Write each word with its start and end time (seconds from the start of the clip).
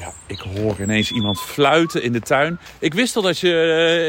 Ja, 0.00 0.12
ik 0.26 0.38
hoor 0.38 0.80
ineens 0.80 1.10
iemand 1.10 1.40
fluiten 1.40 2.02
in 2.02 2.12
de 2.12 2.20
tuin. 2.20 2.58
Ik 2.78 2.94
wist 2.94 3.16
al 3.16 3.22
dat 3.22 3.38
je 3.38 3.52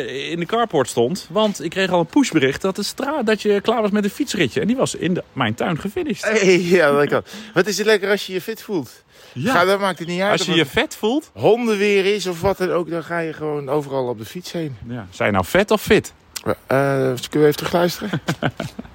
eh, 0.07 0.31
in 0.31 0.39
de 0.39 0.45
carport 0.45 0.89
stond. 0.89 1.27
Want 1.29 1.63
ik 1.63 1.69
kreeg 1.69 1.89
al 1.89 1.99
een 1.99 2.05
pushbericht 2.05 2.61
dat, 2.61 2.75
de 2.75 2.83
straat, 2.83 3.25
dat 3.25 3.41
je 3.41 3.61
klaar 3.61 3.81
was 3.81 3.91
met 3.91 4.03
een 4.03 4.09
fietsritje. 4.09 4.61
En 4.61 4.67
die 4.67 4.75
was 4.75 4.95
in 4.95 5.13
de, 5.13 5.23
mijn 5.33 5.53
tuin 5.53 5.79
gefinished. 5.79 6.41
Hey, 6.41 6.59
ja, 6.61 6.91
dat 6.91 7.07
kan. 7.07 7.21
Wat 7.53 7.67
is 7.67 7.77
het 7.77 7.85
lekker 7.87 8.09
als 8.09 8.25
je 8.25 8.33
je 8.33 8.41
fit 8.41 8.61
voelt? 8.61 9.03
Ja. 9.33 9.53
Ga, 9.53 9.65
dat 9.65 9.79
maakt 9.79 9.99
het 9.99 10.07
niet 10.07 10.21
uit. 10.21 10.31
Als 10.39 10.47
je 10.47 10.55
je 10.55 10.65
vet 10.65 10.95
voelt. 10.95 11.31
hondenweer 11.33 12.05
is 12.05 12.27
of 12.27 12.41
wat 12.41 12.57
dan 12.57 12.71
ook, 12.71 12.89
dan 12.89 13.03
ga 13.03 13.19
je 13.19 13.33
gewoon 13.33 13.69
overal 13.69 14.07
op 14.07 14.17
de 14.17 14.25
fiets 14.25 14.51
heen. 14.51 14.77
Ja. 14.87 15.07
Zijn 15.09 15.27
je 15.27 15.33
nou 15.33 15.45
vet 15.45 15.71
of 15.71 15.81
fit? 15.81 16.13
Eh 16.43 16.55
kunnen 16.67 17.17
we 17.29 17.39
even 17.39 17.55
terugluisteren? 17.55 18.21
Ik 18.41 18.67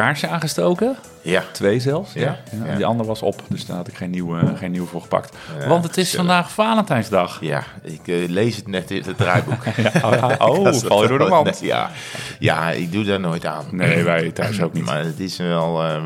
kaarsje 0.00 0.28
aangestoken. 0.28 0.96
Ja. 1.22 1.42
Twee 1.52 1.80
zelfs. 1.80 2.12
Ja, 2.12 2.38
ja. 2.64 2.74
Die 2.76 2.86
andere 2.86 3.08
was 3.08 3.22
op, 3.22 3.42
dus 3.48 3.66
daar 3.66 3.76
had 3.76 3.88
ik 3.88 3.94
geen 3.94 4.10
nieuwe, 4.10 4.56
geen 4.56 4.70
nieuwe 4.70 4.86
voor 4.86 5.00
gepakt. 5.00 5.36
Ja, 5.60 5.68
Want 5.68 5.84
het 5.84 5.96
is 5.96 6.14
vandaag 6.14 6.50
Valentijnsdag. 6.50 7.38
Ja, 7.40 7.64
ik 7.82 8.08
eh, 8.08 8.28
lees 8.28 8.56
het 8.56 8.66
net 8.66 8.90
in 8.90 9.02
het 9.06 9.16
draaiboek. 9.16 9.64
Ja, 9.76 9.92
oh, 10.38 10.48
oh, 10.48 10.68
is 10.74 10.82
val 10.82 11.02
je 11.02 11.08
door 11.08 11.18
de 11.18 11.28
mand. 11.28 11.60
Ja. 11.62 11.90
ja, 12.38 12.70
ik 12.70 12.92
doe 12.92 13.04
daar 13.04 13.20
nooit 13.20 13.46
aan. 13.46 13.64
Nee, 13.70 14.02
wij 14.02 14.30
thuis 14.30 14.62
ook 14.62 14.72
niet. 14.72 14.84
Maar 14.84 15.04
het 15.04 15.20
is 15.20 15.36
wel... 15.36 15.82
eh, 15.82 15.96
eh, 15.96 16.02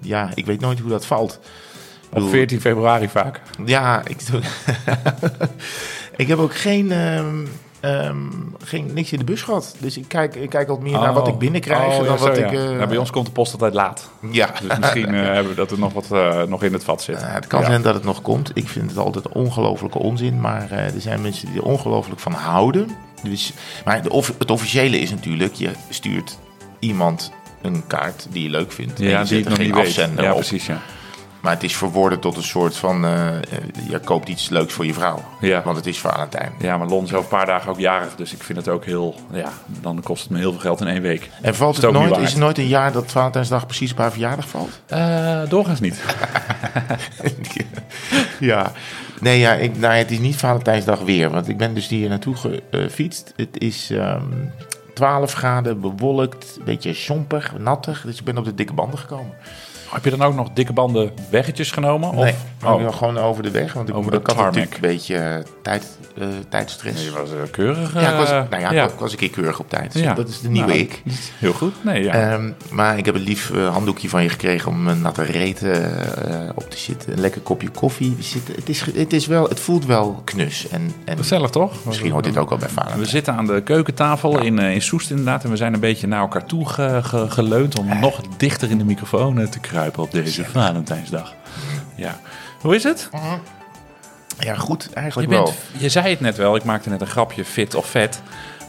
ja, 0.00 0.30
ik 0.34 0.46
weet 0.46 0.60
nooit 0.60 0.78
hoe 0.78 0.90
dat 0.90 1.06
valt. 1.06 1.40
Op 2.04 2.14
bedoel, 2.14 2.28
14 2.28 2.60
februari 2.60 3.08
vaak. 3.08 3.40
Ja, 3.64 4.02
ik 4.06 4.26
doe... 4.30 4.40
ik 6.16 6.28
heb 6.28 6.38
ook 6.38 6.54
geen... 6.54 6.92
ehm, 7.94 8.16
geen, 8.64 8.90
niks 8.94 9.12
in 9.12 9.18
de 9.18 9.24
bus 9.24 9.42
gehad. 9.42 9.74
Dus 9.78 9.98
ik 9.98 10.04
kijk, 10.08 10.34
ik 10.34 10.50
kijk 10.50 10.68
altijd 10.68 10.90
meer 10.90 10.98
naar 11.00 11.12
wat 11.12 11.28
ik 11.28 11.38
binnenkrijg 11.38 11.86
Oh, 11.86 11.96
dan 11.96 12.04
ja, 12.04 12.10
wat 12.10 12.20
zo, 12.20 12.42
ik... 12.42 12.50
ja. 12.50 12.58
eh, 12.58 12.70
Nou, 12.76 12.86
bij 12.86 12.96
ons 12.96 13.10
komt 13.10 13.26
de 13.26 13.32
post 13.32 13.52
altijd 13.52 13.74
laat. 13.74 14.10
Ja. 14.30 14.50
Dus 14.68 14.78
misschien 14.78 15.14
eh, 15.14 15.22
hebben 15.34 15.48
we 15.48 15.54
dat 15.54 15.70
er 15.70 15.78
nog 15.78 15.92
wat 15.92 16.10
eh, 16.12 16.42
nog 16.42 16.62
in 16.62 16.72
het 16.72 16.84
vat 16.84 17.02
zit. 17.02 17.22
Het 17.26 17.46
kan 17.46 17.60
Ja. 17.60 17.66
zijn 17.66 17.82
dat 17.82 17.94
het 17.94 18.04
nog 18.04 18.22
komt. 18.22 18.50
Ik 18.54 18.68
vind 18.68 18.90
het 18.90 18.98
altijd 18.98 19.28
ongelofelijke 19.28 19.98
onzin. 19.98 20.40
Maar 20.40 20.70
eh, 20.70 20.94
er 20.94 21.00
zijn 21.00 21.20
mensen 21.22 21.46
die 21.52 21.56
er 21.60 21.66
ongelooflijk 21.66 22.20
van 22.20 22.32
houden. 22.32 22.88
Dus, 23.22 23.52
maar 23.84 24.02
de 24.02 24.10
off- 24.10 24.34
het 24.38 24.50
officiële 24.50 24.98
is 24.98 25.10
natuurlijk... 25.10 25.54
je 25.54 25.70
stuurt 25.88 26.38
iemand 26.78 27.32
een 27.62 27.86
kaart 27.86 28.26
die 28.30 28.42
je 28.42 28.50
leuk 28.50 28.72
vindt. 28.72 29.00
en 29.00 29.04
Ja, 29.06 29.10
je 29.20 29.24
die 29.26 29.36
zet 29.42 29.46
er 29.46 29.52
geen 29.56 29.74
afzender 29.74 30.24
Ja, 30.24 30.30
op. 30.30 30.36
precies, 30.36 30.66
ja. 30.66 30.80
Maar 31.40 31.52
het 31.52 31.62
is 31.62 31.76
verworden 31.76 32.20
tot 32.20 32.36
een 32.36 32.42
soort 32.42 32.76
van... 32.76 33.04
eh, 33.04 33.36
eh, 33.36 33.42
je 33.88 33.98
koopt 33.98 34.28
iets 34.28 34.48
leuks 34.48 34.72
voor 34.72 34.86
je 34.86 34.92
vrouw. 34.94 35.24
Ja. 35.40 35.62
Want 35.64 35.76
het 35.76 35.86
is 35.86 35.98
Valentijn. 35.98 36.52
Ja, 36.58 36.78
maar 36.78 36.86
Lon 36.86 37.04
is 37.04 37.12
over 37.12 37.22
een 37.22 37.38
paar 37.38 37.46
dagen 37.46 37.70
ook 37.70 37.78
jarig, 37.78 38.16
dus 38.16 38.32
ik 38.32 38.42
vind 38.42 38.58
het 38.58 38.68
ook 38.68 38.84
heel... 38.84 39.14
Ja, 39.32 39.48
dan 39.80 40.02
kost 40.02 40.22
het 40.22 40.30
me 40.30 40.38
heel 40.38 40.50
veel 40.50 40.60
geld 40.60 40.80
in 40.80 40.86
één 40.86 41.02
week. 41.02 41.30
En 41.42 41.54
valt 41.54 41.76
het 41.76 41.92
nooit, 41.92 42.16
is 42.16 42.32
er 42.32 42.38
nooit 42.38 42.58
een 42.58 42.66
jaar 42.66 42.92
dat 42.92 43.12
Valentijnsdag 43.12 43.66
precies 43.66 43.92
op 43.92 43.98
haar 43.98 44.10
verjaardag 44.10 44.48
valt? 44.48 44.80
Eh, 44.86 45.40
doorgaans 45.48 45.80
niet. 45.80 46.00
ja. 48.40 48.72
Nee, 49.20 49.38
ja, 49.38 49.52
ik, 49.52 49.78
nou, 49.78 49.94
het 49.94 50.10
is 50.10 50.18
niet 50.18 50.36
Valentijnsdag 50.36 51.00
weer. 51.00 51.30
Want 51.30 51.48
ik 51.48 51.56
ben 51.56 51.74
dus 51.74 51.88
hier 51.88 52.08
naartoe 52.08 52.36
gefietst. 52.70 53.32
Het 53.36 53.58
is 53.58 53.90
ehm 53.90 54.22
12 54.98 55.32
graden, 55.32 55.80
bewolkt, 55.80 56.56
een 56.58 56.64
beetje 56.64 56.92
chompig, 56.94 57.58
nattig. 57.58 58.02
Dus 58.02 58.18
ik 58.18 58.24
ben 58.24 58.38
op 58.38 58.44
de 58.44 58.54
dikke 58.54 58.72
banden 58.72 58.98
gekomen. 58.98 59.32
Heb 59.92 60.04
je 60.04 60.10
dan 60.10 60.22
ook 60.22 60.34
nog 60.34 60.48
dikke 60.54 60.72
banden 60.72 61.10
weggetjes 61.30 61.70
genomen? 61.70 62.14
Nee, 62.14 62.34
Of, 62.64 62.68
oh. 62.70 62.92
gewoon 62.96 63.18
over 63.18 63.42
de 63.42 63.50
weg. 63.50 63.72
Want 63.72 63.88
ik, 63.88 63.94
Over 63.96 64.12
had 64.12 64.36
natuurlijk 64.36 64.74
een 64.74 64.80
beetje 64.80 65.16
eh, 65.16 65.34
tijd, 65.62 65.98
eh, 66.18 66.26
tijdstress. 66.48 66.96
Nee, 66.96 67.04
je 67.04 67.18
was 67.18 67.30
eh, 67.30 67.36
keurig. 67.50 67.94
ja, 67.94 68.10
ik 68.10 68.16
was, 68.16 68.28
nou 68.30 68.74
ja, 68.74 68.84
ik 68.84 68.90
was 68.98 69.12
een 69.12 69.18
keer 69.18 69.30
keurig 69.30 69.58
op 69.60 69.68
tijd. 69.70 69.92
Dus 69.92 70.02
Ja. 70.02 70.14
Dat 70.14 70.28
is 70.28 70.40
de 70.40 70.48
nieuwe 70.48 70.68
Nou, 70.68 70.78
ik. 70.80 71.02
Heel 71.38 71.52
goed. 71.52 71.74
Nee, 71.84 72.02
ja. 72.02 72.12
Ehm, 72.32 72.50
maar 72.70 72.98
ik 72.98 73.04
heb 73.06 73.14
een 73.14 73.20
lief 73.20 73.52
handdoekje 73.70 74.08
van 74.08 74.22
je 74.22 74.28
gekregen 74.28 74.70
om 74.70 74.88
een 74.88 75.00
natte 75.00 75.22
reet 75.22 75.62
eh, 75.62 75.80
op 76.54 76.70
te 76.70 76.78
zitten. 76.78 77.12
Een 77.12 77.20
lekker 77.20 77.40
kopje 77.40 77.68
koffie. 77.68 78.14
We 78.16 78.22
zitten, 78.22 78.54
het, 78.54 78.68
is, 78.68 78.80
het, 78.94 79.12
is 79.12 79.26
wel, 79.26 79.48
het 79.48 79.60
voelt 79.60 79.86
wel 79.86 80.20
knus. 80.24 80.68
En, 80.68 80.92
en 81.04 81.16
Gezellig 81.16 81.50
toch? 81.50 81.84
misschien 81.84 82.10
hoort 82.10 82.24
dit 82.24 82.36
ook 82.36 82.48
wel 82.48 82.58
bij 82.58 82.68
Valentijn. 82.68 83.00
We 83.00 83.06
zitten 83.06 83.34
aan 83.34 83.46
de 83.46 83.62
keukentafel 83.62 84.40
in, 84.42 84.58
in 84.58 84.82
Soest 84.82 85.10
inderdaad. 85.10 85.44
En 85.44 85.50
we 85.50 85.56
zijn 85.56 85.74
een 85.74 85.80
beetje 85.80 86.06
naar 86.06 86.20
elkaar 86.20 86.44
toe 86.46 86.68
ge- 86.68 87.00
ge- 87.02 87.30
geleund 87.30 87.78
om 87.78 87.98
nog 88.00 88.20
dichter 88.36 88.70
in 88.70 88.78
de 88.78 88.84
microfoon 88.84 89.34
te 89.34 89.58
kruipen 89.58 89.76
op 89.86 90.10
deze 90.10 90.44
Valentijnsdag. 90.44 91.34
Ja. 91.94 92.20
Hoe 92.60 92.74
is 92.74 92.82
het? 92.82 93.08
Ja, 94.38 94.54
goed, 94.54 94.86
Je, 94.88 94.94
eigenlijk 94.94 95.30
wel. 95.30 95.44
bent, 95.44 95.56
je 95.82 95.88
zei 95.88 96.08
het 96.10 96.20
net 96.20 96.36
wel, 96.36 96.56
ik 96.56 96.64
maakte 96.64 96.88
net 96.88 97.00
een 97.00 97.06
grapje 97.06 97.44
fit 97.44 97.74
of 97.74 97.86
vet. 97.86 98.20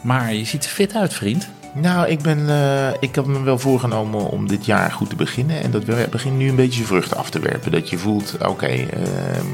Maar 0.02 0.34
je 0.34 0.46
ziet 0.46 0.64
er 0.64 0.69
fit 0.69 0.96
uit, 0.96 1.14
vriend. 1.14 1.50
Nou, 1.74 2.08
ik, 2.08 2.22
ben, 2.22 2.50
eh, 2.50 2.88
ik 3.00 3.16
heb 3.16 3.25
me 3.25 3.42
wel 3.42 3.59
voorgenomen 3.59 4.30
om 4.30 4.48
dit 4.48 4.66
jaar 4.66 4.92
goed 4.92 5.09
te 5.09 5.16
beginnen. 5.16 5.62
En 5.62 5.72
dat 5.72 5.84
we- 5.84 6.08
begint 6.12 6.38
nu 6.38 6.50
een 6.50 6.56
beetje 6.56 6.74
zijn 6.75 6.86
vruchten 6.88 7.18
af 7.18 7.30
te 7.30 7.40
werpen. 7.40 7.72
Dat 7.72 7.90
je 7.90 7.98
voelt, 7.98 8.36
oké, 8.48 8.66
ehm, 8.68 9.46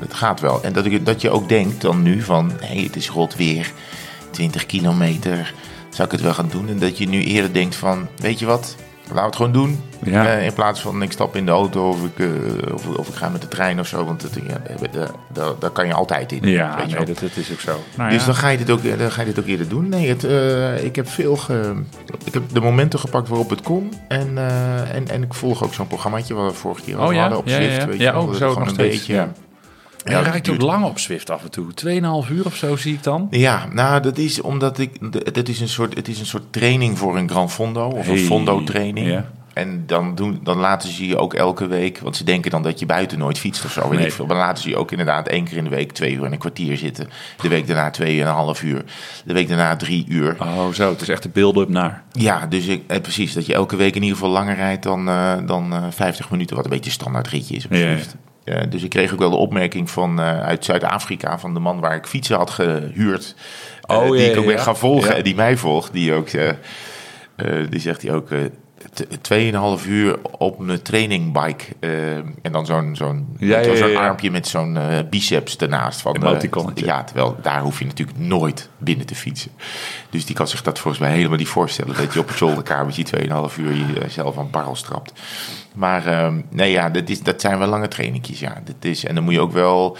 het 0.00 0.14
gaat 0.14 0.40
wel. 0.40 0.62
En 0.62 0.72
dat, 0.72 0.84
ik, 0.84 1.06
dat 1.06 1.20
je 1.20 1.30
ook 1.30 1.48
denkt 1.48 1.80
dan 1.80 2.02
nu 2.02 2.22
van, 2.22 2.52
hé, 2.60 2.66
hey, 2.74 2.82
het 2.84 2.96
is 2.96 3.08
rot 3.08 3.36
weer. 3.36 3.72
20 4.30 4.66
kilometer, 4.66 5.54
zou 5.90 6.04
ik 6.06 6.12
het 6.12 6.20
wel 6.20 6.34
gaan 6.34 6.48
doen? 6.50 6.68
En 6.68 6.78
dat 6.78 6.98
je 6.98 7.08
nu 7.08 7.22
eerder 7.24 7.52
denkt 7.52 7.74
van, 7.74 8.08
weet 8.16 8.38
je 8.38 8.46
wat, 8.46 8.76
laten 9.14 9.38
we 9.40 9.44
het 9.44 9.52
gewoon 9.52 9.52
doen. 9.52 9.80
Ja. 10.12 10.26
Eh, 10.26 10.44
in 10.46 10.52
plaats 10.52 10.80
van 10.80 11.02
ik 11.02 11.12
stap 11.12 11.36
in 11.36 11.44
de 11.46 11.50
auto 11.50 11.88
of 11.88 12.04
ik, 12.04 12.18
eh, 12.18 12.74
of, 12.74 12.86
of 12.86 13.08
ik 13.08 13.14
ga 13.14 13.28
met 13.28 13.40
de 13.40 13.48
trein 13.48 13.80
of 13.80 13.86
zo. 13.86 14.04
Want 14.04 14.20
dat, 14.20 14.30
ja, 14.34 14.60
daar, 15.32 15.52
daar, 15.58 15.70
kan 15.70 15.86
je 15.86 15.94
altijd 15.94 16.32
in. 16.32 16.48
Ja, 16.48 16.76
weet 16.76 16.90
je 16.90 16.96
nee, 16.96 17.04
dat, 17.06 17.18
dat 17.18 17.36
is 17.36 17.52
ook 17.52 17.60
zo. 17.60 17.76
Nou, 17.96 18.10
Dus 18.10 18.20
ja. 18.20 18.26
dan 18.26 18.34
ga, 18.34 18.48
je 18.48 18.58
dit 18.58 18.70
ook, 18.70 18.98
dan 18.98 19.10
ga 19.12 19.20
je 19.20 19.26
dit 19.26 19.38
ook 19.38 19.46
eerder 19.46 19.68
doen. 19.68 19.88
Nee, 19.88 20.08
het, 20.08 20.24
eh, 20.24 20.84
ik 20.84 20.96
heb 20.96 21.08
veel 21.08 21.36
ge, 21.36 21.72
ik 22.24 22.34
heb 22.34 22.42
de 22.52 22.60
momenten 22.60 22.98
gepakt 22.98 23.28
waarop 23.28 23.50
het 23.50 23.60
kon. 23.62 23.92
En, 24.08 24.38
eh, 24.38 24.94
en, 24.94 25.08
en 25.08 25.22
ik 25.22 25.34
volg 25.34 25.64
ook 25.64 25.74
zo'n 25.74 25.86
programmaatje 25.86 26.34
wat 26.34 26.52
we 26.52 26.58
vorige 26.58 26.82
keer 26.82 27.00
Oh 27.00 27.12
ja, 27.12 27.20
hadden 27.20 27.38
op 27.38 27.46
ja, 27.48 27.54
Zwift. 27.54 27.76
ja, 27.76 27.86
Weet 27.86 27.98
ja. 27.98 28.04
je 28.06 28.12
wel, 28.12 28.22
oh, 28.22 28.28
dat 28.28 28.36
zo 28.36 28.58
nog 28.58 28.68
steeds. 28.68 29.06
beetje- 29.06 29.28
ja. 30.04 30.10
Ja, 30.12 30.22
dat 30.22 30.32
raakt 30.32 30.48
ook 30.48 30.60
lang 30.60 30.84
op 30.84 30.98
Zwift 30.98 31.30
af 31.30 31.42
en 31.42 31.50
toe. 31.50 31.66
2,5 32.24 32.30
uur 32.32 32.44
of 32.46 32.56
zo 32.56 32.76
zie 32.76 32.94
ik 32.94 33.02
dan. 33.02 33.26
Ja, 33.30 33.68
nou, 33.72 34.02
dat 34.02 34.18
is 34.18 34.40
omdat 34.40 34.78
ik. 34.78 34.96
Het 35.32 35.48
is 35.48 35.60
een 35.60 35.68
soort, 35.68 35.94
het 35.96 36.08
is 36.08 36.20
een 36.20 36.26
soort 36.26 36.52
training 36.52 36.98
voor 36.98 37.16
een 37.16 37.30
Gran 37.30 37.50
Fondo. 37.50 37.86
Of 37.88 38.06
Hey, 38.06 38.14
een 38.18 38.24
Fondo-training. 38.24 39.06
ja. 39.08 39.30
En 39.54 39.82
dan, 39.86 40.14
doen, 40.14 40.40
dan 40.42 40.58
laten 40.58 40.88
ze 40.88 41.06
je 41.06 41.16
ook 41.16 41.34
elke 41.34 41.66
week. 41.66 41.98
Want 41.98 42.16
ze 42.16 42.24
denken 42.24 42.50
dan 42.50 42.62
dat 42.62 42.78
je 42.78 42.86
buiten 42.86 43.18
nooit 43.18 43.38
fietst 43.38 43.64
of 43.64 43.72
zo. 43.72 43.88
Weet 43.88 43.98
Nee. 43.98 44.06
ik 44.06 44.12
veel. 44.12 44.26
Maar 44.26 44.36
dan 44.36 44.44
laten 44.46 44.62
ze 44.62 44.68
je 44.68 44.76
ook 44.76 44.90
inderdaad 44.90 45.28
één 45.28 45.44
keer 45.44 45.56
in 45.56 45.64
de 45.64 45.70
week 45.70 45.92
twee 45.92 46.14
uur 46.14 46.24
en 46.24 46.32
een 46.32 46.38
kwartier 46.38 46.76
zitten. 46.76 47.08
De 47.42 47.48
week 47.48 47.66
daarna 47.66 47.90
twee 47.90 48.20
en 48.20 48.26
een 48.26 48.32
half 48.32 48.62
uur. 48.62 48.84
De 49.24 49.32
week 49.32 49.48
daarna 49.48 49.76
drie 49.76 50.04
uur. 50.08 50.36
Oh, 50.40 50.68
zo. 50.72 50.90
Het 50.90 51.00
is 51.00 51.08
echt 51.08 51.22
de 51.22 51.28
build-up 51.28 51.68
naar. 51.68 52.02
Ja, 52.12 52.46
dus 52.46 52.66
ik, 52.66 52.82
eh, 52.86 53.00
precies. 53.00 53.32
Dat 53.32 53.46
je 53.46 53.54
elke 53.54 53.76
week 53.76 53.94
in 53.96 54.02
ieder 54.02 54.16
geval 54.16 54.32
langer 54.32 54.54
rijdt 54.56 54.82
dan, 54.82 55.08
eh, 55.08 55.32
dan 55.46 55.72
eh 55.72 55.84
50 55.90 56.30
minuten. 56.30 56.56
Wat 56.56 56.64
een 56.64 56.70
beetje 56.70 56.86
een 56.86 56.92
standaard 56.96 57.28
ritje 57.28 57.54
is 57.56 57.64
op 57.64 57.72
Ja, 57.72 57.96
Eh, 58.44 58.60
dus 58.70 58.82
ik 58.82 58.90
kreeg 58.90 59.12
ook 59.12 59.18
wel 59.18 59.30
de 59.30 59.36
opmerking 59.36 59.90
van, 59.90 60.20
eh, 60.20 60.40
uit 60.40 60.64
Zuid-Afrika 60.64 61.38
van 61.38 61.54
de 61.54 61.60
man 61.60 61.80
waar 61.80 61.94
ik 61.96 62.06
fietsen 62.06 62.36
had 62.36 62.50
gehuurd. 62.50 63.34
eh, 63.82 63.96
Oh, 63.96 64.10
die 64.10 64.20
ja, 64.20 64.30
ik 64.30 64.38
ook 64.38 64.44
ja. 64.50 64.58
gaan 64.58 64.76
volgen 64.76 65.10
Ja. 65.10 65.16
en 65.16 65.22
die 65.22 65.34
mij 65.34 65.56
volgt. 65.56 65.92
Die, 65.92 66.12
ook, 66.12 66.28
die 67.70 67.80
zegt 67.80 68.02
hij 68.02 68.12
ook... 68.14 68.30
eh, 68.30 68.38
t- 68.94 69.06
Tweeënhalf 69.22 69.86
uur 69.86 70.18
op 70.38 70.58
een 70.58 70.82
trainingbike. 70.82 71.64
en 72.42 72.52
dan 72.52 72.66
zo'n 72.66 72.96
zo'n 72.96 73.28
Ja, 73.38 73.60
armpje 73.98 74.30
met 74.30 74.46
zo'n 74.48 74.78
biceps 75.10 75.56
ernaast. 75.56 76.00
Van, 76.00 76.16
Emoticonnetje. 76.16 76.84
ja, 76.86 77.04
terwijl 77.04 77.36
daar 77.42 77.60
hoef 77.60 77.78
je 77.78 77.84
natuurlijk 77.86 78.18
nooit 78.18 78.68
binnen 78.78 79.06
te 79.06 79.14
fietsen. 79.14 79.50
Dus 80.10 80.24
die 80.26 80.34
kan 80.36 80.48
zich 80.48 80.62
dat 80.62 80.78
volgens 80.78 81.02
mij 81.02 81.12
helemaal 81.12 81.38
niet 81.38 81.48
voorstellen. 81.48 81.96
Dat 81.96 82.12
je 82.12 82.20
op 82.20 82.28
een 82.28 82.36
zolderkamertje 82.36 83.04
2,5 83.50 83.56
uur 83.58 83.74
jezelf 84.02 84.38
aan 84.38 84.50
parel 84.50 84.76
strapt. 84.76 85.12
Maar 85.74 86.06
ehm, 86.06 86.40
nee, 86.50 86.70
ja, 86.70 86.90
dat, 86.90 87.08
is, 87.08 87.22
dat 87.22 87.40
zijn 87.40 87.58
wel 87.58 87.68
lange 87.68 87.88
trainingjes. 87.88 88.40
Ja. 88.40 88.60
Dat 88.64 88.74
is, 88.80 89.04
en 89.04 89.14
dan 89.14 89.24
moet 89.24 89.32
je 89.34 89.40
ook 89.40 89.52
wel... 89.52 89.96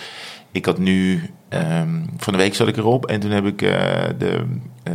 Ik 0.53 0.65
had 0.67 0.79
nu... 0.79 1.31
ehm, 1.49 1.89
van 2.17 2.33
de 2.33 2.39
week 2.39 2.55
zat 2.55 2.69
ik 2.69 2.77
erop 2.77 3.07
en 3.07 3.21
toen 3.21 3.31
heb 3.31 3.45
ik 3.47 3.63
eh, 3.63 3.71
de, 4.19 4.45
eh, 4.83 4.93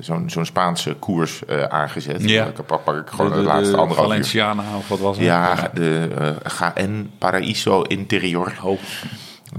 zo'n 0.00 0.30
zo'n 0.30 0.44
Spaanse 0.44 0.94
koers 0.94 1.44
eh, 1.44 1.62
aangezet. 1.62 2.30
Ja. 2.30 2.44
Dan 2.54 2.64
pak, 2.64 2.84
pak 2.84 2.96
ik 2.96 3.08
gewoon 3.08 3.30
De- 3.30 3.36
de, 3.36 3.42
de- 3.42 3.46
laatste 3.46 3.76
uur. 3.76 3.94
Valenciana 3.94 4.62
of 4.76 4.88
wat 4.88 4.98
was 4.98 5.16
het? 5.16 5.26
Ja, 5.26 5.70
de 5.74 6.08
GN 6.44 7.10
Paraíso 7.18 7.82
Interior. 7.82 8.52
Oh. 8.62 8.78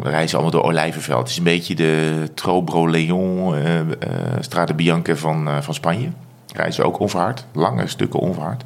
We 0.02 0.10
reizen 0.10 0.38
allemaal 0.40 0.62
door 0.62 0.70
Olijvenveld. 0.70 1.20
Het 1.20 1.30
is 1.30 1.38
een 1.38 1.44
beetje 1.44 1.76
de 1.76 2.24
Trobro-Leon, 2.34 3.56
eh 3.56 3.80
eh 3.80 3.86
Strade 4.40 4.74
Bianche 4.74 5.16
van, 5.16 5.64
van 5.64 5.74
Spanje. 5.74 6.10
Reizen 6.56 6.86
ook 6.86 7.00
onverhard, 7.00 7.46
lange 7.54 7.88
stukken 7.88 8.20
onverhard. 8.20 8.64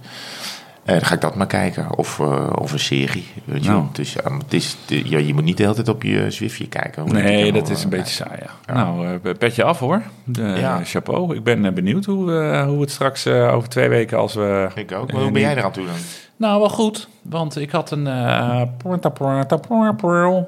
Eh, 0.85 0.93
dan 0.95 1.05
ga 1.05 1.13
ik 1.15 1.21
dat 1.21 1.35
maar 1.35 1.47
kijken. 1.47 1.97
Of, 1.97 2.19
eh, 2.19 2.49
of 2.55 2.71
een 2.71 2.79
serie. 2.79 3.25
Weet 3.45 3.63
je, 3.63 3.69
Nou. 3.69 3.81
wel. 4.23 4.37
het 4.37 4.53
is, 4.53 4.77
ja, 4.87 5.17
je 5.17 5.33
moet 5.33 5.43
niet 5.43 5.57
de 5.57 5.63
hele 5.63 5.75
tijd 5.75 5.87
op 5.89 6.03
je 6.03 6.31
Zwiftje 6.31 6.67
kijken. 6.67 7.05
Nee, 7.13 7.51
dat 7.51 7.69
is 7.69 7.83
een 7.83 7.89
beetje 7.89 8.13
saai, 8.13 8.39
ja. 8.65 8.73
Nou, 8.73 9.17
petje 9.17 9.63
af 9.63 9.79
hoor. 9.79 10.01
De, 10.23 10.41
Ja. 10.41 10.79
Chapeau. 10.83 11.35
Ik 11.35 11.43
ben 11.43 11.73
benieuwd 11.73 12.05
hoe, 12.05 12.31
hoe 12.67 12.81
het 12.81 12.91
straks 12.91 13.27
over 13.27 13.69
twee 13.69 13.89
weken 13.89 14.17
als 14.17 14.33
we... 14.33 14.67
Ik 14.75 14.91
ook. 14.91 15.11
Maar 15.11 15.21
hoe 15.21 15.31
ben 15.31 15.41
jij 15.41 15.57
eraan 15.57 15.71
toe 15.71 15.85
dan? 15.85 15.95
Nou, 16.43 16.59
wel 16.59 16.69
goed. 16.69 17.07
Want 17.21 17.57
ik 17.57 17.71
had 17.71 17.91
een... 17.91 18.07
eh, 18.07 18.61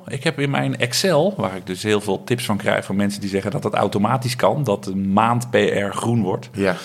ik 0.08 0.24
heb 0.24 0.40
in 0.40 0.50
mijn 0.50 0.78
Excel, 0.78 1.34
waar 1.38 1.56
ik 1.56 1.66
dus 1.68 1.84
heel 1.84 2.02
veel 2.02 2.24
tips 2.24 2.46
van 2.46 2.58
krijg... 2.58 2.86
van 2.86 2.96
mensen 2.96 3.22
die 3.22 3.30
zeggen 3.30 3.52
dat 3.52 3.64
het 3.64 3.74
automatisch 3.74 4.36
kan... 4.36 4.64
dat 4.64 4.86
een 4.86 5.14
maand 5.14 5.50
PR 5.50 5.90
groen 5.90 6.22
wordt. 6.22 6.50
Ja, 6.54 6.76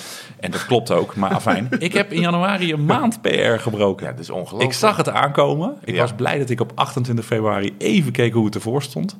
En 0.40 0.50
dat 0.50 0.66
klopt 0.66 0.90
ook, 0.90 1.16
maar 1.16 1.30
afijn. 1.30 1.68
ik 1.78 1.92
heb 1.92 2.12
in 2.12 2.20
januari 2.20 2.72
een 2.72 2.84
maand 2.84 3.20
PR 3.22 3.58
gebroken. 3.58 4.06
ja 4.06 4.12
dat 4.12 4.20
is 4.20 4.30
ongelooflijk. 4.30 4.70
Ik 4.72 4.78
zag 4.78 4.96
het 4.96 5.08
aankomen. 5.08 5.76
Ik 5.84 5.94
Ja. 5.94 6.00
was 6.00 6.12
blij 6.12 6.38
dat 6.38 6.50
ik 6.50 6.60
op 6.60 6.72
28 6.74 7.24
februari 7.24 7.74
even 7.78 8.12
keek 8.12 8.32
hoe 8.32 8.44
het 8.44 8.54
ervoor 8.54 8.82
stond. 8.82 9.16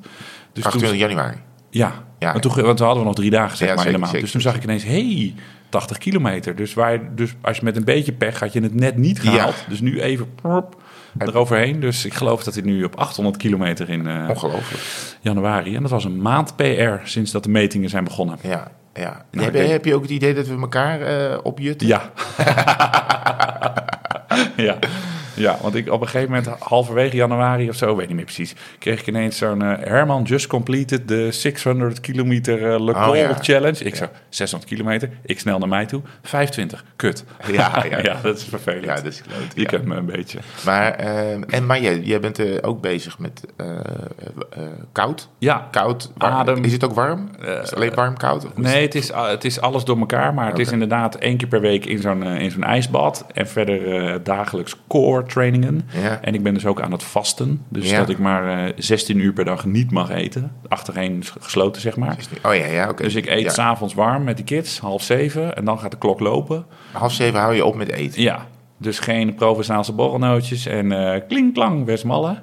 Dus 0.53 0.63
28 0.65 0.99
januari. 0.99 1.37
Ja, 1.71 1.91
Ja. 2.19 2.31
Want 2.31 2.41
toen, 2.41 2.63
want 2.63 2.77
toen 2.77 2.85
hadden 2.85 3.03
we 3.03 3.09
nog 3.09 3.15
drie 3.19 3.29
dagen 3.29 3.57
zeg 3.57 3.67
Ja, 3.67 3.75
maar 3.75 3.85
in 3.85 3.91
de 3.91 3.97
maand. 3.97 4.19
dus 4.19 4.31
toen 4.31 4.41
zag 4.41 4.55
ik 4.55 4.63
ineens, 4.63 4.83
hey, 4.83 5.35
80 5.69 5.97
kilometer. 5.97 6.55
Dus, 6.55 6.73
waar, 6.73 7.15
dus 7.15 7.33
als 7.41 7.57
je 7.57 7.63
met 7.63 7.77
een 7.77 7.83
beetje 7.83 8.11
pech 8.11 8.39
had 8.39 8.53
je 8.53 8.61
het 8.61 8.73
net 8.73 8.97
niet 8.97 9.21
gehaald. 9.21 9.55
Ja. 9.55 9.69
Dus 9.69 9.79
nu 9.79 10.01
even 10.01 10.35
prop, 10.35 10.81
eroverheen. 11.17 11.79
Dus 11.79 12.05
ik 12.05 12.13
geloof 12.13 12.43
dat 12.43 12.53
hij 12.53 12.63
nu 12.63 12.83
op 12.83 12.95
800 12.95 13.37
kilometer 13.37 13.89
in 13.89 14.07
eh, 14.07 14.25
Ongelooflijk. 14.29 14.83
januari. 15.21 15.75
En 15.75 15.81
dat 15.81 15.91
was 15.91 16.05
een 16.05 16.21
maand 16.21 16.55
PR 16.55 16.91
sinds 17.03 17.31
dat 17.31 17.43
de 17.43 17.49
metingen 17.49 17.89
zijn 17.89 18.03
begonnen. 18.03 18.37
Ja, 18.41 18.71
ja. 18.93 19.25
Nou, 19.31 19.43
heb, 19.45 19.53
denk- 19.53 19.69
heb 19.69 19.85
je 19.85 19.95
ook 19.95 20.01
het 20.01 20.11
idee 20.11 20.33
dat 20.33 20.47
we 20.47 20.57
elkaar 20.59 21.01
eh 21.01 21.37
opjutten? 21.43 21.87
Ja. 21.87 22.11
ja. 24.55 24.77
Ja, 25.41 25.57
want 25.61 25.75
ik 25.75 25.91
op 25.91 26.01
een 26.01 26.07
gegeven 26.07 26.33
moment, 26.33 26.59
halverwege 26.59 27.15
januari 27.15 27.69
of 27.69 27.75
zo, 27.75 27.95
weet 27.95 28.07
niet 28.07 28.15
meer 28.15 28.25
precies, 28.25 28.55
kreeg 28.79 28.99
ik 28.99 29.07
ineens 29.07 29.37
zo'n 29.37 29.61
eh, 29.61 29.87
Herman 29.87 30.23
just 30.23 30.47
completed 30.47 31.07
de 31.07 31.31
600 31.31 31.99
kilometer 31.99 32.73
eh, 32.73 32.79
Le 32.79 32.91
Oh, 32.91 33.03
Col 33.03 33.15
ja. 33.15 33.37
Challenge. 33.41 33.83
Ik 33.83 33.95
zo, 33.95 34.05
600 34.29 34.71
kilometer, 34.71 35.09
ik 35.25 35.39
snel 35.39 35.59
naar 35.59 35.67
mij 35.67 35.85
toe, 35.85 36.01
25, 36.21 36.83
kut. 36.95 37.23
Ja, 37.51 37.85
ja. 37.89 37.97
ja 38.11 38.19
dat 38.21 38.37
is 38.37 38.43
vervelend. 38.43 38.83
Ja, 38.85 38.95
dat 38.95 39.05
is 39.05 39.21
kloot. 39.21 39.41
Je 39.55 39.65
kent 39.65 39.85
me 39.85 39.95
een 39.95 40.05
beetje. 40.05 40.39
Maar, 40.65 40.91
eh, 40.91 41.53
en, 41.53 41.65
maar 41.65 41.81
jij, 41.81 41.99
jij 41.99 42.19
bent 42.19 42.63
ook 42.63 42.81
bezig 42.81 43.19
met 43.19 43.45
koud? 44.91 45.29
Ja, 45.37 45.67
Koud? 45.71 46.11
warm. 46.17 46.33
Adem. 46.33 46.63
Is 46.63 46.71
het 46.71 46.83
ook 46.83 46.93
warm? 46.93 47.29
is 47.39 47.47
het 47.47 47.75
alleen 47.75 47.93
warm, 47.93 48.17
koud? 48.17 48.45
Of 48.45 48.57
Nee, 48.57 48.81
het 48.81 48.95
is, 48.95 49.11
het 49.13 49.45
is 49.45 49.61
alles 49.61 49.83
door 49.83 49.99
elkaar. 49.99 50.33
Maar 50.33 50.47
het 50.47 50.59
is 50.59 50.71
inderdaad 50.71 51.15
één 51.15 51.37
keer 51.37 51.47
per 51.47 51.61
week 51.61 51.85
in 51.85 51.99
zo'n 51.99 52.23
in 52.23 52.51
zo'n 52.51 52.63
ijsbad. 52.63 53.25
En 53.33 53.47
verder 53.47 54.23
dagelijks 54.23 54.75
core 54.87 55.25
trainingen. 55.31 55.81
Ja. 56.01 56.19
En 56.21 56.33
ik 56.33 56.43
ben 56.43 56.53
dus 56.53 56.65
ook 56.65 56.81
aan 56.81 56.91
het 56.91 57.03
vasten. 57.03 57.61
Dus 57.69 57.89
Ja. 57.89 57.97
dat 57.97 58.09
ik 58.09 58.17
maar 58.19 58.65
eh 58.67 58.73
16 58.77 59.19
uur 59.19 59.33
per 59.33 59.45
dag 59.45 59.65
niet 59.65 59.91
mag 59.91 60.09
eten. 60.09 60.51
Achtereen 60.67 61.23
gesloten, 61.39 61.81
zeg 61.81 61.95
maar. 61.97 62.15
Oh 62.43 62.55
ja, 62.55 62.65
ja, 62.65 62.89
oké. 62.89 63.03
Dus 63.03 63.15
ik 63.15 63.25
eet 63.25 63.43
Ja. 63.43 63.49
s'avonds 63.49 63.93
warm 63.93 64.23
met 64.23 64.35
die 64.35 64.45
kids, 64.45 64.79
half 64.79 65.03
zeven. 65.03 65.55
En 65.55 65.65
dan 65.65 65.79
gaat 65.79 65.91
de 65.91 65.97
klok 65.97 66.19
lopen. 66.19 66.65
Half 66.91 67.11
zeven 67.13 67.39
hou 67.39 67.53
je 67.55 67.65
op 67.65 67.75
met 67.75 67.91
eten. 67.91 68.21
Ja, 68.21 68.47
dus 68.77 68.99
geen 68.99 69.35
Provençaalse 69.35 69.93
borrelnootjes 69.93 70.65
en 70.65 70.91
eh 71.13 71.21
klinklang 71.27 71.85
Westmalle. 71.85 72.37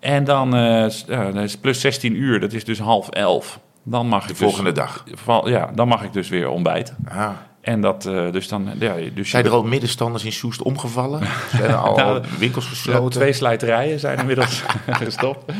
En 0.00 0.24
dan 0.24 0.56
eh, 0.56 0.88
s- 0.88 1.04
is 1.34 1.56
plus 1.56 1.80
16 1.80 2.14
uur, 2.16 2.40
dat 2.40 2.52
is 2.52 2.64
dus 2.64 2.78
half 2.78 3.08
elf. 3.08 3.60
Dan 3.82 4.06
mag 4.08 4.22
ik 4.22 4.28
De 4.28 4.34
volgende 4.34 4.72
dus, 4.72 4.78
dag. 4.84 5.04
Val- 5.12 5.48
Ja, 5.48 5.70
dan 5.74 5.88
mag 5.88 6.02
ik 6.02 6.12
dus 6.12 6.28
weer 6.28 6.48
ontbijten. 6.48 6.96
Ah. 7.08 7.28
En 7.68 7.80
dat, 7.80 8.06
eh, 8.06 8.32
dus 8.32 8.48
dan, 8.48 8.70
ja, 8.78 8.94
dus 9.14 9.30
Zijn 9.30 9.44
er 9.44 9.50
al 9.50 9.62
middenstanders 9.62 10.24
in 10.24 10.32
Soest 10.32 10.62
omgevallen? 10.62 11.20
Zijn 11.56 11.70
er 11.70 11.74
al 11.76 11.96
Nou, 11.96 12.24
winkels 12.38 12.64
Ja, 12.64 12.70
gesloten? 12.70 13.20
twee 13.20 13.32
slijterijen 13.32 13.98
zijn 14.00 14.18
inmiddels 14.18 14.62
gestopt. 15.04 15.52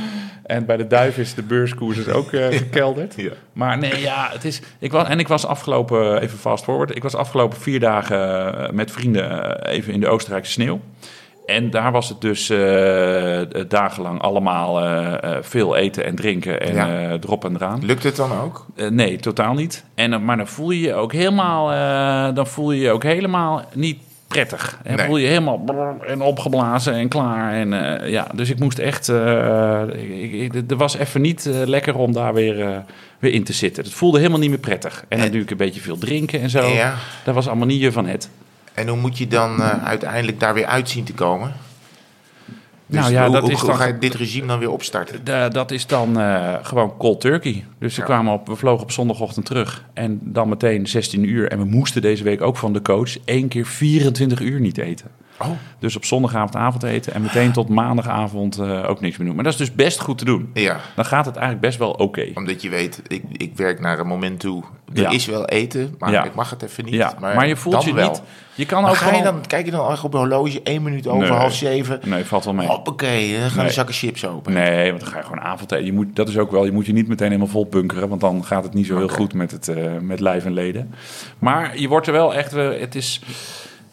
En 0.43 0.66
bij 0.66 0.76
de 0.76 0.87
duif 0.87 1.19
is 1.19 1.34
de 1.34 1.43
beurskoers 1.43 1.96
dus 1.96 2.08
ook 2.08 2.32
eh, 2.32 2.56
gekelderd. 2.56 3.14
Ja. 3.16 3.31
Maar 3.52 3.78
nee, 3.78 4.00
ja, 4.00 4.28
het 4.32 4.44
is. 4.44 4.60
Ik 4.78 4.93
was, 4.93 5.08
en 5.08 5.19
ik 5.19 5.28
was 5.28 5.46
afgelopen, 5.46 6.20
even 6.22 6.38
fast 6.38 6.64
forward. 6.64 6.96
Ik 6.96 7.02
was 7.02 7.14
afgelopen 7.14 7.58
vier 7.60 7.81
dagen 7.81 8.19
eh, 8.58 8.70
met 8.70 8.90
vrienden 8.90 9.60
even 9.66 9.93
in 9.93 10.00
de 10.00 10.08
Oostenrijkse 10.08 10.52
sneeuw. 10.52 10.81
En 11.49 11.71
daar 11.71 11.93
was 11.93 12.09
het 12.09 12.21
dus 12.21 12.50
eh, 12.50 13.41
dagenlang 13.69 14.21
allemaal 14.21 14.81
eh, 14.81 15.15
eh, 15.23 15.37
veel 15.43 15.77
eten 15.77 16.05
en 16.05 16.15
drinken 16.15 16.61
en 16.61 16.75
Ja. 16.75 16.89
eh, 16.89 17.11
erop 17.12 17.45
en 17.45 17.55
eraan. 17.55 17.85
Lukt 17.85 18.03
het 18.03 18.17
dan 18.17 18.33
ook? 18.33 18.67
Eh, 18.77 18.89
nee, 18.89 19.17
totaal 19.17 19.55
niet. 19.55 19.85
En, 19.95 20.25
maar 20.25 20.37
dan 20.37 20.47
voel 20.47 20.71
je 20.71 20.81
je 20.81 20.95
ook 20.95 21.12
helemaal, 21.12 21.73
eh, 21.73 22.35
dan 22.35 22.47
voel 22.47 22.73
je 22.73 22.81
je 22.81 22.91
ook 22.91 23.03
helemaal 23.03 23.62
niet 23.75 23.99
prettig. 24.27 24.79
En 24.85 24.97
Nee. 24.97 25.06
voel 25.06 25.17
je 25.17 25.23
je 25.23 25.29
helemaal 25.29 25.65
en 26.06 26.21
opgeblazen 26.21 26.93
en 26.95 27.09
klaar. 27.09 27.53
En, 27.53 28.01
eh, 28.01 28.11
ja, 28.11 28.27
dus 28.35 28.51
ik 28.51 28.59
moest 28.59 28.79
echt, 28.79 29.09
eh, 29.09 29.17
er 30.71 30.77
was 30.77 30.97
even 30.97 31.21
niet 31.21 31.47
eh, 31.47 31.55
lekker 31.67 31.97
om 31.97 32.12
daar 32.12 32.35
weer, 32.35 32.61
eh, 32.61 32.77
weer 33.19 33.33
in 33.33 33.44
te 33.44 33.53
zitten. 33.53 33.85
Het 33.85 33.93
voelde 33.93 34.19
helemaal 34.19 34.39
niet 34.39 34.51
meer 34.51 34.59
prettig. 34.59 35.05
En 35.09 35.19
natuurlijk 35.19 35.51
een 35.51 35.56
beetje 35.56 35.81
veel 35.81 35.99
drinken 35.99 36.41
en 36.41 36.51
zo. 36.51 36.67
Ja. 36.67 36.94
Dat 37.25 37.35
was 37.35 37.47
allemaal 37.47 37.67
niet 37.67 37.81
je 37.81 37.93
van 37.93 38.06
het. 38.06 38.31
En 38.79 38.89
hoe 38.89 38.97
moet 38.97 39.19
je 39.19 39.27
dan 39.27 39.63
eh, 39.63 39.85
uiteindelijk 39.85 40.41
daar 40.41 40.55
weer 40.55 40.67
uit 40.67 40.89
zien 40.89 41.05
te 41.05 41.15
komen? 41.15 41.53
Dus 42.87 43.01
Nou 43.01 43.13
ja, 43.13 43.23
hoe, 43.25 43.33
dat 43.33 43.43
hoe, 43.43 43.51
is 43.53 43.59
hoe 43.59 43.69
dan- 43.69 43.79
ga 43.79 43.87
je 43.87 43.99
dit 43.99 44.15
regime 44.15 44.47
dan 44.47 44.59
weer 44.59 44.71
opstarten? 44.71 45.25
Da- 45.25 45.49
dat 45.49 45.71
is 45.71 45.87
dan 45.87 46.21
eh, 46.21 46.55
gewoon 46.63 46.97
cold 46.97 47.21
turkey. 47.21 47.65
Dus 47.79 47.95
we, 47.95 48.01
Ja. 48.01 48.07
kwamen 48.07 48.33
op, 48.33 48.47
we 48.47 48.57
vlogen 48.57 48.83
op 48.83 48.91
zondagochtend 48.91 49.47
terug. 49.47 49.85
En 49.95 50.21
dan 50.23 50.49
meteen 50.49 50.87
16 50.87 51.25
uur. 51.29 51.49
En 51.51 51.59
we 51.59 51.65
moesten 51.65 52.03
deze 52.03 52.25
week 52.25 52.41
ook 52.43 52.57
van 52.57 52.73
de 52.73 52.83
coach 52.83 53.19
één 53.25 53.49
keer 53.49 53.67
24 53.67 54.41
uur 54.41 54.61
niet 54.61 54.79
eten. 54.79 55.07
Oh, 55.40 55.46
Dus 55.79 55.96
op 55.96 56.05
zondagavond 56.05 56.56
avondeten 56.56 57.14
en 57.14 57.23
meteen 57.23 57.52
tot 57.52 57.69
maandagavond 57.69 58.58
eh, 58.58 58.88
ook 58.88 59.00
niks 59.00 59.17
meer 59.17 59.26
doen. 59.26 59.35
Maar 59.35 59.44
dat 59.44 59.52
is 59.52 59.58
dus 59.58 59.75
best 59.75 60.00
goed 60.00 60.19
te 60.19 60.25
doen. 60.25 60.50
ja. 60.55 60.76
Dan 60.94 61.05
gaat 61.05 61.25
het 61.26 61.35
eigenlijk 61.37 61.67
best 61.67 61.79
wel 61.79 61.90
oké. 61.90 62.26
Omdat 62.35 62.62
je 62.62 62.69
weet, 62.69 63.02
ik, 63.06 63.23
ik 63.32 63.56
werk 63.56 63.81
naar 63.81 63.99
een 63.99 64.06
moment 64.06 64.40
toe. 64.40 64.62
Er 64.94 65.00
Ja. 65.00 65.11
is 65.11 65.26
wel 65.26 65.44
eten, 65.46 65.94
maar 65.99 66.11
Ja. 66.11 66.25
ik 66.25 66.35
mag 66.35 66.50
het 66.50 66.62
even 66.62 66.85
niet. 66.85 66.94
Ja, 66.94 67.14
maar, 67.20 67.46
je 67.49 67.56
voelt 67.56 67.85
je 67.85 67.94
wel. 67.94 68.08
niet. 68.11 68.23
Je 68.55 68.67
kan 68.67 68.82
Maar 68.82 68.90
ook 68.90 68.96
ga 68.96 69.17
je 69.17 69.23
dan, 69.23 69.46
kijk 69.46 69.64
je 69.64 69.70
dan 69.70 69.90
echt 69.90 70.05
op 70.05 70.12
een 70.14 70.19
horloge, 70.20 70.61
één 70.62 70.82
minuut 70.82 71.06
over, 71.06 71.29
Nee. 71.29 71.38
half 71.38 71.55
zeven. 71.55 72.00
Nee, 72.05 72.25
valt 72.25 72.44
wel 72.44 72.55
mee. 72.55 72.67
Hoppakee, 72.67 73.38
dan 73.41 73.49
gaan 73.49 73.56
Nee. 73.58 73.67
de 73.67 73.73
zakken 73.73 73.94
chips 73.94 74.26
open. 74.26 74.52
Nee, 74.52 74.88
want 74.91 75.00
dan 75.02 75.11
ga 75.12 75.17
je 75.19 75.25
gewoon 75.25 75.41
avondeten. 75.41 75.84
Je 75.84 75.93
moet, 75.93 76.17
dat 76.17 76.29
is 76.29 76.38
ook 76.38 76.50
wel, 76.50 76.64
je 76.64 76.73
moet 76.73 76.87
je 76.87 76.93
niet 76.93 77.08
meteen 77.08 77.26
helemaal 77.26 77.49
vol 77.49 77.67
bunkeren, 77.67 78.08
want 78.08 78.20
dan 78.20 78.44
gaat 78.44 78.64
het 78.64 78.75
niet 78.75 78.87
zo 78.87 78.96
heel 78.96 79.08
goed 79.08 79.34
met, 79.34 79.50
het, 79.50 79.69
eh, 79.69 79.84
met 80.00 80.20
lijf 80.20 80.44
en 80.44 80.52
leden. 80.52 80.94
Maar 81.38 81.79
je 81.79 81.88
wordt 81.88 82.06
er 82.06 82.12
wel 82.12 82.34
echt, 82.34 82.55
eh, 82.55 82.69
het 82.81 82.94
is... 82.94 83.20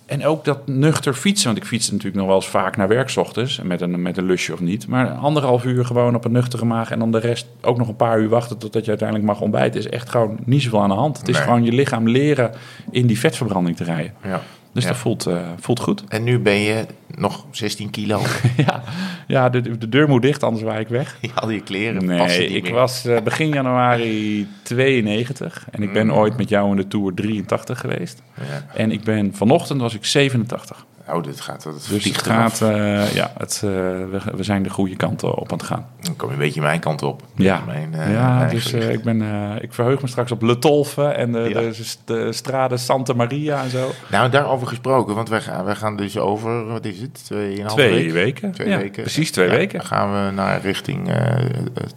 En 0.06 0.26
ook 0.26 0.46
dat 0.46 0.68
nuchter 0.68 1.14
fietsen, 1.14 1.48
want 1.48 1.58
ik 1.58 1.66
fiets 1.66 1.92
natuurlijk 1.92 2.18
nog 2.18 2.26
wel 2.26 2.36
eens 2.36 2.48
vaak 2.48 2.78
naar 2.78 2.88
werk 2.88 3.10
's 3.10 3.18
ochtends, 3.18 3.62
met 3.64 3.82
een, 3.82 4.02
met 4.02 4.18
een 4.18 4.26
lusje 4.26 4.54
of 4.54 4.60
niet. 4.60 4.88
Maar 4.88 5.10
anderhalf 5.10 5.66
uur 5.66 5.86
gewoon 5.86 6.16
op 6.16 6.26
een 6.26 6.32
nuchtere 6.32 6.66
maag 6.66 6.92
en 6.92 7.00
dan 7.00 7.12
de 7.12 7.20
rest 7.20 7.48
ook 7.62 7.78
nog 7.78 7.88
een 7.88 7.96
paar 7.96 8.20
uur 8.20 8.30
wachten 8.30 8.58
totdat 8.58 8.84
je 8.84 8.90
uiteindelijk 8.90 9.30
mag 9.30 9.42
ontbijten, 9.42 9.80
is 9.80 9.90
echt 9.90 10.10
gewoon 10.10 10.38
niet 10.44 10.62
zoveel 10.62 10.82
aan 10.82 10.90
de 10.90 10.96
hand. 10.96 11.18
Het 11.18 11.28
is 11.28 11.38
gewoon 11.38 11.64
je 11.64 11.72
lichaam 11.72 12.10
leren 12.10 12.52
in 12.92 13.08
die 13.08 13.20
vetverbranding 13.20 13.76
te 13.76 13.84
rijden. 13.84 14.14
Ja. 14.24 14.42
Dus 14.76 14.84
Ja. 14.84 14.90
dat 14.90 15.00
voelt, 15.00 15.26
eh, 15.26 15.38
voelt 15.60 15.80
goed. 15.80 16.04
En 16.08 16.24
nu 16.24 16.40
ben 16.40 16.54
je 16.60 16.86
nog 17.16 17.46
16 17.52 17.90
kilo. 17.90 18.22
ja, 18.66 18.84
ja 19.28 19.50
de, 19.50 19.78
de 19.78 19.90
deur 19.90 20.08
moet 20.10 20.22
dicht, 20.22 20.44
anders 20.44 20.64
waai 20.64 20.80
ik 20.80 20.88
weg. 20.88 21.18
Je 21.22 21.30
Al 21.42 21.50
je 21.50 21.62
kleren 21.62 22.06
Nee, 22.06 22.18
passen 22.18 22.42
niet 22.42 22.52
ik 22.56 22.64
meer. 22.64 22.74
was 22.74 23.06
eh, 23.06 23.22
begin 23.22 23.50
januari 23.50 24.48
92 24.64 25.66
en 25.72 25.84
ik 25.84 25.94
ben 25.94 26.06
Mm. 26.06 26.12
ooit 26.14 26.38
met 26.38 26.50
jou 26.50 26.70
in 26.70 26.76
de 26.76 26.88
Tour 26.88 27.14
83 27.14 27.80
geweest. 27.80 28.22
Ja. 28.38 28.66
En 28.76 28.92
ik 28.92 29.04
ben 29.04 29.34
vanochtend 29.36 29.82
was 29.82 29.94
ik 29.94 30.06
87. 30.06 30.86
Oh, 31.10 31.24
dit 31.24 31.42
gaat, 31.42 31.64
dat 31.64 31.88
Dus 31.90 32.04
het 32.04 32.22
gaat, 32.22 32.62
eh, 32.62 33.14
ja, 33.14 33.32
het, 33.38 33.54
eh, 33.64 33.70
we, 33.70 34.20
we 34.36 34.44
zijn 34.44 34.64
de 34.64 34.70
goede 34.70 34.96
kant 34.96 35.24
op 35.24 35.52
aan 35.52 35.58
het 35.58 35.68
gaan. 35.68 35.88
Dan 36.02 36.16
kom 36.16 36.28
je 36.28 36.34
een 36.34 36.40
beetje 36.40 36.62
mijn 36.62 36.80
kant 36.80 37.02
op. 37.04 37.22
Ja, 37.36 37.62
Mijn, 37.66 37.94
eh, 37.94 38.12
ja 38.12 38.48
dus 38.48 38.74
ik, 38.74 39.04
ben, 39.04 39.22
ik 39.62 39.74
verheug 39.74 40.02
me 40.02 40.08
straks 40.08 40.32
op 40.32 40.42
Le 40.42 40.60
Tolfe 40.60 41.04
en 41.08 41.32
de, 41.32 41.40
Ja. 41.40 41.60
de, 41.62 41.84
de 42.06 42.34
strade 42.34 42.78
Santa 42.78 43.14
Maria 43.14 43.64
en 43.64 43.70
zo. 43.70 43.92
Nou, 44.12 44.30
daarover 44.30 44.68
gesproken, 44.68 45.16
want 45.16 45.30
wij 45.30 45.42
gaan, 45.42 45.66
wij 45.66 45.76
gaan 45.76 45.96
dus 45.96 46.18
over, 46.18 46.66
wat 46.66 46.86
is 46.86 47.00
het, 47.02 47.26
tweeënhalve 47.26 47.76
Twee 47.82 48.04
week? 48.04 48.12
weken. 48.14 48.52
Twee 48.52 48.70
Ja, 48.70 48.78
weken. 48.78 49.02
Precies 49.04 49.32
twee 49.32 49.50
Ja, 49.50 49.56
weken. 49.56 49.78
Dan 49.78 49.88
gaan 49.88 50.26
we 50.26 50.32
naar 50.32 50.62
richting, 50.62 51.12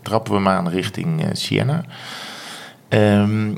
trappen 0.02 0.32
we 0.32 0.38
maar 0.40 0.56
aan 0.56 0.68
richting 0.68 1.24
Siena. 1.32 1.82
Ehm, 2.88 3.50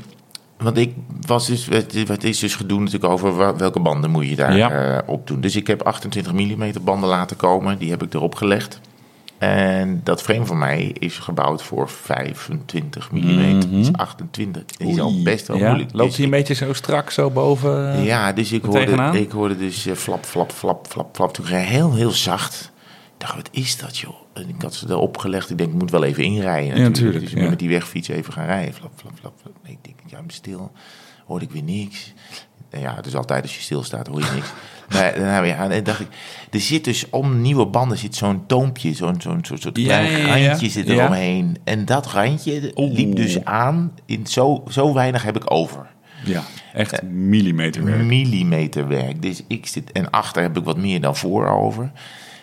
want 0.61 0.77
ik 0.77 0.93
was 1.27 1.47
dus, 1.47 1.65
het, 1.65 2.23
is 2.23 2.39
dus 2.39 2.55
gedoe 2.55 2.79
natuurlijk 2.79 3.13
over 3.13 3.57
welke 3.57 3.79
banden 3.79 4.09
moet 4.09 4.29
je 4.29 4.35
daar 4.35 4.57
Ja. 4.57 4.69
eh, 4.71 5.09
op 5.09 5.27
doen. 5.27 5.41
Dus 5.41 5.55
ik 5.55 5.67
heb 5.67 5.81
28 5.81 6.33
mm 6.33 6.71
banden 6.81 7.09
laten 7.09 7.37
komen, 7.37 7.77
die 7.77 7.89
heb 7.89 8.03
ik 8.03 8.13
erop 8.13 8.35
gelegd. 8.35 8.79
En 9.37 10.01
dat 10.03 10.21
frame 10.21 10.45
van 10.45 10.57
mij 10.57 10.95
is 10.99 11.17
gebouwd 11.17 11.63
voor 11.63 11.89
25 11.89 13.11
mm. 13.11 13.59
Is 13.79 13.93
28. 13.93 14.63
Dat 14.65 14.87
is 14.87 14.99
al 14.99 15.11
Mhm. 15.11 15.23
Best 15.23 15.47
wel 15.47 15.57
Ja, 15.57 15.67
moeilijk. 15.67 15.89
Loopt 15.93 16.07
Dus 16.07 16.15
hij 16.15 16.25
een 16.25 16.31
beetje 16.31 16.53
zo 16.53 16.73
strak 16.73 17.09
zo 17.09 17.29
boven? 17.29 17.93
eh? 17.93 18.05
ja, 18.05 18.33
dus 18.33 18.51
ik 18.51 18.61
er 18.63 18.67
hoorde, 18.69 18.85
tegenaan? 18.85 19.15
ik 19.15 19.31
hoorde 19.31 19.57
dus 19.57 19.85
eh, 19.85 19.93
flap, 19.95 20.25
flap, 20.25 20.51
flap, 20.51 20.85
flap, 20.89 21.15
flap. 21.15 21.33
Toen 21.33 21.45
heel, 21.45 21.93
heel 21.93 22.11
zacht. 22.11 22.71
Dacht, 23.21 23.35
wat 23.35 23.49
is 23.51 23.77
dat, 23.77 23.97
joh? 23.97 24.15
En 24.33 24.49
ik 24.49 24.61
had 24.61 24.73
ze 24.73 24.85
erop 24.89 25.17
gelegd. 25.17 25.49
Ik 25.49 25.57
denk, 25.57 25.69
ik 25.73 25.79
moet 25.79 25.91
wel 25.91 26.03
even 26.03 26.23
inrijden 26.23 26.67
natuurlijk. 26.69 26.95
natuurlijk, 26.95 27.19
Dus 27.19 27.29
ik 27.29 27.35
ben 27.35 27.43
ja. 27.43 27.49
met 27.49 27.59
die 27.59 27.69
wegfiets 27.69 28.07
even 28.07 28.33
gaan 28.33 28.45
rijden. 28.45 28.73
Flap, 28.73 28.91
flap, 28.95 29.11
flap, 29.19 29.33
flap. 29.41 29.53
Nee, 29.63 29.71
ik 29.71 29.77
denk, 29.81 29.95
ja, 30.05 30.17
ik 30.17 30.25
ben 30.25 30.35
stil. 30.35 30.71
Hoorde 31.25 31.45
ik 31.45 31.51
weer 31.51 31.63
niks. 31.63 32.13
En 32.69 32.79
ja, 32.79 32.95
het 32.95 33.05
is 33.05 33.15
altijd 33.15 33.41
als 33.43 33.55
je 33.55 33.61
stilstaat, 33.61 34.07
hoor 34.07 34.19
je 34.19 34.31
niks. 34.35 34.47
maar 34.93 35.19
nou, 35.19 35.45
ja, 35.45 35.69
en 35.69 35.83
dacht 35.83 35.99
ik, 35.99 36.07
er 36.51 36.59
zit 36.59 36.83
dus 36.83 37.09
om 37.09 37.41
nieuwe 37.41 37.65
banden 37.65 37.97
zit 37.97 38.15
zo'n 38.15 38.45
toompje, 38.45 38.93
zo'n 38.93 39.21
zo'n 39.21 39.39
soort 39.43 39.63
Ja, 39.77 39.83
klein 39.83 40.11
ja, 40.11 40.35
ja. 40.35 40.47
randje 40.47 40.69
zit 40.69 40.87
Ja. 40.87 40.93
eromheen. 40.93 41.57
En 41.63 41.85
dat 41.85 42.07
randje 42.07 42.71
Oeh. 42.75 42.93
liep 42.93 43.15
dus 43.15 43.45
aan 43.45 43.93
in 44.05 44.27
zo, 44.27 44.63
zo 44.69 44.93
weinig 44.93 45.23
heb 45.23 45.35
ik 45.35 45.51
over. 45.51 45.89
Ja, 46.25 46.43
echt 46.73 47.01
millimeterwerk. 47.03 48.03
Millimeterwerk. 48.03 49.21
Dus 49.21 49.43
ik 49.47 49.67
zit, 49.67 49.91
en 49.91 50.09
achter 50.09 50.41
heb 50.41 50.57
ik 50.57 50.63
wat 50.63 50.77
meer 50.77 51.01
dan 51.01 51.15
voor 51.15 51.47
over. 51.47 51.91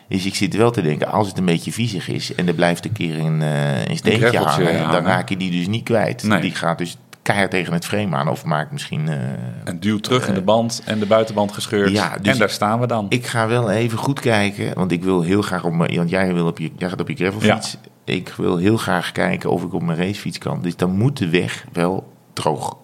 Dus 0.09 0.27
ik 0.27 0.35
zit 0.35 0.57
wel 0.57 0.71
te 0.71 0.83
denken, 0.83 1.09
als 1.13 1.29
het 1.29 1.39
een 1.39 1.45
beetje 1.45 1.73
viezig 1.73 2.09
is 2.09 2.35
en 2.35 2.47
er 2.49 2.55
blijft 2.55 2.85
een 2.85 2.93
keer 2.93 3.19
een, 3.19 3.43
eh, 3.43 3.85
een 3.87 3.97
steentje 3.97 4.29
greffeltje 4.29 4.65
hangen, 4.65 4.91
dan 4.93 5.05
raak 5.05 5.29
je 5.29 5.37
die 5.37 5.51
dus 5.51 5.67
niet 5.67 5.85
kwijt. 5.85 6.23
Nee. 6.23 6.41
Die 6.41 6.55
gaat 6.55 6.79
dus 6.79 6.97
keihard 7.23 7.51
tegen 7.51 7.73
het 7.73 7.85
frame 7.87 8.17
aan 8.17 8.29
of 8.29 8.45
maakt 8.45 8.73
misschien... 8.73 9.09
eh, 9.09 9.17
En 9.65 9.81
duw 9.81 9.99
terug 9.99 10.29
in 10.29 10.35
de 10.35 10.43
band 10.43 10.83
en 10.85 10.99
de 10.99 11.07
buitenband 11.07 11.53
gescheurd. 11.53 11.91
Ja, 11.91 12.17
dus 12.23 12.33
en 12.33 12.39
daar 12.39 12.51
staan 12.51 12.81
we 12.81 12.87
dan. 12.87 13.07
Ik 13.09 13.27
ga 13.27 13.47
wel 13.49 13.71
even 13.71 13.99
goed 13.99 14.21
kijken, 14.21 14.75
want 14.75 14.93
ik 14.93 15.03
wil 15.03 15.23
heel 15.23 15.43
graag 15.43 15.65
op 15.65 15.73
mijn... 15.73 15.97
Want 15.97 16.11
jij, 16.11 16.35
wil 16.35 16.47
op 16.47 16.59
je, 16.59 16.71
jij 16.77 16.89
gaat 16.89 17.01
op 17.01 17.09
je 17.09 17.15
gravelfiets. 17.17 17.77
Ik 18.05 18.35
wil 18.37 18.57
heel 18.57 18.77
graag 18.77 19.13
kijken 19.13 19.51
of 19.51 19.63
ik 19.63 19.73
op 19.73 19.83
mijn 19.83 19.99
racefiets 19.99 20.39
kan. 20.39 20.63
Dus 20.63 20.77
dan 20.77 20.91
moet 20.91 21.17
de 21.19 21.29
weg 21.29 21.65
wel 21.73 22.13
droog 22.33 22.77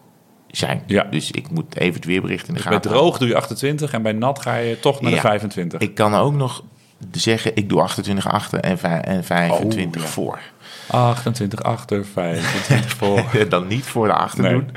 zijn. 0.49 0.83
Ja. 0.87 1.03
Dus 1.11 1.31
ik 1.31 1.51
moet 1.51 1.77
even 1.77 1.95
het 1.95 2.05
weerbericht 2.05 2.49
in 2.49 2.55
de 2.55 2.63
bij 2.63 2.73
gaten 2.73 2.91
droog 2.91 3.19
doe 3.19 3.29
je 3.29 3.37
28 3.37 3.93
en 3.93 4.03
bij 4.03 4.13
nat 4.13 4.39
ga 4.43 4.57
je 4.57 4.81
toch 4.81 5.01
naar 5.01 5.11
Ja. 5.11 5.17
de 5.17 5.23
25. 5.23 5.81
Ik 5.81 5.95
kan 5.95 6.15
ook 6.15 6.35
nog 6.35 6.63
zeggen, 7.11 7.57
ik 7.57 7.69
doe 7.69 7.81
28 7.81 8.29
achter 8.29 8.61
en, 8.61 8.79
en 9.05 9.25
25 9.25 10.01
Oh, 10.03 10.07
ja. 10.07 10.13
voor. 10.13 10.39
28 10.87 11.63
achter, 11.63 12.05
25 12.05 12.93
voor. 12.99 13.49
dan 13.49 13.67
niet 13.67 13.85
voor 13.85 14.07
de 14.07 14.13
achter 14.13 14.43
Nee. 14.43 14.53
doen. 14.53 14.71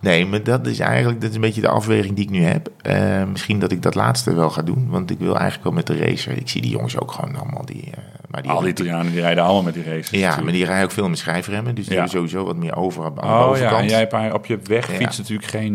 Nee, 0.00 0.26
maar 0.26 0.42
dat 0.42 0.66
is 0.66 0.78
eigenlijk 0.78 1.20
dat 1.20 1.28
is 1.30 1.34
een 1.34 1.40
beetje 1.40 1.60
de 1.60 1.68
afweging 1.68 2.14
die 2.16 2.24
ik 2.24 2.30
nu 2.30 2.42
heb. 2.42 2.68
Eh, 2.82 3.24
misschien 3.24 3.58
dat 3.58 3.72
ik 3.72 3.82
dat 3.82 3.94
laatste 3.94 4.34
wel 4.34 4.50
ga 4.50 4.62
doen, 4.62 4.86
want 4.88 5.10
ik 5.10 5.18
wil 5.18 5.34
eigenlijk 5.34 5.64
wel 5.64 5.72
met 5.72 5.86
de 5.86 5.96
racer. 5.96 6.36
Ik 6.36 6.48
zie 6.48 6.60
die 6.62 6.70
jongens 6.70 6.98
ook 6.98 7.12
gewoon 7.12 7.36
allemaal 7.36 7.64
die. 7.66 7.90
eh, 7.94 7.98
maar 8.30 8.42
die 8.42 8.50
Al 8.50 8.60
die 8.60 8.68
Italianen 8.70 9.12
die 9.12 9.20
rijden 9.20 9.44
allemaal 9.44 9.62
met 9.62 9.74
die 9.74 9.84
races. 9.84 10.10
ja, 10.10 10.16
natuurlijk. 10.16 10.42
maar 10.44 10.52
die 10.52 10.64
rijden 10.64 10.84
ook 10.84 10.90
veel 10.90 11.08
met 11.08 11.18
schijfremmen, 11.18 11.74
dus 11.74 11.84
die 11.86 11.94
Ja. 11.94 12.00
hebben 12.00 12.18
sowieso 12.18 12.44
wat 12.44 12.56
meer 12.56 12.76
over 12.76 13.04
aan 13.04 13.14
de 13.14 13.20
Oh 13.20 13.26
ja, 13.28 13.44
bovenkant. 13.46 13.80
en 13.82 13.88
jij 13.88 13.98
hebt 13.98 14.12
haar 14.12 14.34
op 14.34 14.46
je 14.46 14.58
wegfiets 14.64 15.16
Ja. 15.16 15.22
natuurlijk 15.22 15.48
geen... 15.48 15.72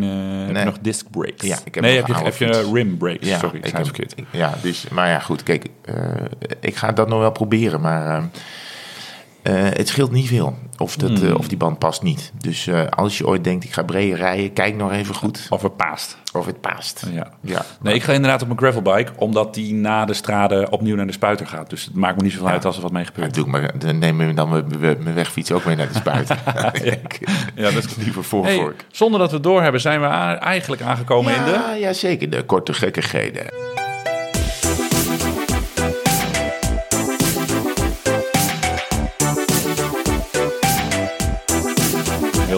Nee. 0.51 0.65
nog 0.65 0.77
disc 0.81 1.05
brakes? 1.11 1.47
Ja, 1.47 1.57
ik 1.65 1.75
heb 1.75 1.83
nee, 1.83 1.95
heb 1.95 2.07
je, 2.07 2.13
heb 2.13 2.35
je 2.35 2.69
rim 2.73 2.97
brakes? 2.97 3.27
Ja, 3.29 3.39
Sorry, 3.39 3.57
ik 3.57 3.65
heb- 3.65 3.83
verkeerd. 3.83 4.13
ja, 4.31 4.53
dus, 4.61 4.87
maar 4.91 5.07
ja, 5.09 5.19
goed, 5.19 5.43
kijk, 5.43 5.65
eh, 5.81 5.95
ik 6.59 6.75
ga 6.75 6.91
dat 6.91 7.07
nog 7.09 7.19
wel 7.19 7.31
proberen, 7.31 7.81
maar 7.81 8.17
eh, 8.17 8.23
het 9.53 9.87
scheelt 9.87 10.11
niet 10.11 10.27
veel 10.27 10.55
of, 10.77 10.95
dat, 10.95 11.09
Hmm. 11.19 11.27
eh, 11.29 11.35
of 11.37 11.47
die 11.47 11.57
band 11.57 11.79
past 11.79 12.01
niet. 12.03 12.31
Dus 12.37 12.67
eh, 12.67 12.81
als 12.89 13.17
je 13.17 13.27
ooit 13.27 13.43
denkt, 13.43 13.63
ik 13.63 13.73
ga 13.73 13.83
breder 13.83 14.17
rijden, 14.17 14.53
kijk 14.53 14.75
nog 14.75 14.91
even 14.91 15.15
goed 15.15 15.47
Of 15.49 15.61
het 15.61 15.75
paast. 15.75 16.17
of 16.33 16.45
het 16.45 16.61
past. 16.61 17.05
Ja. 17.13 17.27
Ja. 17.41 17.65
Nee, 17.81 17.93
ik 17.95 18.03
ga 18.03 18.13
inderdaad 18.13 18.41
op 18.41 18.47
mijn 18.47 18.59
gravelbike, 18.59 19.11
omdat 19.15 19.53
die 19.53 19.73
na 19.73 20.05
de 20.05 20.13
straden 20.13 20.71
opnieuw 20.71 20.95
naar 20.95 21.05
de 21.05 21.11
spuiter 21.11 21.47
gaat. 21.47 21.69
Dus 21.69 21.85
het 21.85 21.95
maakt 21.95 22.17
me 22.17 22.23
niet 22.23 22.31
zoveel 22.31 22.47
uit 22.47 22.65
als 22.65 22.75
er 22.75 22.81
wat 22.81 22.91
mee 22.91 23.03
Ja, 23.03 23.09
gebeurt. 23.13 23.33
doe 23.33 23.45
ik 23.45 23.51
maar, 23.51 23.71
dan 23.79 23.97
nemen 23.99 24.27
we 24.27 24.33
dan 24.33 24.49
mijn, 24.49 25.13
wegfiets 25.13 25.51
ook 25.51 25.65
mee 25.65 25.75
naar 25.75 25.87
de 25.87 25.93
spuit. 25.93 26.27
Ja, 27.55 27.71
dat 27.71 27.83
is 27.85 27.95
Liever 28.03 28.23
voor 28.23 28.45
Hey, 28.45 28.71
zonder 28.91 29.19
dat 29.19 29.29
we 29.29 29.35
het 29.35 29.43
doorhebben, 29.43 29.81
zijn 29.81 30.01
we 30.01 30.07
eigenlijk 30.07 30.81
aangekomen 30.81 31.35
in 31.35 31.43
de... 31.43 31.49
Ja, 31.49 31.73
ja, 31.73 31.93
zeker. 31.93 32.29
De 32.29 32.43
korte 32.43 32.73
gekkigheden. 32.73 33.45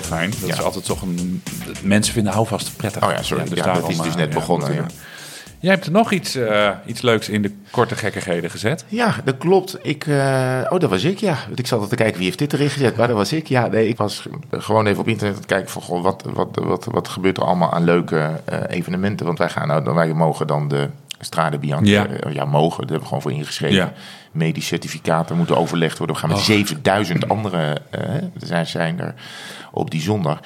Fijn. 0.07 0.29
Dat 0.39 0.49
is 0.49 0.57
Ja. 0.57 0.63
altijd 0.63 0.85
toch 0.85 1.01
een... 1.01 1.41
Mensen 1.83 2.13
vinden 2.13 2.33
houvast 2.33 2.75
prettig. 2.77 3.03
Oh 3.03 3.11
ja, 3.11 3.21
sorry. 3.23 3.43
Ja, 3.53 3.73
dat 3.73 3.89
is 3.89 3.97
dus 3.97 4.07
eh, 4.07 4.15
net 4.15 4.29
begonnen. 4.29 4.73
Ja. 4.73 4.81
we- 4.83 4.91
Jij 5.59 5.71
hebt 5.71 5.85
er 5.85 5.91
nog 5.91 6.11
iets, 6.11 6.35
eh, 6.35 6.69
iets 6.85 7.01
leuks 7.01 7.29
in 7.29 7.41
de 7.41 7.51
korte 7.71 7.95
gekkigheden 7.95 8.49
gezet. 8.49 8.85
Ja, 8.87 9.15
dat 9.23 9.37
klopt. 9.37 9.77
Ik, 9.81 10.07
eh, 10.07 10.61
oh, 10.69 10.79
dat 10.79 10.89
was 10.89 11.03
ik, 11.03 11.17
ja. 11.19 11.37
Want 11.47 11.59
Ik 11.59 11.67
zat 11.67 11.79
al 11.79 11.87
te 11.87 11.95
kijken 11.95 12.15
wie 12.17 12.25
heeft 12.25 12.39
dit 12.39 12.53
erin 12.53 12.69
gezet. 12.69 12.97
Maar 12.97 13.07
dat 13.07 13.15
was 13.15 13.33
ik. 13.33 13.47
Ja, 13.47 13.67
nee, 13.67 13.87
ik 13.87 13.97
was 13.97 14.27
gewoon 14.51 14.85
even 14.87 14.99
op 15.01 15.07
internet 15.07 15.33
aan 15.35 15.39
het 15.41 15.49
kijken 15.49 15.69
van... 15.69 15.81
Goh, 15.81 16.03
wat, 16.03 16.23
wat, 16.33 16.47
wat, 16.63 16.87
wat 16.91 17.07
gebeurt 17.07 17.37
er 17.37 17.43
allemaal 17.43 17.71
aan 17.73 17.83
leuke 17.83 18.29
eh, 18.45 18.59
evenementen? 18.67 19.25
Want 19.25 19.37
wij, 19.37 19.49
gaan 19.49 19.67
nou, 19.67 19.93
wij 19.95 20.13
mogen 20.13 20.47
dan 20.47 20.67
de 20.67 20.89
Strade 21.19 21.57
Bianca... 21.57 21.89
Ja. 21.89 22.07
Ja. 22.23 22.29
ja, 22.29 22.45
mogen. 22.45 22.69
Daar 22.69 22.89
hebben 22.89 22.99
we 22.99 23.05
gewoon 23.05 23.21
voor 23.21 23.31
ingeschreven. 23.31 23.75
Ja. 23.75 23.93
Medisch 24.31 24.67
certificaten 24.67 25.37
moeten 25.37 25.57
overlegd 25.57 25.97
worden. 25.97 26.15
We 26.15 26.21
gaan 26.21 26.31
met 26.31 26.39
7000 26.39 27.29
andere 27.29 27.81
eh, 27.89 28.01
zijn, 28.37 28.67
zijn 28.67 28.99
er 28.99 29.13
op 29.71 29.91
die 29.91 30.01
zondag. 30.01 30.39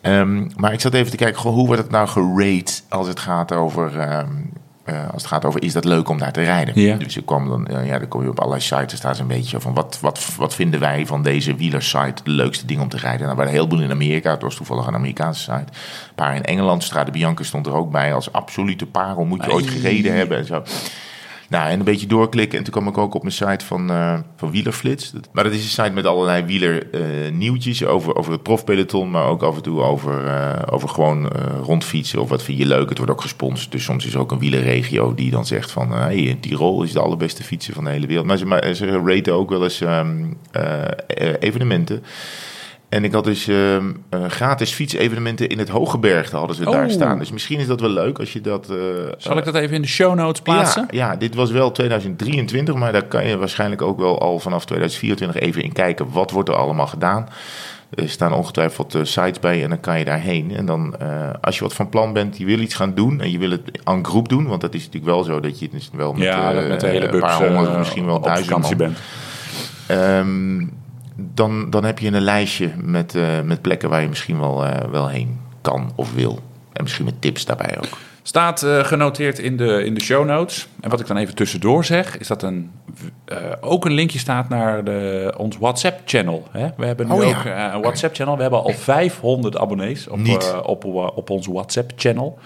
Ehm, 0.00 0.48
maar 0.56 0.72
ik 0.72 0.80
zat 0.80 0.94
even 0.94 1.10
te 1.10 1.16
kijken, 1.16 1.40
goh, 1.40 1.52
hoe 1.52 1.66
wordt 1.66 1.82
het 1.82 1.90
nou 1.90 2.08
gerate 2.08 2.72
als 2.88 3.06
het 3.08 3.20
gaat 3.20 3.52
over... 3.52 3.98
ehm, 3.98 4.32
eh, 4.84 5.04
als 5.12 5.22
het 5.22 5.30
gaat 5.30 5.44
over, 5.44 5.62
is 5.62 5.72
dat 5.72 5.84
leuk 5.84 6.08
om 6.08 6.18
daar 6.18 6.32
te 6.32 6.42
rijden? 6.42 6.80
Ja. 6.80 6.96
Dus 6.96 7.16
ik 7.16 7.26
kwam 7.26 7.48
dan, 7.48 7.66
eh, 7.66 7.86
ja, 7.86 7.98
dan 7.98 8.08
kom 8.08 8.22
je 8.22 8.28
op 8.28 8.38
allerlei 8.38 8.62
sites, 8.62 8.92
er 8.92 8.98
staat 8.98 9.18
een 9.18 9.26
beetje 9.26 9.60
van, 9.60 9.74
wat, 9.74 9.98
wat, 10.00 10.34
wat 10.36 10.54
vinden 10.54 10.80
wij 10.80 11.06
van 11.06 11.22
deze 11.22 11.54
wielersite 11.54 12.22
de 12.24 12.30
leukste 12.30 12.66
ding 12.66 12.80
om 12.80 12.88
te 12.88 12.96
rijden? 12.96 13.20
Nou, 13.20 13.30
er 13.30 13.36
waren 13.36 13.52
heel 13.52 13.68
veel 13.68 13.80
in 13.80 13.90
Amerika, 13.90 14.30
het 14.30 14.42
was 14.42 14.54
toevallig 14.54 14.86
een 14.86 14.94
Amerikaanse 14.94 15.42
site. 15.42 15.54
Een 15.54 16.14
paar 16.14 16.34
in 16.34 16.44
Engeland, 16.44 16.84
Strade 16.84 17.10
Bianca 17.10 17.42
stond 17.42 17.66
er 17.66 17.74
ook 17.74 17.90
bij 17.90 18.14
als 18.14 18.32
absolute 18.32 18.86
parel, 18.86 19.24
moet 19.24 19.44
je 19.44 19.52
ooit 19.52 19.68
gereden 19.68 20.14
hebben 20.14 20.38
en 20.38 20.46
zo. 20.46 20.62
Nou, 21.50 21.70
en 21.70 21.78
een 21.78 21.84
beetje 21.84 22.06
doorklikken. 22.06 22.58
En 22.58 22.64
toen 22.64 22.72
kwam 22.72 22.88
ik 22.88 22.98
ook 22.98 23.14
op 23.14 23.24
een 23.24 23.32
site 23.32 23.64
van, 23.64 23.90
eh 23.90 24.18
van 24.36 24.50
Wielerflits. 24.50 25.12
Maar 25.32 25.44
dat 25.44 25.52
is 25.52 25.62
een 25.62 25.84
site 25.84 25.90
met 25.90 26.06
allerlei 26.06 26.44
wieler 26.44 26.90
eh, 26.90 27.92
over, 27.92 28.16
over 28.16 28.32
het 28.32 28.42
profpeloton. 28.42 29.10
Maar 29.10 29.24
ook 29.24 29.42
af 29.42 29.56
en 29.56 29.62
toe 29.62 29.82
over, 29.82 30.26
eh, 30.26 30.62
over 30.70 30.88
gewoon 30.88 31.26
rondfietsen. 31.62 32.20
Of 32.20 32.28
wat 32.28 32.42
vind 32.42 32.58
je 32.58 32.66
leuk. 32.66 32.88
Het 32.88 32.98
wordt 32.98 33.12
ook 33.12 33.20
gesponsord. 33.20 33.72
Dus 33.72 33.84
soms 33.84 34.06
is 34.06 34.14
er 34.14 34.20
ook 34.20 34.32
een 34.32 34.38
wielerregio 34.38 35.14
die 35.14 35.30
dan 35.30 35.46
zegt 35.46 35.70
van... 35.70 35.92
eh, 35.94 36.00
hey, 36.00 36.38
Tirol 36.40 36.82
is 36.82 36.92
de 36.92 37.00
allerbeste 37.00 37.42
fietsen 37.42 37.74
van 37.74 37.84
de 37.84 37.90
hele 37.90 38.06
wereld. 38.06 38.26
Maar 38.26 38.38
ze, 38.38 38.46
maar 38.46 38.74
ze 38.74 38.86
raten 38.86 39.34
ook 39.34 39.50
wel 39.50 39.62
eens 39.62 39.80
ehm, 39.80 40.32
eh, 40.50 40.82
eh, 41.06 41.34
evenementen. 41.40 42.02
En 42.90 43.04
ik 43.04 43.12
had 43.12 43.24
dus 43.24 43.48
ehm, 43.48 43.90
eh, 44.08 44.24
gratis 44.28 44.70
fietsevenementen 44.72 45.48
in 45.48 45.58
het 45.58 45.68
Hogebergte 45.68 46.36
hadden 46.36 46.56
ze 46.56 46.64
daar 46.64 46.84
Oh. 46.84 46.90
staan. 46.90 47.18
Dus 47.18 47.32
misschien 47.32 47.58
is 47.58 47.66
dat 47.66 47.80
wel 47.80 47.90
leuk 47.90 48.18
als 48.18 48.32
je 48.32 48.40
dat... 48.40 48.70
eh, 48.70 48.76
Zal 49.18 49.38
ik 49.38 49.44
dat 49.44 49.54
even 49.54 49.76
in 49.76 49.82
de 49.82 49.88
show 49.88 50.14
notes 50.14 50.40
plaatsen? 50.42 50.86
ja, 50.90 51.10
ja, 51.10 51.16
dit 51.16 51.34
was 51.34 51.50
wel 51.50 51.70
2023, 51.72 52.74
maar 52.74 52.92
daar 52.92 53.04
kan 53.06 53.26
je 53.26 53.36
waarschijnlijk 53.38 53.82
ook 53.82 53.98
wel 53.98 54.20
al 54.20 54.38
vanaf 54.38 54.64
2024 54.64 55.40
even 55.42 55.62
in 55.62 55.72
kijken. 55.72 56.06
Wat 56.10 56.30
wordt 56.30 56.48
er 56.48 56.54
allemaal 56.54 56.86
gedaan? 56.86 57.28
Er 57.94 58.08
staan 58.08 58.32
ongetwijfeld 58.32 58.94
eh, 58.94 59.00
sites 59.04 59.38
bij 59.40 59.62
en 59.62 59.68
dan 59.68 59.80
kan 59.80 59.98
je 59.98 60.04
daarheen. 60.04 60.56
En 60.56 60.66
dan, 60.66 60.94
als 61.40 61.56
je 61.58 61.62
wat 61.64 61.74
van 61.74 61.88
plan 61.88 62.12
bent, 62.12 62.38
je 62.38 62.44
wil 62.44 62.58
iets 62.58 62.74
gaan 62.74 62.94
doen 62.94 63.20
en 63.20 63.30
je 63.30 63.38
wil 63.38 63.50
het 63.50 63.62
aan 63.84 64.04
groep 64.04 64.28
doen. 64.28 64.46
Want 64.46 64.60
dat 64.60 64.74
is 64.74 64.84
natuurlijk 64.84 65.12
wel 65.12 65.22
zo 65.24 65.40
dat 65.40 65.58
je 65.58 65.68
dus 65.68 65.90
wel 65.92 66.12
met, 66.12 66.22
Ja, 66.22 66.50
met 66.52 66.80
de 66.80 66.86
hele 66.86 67.08
een 67.12 67.20
paar 67.20 67.46
honderd, 67.48 67.78
misschien 67.78 68.06
wel 68.06 68.16
op 68.16 68.24
duizend 68.24 68.76
bent. 68.76 68.98
Ehm, 69.86 70.66
dan, 71.34 71.70
dan 71.70 71.84
heb 71.84 71.98
je 71.98 72.10
een 72.10 72.20
lijstje 72.20 72.70
met, 72.76 73.14
eh, 73.14 73.40
met 73.40 73.62
plekken 73.62 73.88
waar 73.88 74.02
je 74.02 74.08
misschien 74.08 74.40
wel, 74.40 74.66
eh, 74.66 74.90
wel 74.90 75.08
heen 75.08 75.40
kan 75.60 75.92
of 75.94 76.14
wil. 76.14 76.38
En 76.72 76.82
misschien 76.82 77.04
met 77.04 77.20
tips 77.20 77.44
daarbij 77.44 77.78
ook. 77.78 77.98
Staat 78.22 78.62
eh, 78.62 78.84
genoteerd 78.84 79.38
in 79.38 79.56
de, 79.56 79.84
in 79.84 79.94
de 79.94 80.00
show 80.00 80.26
notes. 80.26 80.68
En 80.80 80.90
wat 80.90 81.00
ik 81.00 81.06
dan 81.06 81.16
even 81.16 81.34
tussendoor 81.34 81.84
zeg, 81.84 82.18
is 82.18 82.26
dat 82.26 82.42
een, 82.42 82.70
eh, 83.24 83.36
ook 83.60 83.84
een 83.84 83.92
linkje 83.92 84.18
staat 84.18 84.48
naar 84.48 84.84
de, 84.84 85.34
ons 85.36 85.56
WhatsApp-channel. 85.58 86.48
We 86.76 86.86
hebben 86.86 87.06
nu 87.06 87.12
Oh, 87.12 87.22
ja. 87.22 87.28
ook 87.38 87.44
eh, 87.44 87.70
een 87.74 87.80
WhatsApp-channel. 87.80 88.36
We 88.36 88.42
hebben 88.42 88.62
al 88.62 88.72
500 88.72 89.56
abonnees 89.58 90.08
op, 90.08 90.18
op, 90.62 90.84
op, 91.16 91.30
ons 91.30 91.46
WhatsApp-channel. 91.46 92.38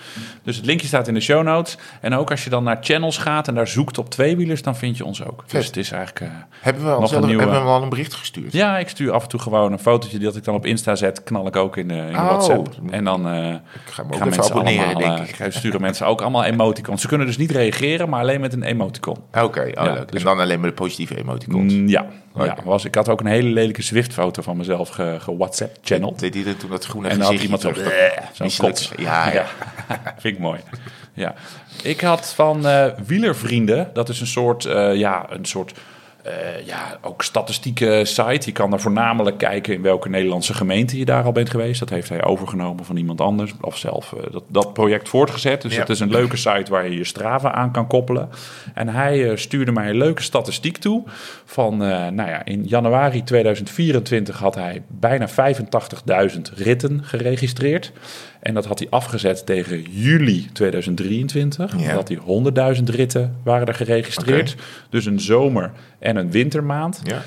Dus 0.43 0.57
het 0.57 0.66
linkje 0.66 0.87
staat 0.87 1.09
in 1.09 1.14
de 1.14 1.21
show 1.21 1.43
notes. 1.43 1.78
En 2.00 2.14
ook 2.14 2.31
als 2.31 2.45
je 2.45 2.50
dan 2.50 2.64
naar 2.64 2.78
channels 2.81 3.19
gaat 3.19 3.49
en 3.49 3.54
daar 3.54 3.69
zoekt 3.69 3.99
op 3.99 4.11
tweewielers, 4.11 4.62
dan 4.62 4.76
vind 4.76 4.97
je 4.97 5.04
ons 5.04 5.25
ook. 5.25 5.45
Dus 5.47 5.66
het 5.66 5.76
is 5.76 5.90
eigenlijk... 5.90 6.33
Hebben 6.61 6.85
we, 6.85 6.90
al 6.90 7.00
Nog 7.00 7.09
zelf, 7.09 7.23
een 7.23 7.28
nieuwe- 7.28 7.43
hebben 7.43 7.62
we 7.62 7.69
al 7.69 7.83
een 7.83 7.88
bericht 7.88 8.14
gestuurd? 8.14 8.52
ja, 8.52 8.78
ik 8.78 8.88
stuur 8.88 9.12
af 9.12 9.23
en 9.23 9.28
toe 9.28 9.40
gewoon 9.40 9.73
een 9.73 9.78
fotootje 9.78 10.19
dat 10.19 10.37
ik 10.37 10.45
dan 10.45 10.54
op 10.54 10.66
Insta 10.66 10.95
zet. 10.95 11.23
Knal 11.25 11.47
ik 11.47 11.57
ook 11.57 11.76
in 11.76 11.88
de, 11.88 11.95
in 11.95 12.14
Oh. 12.16 12.26
WhatsApp. 12.26 12.69
En 12.90 13.04
dan... 13.04 13.21
Ik 13.21 13.61
ga 13.85 14.02
gaan 14.02 14.12
ook 14.12 14.25
mensen 14.25 14.45
abonneren, 14.45 14.95
allemaal, 14.95 15.16
denk 15.16 15.28
ik. 15.28 15.35
gaan- 15.35 15.52
sturen 15.75 15.87
mensen 15.87 16.07
ook 16.07 16.21
allemaal 16.21 16.45
emoticons. 16.45 17.00
Ze 17.02 17.09
kunnen 17.09 17.26
dus 17.26 17.37
niet 17.37 17.50
reageren, 17.50 18.09
maar 18.09 18.21
alleen 18.21 18.40
met 18.40 18.52
een 18.52 18.62
emoticon. 18.62 19.16
Oké, 19.35 19.61
oh, 19.61 19.69
Ja, 19.73 19.83
leuk. 19.93 20.12
dus- 20.12 20.21
en 20.21 20.26
dan 20.26 20.40
alleen 20.40 20.61
maar 20.61 20.69
de 20.69 20.75
positieve 20.75 21.19
emoticons. 21.19 21.73
Mm, 21.73 21.88
ja, 21.88 22.07
ja 22.37 22.57
was, 22.64 22.85
ik 22.85 22.95
had 22.95 23.09
ook 23.09 23.21
een 23.21 23.26
hele 23.26 23.49
lelijke 23.49 23.83
Zwift-foto 23.83 24.43
van 24.43 24.57
mezelf 24.57 24.88
ge, 24.88 25.16
ge-WhatsApp-channeld. 25.21 26.19
Deed 26.19 26.35
hij 26.35 26.45
er 26.47 26.57
toen 26.57 26.71
dat 26.71 26.85
groene 26.85 27.09
En 27.09 27.19
dan 27.19 27.33
had 27.33 27.43
iemand 27.43 27.61
zo... 27.61 27.71
"Bleh", 27.71 27.87
Zo'n 28.33 28.47
Misselijk. 28.47 28.75
kot. 28.75 28.93
Ja, 28.97 29.33
ja. 29.38 29.45
Vind 30.19 30.35
ik 30.35 30.38
mooi. 30.40 30.61
Ja. 31.12 31.35
Ik 31.83 32.00
had 32.00 32.33
van 32.35 32.66
eh, 32.66 32.87
Wielervrienden, 33.07 33.90
dat 33.93 34.09
is 34.09 34.21
een 34.21 34.26
soort, 34.26 34.64
eh, 34.64 34.95
ja, 34.95 35.26
een 35.31 35.45
soort 35.45 35.73
eh, 36.25 36.66
ja, 36.66 36.99
ook 37.00 37.23
statistieke 37.23 38.00
site. 38.04 38.40
Je 38.47 38.52
kan 38.52 38.71
daar 38.71 38.81
voornamelijk 38.81 39.38
kijken 39.38 39.75
in 39.75 39.83
welke 39.83 40.09
Nederlandse 40.09 40.54
gemeente 40.54 40.99
je 40.99 41.04
daar 41.04 41.25
al 41.25 41.33
bent 41.33 41.50
geweest. 41.50 41.81
Dat 41.81 41.90
heeft 41.90 42.09
hij 42.09 42.25
overgenomen 42.25 42.85
van 42.85 42.97
iemand 42.97 43.21
anders. 43.21 43.52
Of 43.61 43.76
zelf 43.76 44.12
eh, 44.12 44.33
dat, 44.33 44.43
dat 44.49 44.73
project 44.73 45.09
voortgezet. 45.09 45.62
Dus 45.62 45.75
Ja. 45.75 45.81
het 45.81 45.88
is 45.88 46.00
een 46.00 46.11
leuke 46.11 46.37
site 46.37 46.71
waar 46.71 46.88
je 46.88 46.97
je 46.97 47.04
Strava 47.04 47.52
aan 47.52 47.73
kan 47.73 47.87
koppelen. 47.87 48.28
En 48.75 48.88
hij 48.88 49.31
eh, 49.31 49.37
stuurde 49.37 49.73
mij 49.73 49.88
een 49.88 49.97
leuke 49.97 50.23
statistiek 50.23 50.76
toe. 50.76 51.02
Van, 51.45 51.76
nou 51.76 52.28
ja, 52.28 52.45
in 52.45 52.64
januari 52.64 53.25
2024 53.25 54.38
had 54.38 54.54
hij 54.54 54.83
bijna 54.88 55.28
85.000 55.28 56.40
ritten 56.54 57.04
geregistreerd. 57.04 57.93
En 58.45 58.55
dat 58.55 58.65
had 58.65 58.79
hij 58.79 58.89
afgezet 58.91 59.47
tegen 59.47 59.83
juli 59.91 60.49
2023. 60.53 61.75
Ja. 61.79 61.95
Dat 61.95 62.09
hij 62.09 62.19
100.000 62.77 62.83
ritten 62.85 63.37
waren 63.45 63.67
er 63.67 63.75
geregistreerd. 63.75 64.57
Dus 64.91 65.07
een 65.07 65.21
zomer- 65.21 65.71
en 65.99 66.17
een 66.17 66.31
wintermaand. 66.31 67.01
Ja. 67.05 67.23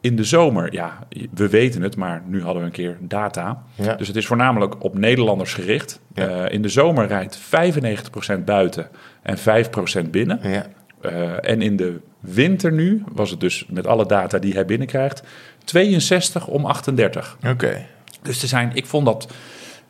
in 0.00 0.16
de 0.16 0.24
zomer, 0.24 0.72
ja, 0.72 0.98
we 1.34 1.48
weten 1.48 1.82
het, 1.82 1.96
maar 1.96 2.22
nu 2.26 2.42
hadden 2.42 2.60
we 2.62 2.66
een 2.66 2.74
keer 2.74 2.96
data. 3.00 3.62
Ja. 3.74 3.94
Dus 3.94 4.06
het 4.06 4.16
is 4.16 4.26
voornamelijk 4.26 4.84
op 4.84 4.98
Nederlanders 4.98 5.54
gericht. 5.54 6.00
Eh, 6.14 6.42
in 6.48 6.62
de 6.62 6.68
zomer 6.68 7.06
rijdt 7.06 7.38
95% 7.38 8.44
buiten 8.44 8.88
en 9.22 9.38
5% 9.38 10.10
binnen. 10.10 10.38
Ja. 10.42 10.66
Eh, 11.00 11.50
en 11.50 11.62
in 11.62 11.76
de 11.76 12.00
winter 12.20 12.72
nu 12.72 13.04
was 13.12 13.30
het 13.30 13.40
dus 13.40 13.66
met 13.68 13.86
alle 13.86 14.06
data 14.06 14.38
die 14.38 14.52
hij 14.52 14.64
binnenkrijgt 14.64 15.22
62 15.64 16.46
om 16.46 16.64
38. 16.64 17.38
Oké. 17.46 17.86
Dus 18.22 18.42
er 18.42 18.48
zijn, 18.48 18.70
ik 18.74 18.86
vond 18.86 19.06
dat 19.06 19.32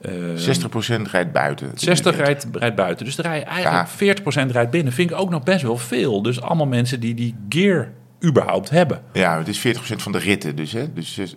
eh, 0.05 0.13
60% 0.37 1.11
rijdt 1.11 1.33
buiten. 1.33 1.71
60 1.75 2.17
rijdt, 2.17 2.47
rijdt 2.53 2.77
buiten. 2.77 3.05
Dus 3.05 3.19
er 3.19 3.25
rijdt 3.25 3.47
eigenlijk 3.49 3.89
40% 4.49 4.51
rijdt 4.53 4.71
binnen. 4.71 4.93
Vind 4.93 5.11
ik 5.11 5.17
ook 5.17 5.31
nog 5.31 5.43
best 5.43 5.63
wel 5.63 5.77
veel. 5.77 6.23
Dus 6.23 6.41
allemaal 6.41 6.67
mensen 6.67 7.01
die 7.01 7.15
die 7.15 7.35
gear 7.49 7.89
überhaupt 8.25 8.71
hebben. 8.71 9.03
Ja, 9.13 9.39
het 9.39 9.49
is 9.49 9.59
40% 9.59 9.63
van 9.97 10.13
de 10.13 10.19
ritten 10.19 10.57
dus. 10.57 10.73
Hè? 10.73 10.93
Dus, 10.93 11.15
dus, 11.15 11.37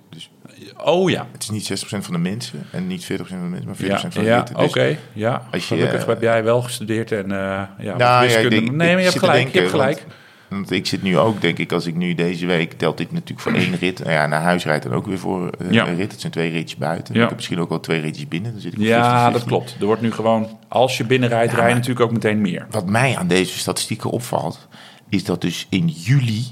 Oh 0.83 1.09
ja. 1.09 1.27
het 1.31 1.43
is 1.43 1.49
niet 1.49 1.83
60% 1.85 1.87
van 1.87 2.13
de 2.13 2.19
mensen 2.19 2.65
en 2.71 2.87
niet 2.87 3.03
40% 3.03 3.05
van 3.15 3.27
de 3.27 3.35
mensen, 3.35 3.65
maar 3.67 3.75
40% 3.75 3.79
Ja, 3.79 3.99
van 3.99 4.09
de 4.23 4.29
ja 4.29 4.35
ritten. 4.37 4.55
oké. 4.57 4.83
Dus, 4.87 4.97
ja. 5.13 5.41
als 5.51 5.67
je, 5.67 5.75
Gelukkig 5.75 6.01
eh, 6.01 6.07
heb 6.07 6.21
jij 6.21 6.43
wel 6.43 6.61
gestudeerd 6.61 7.11
en 7.11 7.31
eh 7.31 7.37
ja, 7.37 7.67
Nou, 7.79 7.97
ja, 7.97 8.19
wiskunde. 8.21 8.55
ik 8.55 8.61
denk- 8.61 8.75
nee, 8.75 8.89
maar 8.93 8.97
je 9.03 9.07
hebt 9.09 9.19
gelijk. 9.19 9.47
je 9.53 9.57
hebt 9.59 9.71
gelijk. 9.71 9.97
Want, 9.99 10.11
want 10.49 10.71
ik 10.71 10.85
zit 10.85 11.01
nu 11.03 11.17
ook, 11.17 11.41
denk 11.41 11.57
ik, 11.57 11.71
als 11.71 11.85
ik 11.85 11.95
nu 11.95 12.13
deze 12.15 12.45
week 12.45 12.73
telt 12.73 12.99
ik 12.99 13.11
natuurlijk 13.11 13.39
voor 13.39 13.53
één 13.53 13.75
rit. 13.75 13.99
Nou 13.99 14.11
ja, 14.11 14.25
naar 14.27 14.41
huis 14.41 14.63
rijdt 14.65 14.83
dan 14.83 14.93
ook 14.93 15.05
weer 15.05 15.19
voor 15.19 15.49
eh, 15.49 15.71
Ja. 15.71 15.87
een 15.87 15.95
rit. 15.95 16.11
Het 16.11 16.19
zijn 16.21 16.31
twee 16.31 16.51
ritjes 16.51 16.79
buiten. 16.79 17.13
Ja. 17.13 17.21
Ik 17.21 17.27
heb 17.27 17.35
misschien 17.37 17.59
ook 17.59 17.69
wel 17.69 17.79
twee 17.79 18.01
ritjes 18.01 18.27
binnen. 18.27 18.51
Dan 18.51 18.61
zit 18.61 18.73
ik 18.73 18.79
Ja, 18.79 19.29
50-50. 19.29 19.33
dat 19.33 19.43
klopt. 19.43 19.75
Er 19.79 19.85
wordt 19.85 20.01
nu 20.01 20.11
gewoon, 20.11 20.59
als 20.67 20.97
je 20.97 21.05
binnenrijdt, 21.05 21.51
rij 21.51 21.61
je 21.61 21.65
maar- 21.67 21.73
natuurlijk 21.79 22.05
ook 22.05 22.11
meteen 22.11 22.41
meer. 22.41 22.67
Wat 22.69 22.85
mij 22.89 23.17
aan 23.17 23.27
deze 23.27 23.57
statistieken 23.59 24.09
opvalt, 24.09 24.67
is 25.09 25.23
dat 25.23 25.41
dus 25.41 25.67
in 25.69 25.87
juli 25.87 26.45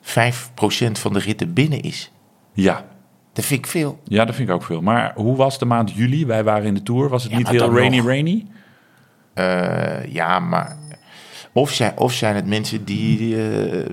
5% 0.00 0.98
van 0.98 1.12
de 1.12 1.18
ritten 1.18 1.52
binnen 1.52 1.80
is. 1.80 2.10
Ja. 2.52 2.84
Dat 3.32 3.44
vind 3.44 3.60
ik 3.64 3.70
veel. 3.70 4.00
ja, 4.04 4.24
dat 4.24 4.34
vind 4.34 4.48
ik 4.48 4.54
ook 4.54 4.62
veel. 4.64 4.80
Maar 4.80 5.12
hoe 5.14 5.36
was 5.36 5.58
de 5.58 5.64
maand 5.64 5.92
juli? 5.92 6.26
Wij 6.26 6.44
waren 6.44 6.66
in 6.66 6.74
de 6.74 6.82
Tour. 6.82 7.08
Was 7.08 7.22
het 7.22 7.36
niet 7.36 7.48
heel 7.48 7.74
rainy 7.76 7.96
nog. 7.96 8.06
rainy? 8.06 8.46
Eh, 9.34 10.04
ja, 10.12 10.38
maar. 10.38 10.76
Of 11.52 11.70
zijn, 11.72 11.92
of 11.98 12.12
zijn 12.12 12.34
het 12.34 12.46
mensen 12.46 12.84
die, 12.84 13.36
eh, 13.36 13.84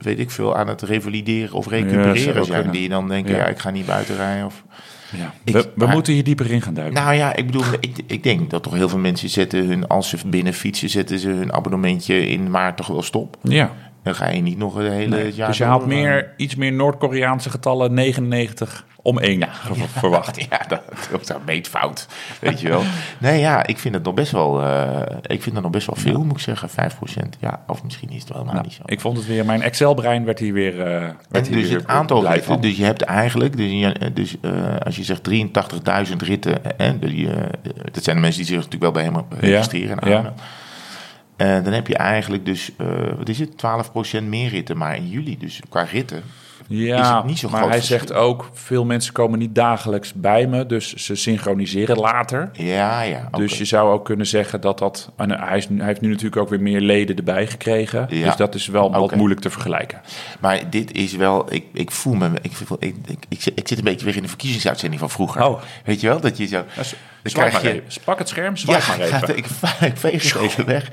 weet 0.00 0.18
ik 0.18 0.30
veel, 0.30 0.56
aan 0.56 0.68
het 0.68 0.82
revalideren 0.82 1.54
of 1.54 1.68
recupereren 1.68 2.44
zijn. 2.44 2.70
Die 2.70 2.88
dan 2.88 3.08
denken, 3.08 3.32
Ja. 3.34 3.38
ja, 3.38 3.46
ik 3.46 3.58
ga 3.58 3.70
niet 3.70 3.86
buiten 3.86 4.16
rijden. 4.16 4.46
Of... 4.46 4.64
Ja. 5.16 5.34
Ik- 5.44 5.54
we 5.54 5.60
we 5.62 5.70
maar- 5.84 5.88
moeten 5.94 6.12
hier 6.12 6.24
dieper 6.24 6.50
in 6.50 6.62
gaan 6.62 6.74
duiken. 6.74 7.02
Nou 7.02 7.14
ja, 7.14 7.34
ik 7.36 7.46
bedoel, 7.46 7.64
ik, 7.80 7.96
ik 8.06 8.22
denk 8.22 8.50
dat 8.50 8.62
toch 8.62 8.74
heel 8.74 8.88
veel 8.88 8.98
mensen 8.98 9.28
zetten 9.28 9.66
hun, 9.66 9.86
als 9.88 10.08
ze 10.08 10.16
binnen 10.26 10.52
fietsen, 10.54 10.88
zetten 10.90 11.18
ze 11.18 11.28
hun 11.28 11.52
abonnementje 11.52 12.26
in 12.28 12.50
maart 12.50 12.76
toch 12.76 12.86
wel 12.86 13.02
stop. 13.02 13.36
ja. 13.42 13.72
Dan 14.02 14.14
ga 14.14 14.28
je 14.30 14.40
niet 14.40 14.58
nog 14.58 14.74
een 14.74 14.90
hele 14.92 15.16
Nee. 15.16 15.32
jaar 15.34 15.48
Dus 15.48 15.58
je 15.58 15.64
haalt 15.64 15.80
door, 15.80 15.88
meer, 15.88 16.32
iets 16.36 16.54
meer 16.54 16.72
Noord-Koreaanse 16.72 17.50
getallen 17.50 17.94
99 17.94 18.86
om 19.04 19.18
1 19.18 19.42
verwacht. 19.98 20.46
Ja, 20.50 20.60
dat, 20.68 20.82
dat 21.10 21.20
is 21.20 21.28
een 21.28 21.36
meetfout, 21.46 22.06
weet 22.40 22.60
je 22.60 22.68
wel. 22.68 22.82
Nee, 23.18 23.40
ja, 23.40 23.66
ik 23.66 23.78
vind 23.78 23.94
het 23.94 24.04
nog 24.04 24.14
best 24.14 24.32
wel, 24.32 24.62
eh, 24.62 25.00
ik 25.22 25.42
vind 25.42 25.54
het 25.54 25.62
nog 25.64 25.70
best 25.72 25.86
wel 25.86 25.96
veel, 25.96 26.24
moet 26.24 26.36
ik 26.36 26.38
zeggen, 26.42 26.68
5%. 26.70 27.38
Ja, 27.40 27.62
of 27.66 27.82
misschien 27.84 28.08
is 28.10 28.20
het 28.20 28.28
wel 28.28 28.36
helemaal 28.38 28.54
Nou, 28.54 28.66
niet 28.66 28.76
zo. 28.76 28.82
ik 28.86 29.00
vond 29.00 29.16
het 29.16 29.26
weer, 29.26 29.44
mijn 29.44 29.62
Excel-brein 29.62 30.24
werd 30.24 30.38
hier 30.38 30.52
weer. 30.52 30.80
eh 30.80 30.86
werd 30.86 31.16
En 31.30 31.44
hier 31.44 31.56
dus 31.56 31.68
weer 31.68 31.78
het 31.78 31.86
aantal 31.86 32.30
ritten, 32.32 32.60
dus 32.60 32.76
je 32.76 32.84
hebt 32.84 33.02
eigenlijk, 33.02 33.56
dus, 33.56 33.70
je- 33.70 34.10
dus 34.14 34.36
eh, 34.40 34.76
als 34.84 34.96
je 34.96 35.02
zegt 35.04 35.22
83.000 35.22 36.22
ritten, 36.22 36.78
eh, 36.78 36.90
die, 37.00 37.30
eh, 37.32 37.42
dat 37.92 38.04
zijn 38.04 38.16
de 38.16 38.22
mensen 38.22 38.40
die 38.44 38.50
zich 38.50 38.56
natuurlijk 38.64 38.82
wel 38.82 38.92
bij 38.92 39.04
hem 39.04 39.24
registreren 39.40 39.98
en 39.98 40.08
ja. 40.10 40.16
aanmelden. 40.16 40.40
Eh, 41.36 41.64
dan 41.64 41.72
heb 41.72 41.86
je 41.86 41.96
eigenlijk 41.96 42.44
dus, 42.44 42.70
eh, 42.78 42.86
wat 43.16 43.28
is 43.28 43.38
het, 43.38 43.58
12% 43.58 44.24
meer 44.28 44.48
ritten, 44.48 44.76
maar 44.76 44.96
in 44.96 45.08
juli, 45.08 45.38
dus 45.38 45.60
qua 45.68 45.82
ritten. 45.82 46.22
Ja, 46.68 47.00
is 47.00 47.08
het 47.16 47.24
niet 47.24 47.38
zo 47.38 47.48
maar 47.48 47.58
groot 47.58 47.70
hij 47.70 47.78
verschil. 47.78 47.98
zegt 47.98 48.12
ook, 48.12 48.50
veel 48.52 48.84
mensen 48.84 49.12
komen 49.12 49.38
niet 49.38 49.54
dagelijks 49.54 50.12
bij 50.12 50.46
me, 50.46 50.66
dus 50.66 50.94
ze 50.94 51.14
synchroniseren 51.14 51.96
later. 51.96 52.50
Ja, 52.52 53.00
ja. 53.02 53.28
Dus 53.30 53.58
je 53.58 53.64
zou 53.64 53.92
ook 53.92 54.04
kunnen 54.04 54.26
zeggen 54.26 54.60
dat 54.60 54.78
dat... 54.78 55.10
En 55.16 55.30
hij, 55.30 55.56
is, 55.56 55.68
hij 55.76 55.86
heeft 55.86 56.00
nu 56.00 56.08
natuurlijk 56.08 56.36
ook 56.36 56.48
weer 56.48 56.60
meer 56.60 56.80
leden 56.80 57.16
erbij 57.16 57.46
gekregen. 57.46 58.06
Ja. 58.10 58.26
Dus 58.26 58.36
dat 58.36 58.54
is 58.54 58.66
wel 58.66 58.90
wat 58.92 59.14
moeilijk 59.14 59.40
te 59.40 59.50
vergelijken. 59.50 60.00
Maar 60.40 60.70
dit 60.70 60.92
is 60.92 61.16
wel, 61.16 61.52
ik, 61.52 61.64
ik 61.72 61.90
voel 61.90 62.14
me, 62.14 62.30
ik, 62.42 62.52
ik, 62.78 62.94
ik, 63.06 63.24
ik, 63.28 63.42
zit- 63.42 63.58
ik 63.58 63.68
zit 63.68 63.78
een 63.78 63.84
beetje 63.84 64.06
weer 64.06 64.16
in 64.16 64.22
de 64.22 64.28
verkiezingsuitzending 64.28 65.00
van 65.00 65.10
vroeger. 65.10 65.44
Oh. 65.44 65.60
Weet 65.84 66.00
je 66.00 66.08
wel, 66.08 66.20
dat 66.20 66.36
je 66.36 66.46
zo... 66.46 66.64
Dan 67.32 67.48
krijg 67.48 67.62
je. 67.62 67.82
Pak 68.04 68.18
het 68.18 68.28
scherm, 68.28 68.56
swipe 68.56 68.78
ja, 68.78 68.86
maar 68.88 69.00
even. 69.00 69.18
gaat- 69.18 69.28
ik, 69.28 69.46
ik 69.92 69.96
veeg 69.96 70.32
het 70.32 70.42
even 70.42 70.66
weg. 70.66 70.88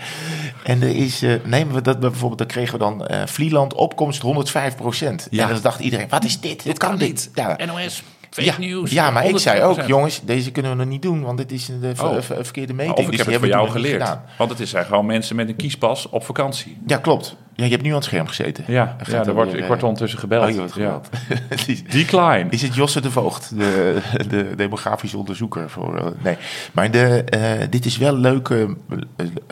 En 0.63 0.81
er 0.81 0.95
is, 0.95 1.21
eh, 1.21 1.33
nemen 1.43 1.73
we 1.75 1.81
dat 1.81 1.99
bijvoorbeeld, 1.99 2.37
dan 2.37 2.47
kregen 2.47 2.73
we 2.73 2.79
dan 2.79 3.07
eh 3.07 3.21
Vlieland 3.27 3.73
opkomst 3.73 4.21
105 4.21 4.75
procent. 4.75 5.27
Ja. 5.31 5.47
En 5.47 5.53
dan 5.53 5.61
dacht 5.61 5.79
iedereen, 5.79 6.09
wat 6.09 6.23
is 6.23 6.39
dit? 6.39 6.63
Dit 6.63 6.77
kan 6.77 6.97
dit. 6.97 7.29
Ja. 7.35 7.57
NOS, 7.65 8.03
fake 8.31 8.47
Ja, 8.61 8.67
news. 8.67 8.91
ja, 8.91 9.09
maar 9.11 9.25
ik 9.25 9.37
zei 9.37 9.61
ook, 9.61 9.75
100%. 9.81 9.85
jongens, 9.87 10.21
deze 10.23 10.51
kunnen 10.51 10.71
we 10.71 10.77
nog 10.77 10.87
niet 10.87 11.01
doen, 11.01 11.21
want 11.21 11.37
dit 11.37 11.51
is 11.51 11.67
een 11.67 11.83
eh, 11.83 11.89
Oh. 12.05 12.11
ver- 12.11 12.23
ver- 12.23 12.43
verkeerde 12.43 12.73
meting. 12.73 12.97
Of 12.97 13.03
ik 13.03 13.09
Dus 13.09 13.17
heb 13.17 13.27
het 13.27 13.37
voor 13.37 13.47
jou 13.47 13.69
geleerd. 13.69 14.17
Want 14.37 14.57
het 14.57 14.67
zijn 14.69 14.85
gewoon 14.85 15.05
mensen 15.05 15.35
met 15.35 15.47
een 15.49 15.55
kiespas 15.55 16.09
op 16.09 16.25
vakantie. 16.25 16.77
Ja, 16.87 16.97
klopt. 16.97 17.35
Ja, 17.55 17.63
je 17.63 17.71
hebt 17.71 17.83
nu 17.83 17.89
aan 17.89 17.95
het 17.95 18.03
scherm 18.05 18.27
gezeten. 18.27 18.63
Ja, 18.67 18.73
ja 19.07 19.19
er 19.19 19.27
er 19.27 19.33
wordt, 19.33 19.53
ik 19.53 19.59
eh, 19.59 19.67
word 19.67 19.83
ondertussen 19.83 20.19
gebeld. 20.19 20.43
Oh, 20.43 20.49
je 20.49 20.57
wordt 20.57 20.75
Ja. 20.75 20.83
gebeld. 20.83 21.09
Die- 21.65 21.83
Decline. 21.89 22.45
Is 22.49 22.61
het 22.61 22.75
Josse 22.75 23.01
de 23.01 23.11
Voogd, 23.11 23.57
de, 23.57 23.97
de 24.29 24.53
demografische 24.55 25.17
onderzoeker? 25.17 25.69
Voor, 25.69 25.97
eh, 25.97 26.05
nee, 26.23 26.37
maar 26.71 26.91
de, 26.91 27.23
eh, 27.23 27.67
dit 27.69 27.85
is 27.85 27.97
wel 27.97 28.15
leuk, 28.15 28.49
eh, 28.49 28.61
eh, 28.61 28.69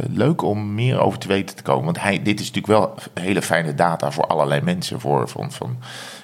leuk 0.09 0.41
om 0.41 0.73
meer 0.73 0.99
over 0.99 1.19
te 1.19 1.27
weten 1.27 1.55
te 1.55 1.63
komen. 1.63 1.85
Want 1.85 2.01
hij, 2.01 2.21
dit 2.23 2.39
is 2.39 2.51
natuurlijk 2.51 2.67
wel 2.79 2.95
hele 3.25 3.41
fijne 3.41 3.75
data 3.75 4.11
voor 4.11 4.23
allerlei 4.27 4.61
mensen. 4.61 4.99
Voor, 4.99 5.29
van, 5.29 5.51
van, 5.51 5.77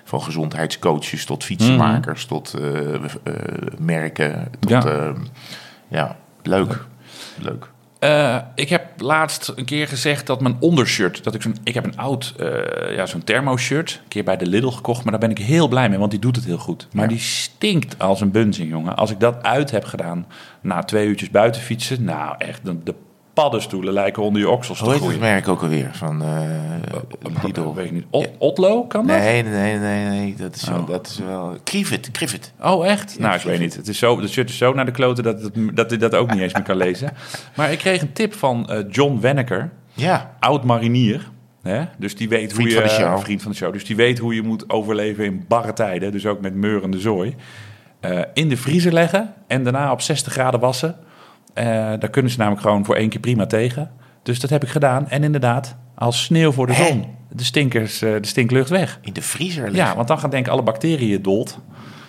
van 0.08 0.22
gezondheidscoaches 0.22 1.26
tot 1.26 1.44
fietsenmakers, 1.44 2.26
tot 2.26 2.54
eh, 2.54 2.94
eh, 2.94 3.02
merken. 3.78 4.48
Tot, 4.60 4.70
Ja. 4.70 4.84
ja. 4.88 5.14
ja, 5.88 6.18
leuk. 6.44 6.86
Leuk. 7.42 7.70
Eh, 8.00 8.38
ik 8.56 8.70
heb 8.70 8.86
laatst 9.02 9.54
een 9.56 9.66
keer 9.66 9.88
gezegd 9.88 10.28
dat 10.28 10.42
mijn 10.42 10.56
ondershirt, 10.60 11.24
dat 11.24 11.34
ik 11.36 11.42
zo'n, 11.42 11.56
ik 11.64 11.74
heb 11.74 11.84
een 11.86 11.98
oud, 11.98 12.34
ja, 12.90 13.06
zo'n 13.06 13.24
thermo-shirt, 13.24 14.00
een 14.04 14.08
keer 14.08 14.24
bij 14.24 14.38
de 14.38 14.46
Lidl 14.46 14.68
gekocht, 14.70 15.04
maar 15.04 15.12
daar 15.12 15.30
ben 15.30 15.38
ik 15.38 15.38
heel 15.46 15.68
blij 15.68 15.90
mee, 15.90 16.00
want 16.00 16.12
die 16.12 16.20
doet 16.20 16.36
het 16.36 16.46
heel 16.46 16.58
goed. 16.58 16.88
Maar 16.94 17.04
Ja. 17.04 17.10
die 17.10 17.20
stinkt 17.20 18.00
als 18.00 18.22
een 18.22 18.32
bunzing, 18.32 18.70
jongen. 18.70 18.96
Als 18.96 19.12
ik 19.12 19.20
dat 19.20 19.44
uit 19.44 19.72
heb 19.72 19.84
gedaan 19.86 20.26
na 20.62 20.84
twee 20.84 21.08
uurtjes 21.08 21.30
buiten 21.30 21.62
fietsen, 21.62 22.04
nou 22.04 22.36
echt, 22.38 22.66
de, 22.66 22.84
de 22.84 22.96
paddenstoelen 23.36 23.94
lijken 23.94 24.24
onder 24.24 24.42
je 24.42 24.50
oksels 24.50 24.80
Hoe 24.80 24.88
te 24.88 24.94
heet 24.94 25.04
het 25.04 25.12
groeien. 25.14 25.32
merk 25.34 25.48
ook 25.48 25.62
alweer? 25.62 25.90
Van 25.94 26.22
eh 26.24 27.44
Lidl. 27.44 27.74
Weet 27.74 27.86
ik 27.86 27.92
niet. 27.92 28.06
Ot- 28.10 28.30
Otlo, 28.38 28.84
kan 28.86 29.08
dat? 29.08 29.18
Nee, 29.18 29.44
nee, 29.44 29.78
nee, 29.78 30.06
nee. 30.06 30.36
Dat 30.38 30.56
is 30.56 30.68
wel... 30.70 30.80
Oh. 30.80 30.88
Dat 30.88 31.08
is 31.08 31.18
wel 31.20 31.58
Krivet, 31.64 32.12
Krivet. 32.12 32.54
Oh, 32.62 32.88
echt? 32.88 33.20
nou, 33.20 33.36
ik 33.36 33.42
weet 33.42 33.60
niet. 33.60 33.76
Het, 33.76 33.88
is 33.88 33.98
zo, 33.98 34.20
het 34.22 34.30
shirt 34.30 34.50
is 34.50 34.58
zo 34.58 34.74
naar 34.74 34.86
de 34.86 34.92
kloten 34.92 35.24
dat, 35.24 35.42
het, 35.42 35.54
dat 35.74 35.90
hij 35.90 36.00
dat 36.00 36.16
ook 36.16 36.32
niet 36.32 36.42
eens 36.42 36.54
meer 36.54 36.64
kan 36.64 36.78
lezen. 36.78 37.12
Maar 37.56 37.72
ik 37.72 37.78
kreeg 37.78 38.02
een 38.02 38.14
tip 38.14 38.34
van 38.34 38.70
eh, 38.70 38.84
John 38.90 39.20
Wenneker. 39.20 39.72
Ja, 39.94 40.36
oud 40.40 40.64
marinier. 40.64 41.30
Hè? 41.62 41.84
Dus 41.98 42.16
die 42.16 42.30
weet 42.30 42.54
Vriend 42.54 42.74
hoe 42.74 42.82
je. 42.82 42.88
van 42.90 42.98
de 42.98 43.04
show. 43.04 43.20
Vriend 43.20 43.42
van 43.42 43.52
de 43.52 43.58
show. 43.58 43.74
Dus 43.74 43.86
die 43.86 43.96
weet 43.96 44.20
hoe 44.20 44.36
je 44.36 44.42
moet 44.42 44.70
overleven 44.70 45.26
in 45.26 45.46
barre 45.48 45.74
tijden. 45.74 46.12
Dus 46.12 46.26
ook 46.26 46.42
met 46.42 46.54
meurende 46.56 47.00
zooi. 47.00 47.36
In 48.34 48.50
de 48.50 48.58
vriezer 48.58 48.94
leggen 48.94 49.34
en 49.48 49.64
daarna 49.64 49.92
op 49.92 50.02
60 50.02 50.34
graden 50.34 50.60
wassen. 50.60 50.96
Eh, 51.54 51.66
daar 52.00 52.10
kunnen 52.10 52.32
ze 52.32 52.38
namelijk 52.38 52.62
gewoon 52.62 52.86
voor 52.86 52.96
één 52.96 53.10
keer 53.10 53.20
prima 53.20 53.46
tegen. 53.46 53.92
Dus 54.24 54.40
dat 54.40 54.50
heb 54.50 54.64
ik 54.64 54.70
gedaan. 54.70 55.10
En 55.10 55.24
inderdaad, 55.24 55.76
als 55.96 56.24
sneeuw 56.24 56.52
voor 56.52 56.68
de 56.68 56.74
Hè? 56.74 56.88
zon. 56.88 57.06
De 57.30 57.44
stinkers, 57.44 58.02
eh, 58.02 58.12
de 58.22 58.28
stinklucht 58.28 58.70
weg. 58.70 59.00
in 59.02 59.14
de 59.14 59.22
vriezer 59.22 59.64
leggen. 59.64 59.86
Ja, 59.90 59.96
want 59.96 60.08
dan 60.08 60.20
gaan 60.20 60.30
denken 60.30 60.52
alle 60.52 60.64
bacteriën 60.64 61.22
dood. 61.22 61.58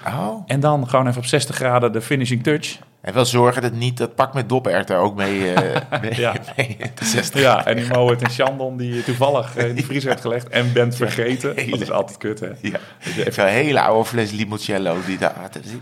Oh. 0.06 0.42
En 0.46 0.60
dan 0.60 0.88
gewoon 0.88 1.06
even 1.06 1.18
op 1.18 1.26
60 1.26 1.56
graden 1.56 1.92
de 1.92 2.00
finishing 2.00 2.42
touch. 2.42 2.78
En 3.06 3.12
wel 3.14 3.24
zorgen 3.24 3.62
dat 3.62 3.72
niet 3.72 3.96
dat 3.96 4.14
pak 4.14 4.34
met 4.34 4.48
doperwten 4.48 4.96
ook 4.96 5.16
mee, 5.16 5.52
eh 5.54 5.80
mee, 6.02 6.20
Ja. 6.20 6.34
mee 6.56 6.76
de 6.94 7.04
60 7.04 7.40
Ja, 7.40 7.66
en 7.66 7.76
die 7.76 7.98
Moet 7.98 8.22
en 8.22 8.30
Chandon 8.30 8.76
die 8.76 8.94
je 8.94 9.02
toevallig 9.04 9.56
in 9.56 9.74
de 9.74 9.82
vriezer 9.82 10.08
hebt 10.10 10.20
gelegd 10.22 10.48
en 10.48 10.72
bent 10.72 10.96
vergeten. 10.96 11.70
Dat 11.70 11.80
is 11.80 11.90
altijd 11.90 12.18
kut, 12.18 12.40
hè? 12.40 12.48
Ja. 12.60 12.78
Zo'n 13.30 13.44
hele 13.46 13.80
oude 13.80 14.04
fles 14.08 14.30
limoncello. 14.30 14.96
Die 15.06 15.18
daar, 15.18 15.34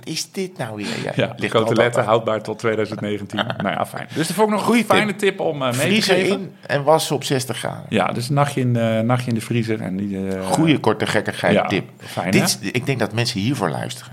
is 0.05 0.31
dit 0.33 0.59
nou 0.59 0.77
weer? 0.77 0.87
Ja, 1.05 1.13
Ja, 1.15 1.33
ligt 1.37 1.53
coteletten 1.53 1.85
altijd- 1.85 2.07
houdbaar 2.07 2.43
tot 2.43 2.59
2019. 2.59 3.37
nou 3.37 3.69
ja, 3.75 3.87
fijn. 3.87 4.07
Dus 4.15 4.27
dat 4.27 4.37
vond 4.37 4.49
ik 4.49 4.55
nog 4.55 4.69
een 4.69 4.85
fijne 4.85 5.17
tip, 5.17 5.41
om 5.41 5.63
eh, 5.63 5.77
mee 5.77 5.95
te 6.01 6.03
geven. 6.03 6.31
in 6.41 6.55
en 6.67 6.83
wassen 6.83 7.17
op 7.17 7.25
60 7.25 7.59
graden. 7.59 7.87
Ja, 7.89 8.07
dus 8.07 8.29
een 8.29 8.35
nachtje 8.35 8.61
in, 8.61 8.77
eh, 8.77 9.01
nachtje 9.01 9.29
in 9.29 9.35
de 9.35 9.41
vriezer. 9.41 9.81
En 9.81 9.97
die, 9.97 10.19
Goeie 10.51 10.79
korte 10.79 11.07
gekkigheid 11.07 11.55
ja, 11.55 11.67
tip. 11.67 11.89
fijn, 11.99 12.31
dit, 12.31 12.59
hè? 12.63 12.69
ik 12.69 12.87
denk 12.87 12.99
dat 12.99 13.13
mensen 13.13 13.41
hiervoor 13.41 13.71
luisteren. 13.71 14.13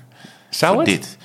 Zou 0.50 0.78
het? 0.78 0.86
dit. 0.86 1.18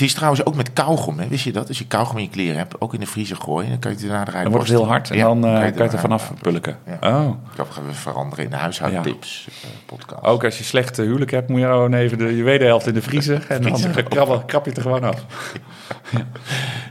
Het 0.00 0.08
is 0.08 0.14
trouwens 0.14 0.44
ook 0.44 0.54
met 0.54 0.72
kauwgom, 0.72 1.18
hè? 1.18 1.28
wist 1.28 1.44
je 1.44 1.52
dat? 1.52 1.68
Als 1.68 1.78
je 1.78 1.86
kauwgom 1.86 2.16
in 2.16 2.22
je 2.22 2.28
kleren 2.30 2.56
hebt, 2.56 2.80
ook 2.80 2.94
in 2.94 3.00
de 3.00 3.06
vriezer 3.06 3.36
gooien, 3.36 3.68
dan 3.70 3.78
kan 3.78 3.90
je 3.90 3.96
het 3.96 4.06
daarna 4.06 4.26
eruit 4.26 4.42
Dan 4.42 4.52
wordt 4.52 4.68
het 4.68 4.76
heel 4.76 4.86
hard 4.86 5.10
en 5.10 5.16
Ja, 5.16 5.24
dan 5.24 5.44
eh, 5.44 5.52
kan 5.52 5.60
je 5.60 5.66
het 5.66 5.78
het 5.78 5.92
er 5.92 5.98
vanaf 5.98 6.32
pulken. 6.42 6.78
Ja. 6.86 7.18
Oh. 7.18 7.34
Ik 7.52 7.64
ga 7.70 7.82
we 7.86 7.92
veranderen 7.92 8.44
in 8.44 8.50
de 8.50 8.56
huishoudtips 8.56 9.48
eh, 9.62 9.68
podcast. 9.86 10.24
Ook 10.24 10.44
als 10.44 10.58
je 10.58 10.64
slecht 10.64 10.98
eh, 10.98 11.04
huwelijk 11.04 11.30
hebt, 11.30 11.48
moet 11.48 11.60
je 11.60 11.66
gewoon 11.66 11.94
even 11.94 12.18
de, 12.18 12.36
je 12.36 12.42
wederhelft 12.42 12.86
in 12.86 12.94
de 12.94 13.02
vriezer. 13.02 13.44
En 13.48 13.62
dan 13.62 13.80
krab, 14.08 14.48
krab 14.48 14.64
je 14.64 14.70
het 14.70 14.78
er 14.78 14.82
gewoon 14.82 15.04
af. 15.04 15.24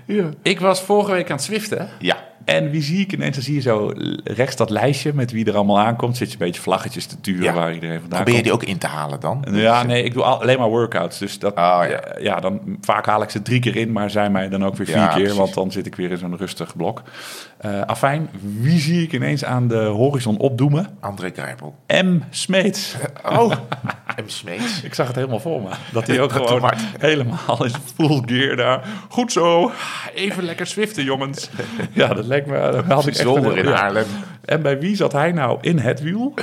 Ja. 0.06 0.30
Ik 0.42 0.60
was 0.60 0.82
vorige 0.82 1.12
week 1.12 1.30
aan 1.30 1.36
het 1.36 1.46
zwiften. 1.46 1.90
Ja. 2.00 2.18
En 2.46 2.70
wie 2.70 2.82
zie 2.82 3.00
ik 3.00 3.14
ineens? 3.14 3.36
Dan 3.36 3.44
zie 3.44 3.54
je 3.54 3.62
zo 3.62 3.94
rechts 4.24 4.56
dat 4.56 4.70
lijstje 4.70 5.14
met 5.14 5.32
wie 5.32 5.46
er 5.46 5.56
allemaal 5.56 5.80
aankomt. 5.80 6.18
Zit 6.18 6.28
je 6.28 6.34
een 6.34 6.46
beetje 6.46 6.62
vlaggetjes 6.62 7.06
te 7.06 7.20
turen 7.22 7.44
Ja. 7.44 7.54
waar 7.54 7.74
iedereen 7.74 8.00
vandaan 8.00 8.18
Probeer 8.20 8.36
je 8.36 8.44
die 8.44 8.54
ook 8.54 8.64
in 8.64 8.78
te 8.78 8.88
halen 8.88 9.20
dan? 9.20 9.46
Ja, 9.52 9.84
nee, 9.84 10.04
ik 10.04 10.14
doe 10.14 10.24
al- 10.24 10.42
alleen 10.42 10.60
maar 10.60 10.70
workouts. 10.70 11.18
Dus 11.20 11.40
dat, 11.40 11.52
Oh, 11.54 11.58
ja. 11.58 11.84
ja. 11.88 12.02
ja, 12.20 12.40
dan 12.40 12.62
vaak 12.82 13.06
haal 13.06 13.22
ik 13.22 13.30
ze 13.30 13.42
drie 13.42 13.60
keer 13.60 13.76
in, 13.76 13.92
maar 13.92 14.10
zij 14.10 14.30
mij 14.30 14.50
dan 14.50 14.66
ook 14.66 14.76
weer 14.76 14.86
vier 14.88 14.96
Ja, 14.96 15.08
keer. 15.08 15.18
precies. 15.18 15.38
Want 15.38 15.54
dan 15.54 15.72
zit 15.72 15.86
ik 15.86 15.96
weer 15.96 16.12
in 16.12 16.18
zo'n 16.18 16.38
rustig 16.38 16.76
blok. 16.76 17.02
Eh 17.58 17.82
afijn, 17.82 18.30
wie 18.60 18.80
zie 18.80 19.04
ik 19.04 19.14
ineens 19.14 19.46
aan 19.46 19.68
de 19.68 19.76
horizon 19.84 20.38
opdoemen? 20.38 20.88
André 21.00 21.30
Grijpel. 21.34 21.76
M. 21.88 22.18
Smeets. 22.30 22.96
Oh, 23.30 23.52
M. 24.18 24.24
Smeets. 24.26 24.82
Ik 24.84 24.94
zag 24.94 25.08
het 25.08 25.16
helemaal 25.16 25.40
voor 25.40 25.62
me. 25.62 25.70
Dat 25.92 26.08
hij 26.08 26.22
ook 26.22 26.34
Dat 26.34 26.48
gewoon 26.48 26.72
helemaal 27.00 27.64
in 27.66 27.72
full 27.96 28.22
gear 28.26 28.56
daar. 28.56 28.88
Goed 29.10 29.32
zo. 29.32 29.72
Even 30.16 30.44
lekker 30.44 30.66
zwiften, 30.66 31.04
jongens. 31.04 31.50
Ja, 31.92 32.08
dat 32.08 32.26
leek 32.26 32.39
me... 32.46 32.70
Dat 32.72 32.86
had 32.86 33.08
ik 33.08 33.16
echt 33.16 33.56
in. 33.56 33.66
Haarlem. 33.66 34.06
En 34.46 34.62
bij 34.62 34.80
wie 34.80 34.96
zat 34.96 35.12
hij 35.12 35.32
nou 35.32 35.58
in 35.62 35.80
het 35.80 36.02
wiel? 36.02 36.34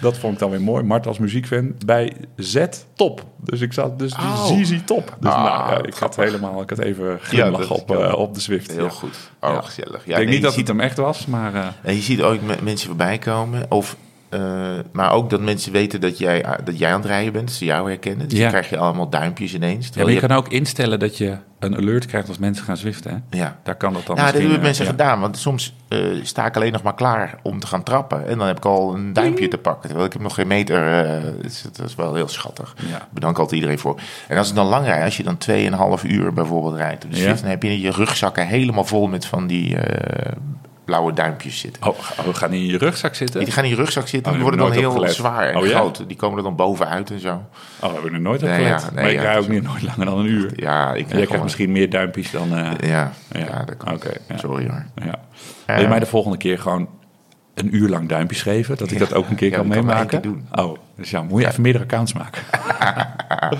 Dat 0.00 0.18
vond 0.18 0.32
ik 0.32 0.38
dan 0.38 0.50
weer 0.50 0.60
mooi. 0.60 0.82
Mart 0.84 1.06
als 1.06 1.18
muziekfan. 1.18 1.74
Bij 1.86 2.12
Z 2.36 2.64
Top. 2.94 3.24
Dus 3.36 3.60
ik 3.60 3.72
zat 3.72 3.98
dus 3.98 4.12
Oh. 4.12 4.60
Top. 4.84 5.16
Dus 5.20 5.30
Ah, 5.32 5.44
nou, 5.44 5.70
ja, 5.70 5.82
ik 5.86 5.94
had 5.94 6.16
helemaal... 6.16 6.62
Ik 6.62 6.70
had 6.70 6.78
even 6.78 7.18
glimlach 7.22 7.70
op, 7.70 7.90
eh, 7.90 8.14
op 8.14 8.34
de 8.34 8.40
Zwift. 8.40 8.72
Heel 8.72 8.84
ja. 8.84 8.90
goed. 8.90 9.16
Oh, 9.40 9.62
gezellig. 9.64 10.00
Ik 10.00 10.06
denk 10.06 10.16
nee, 10.18 10.26
niet 10.26 10.42
dat 10.42 10.54
het 10.54 10.68
hem 10.68 10.80
echt 10.80 10.96
was, 10.96 11.26
maar... 11.26 11.54
eh, 11.54 11.66
En 11.82 11.94
je 11.94 12.00
ziet 12.02 12.22
ook 12.22 12.40
me- 12.42 12.56
mensen 12.62 12.86
voorbij 12.88 13.18
komen. 13.18 13.70
Of, 13.70 13.96
eh, 14.28 14.40
maar 14.92 15.12
ook 15.12 15.30
dat 15.30 15.40
mensen 15.40 15.72
weten 15.72 16.00
dat 16.00 16.18
jij, 16.18 16.44
dat 16.64 16.78
jij 16.78 16.90
aan 16.92 17.00
het 17.00 17.08
rijden 17.08 17.32
bent. 17.32 17.46
Dat 17.46 17.56
ze 17.56 17.64
jou 17.64 17.88
herkennen. 17.88 18.28
Dus 18.28 18.36
Ja. 18.38 18.42
dan 18.42 18.52
krijg 18.52 18.70
je 18.70 18.76
allemaal 18.78 19.08
duimpjes 19.10 19.54
ineens. 19.54 19.86
ja, 19.86 19.92
maar 19.96 20.06
je 20.06 20.20
je 20.20 20.26
kan 20.26 20.36
ook 20.36 20.48
instellen 20.48 20.98
dat 20.98 21.18
je 21.18 21.36
een 21.58 21.76
alert 21.76 22.06
krijgt 22.06 22.28
als 22.28 22.38
mensen 22.38 22.64
gaan 22.64 22.76
zwiften. 22.76 23.10
Hè? 23.30 23.38
ja. 23.38 23.58
Daar 23.62 23.74
kan 23.76 23.92
dat 23.92 24.06
dan 24.06 24.16
Nou, 24.16 24.30
dat 24.32 24.40
hebben 24.40 24.56
eh, 24.58 24.62
mensen 24.62 24.84
ja. 24.84 24.90
gedaan. 24.90 25.20
Want 25.20 25.36
soms 25.38 25.74
eh, 25.88 25.98
sta 26.22 26.46
ik 26.46 26.56
alleen 26.56 26.72
nog 26.72 26.82
maar 26.82 26.94
klaar 26.94 27.38
om 27.42 27.60
te 27.60 27.66
gaan 27.66 27.82
trappen. 27.82 28.26
En 28.28 28.38
dan 28.38 28.46
heb 28.46 28.56
ik 28.56 28.64
al 28.64 28.94
een 28.94 29.12
duimpje 29.12 29.48
te 29.48 29.58
pakken. 29.58 29.82
Terwijl 29.82 30.06
ik 30.06 30.12
heb 30.12 30.22
nog 30.22 30.34
geen 30.34 30.46
meter. 30.46 31.04
eh, 31.04 31.22
dus 31.42 31.62
dat 31.72 31.86
is 31.86 31.94
wel 31.94 32.14
heel 32.14 32.28
schattig. 32.28 32.74
Ja. 32.90 33.08
Bedank 33.10 33.38
altijd 33.38 33.54
iedereen 33.56 33.78
voor. 33.78 34.00
En 34.28 34.38
als 34.38 34.48
ik 34.48 34.54
dan 34.54 34.66
lang 34.66 34.84
rijd, 34.86 35.04
als 35.04 35.16
je 35.16 35.22
dan 35.22 35.38
2,5 35.98 36.04
uur 36.04 36.32
bijvoorbeeld 36.32 36.76
rijdt. 36.76 37.06
Ja. 37.08 37.32
Dan 37.34 37.44
heb 37.44 37.62
je 37.62 37.80
je 37.80 37.90
rugzakken 37.90 38.46
helemaal 38.46 38.84
vol 38.84 39.06
met 39.06 39.26
van 39.26 39.46
die 39.46 39.76
eh, 39.76 40.32
blauwe 40.86 41.12
duimpjes 41.12 41.58
zitten. 41.58 41.82
Oh, 41.86 41.98
oh, 42.26 42.34
gaan 42.34 42.50
die 42.50 42.60
in 42.64 42.70
je 42.72 42.78
rugzak 42.78 43.14
zitten? 43.14 43.44
Die 43.44 43.52
gaan 43.52 43.64
in 43.64 43.70
je 43.70 43.76
rugzak 43.76 44.08
zitten. 44.08 44.32
Oh, 44.32 44.38
die 44.38 44.48
daar 44.50 44.58
worden 44.58 44.82
dan 44.82 44.92
heel 44.92 45.08
zwaar 45.08 45.48
en 45.48 45.56
Oh, 45.56 45.66
ja? 45.66 45.78
groot. 45.78 46.04
Die 46.08 46.16
komen 46.16 46.36
er 46.38 46.42
dan 46.44 46.56
bovenuit 46.56 47.10
en 47.10 47.20
zo. 47.20 47.30
Oh, 47.32 47.42
dat 47.80 47.92
heb 47.94 48.04
ik 48.04 48.12
er 48.12 48.20
nooit 48.20 48.42
op 48.42 48.48
Nee, 48.48 48.62
ja, 48.64 48.80
nee, 48.92 49.04
maar 49.04 49.12
ik 49.12 49.20
rij 49.20 49.38
ook 49.38 49.48
niet 49.48 49.62
nooit 49.62 49.82
langer 49.82 50.04
dan 50.06 50.18
een 50.18 50.26
uur. 50.26 50.52
Ja, 50.56 50.82
ik 50.88 50.92
En 50.92 50.96
jij 50.96 51.04
krijg 51.06 51.24
krijgt 51.26 51.42
misschien 51.44 51.72
meer 51.72 51.90
duimpjes 51.90 52.30
dan... 52.30 52.56
eh, 52.56 52.70
Ja, 52.90 53.12
Ja. 53.32 53.64
dat 53.64 53.76
kan. 53.76 54.00
Sorry 54.36 54.68
hoor. 54.68 54.84
ja. 55.04 55.14
Wil 55.66 55.80
je 55.80 55.88
mij 55.88 55.98
de 55.98 56.06
volgende 56.06 56.36
keer 56.36 56.58
gewoon 56.58 56.88
een 57.54 57.74
uur 57.76 57.88
lang 57.88 58.08
duimpjes 58.08 58.42
geven? 58.42 58.76
Dat 58.76 58.90
ik 58.90 58.98
dat 58.98 59.14
ook 59.14 59.28
een 59.28 59.36
keer 59.36 59.50
Ja, 59.50 59.56
kan 59.56 59.68
meemaken? 59.68 60.46
Oh, 60.52 60.76
dus 60.96 61.10
ja, 61.10 61.22
moet 61.22 61.40
je 61.42 61.48
even 61.48 61.62
meerdere 61.62 61.84
accounts 61.84 62.12
maken. 62.12 62.42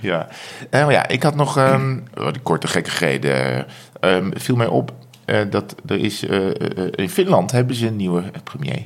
Ja, 0.00 0.28
maar 0.70 0.92
ja 0.92 1.08
ik 1.08 1.22
had 1.22 1.34
nog 1.34 1.56
ehm 1.56 1.98
oh, 2.18 2.32
die 2.32 2.42
korte 2.42 2.66
gekkigheden. 2.66 3.66
Ehm 4.00 4.30
viel 4.34 4.56
mij 4.56 4.66
op 4.66 4.92
eh, 5.26 5.40
dat 5.50 5.74
er 5.86 5.98
is 5.98 6.26
eh, 6.26 6.48
eh, 6.48 6.88
in 6.94 7.10
Finland 7.10 7.50
hebben 7.50 7.76
ze 7.76 7.86
een 7.86 7.96
nieuwe 7.96 8.22
premier. 8.44 8.82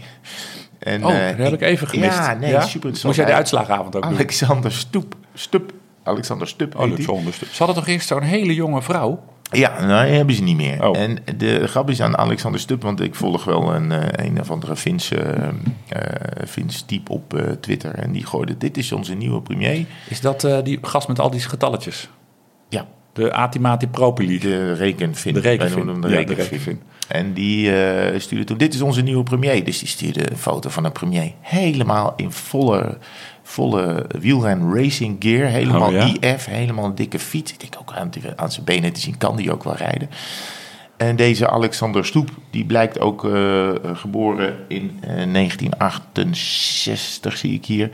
En, 0.78 1.04
Oh, 1.04 1.12
dat 1.12 1.36
heb 1.36 1.52
ik 1.52 1.60
even 1.60 1.88
gemist. 1.88 2.16
Ja, 2.16 2.34
nee, 2.34 2.50
super 2.50 2.72
interessant. 2.72 3.04
Moest 3.04 3.16
jij 3.16 3.26
de 3.26 3.32
uitslagavond 3.32 3.96
ook? 3.96 4.04
Alexander 4.04 4.72
Stoep, 4.72 5.14
Stup, 5.34 5.72
Alexander 6.02 6.48
Stup. 6.48 6.76
Alexander 6.76 7.32
Stup. 7.32 7.48
Ze 7.48 7.56
hadden 7.56 7.76
toch 7.76 7.86
eerst 7.86 8.08
zo'n 8.08 8.22
hele 8.22 8.54
jonge 8.54 8.82
vrouw? 8.82 9.24
Ja, 9.50 9.86
nou, 9.86 10.06
die 10.06 10.16
hebben 10.16 10.34
ze 10.34 10.42
niet 10.42 10.56
meer. 10.56 10.88
Oh. 10.88 10.98
En 10.98 11.18
de 11.36 11.66
grap 11.66 11.90
is 11.90 12.02
aan 12.02 12.16
Alexander 12.18 12.60
Stup, 12.60 12.82
want 12.82 13.00
ik 13.00 13.14
volg 13.14 13.44
wel 13.44 13.74
een, 13.74 13.92
een 14.24 14.40
of 14.40 14.50
andere 14.50 14.76
Finse 14.76 15.16
eh 15.88 16.46
Fins 16.46 16.82
type 16.82 17.12
op 17.12 17.42
Twitter. 17.60 17.94
En 17.94 18.12
die 18.12 18.26
gooide, 18.26 18.56
dit 18.56 18.76
is 18.76 18.92
onze 18.92 19.14
nieuwe 19.14 19.42
premier. 19.42 19.86
Is 20.08 20.20
dat 20.20 20.48
die 20.64 20.78
gast 20.82 21.08
met 21.08 21.20
al 21.20 21.30
die 21.30 21.40
getalletjes? 21.40 22.08
De 23.18 23.32
Atimati 23.32 23.86
Propili. 23.88 24.38
de 24.38 24.72
rekenvin. 24.72 25.34
De 25.34 25.40
rekenvin. 25.40 25.84
Wij 25.84 25.94
de 25.94 26.00
Ja, 26.00 26.08
de 26.08 26.16
rekenvin. 26.16 26.44
rekenvin. 26.44 26.80
En 27.08 27.32
die 27.32 27.82
eh, 27.82 28.20
stuurde 28.20 28.44
toen, 28.44 28.58
dit 28.58 28.74
is 28.74 28.80
onze 28.80 29.02
nieuwe 29.02 29.22
premier. 29.22 29.64
Dus 29.64 29.78
die 29.78 29.88
stuurde 29.88 30.30
een 30.30 30.36
foto 30.36 30.68
van 30.70 30.84
een 30.84 30.92
premier. 30.92 31.32
Helemaal 31.40 32.12
in 32.16 32.32
volle, 32.32 32.98
volle 33.42 34.06
wielren 34.20 34.74
racing 34.74 35.16
gear. 35.18 35.46
Helemaal 35.48 35.88
Oh, 35.88 35.92
ja? 35.92 36.14
IF, 36.34 36.44
helemaal 36.44 36.84
een 36.84 36.94
dikke 36.94 37.18
fiets. 37.18 37.52
Ik 37.52 37.60
denk 37.60 37.76
ook 37.80 37.92
aan, 37.92 38.10
aan 38.36 38.52
zijn 38.52 38.64
benen 38.64 38.92
te 38.92 39.00
zien, 39.00 39.18
kan 39.18 39.36
die 39.36 39.52
ook 39.52 39.64
wel 39.64 39.76
rijden. 39.76 40.08
En 40.96 41.16
deze 41.16 41.48
Alexander 41.50 42.04
Stoep, 42.06 42.30
die 42.50 42.64
blijkt 42.64 43.00
ook 43.00 43.24
eh, 43.24 43.68
geboren 43.94 44.54
in 44.68 44.98
eh, 45.00 45.08
1968, 45.32 47.36
zie 47.36 47.52
ik 47.52 47.64
hier. 47.64 47.90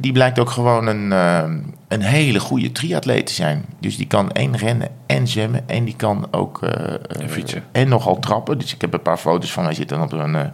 Die 0.00 0.12
blijkt 0.12 0.38
ook 0.38 0.50
gewoon 0.50 0.86
een, 0.86 1.12
eh, 1.12 1.50
een 1.88 2.02
hele 2.02 2.40
goede 2.40 2.72
triatleet 2.72 3.26
te 3.26 3.32
zijn. 3.34 3.64
Dus 3.80 3.96
die 3.96 4.06
kan 4.06 4.30
en 4.32 4.56
rennen 4.56 4.88
en 5.06 5.28
zwemmen. 5.28 5.68
En 5.68 5.84
die 5.84 5.96
kan 5.96 6.26
ook 6.30 6.62
eh, 6.62 6.92
En 7.22 7.30
fietsen. 7.30 7.62
en 7.72 7.88
nogal 7.88 8.18
trappen. 8.18 8.58
Dus 8.58 8.74
ik 8.74 8.80
heb 8.80 8.92
een 8.94 9.02
paar 9.02 9.16
foto's 9.18 9.52
van. 9.52 9.64
Hij 9.64 9.74
zit 9.74 9.88
dan 9.88 10.02
op 10.02 10.12
een, 10.12 10.34
eh, 10.34 10.46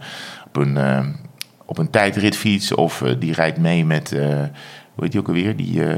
op 0.47 0.55
een, 0.55 0.77
eh, 0.77 1.05
op 1.65 1.77
een 1.77 1.89
tijdritfiets. 1.89 2.73
Of 2.75 3.01
eh, 3.01 3.13
die 3.19 3.33
rijdt 3.33 3.57
mee 3.57 3.85
met, 3.85 4.11
eh, 4.11 4.25
hoe 4.93 5.03
heet 5.03 5.11
die 5.11 5.19
ook 5.19 5.27
alweer? 5.27 5.55
Die, 5.55 5.83
eh, 5.83 5.91
eh, 5.91 5.97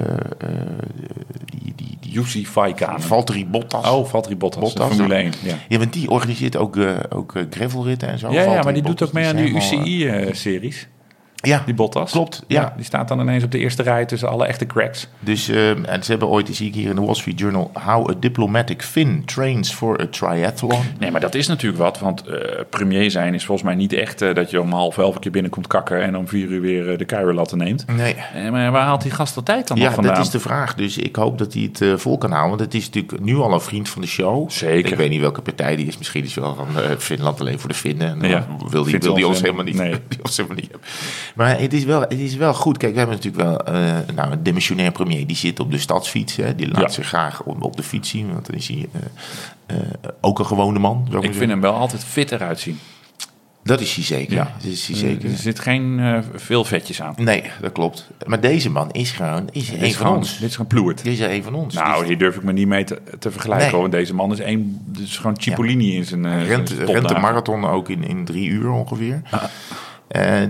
die, 1.45 1.73
die, 1.75 1.97
die 2.31 2.45
Faikane. 2.47 2.99
Valtteri 2.99 3.45
Bottas. 3.45 3.89
Oh, 3.89 4.07
Valtteri 4.07 4.37
Bottas. 4.37 4.73
Formule 4.73 5.13
ja. 5.15 5.19
1. 5.21 5.31
Ja. 5.43 5.55
Ja, 5.69 5.77
want 5.77 5.93
die 5.93 6.09
organiseert 6.09 6.55
ook, 6.57 6.77
eh 6.77 6.89
ook 7.09 7.35
eh, 7.35 7.43
gravelritten 7.49 8.07
en 8.07 8.19
zo. 8.19 8.31
Ja, 8.31 8.41
ja, 8.41 8.61
maar 8.63 8.73
die 8.73 8.83
doet 8.83 9.03
ook 9.03 9.13
mee 9.13 9.27
aan 9.27 9.35
die 9.35 9.53
UCI-series. 9.55 10.87
Ja, 11.47 11.61
Die 11.65 11.73
Bottas. 11.73 12.11
Klopt, 12.11 12.43
ja. 12.47 12.73
Die 12.75 12.85
staat 12.85 13.07
dan 13.07 13.19
ineens 13.19 13.43
op 13.43 13.51
de 13.51 13.57
eerste 13.57 13.83
rij 13.83 14.05
tussen 14.05 14.29
alle 14.29 14.45
echte 14.45 14.65
cracks. 14.65 15.07
Dus 15.19 15.49
eh, 15.49 15.69
en 15.89 16.03
ze 16.03 16.11
hebben 16.11 16.27
ooit, 16.27 16.49
zie 16.51 16.67
ik 16.67 16.73
hier 16.73 16.89
in 16.89 16.95
de 16.95 17.01
Wall 17.01 17.13
Street 17.15 17.39
Journal... 17.39 17.71
How 17.73 18.09
a 18.09 18.13
diplomatic 18.19 18.81
Finn 18.83 19.25
trains 19.25 19.73
for 19.73 20.01
a 20.01 20.07
triathlon. 20.07 20.79
Nee, 20.99 21.11
maar 21.11 21.21
dat 21.21 21.35
is 21.35 21.47
natuurlijk 21.47 21.81
wat. 21.81 21.99
Want 21.99 22.27
eh, 22.27 22.37
premier 22.69 23.11
zijn 23.11 23.33
is 23.33 23.45
volgens 23.45 23.67
mij 23.67 23.75
niet 23.75 23.93
echt 23.93 24.21
eh, 24.21 24.33
dat 24.33 24.49
je 24.49 24.61
om 24.61 24.71
half 24.71 24.97
elf 24.97 25.15
een 25.15 25.21
keer 25.21 25.31
binnenkomt 25.31 25.67
kakken... 25.67 26.01
en 26.01 26.17
om 26.17 26.27
vier 26.27 26.47
uur 26.47 26.61
weer 26.61 26.97
de 26.97 27.05
Cairo-latten 27.05 27.57
neemt. 27.57 27.85
Nee. 27.87 28.15
Maar 28.51 28.71
waar 28.71 28.83
haalt 28.85 29.01
die 29.01 29.11
gast 29.11 29.35
de 29.35 29.43
tijd 29.43 29.67
dan 29.67 29.77
Ja, 29.77 29.91
vandaan? 29.91 30.15
dat 30.15 30.23
is 30.25 30.31
de 30.31 30.39
vraag. 30.39 30.75
Dus 30.75 30.97
ik 30.97 31.15
hoop 31.15 31.37
dat 31.37 31.53
hij 31.53 31.69
het 31.73 32.01
vol 32.01 32.17
kan 32.17 32.29
houden. 32.31 32.57
Want 32.57 32.61
het 32.71 32.81
is 32.81 32.85
natuurlijk 32.89 33.23
nu 33.23 33.35
al 33.37 33.53
een 33.53 33.61
vriend 33.61 33.89
van 33.89 34.01
de 34.01 34.07
show. 34.07 34.49
Zeker. 34.49 34.91
Ik 34.91 34.97
weet 34.97 35.09
niet 35.09 35.21
welke 35.21 35.41
partij 35.41 35.75
die 35.75 35.87
is. 35.87 35.97
Misschien 35.97 36.23
is 36.23 36.35
hij 36.35 36.43
wel 36.43 36.55
van 36.55 36.67
Finland 36.99 37.39
alleen 37.39 37.59
voor 37.59 37.69
de 37.69 37.75
Finnen. 37.75 38.21
En 38.21 38.29
Ja. 38.29 38.47
wil 38.69 38.83
die, 38.83 38.97
wil 38.99 39.13
die 39.23 39.27
ons 39.27 39.41
helemaal 39.41 39.63
niet. 39.63 39.75
nee. 39.75 39.95
die 40.07 40.23
ons 40.23 40.37
helemaal 40.37 40.57
niet 40.57 40.71
hebben. 40.71 40.87
Maar 41.33 41.59
het 41.59 41.73
is, 41.73 41.83
wel, 41.83 42.01
het 42.01 42.13
is 42.19 42.35
wel 42.35 42.53
goed. 42.53 42.77
Kijk, 42.77 42.91
we 42.91 42.97
hebben 42.97 43.15
natuurlijk 43.17 43.43
wel 43.43 43.59
eh, 43.75 43.97
nou, 44.15 44.31
een 44.31 44.43
demissionair 44.43 44.91
premier. 44.91 45.27
Die 45.27 45.35
zit 45.35 45.59
op 45.59 45.71
de 45.71 45.77
stadsfiets. 45.77 46.35
Hè. 46.35 46.55
Die 46.55 46.67
laat 46.71 46.81
Ja. 46.81 46.87
zich 46.89 47.07
graag 47.07 47.43
op, 47.43 47.63
op 47.63 47.75
de 47.75 47.83
fiets 47.83 48.09
zien. 48.09 48.33
Want 48.33 48.45
dan 48.45 48.55
is 48.55 48.67
hij 48.67 48.87
eh, 48.91 49.01
eh, 49.77 49.77
ook 50.21 50.39
een 50.39 50.45
gewone 50.45 50.79
man. 50.79 51.07
Ik 51.21 51.33
vind 51.33 51.49
hem 51.49 51.61
wel 51.61 51.73
altijd 51.73 52.03
fit 52.03 52.31
eruit 52.31 52.59
zien. 52.59 52.79
Dat 53.63 53.79
is 53.81 53.95
hij 53.95 54.03
zeker. 54.03 54.33
Ja. 54.33 54.51
Dat 54.61 54.71
is 54.71 54.87
hij 54.87 54.95
zeker. 54.97 55.29
Er 55.29 55.37
zit 55.37 55.59
geen 55.59 56.23
veel 56.35 56.63
vetjes 56.65 57.01
aan. 57.01 57.13
Nee, 57.17 57.43
dat 57.61 57.71
klopt. 57.71 58.07
Maar 58.25 58.39
deze 58.41 58.69
man 58.69 58.91
is 58.91 59.11
gewoon 59.11 59.49
is 59.51 59.69
Dit 59.69 59.79
een 59.79 59.85
is 59.85 59.95
van 59.95 60.05
gewoon, 60.05 60.17
ons. 60.21 60.37
dit 60.39 60.49
is 60.49 60.55
gewoon 60.55 60.67
ploert. 60.67 61.03
Dit 61.03 61.13
is 61.13 61.19
een 61.19 61.43
van 61.43 61.53
ons. 61.55 61.73
Nou, 61.73 61.99
Dus- 61.99 62.07
hier 62.07 62.17
durf 62.17 62.35
ik 62.35 62.43
me 62.43 62.51
niet 62.53 62.67
mee 62.67 62.83
te, 62.83 63.01
te 63.19 63.31
vergelijken. 63.31 63.63
Nee. 63.65 63.73
hoor. 63.73 63.81
Want 63.81 63.93
deze 63.93 64.13
man 64.13 64.31
is 64.31 64.39
één, 64.39 64.81
dit 64.85 65.03
is 65.07 65.17
gewoon 65.17 65.35
Cipollini 65.39 65.95
in 65.95 66.05
zijn, 66.05 66.23
rent, 66.45 66.47
zijn 66.47 66.79
rent 66.79 66.87
de 66.87 66.93
topdagen. 66.93 67.21
marathon 67.21 67.65
ook 67.65 67.89
in, 67.89 68.03
in 68.03 68.25
drie 68.25 68.49
uur 68.49 68.69
ongeveer. 68.71 69.21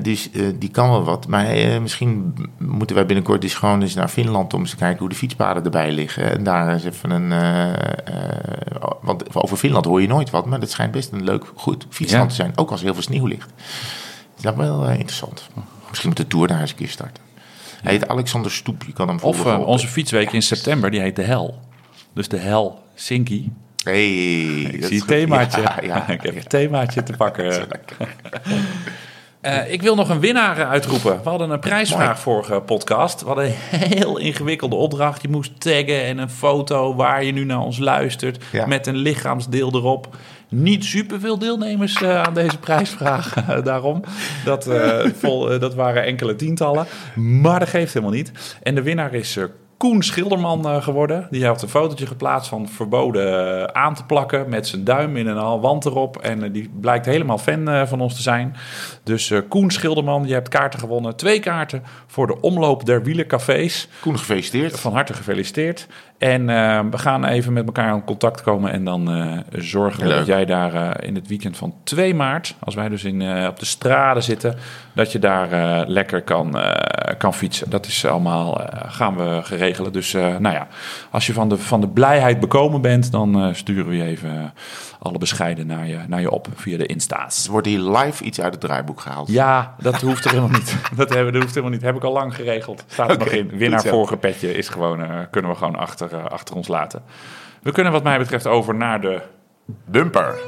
Dus 0.02 0.30
die 0.56 0.69
kan 0.69 0.89
wel 0.89 1.04
wat. 1.04 1.28
Maar 1.28 1.45
eh, 1.45 1.80
misschien 1.80 2.36
moeten 2.58 2.95
wij 2.95 3.06
binnenkort 3.06 3.43
eens 3.43 3.54
gewoon 3.54 3.82
eens 3.82 3.93
naar 3.93 4.08
Finland 4.08 4.54
om 4.54 4.60
eens 4.60 4.69
te 4.69 4.76
kijken 4.76 4.99
hoe 4.99 5.10
de 5.10 5.15
fietspaden 5.15 5.63
erbij 5.63 5.91
liggen. 5.91 6.32
En 6.32 6.43
daar 6.43 6.73
eens 6.73 6.84
even 6.84 7.10
een. 7.10 7.30
want 9.02 9.36
over 9.36 9.58
Finland 9.58 9.86
hoor 9.86 10.02
je 10.02 10.08
nooit 10.08 10.30
wat, 10.30 10.45
maar 10.45 10.60
dat 10.60 10.71
schijnt 10.71 10.91
best 10.91 11.12
een 11.12 11.23
leuk, 11.23 11.45
goed 11.56 11.86
fietsland 11.89 12.23
Ja. 12.23 12.30
te 12.30 12.36
zijn. 12.36 12.52
Ook 12.56 12.69
als 12.71 12.80
er 12.80 12.86
heel 12.86 12.93
veel 12.93 13.04
sneeuw 13.04 13.26
ligt. 13.26 13.49
Dat 14.41 14.54
is 14.54 14.60
wel 14.60 14.86
eh, 14.86 14.93
interessant. 14.93 15.49
Misschien 15.89 16.10
moet 16.10 16.17
de 16.17 16.28
Tour 16.28 16.47
daar 16.47 16.62
eens 16.62 16.69
een 16.69 16.76
keer 16.76 16.88
starten. 16.89 17.23
Hij 17.82 17.91
heet 17.91 18.08
Alexander 18.08 18.52
Stoep. 18.52 18.84
Je 18.84 18.93
kan 18.93 19.08
hem 19.08 19.17
Of 19.21 19.45
onze 19.45 19.88
fietsweek 19.88 20.32
in 20.32 20.41
september, 20.41 20.91
die 20.91 20.99
heet 20.99 21.15
de 21.15 21.21
Hel. 21.23 21.60
Dus 22.13 22.28
de 22.28 22.38
Hel 22.38 22.84
Sinky. 22.95 23.49
Hey, 23.84 24.12
Ik 24.12 24.71
dat 24.82 24.89
zie 24.89 24.93
is 24.93 24.99
het 24.99 25.08
themaatje. 25.08 25.62
Ja, 25.62 25.80
ja, 25.82 26.08
ik 26.17 26.21
heb 26.21 26.36
het 26.36 26.49
themaatje 26.49 27.04
te 27.04 27.13
pakken. 27.13 27.67
Eh, 29.44 29.72
ik 29.72 29.82
wil 29.82 29.96
nog 29.96 30.10
een 30.10 30.20
winnaar 30.20 30.58
eh, 30.58 30.70
uitroepen. 30.70 31.20
We 31.24 31.30
hadden 31.30 31.50
een 31.50 31.60
prijsvraag 31.60 32.06
Mooi. 32.06 32.18
vorige 32.18 32.62
podcast. 32.62 33.20
We 33.22 33.28
hadden 33.28 33.46
een 33.46 33.54
heel 33.72 34.18
ingewikkelde 34.18 34.76
opdracht. 34.76 35.22
Je 35.22 35.28
moest 35.28 35.62
taggen 35.62 36.04
en 36.04 36.18
een 36.18 36.30
foto 36.30 36.96
waar 36.96 37.24
je 37.24 37.32
nu 37.32 37.44
naar 37.44 37.60
ons 37.60 37.80
luistert. 37.80 38.44
Ja. 38.52 38.66
Met 38.66 38.88
een 38.88 38.96
lichaamsdeel 38.96 39.74
erop. 39.74 40.16
Niet 40.50 40.86
superveel 40.86 41.38
deelnemers 41.40 42.02
eh, 42.02 42.22
aan 42.22 42.34
deze 42.34 42.58
prijsvraag. 42.58 43.36
eh, 43.48 43.64
daarom. 43.64 44.04
Dat, 44.46 44.68
eh, 44.68 45.06
vol, 45.20 45.52
eh, 45.52 45.60
dat 45.60 45.74
waren 45.76 46.04
enkele 46.04 46.36
tientallen. 46.36 46.86
Maar 47.16 47.60
dat 47.60 47.70
geeft 47.70 47.94
helemaal 47.94 48.16
niet. 48.16 48.32
En 48.64 48.76
de 48.76 48.82
winnaar 48.82 49.14
is 49.14 49.38
eh, 49.38 49.44
Koen 49.84 50.04
Schilderman 50.04 50.67
eh, 50.67 50.82
geworden. 50.84 51.28
Die 51.30 51.46
had 51.46 51.62
een 51.62 51.69
fotootje 51.69 52.06
geplaatst 52.06 52.50
van 52.50 52.69
verboden 52.69 53.58
eh, 53.60 53.63
aan 53.63 53.96
te 53.96 54.06
plakken 54.06 54.50
met 54.50 54.67
zijn 54.67 54.84
duim 54.84 55.17
in 55.17 55.28
een 55.28 55.60
wand 55.60 55.86
erop. 55.86 56.17
En 56.17 56.43
eh, 56.43 56.54
die 56.54 56.72
blijkt 56.80 57.06
helemaal 57.06 57.38
fan 57.38 57.88
van 57.88 58.02
ons 58.02 58.15
te 58.15 58.22
zijn. 58.22 58.56
Dus 59.04 59.32
Koen 59.50 59.72
Schilderman, 59.72 60.28
je 60.28 60.34
hebt 60.34 60.50
kaarten 60.50 60.80
gewonnen. 60.80 61.15
Twee 61.15 61.39
kaarten 61.39 61.84
voor 62.08 62.28
de 62.28 62.41
omloop 62.41 62.86
der 62.86 63.04
wielercafés. 63.04 63.88
Koen, 64.02 64.17
gefeliciteerd. 64.17 64.80
Van 64.80 64.93
harte 64.93 65.13
gefeliciteerd. 65.13 65.88
En 66.24 66.50
eh, 66.50 66.80
we 66.92 66.98
gaan 66.98 67.26
even 67.26 67.54
met 67.54 67.66
elkaar 67.66 67.94
in 67.94 68.04
contact 68.04 68.42
komen 68.42 68.72
en 68.72 68.84
dan 68.84 69.12
eh, 69.12 69.62
zorgen 69.62 70.02
we 70.02 70.08
Leuk. 70.08 70.18
dat 70.18 70.26
jij 70.26 70.46
daar 70.46 70.74
eh, 70.74 71.08
in 71.08 71.16
het 71.16 71.28
weekend 71.28 71.58
van 71.58 71.74
2 71.84 72.16
maart, 72.16 72.56
als 72.60 72.76
wij 72.76 72.90
dus 72.90 73.04
in, 73.04 73.48
op 73.48 73.60
de 73.60 73.66
straden 73.66 74.24
zitten, 74.24 74.56
dat 74.94 75.12
je 75.12 75.20
daar 75.20 75.88
lekker 75.88 76.22
kan, 76.22 76.56
kan 77.18 77.34
fietsen. 77.34 77.70
Dat 77.70 77.86
is 77.86 78.06
allemaal, 78.06 78.62
gaan 78.88 79.16
we 79.18 79.40
geregelen. 79.44 79.92
Dus 79.92 80.14
nou 80.14 80.50
ja, 80.50 80.68
als 81.12 81.28
je 81.28 81.34
van 81.34 81.50
de, 81.50 81.58
van 81.58 81.82
de 81.82 81.88
blijheid 81.88 82.40
bekomen 82.40 82.82
bent, 82.82 83.12
dan 83.12 83.56
sturen 83.56 83.88
we 83.88 83.98
je 83.98 84.04
even 84.04 84.54
alle 85.00 85.18
bescheiden 85.18 85.68
naar 85.68 85.88
je, 85.88 85.98
naar 86.08 86.22
je 86.22 86.32
op 86.32 86.48
via 86.56 86.78
de 86.78 86.86
Insta's. 86.86 87.48
Wordt 87.48 87.68
hier 87.68 87.80
live 87.80 88.24
iets 88.24 88.42
uit 88.42 88.52
het 88.52 88.62
draaiboek 88.62 89.00
gehaald. 89.00 89.28
Ja, 89.28 89.76
dat 89.80 90.02
hoeft 90.02 90.26
er 90.26 90.30
helemaal 90.30 90.58
niet. 90.58 90.78
Dat, 90.96 91.14
hebben, 91.14 91.34
dat 91.34 91.42
hoeft 91.42 91.56
helemaal 91.56 91.76
niet. 91.76 91.86
Heb 91.86 91.96
ik 91.96 92.04
al 92.04 92.14
lang 92.14 92.36
geregeld. 92.36 92.84
Staat 92.88 93.10
er 93.10 93.18
nog 93.18 93.28
in. 93.28 93.50
Winnaar 93.58 93.84
vorige 93.84 94.18
petje 94.18 94.54
is 94.54 94.70
gewoon, 94.70 95.28
kunnen 95.32 95.52
we 95.52 95.58
gewoon 95.58 95.76
achter, 95.76 96.10
eh, 96.13 96.26
achter 96.26 96.56
ons 96.56 96.67
laten. 96.67 97.04
We 97.62 97.71
kunnen 97.71 97.91
wat 97.91 98.04
mij 98.04 98.17
betreft 98.17 98.47
over 98.47 98.76
naar 98.76 99.02
de... 99.02 99.21
Bumper. 99.86 100.39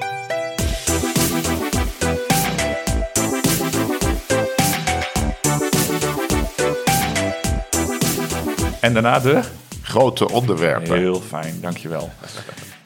En 8.81 8.93
daarna 8.93 9.19
de... 9.19 9.41
Grote 9.81 10.29
onderwerpen. 10.31 10.97
Heel 10.97 11.21
fijn, 11.21 11.61
dankjewel. 11.61 12.09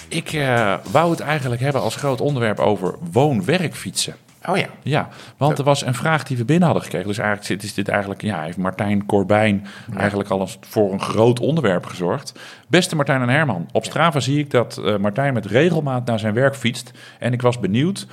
Ik 0.08 0.34
eh, 0.34 0.74
wou 0.92 1.12
het 1.12 1.20
eigenlijk 1.20 1.62
hebben 1.62 1.82
als 1.82 1.96
groot 1.96 2.22
onderwerp 2.22 2.60
over 2.60 2.96
woon-werkfietsen. 3.12 4.16
Oh 4.48 4.58
ja. 4.58 4.68
Ja, 4.84 5.08
want 5.38 5.58
er 5.58 5.64
was 5.64 5.86
een 5.86 5.94
vraag 5.94 6.24
die 6.24 6.38
we 6.38 6.46
binnen 6.46 6.66
hadden 6.66 6.84
gekregen. 6.84 7.08
Dus 7.08 7.18
eigenlijk 7.18 7.64
is 7.64 7.74
dit 7.74 7.88
eigenlijk, 7.88 8.22
ja, 8.22 8.42
heeft 8.42 8.58
Martijn 8.58 9.06
Corbijn 9.06 9.68
eigenlijk 9.98 10.30
al 10.30 10.40
eens 10.40 10.58
voor 10.62 10.92
een 10.92 11.02
groot 11.02 11.40
onderwerp 11.40 11.86
gezorgd. 11.86 12.40
Beste 12.68 12.96
Martijn 12.96 13.22
en 13.22 13.30
Herman, 13.30 13.70
op 13.72 13.86
Strava 13.86 14.20
zie 14.20 14.40
ik 14.40 14.52
dat 14.52 14.78
eh, 14.78 14.98
Martijn 14.98 15.34
met 15.34 15.46
regelmaat 15.46 16.06
naar 16.06 16.20
zijn 16.20 16.34
werk 16.34 16.56
fietst. 16.56 16.92
En 17.20 17.34
ik 17.34 17.42
was 17.42 17.60
benieuwd 17.60 18.08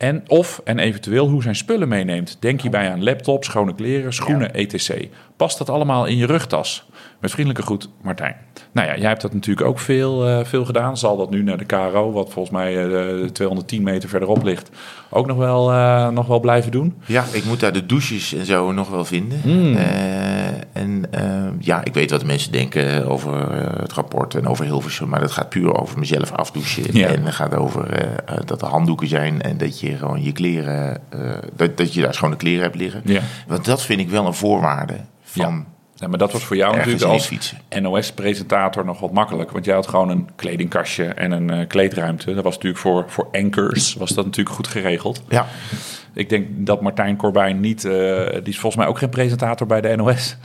en 0.00 0.22
of 0.26 0.60
en 0.64 0.78
eventueel 0.78 1.28
hoe 1.28 1.42
zijn 1.42 1.56
spullen 1.56 1.88
meeneemt. 1.88 2.36
Denk 2.40 2.60
hierbij 2.60 2.90
aan 2.90 3.02
laptop, 3.02 3.44
schone 3.44 3.74
kleren, 3.74 4.12
schoenen, 4.12 4.54
etc. 4.54 5.06
Past 5.36 5.58
dat 5.58 5.70
allemaal 5.70 6.06
in 6.06 6.16
je 6.16 6.26
rugtas? 6.26 6.88
Met 7.20 7.30
vriendelijke 7.30 7.66
groet, 7.66 7.88
Martijn. 8.02 8.36
Nou 8.72 8.88
ja, 8.88 8.96
jij 8.96 9.08
hebt 9.08 9.20
dat 9.20 9.32
natuurlijk 9.32 9.66
ook 9.66 9.78
veel, 9.78 10.28
eh, 10.28 10.44
veel 10.44 10.64
gedaan. 10.64 10.96
Zal 10.96 11.16
dat 11.16 11.30
nu 11.30 11.42
naar 11.42 11.58
de 11.58 11.64
KRO, 11.64 12.12
wat 12.12 12.32
volgens 12.32 12.54
mij 12.54 12.86
eh, 12.86 13.28
210 13.28 13.82
meter 13.82 14.08
verderop 14.08 14.42
ligt, 14.42 14.70
ook 15.10 15.26
nog 15.26 15.36
wel, 15.36 15.72
eh, 15.72 16.08
nog 16.08 16.26
wel 16.26 16.40
blijven 16.40 16.70
doen? 16.70 16.94
Ja, 17.06 17.24
ik 17.32 17.44
moet 17.44 17.60
daar 17.60 17.72
de 17.72 17.86
douches 17.86 18.34
en 18.34 18.46
zo 18.46 18.72
nog 18.72 18.88
wel 18.88 19.04
vinden. 19.04 19.40
Hmm. 19.40 19.76
Eh, 19.76 20.46
en 20.72 21.04
eh, 21.10 21.48
ja, 21.58 21.84
ik 21.84 21.94
weet 21.94 22.10
wat 22.10 22.20
de 22.20 22.26
mensen 22.26 22.52
denken 22.52 23.06
over 23.08 23.50
eh, 23.50 23.80
het 23.80 23.92
rapport 23.92 24.34
en 24.34 24.46
over 24.46 24.64
Hilversum. 24.64 25.08
Maar 25.08 25.20
dat 25.20 25.30
gaat 25.30 25.48
puur 25.48 25.80
over 25.80 25.98
mezelf 25.98 26.32
afdouchen. 26.32 26.84
Ja. 26.92 27.08
En 27.08 27.24
het 27.24 27.34
gaat 27.34 27.54
over 27.54 27.90
eh, 27.90 28.02
eh, 28.02 28.44
dat 28.44 28.62
er 28.62 28.68
handdoeken 28.68 29.08
zijn 29.08 29.42
en 29.42 29.58
dat 29.58 29.80
je 29.80 29.89
gewoon 29.98 30.22
je 30.22 30.32
kleren... 30.32 31.00
eh, 31.10 31.20
dat, 31.56 31.76
dat 31.76 31.94
je 31.94 32.02
daar 32.02 32.14
schone 32.14 32.36
kleren 32.36 32.62
hebt 32.62 32.76
liggen. 32.76 33.02
Ja. 33.04 33.20
Want 33.46 33.64
dat 33.64 33.82
vind 33.82 34.00
ik 34.00 34.08
wel 34.10 34.26
een 34.26 34.34
voorwaarde 34.34 34.96
van 35.22 35.66
Ja, 35.94 36.08
maar 36.08 36.18
dat 36.18 36.32
was 36.32 36.44
voor 36.44 36.56
jou 36.56 36.76
natuurlijk 36.76 37.02
als. 37.04 37.54
NOS-presentator 37.80 38.84
nog 38.84 39.00
wat 39.00 39.12
makkelijk. 39.12 39.50
Want 39.50 39.64
jij 39.64 39.74
had 39.74 39.86
gewoon 39.86 40.08
een 40.08 40.28
kledingkastje 40.36 41.04
en 41.04 41.30
een 41.32 41.50
eh, 41.50 41.66
kleedruimte. 41.66 42.34
Dat 42.34 42.44
was 42.44 42.54
natuurlijk 42.54 42.82
voor, 42.82 43.04
voor 43.08 43.28
anchors 43.32 43.94
was 43.94 44.10
dat 44.10 44.24
natuurlijk 44.24 44.56
goed 44.56 44.66
geregeld. 44.68 45.22
Ja, 45.28 45.46
Ik 46.14 46.28
denk 46.28 46.46
dat 46.50 46.80
Martijn 46.80 47.16
Corbijn 47.16 47.60
niet... 47.60 47.84
eh, 47.84 47.92
die 48.32 48.42
is 48.52 48.58
volgens 48.58 48.76
mij 48.76 48.86
ook 48.86 48.98
geen 48.98 49.08
presentator 49.08 49.66
bij 49.66 49.80
de 49.80 49.96
NOS. 49.96 50.36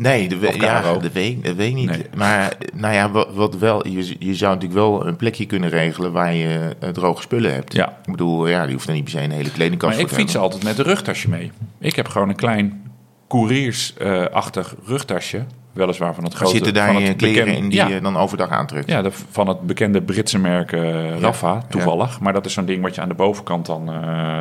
Nee, 0.00 0.28
de 0.28 0.36
we- 0.38 0.54
ja, 0.60 0.82
dat 0.82 1.12
weet, 1.12 1.44
dat 1.44 1.54
weet 1.54 1.68
ik 1.68 1.74
niet. 1.74 1.88
Nee. 1.90 2.02
Maar 2.16 2.52
nou 2.74 2.94
ja, 2.94 3.10
wat, 3.10 3.28
wat 3.34 3.56
wel, 3.56 3.86
je, 3.88 4.16
je 4.18 4.34
zou 4.34 4.54
natuurlijk 4.54 4.80
wel 4.80 5.06
een 5.06 5.16
plekje 5.16 5.46
kunnen 5.46 5.68
regelen 5.70 6.12
waar 6.12 6.34
je 6.34 6.76
eh, 6.80 6.88
droge 6.88 7.22
spullen 7.22 7.52
hebt. 7.54 7.72
Ja. 7.74 7.88
Ik 8.04 8.10
bedoel, 8.10 8.46
ja, 8.48 8.64
die 8.64 8.74
hoeft 8.74 8.88
er 8.88 8.94
niet 8.94 9.02
per 9.04 9.12
se 9.12 9.22
een 9.22 9.30
hele 9.30 9.50
kledingkast 9.50 9.92
Maar 9.96 10.02
ik 10.04 10.08
fiets 10.08 10.32
hebben. 10.32 10.40
altijd 10.42 10.62
met 10.62 10.78
een 10.78 10.84
rugtasje 10.84 11.28
mee. 11.28 11.50
Ik 11.78 11.96
heb 11.96 12.08
gewoon 12.08 12.28
een 12.28 12.36
klein 12.36 12.82
couriersachtig 13.28 14.74
rugtasje. 14.84 15.44
Weliswaar 15.72 16.14
van 16.14 16.24
het 16.24 16.34
grote... 16.34 16.52
Zitten 16.54 16.74
daar 16.74 16.92
van 16.92 17.02
het 17.02 17.16
kleren 17.16 17.44
bekende- 17.44 17.62
in 17.62 17.68
die 17.68 17.78
Ja, 17.78 17.86
je 17.88 18.00
dan 18.00 18.16
overdag 18.16 18.48
aantrekt? 18.50 18.88
Ja, 18.90 19.02
de, 19.02 19.10
van 19.30 19.48
het 19.48 19.60
bekende 19.60 20.02
Britse 20.02 20.38
merk 20.38 20.72
eh, 20.72 21.18
Rafa, 21.20 21.52
ja. 21.52 21.64
toevallig. 21.70 22.20
Maar 22.20 22.32
dat 22.32 22.46
is 22.46 22.52
zo'n 22.52 22.64
ding 22.64 22.82
wat 22.82 22.94
je 22.94 23.00
aan 23.00 23.08
de 23.08 23.14
bovenkant 23.14 23.66
dan, 23.66 23.90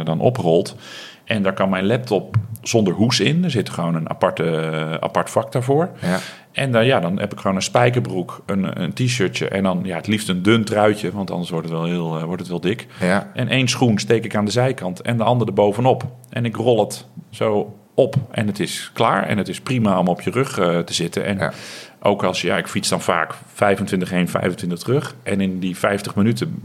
dan 0.04 0.20
oprolt. 0.20 0.76
En 1.28 1.42
daar 1.42 1.54
kan 1.54 1.70
mijn 1.70 1.86
laptop 1.86 2.36
zonder 2.62 2.94
hoes 2.94 3.20
in. 3.20 3.44
Er 3.44 3.52
zit 3.52 3.70
gewoon 3.70 3.96
een 3.96 4.10
aparte, 4.10 4.98
apart 5.00 5.30
vak 5.30 5.52
daarvoor. 5.52 5.90
Ja. 6.02 6.18
En 6.52 6.72
dan, 6.72 6.86
ja, 6.86 7.00
dan 7.00 7.20
heb 7.20 7.32
ik 7.34 7.40
gewoon 7.40 7.56
een 7.56 7.62
spijkerbroek, 7.62 8.44
een, 8.46 8.82
een 8.82 8.94
t-shirtje... 8.94 9.48
en 9.48 9.64
dan 9.64 9.80
ja, 9.84 9.96
het 9.96 10.08
liefst 10.08 10.30
een 10.30 10.42
dun 10.44 10.64
truitje, 10.64 11.12
want 11.12 11.32
anders 11.32 11.50
wordt 11.50 11.70
het 11.70 11.78
wel, 11.78 11.86
heel, 11.86 12.18
eh, 12.18 12.24
wordt 12.24 12.42
het 12.42 12.50
wel 12.50 12.60
dik. 12.60 12.88
Ja. 13.00 13.32
En 13.34 13.48
één 13.48 13.68
schoen 13.68 13.98
steek 14.00 14.26
ik 14.26 14.36
aan 14.36 14.46
de 14.46 14.52
zijkant 14.52 15.02
en 15.02 15.18
de 15.18 15.24
andere 15.24 15.50
erbovenop. 15.50 16.04
En 16.30 16.46
ik 16.46 16.56
rol 16.56 16.80
het 16.80 17.06
zo 17.30 17.76
op 17.94 18.16
en 18.32 18.48
het 18.48 18.60
is 18.60 18.92
klaar. 18.94 19.24
En 19.28 19.38
het 19.38 19.48
is 19.48 19.62
prima 19.62 20.00
om 20.00 20.08
op 20.08 20.22
je 20.22 20.32
rug 20.32 20.60
eh, 20.60 20.80
te 20.80 20.94
zitten. 20.94 21.26
En 21.26 21.38
Ja. 21.38 21.52
ook 22.02 22.24
als, 22.24 22.42
ja, 22.42 22.58
ik 22.58 22.68
fiets 22.68 22.90
dan 22.90 23.02
vaak 23.02 23.34
25 23.54 24.10
heen, 24.10 24.30
25 24.30 24.80
terug. 24.80 25.16
En 25.24 25.42
in 25.42 25.60
die 25.60 25.78
50 25.78 26.16
minuten 26.16 26.60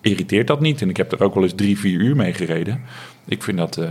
irriteert 0.00 0.46
dat 0.46 0.60
niet. 0.60 0.82
En 0.82 0.88
ik 0.88 0.96
heb 0.96 1.12
er 1.12 1.22
ook 1.22 1.34
wel 1.34 1.42
eens 1.42 1.54
drie, 1.54 1.78
vier 1.78 2.00
uur 2.00 2.16
mee 2.16 2.32
gereden. 2.34 2.80
Ik 3.28 3.42
vind 3.42 3.58
dat, 3.58 3.76
eh, 3.76 3.86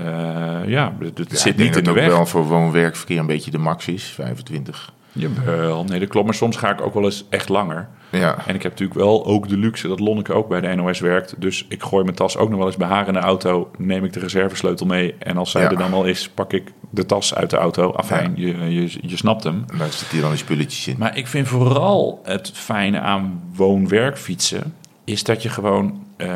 ja, 0.65 0.93
het, 0.99 1.25
Ja, 1.29 1.37
zit 1.37 1.57
niet 1.57 1.75
in 1.75 1.83
de 1.83 1.91
weg. 1.91 2.05
ook 2.09 2.11
wel 2.11 2.25
voor 2.25 2.43
woon-werkverkeer 2.45 3.19
een 3.19 3.25
beetje 3.25 3.51
de 3.51 3.57
max 3.57 3.87
is, 3.87 4.03
25. 4.03 4.93
Jawel, 5.11 5.83
nee, 5.83 5.99
dat 5.99 6.09
klopt. 6.09 6.25
Maar 6.25 6.35
soms 6.35 6.55
ga 6.57 6.69
ik 6.71 6.81
ook 6.81 6.93
wel 6.93 7.03
eens 7.03 7.25
echt 7.29 7.49
langer. 7.49 7.87
Ja. 8.09 8.37
En 8.45 8.55
ik 8.55 8.61
heb 8.63 8.71
natuurlijk 8.71 8.99
wel 8.99 9.25
ook 9.25 9.47
de 9.49 9.57
luxe 9.57 9.87
dat 9.87 9.99
Lonneke 9.99 10.33
ook 10.33 10.47
bij 10.47 10.61
de 10.61 10.75
NOS 10.75 10.99
werkt. 10.99 11.35
Dus 11.41 11.65
ik 11.69 11.83
gooi 11.83 12.03
mijn 12.03 12.15
tas 12.15 12.37
ook 12.37 12.49
nog 12.49 12.57
wel 12.57 12.67
eens 12.67 12.77
bij 12.77 12.87
haar 12.87 13.07
in 13.07 13.13
de 13.13 13.19
auto. 13.19 13.71
Neem 13.77 14.03
ik 14.03 14.13
de 14.13 14.19
reservesleutel 14.19 14.85
mee. 14.85 15.15
En 15.19 15.37
als 15.37 15.51
zij 15.51 15.61
Ja. 15.61 15.69
er 15.69 15.77
dan 15.77 15.93
al 15.93 16.05
is, 16.05 16.29
pak 16.29 16.53
ik 16.53 16.71
de 16.89 17.05
tas 17.05 17.35
uit 17.35 17.49
de 17.49 17.57
auto. 17.57 17.91
Afijn, 17.93 18.33
je, 18.35 18.47
je, 18.73 18.89
je 19.01 19.17
snapt 19.17 19.43
hem. 19.43 19.65
Daar 19.77 19.87
zitten 19.89 20.07
hier 20.11 20.21
dan 20.21 20.29
die 20.29 20.39
spulletjes 20.39 20.87
in. 20.87 20.95
Maar 20.99 21.17
ik 21.17 21.27
vind 21.27 21.47
vooral 21.47 22.19
het 22.23 22.51
fijne 22.53 22.99
aan 22.99 23.41
woon-werkfietsen... 23.55 24.73
is 25.05 25.23
dat 25.23 25.43
je 25.43 25.49
gewoon 25.49 26.03
eh, 26.17 26.27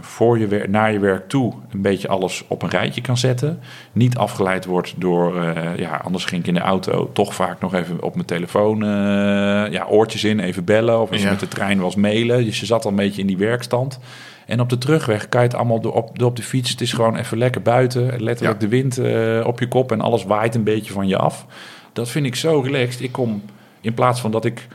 voor 0.00 0.38
je 0.38 0.64
naar 0.68 0.92
je 0.92 0.98
werk 0.98 1.28
toe 1.28 1.52
een 1.72 1.82
beetje 1.82 2.08
alles 2.08 2.44
op 2.48 2.62
een 2.62 2.68
rijtje 2.68 3.00
kan 3.00 3.16
zetten. 3.16 3.60
Niet 3.92 4.16
afgeleid 4.16 4.64
wordt 4.64 4.94
door, 4.96 5.42
eh, 5.42 5.76
ja, 5.76 5.96
anders 6.04 6.24
ging 6.24 6.40
ik 6.40 6.46
in 6.48 6.54
de 6.54 6.60
auto 6.60 7.10
toch 7.12 7.34
vaak 7.34 7.60
nog 7.60 7.74
even 7.74 8.02
op 8.02 8.14
mijn 8.14 8.26
telefoon, 8.26 8.82
eh, 8.82 8.88
ja, 9.72 9.86
oortjes 9.88 10.24
in, 10.24 10.40
even 10.40 10.64
bellen. 10.64 11.00
Of 11.00 11.10
als 11.10 11.18
je 11.18 11.24
Ja. 11.24 11.30
met 11.30 11.40
de 11.40 11.48
trein 11.48 11.80
was 11.80 11.94
mailen. 11.94 12.44
Dus 12.44 12.60
je 12.60 12.66
zat 12.66 12.84
al 12.84 12.90
een 12.90 12.96
beetje 12.96 13.20
in 13.20 13.26
die 13.26 13.36
werkstand. 13.38 13.98
En 14.46 14.60
op 14.60 14.68
de 14.68 14.78
terugweg 14.78 15.28
kan 15.28 15.40
je 15.40 15.46
het 15.46 15.56
allemaal 15.56 15.80
door 15.80 15.92
op, 15.94 16.18
door 16.18 16.28
op 16.28 16.36
de 16.36 16.42
fiets. 16.42 16.70
Het 16.70 16.80
is 16.80 16.92
gewoon 16.92 17.16
even 17.16 17.38
lekker 17.38 17.62
buiten. 17.62 18.02
Letterlijk 18.22 18.60
Ja. 18.62 18.68
de 18.68 18.68
wind 18.68 18.98
op 19.46 19.60
je 19.60 19.68
kop 19.68 19.92
en 19.92 20.00
alles 20.00 20.24
waait 20.24 20.54
een 20.54 20.64
beetje 20.64 20.92
van 20.92 21.08
je 21.08 21.16
af. 21.16 21.46
Dat 21.92 22.08
vind 22.08 22.26
ik 22.26 22.34
zo 22.34 22.60
relaxed. 22.60 23.00
Ik 23.02 23.12
kom 23.12 23.42
in 23.80 23.94
plaats 23.94 24.20
van 24.20 24.30
dat 24.30 24.44
ik 24.44 24.68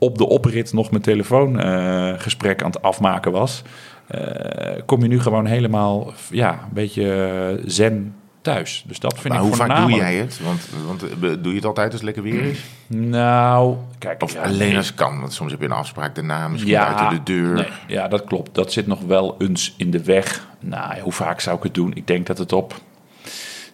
op 0.00 0.18
de 0.18 0.28
oprit 0.28 0.72
nog 0.72 0.90
mijn 0.90 1.02
telefoongesprek 1.02 2.20
gesprek 2.20 2.62
aan 2.62 2.70
het 2.70 2.82
afmaken 2.82 3.32
was, 3.32 3.62
eh, 4.06 4.82
kom 4.86 5.02
je 5.02 5.08
nu 5.08 5.20
gewoon 5.20 5.46
helemaal 5.46 6.12
ja, 6.30 6.52
een 6.52 6.72
beetje 6.72 7.12
eh, 7.12 7.64
zen 7.66 8.14
thuis. 8.42 8.84
Dus 8.86 9.00
dat 9.00 9.12
vind 9.18 9.34
Maar 9.34 9.42
ik 9.42 9.48
hoe 9.48 9.56
vaak 9.56 9.76
doe 9.76 9.96
jij 9.96 10.14
het? 10.14 10.40
Want, 10.42 10.68
want 10.86 11.02
eh, 11.02 11.10
doe 11.20 11.48
je 11.48 11.54
het 11.54 11.64
altijd 11.64 11.86
als 11.86 11.94
het 11.94 12.02
lekker 12.02 12.22
weer 12.22 12.42
is? 12.42 12.64
Nou, 12.86 13.76
kijk. 13.98 14.22
Of 14.22 14.32
ja, 14.32 14.42
alleen 14.42 14.76
als 14.76 14.94
kan? 14.94 15.20
Want 15.20 15.32
soms 15.32 15.50
heb 15.50 15.60
je 15.60 15.66
een 15.66 15.72
afspraak 15.72 16.14
daarna, 16.14 16.48
misschien 16.48 16.72
Ja, 16.72 16.94
buiten 16.94 17.24
de 17.24 17.32
deur. 17.32 17.54
nee, 17.54 17.68
ja, 17.86 18.08
dat 18.08 18.24
klopt. 18.24 18.54
Dat 18.54 18.72
zit 18.72 18.86
nog 18.86 19.00
wel 19.00 19.34
eens 19.38 19.74
in 19.76 19.90
de 19.90 20.04
weg. 20.04 20.48
Nou, 20.60 21.00
hoe 21.00 21.12
vaak 21.12 21.40
zou 21.40 21.56
ik 21.56 21.62
het 21.62 21.74
doen? 21.74 21.92
Ik 21.94 22.06
denk 22.06 22.26
dat 22.26 22.38
het 22.38 22.52
op 22.52 22.80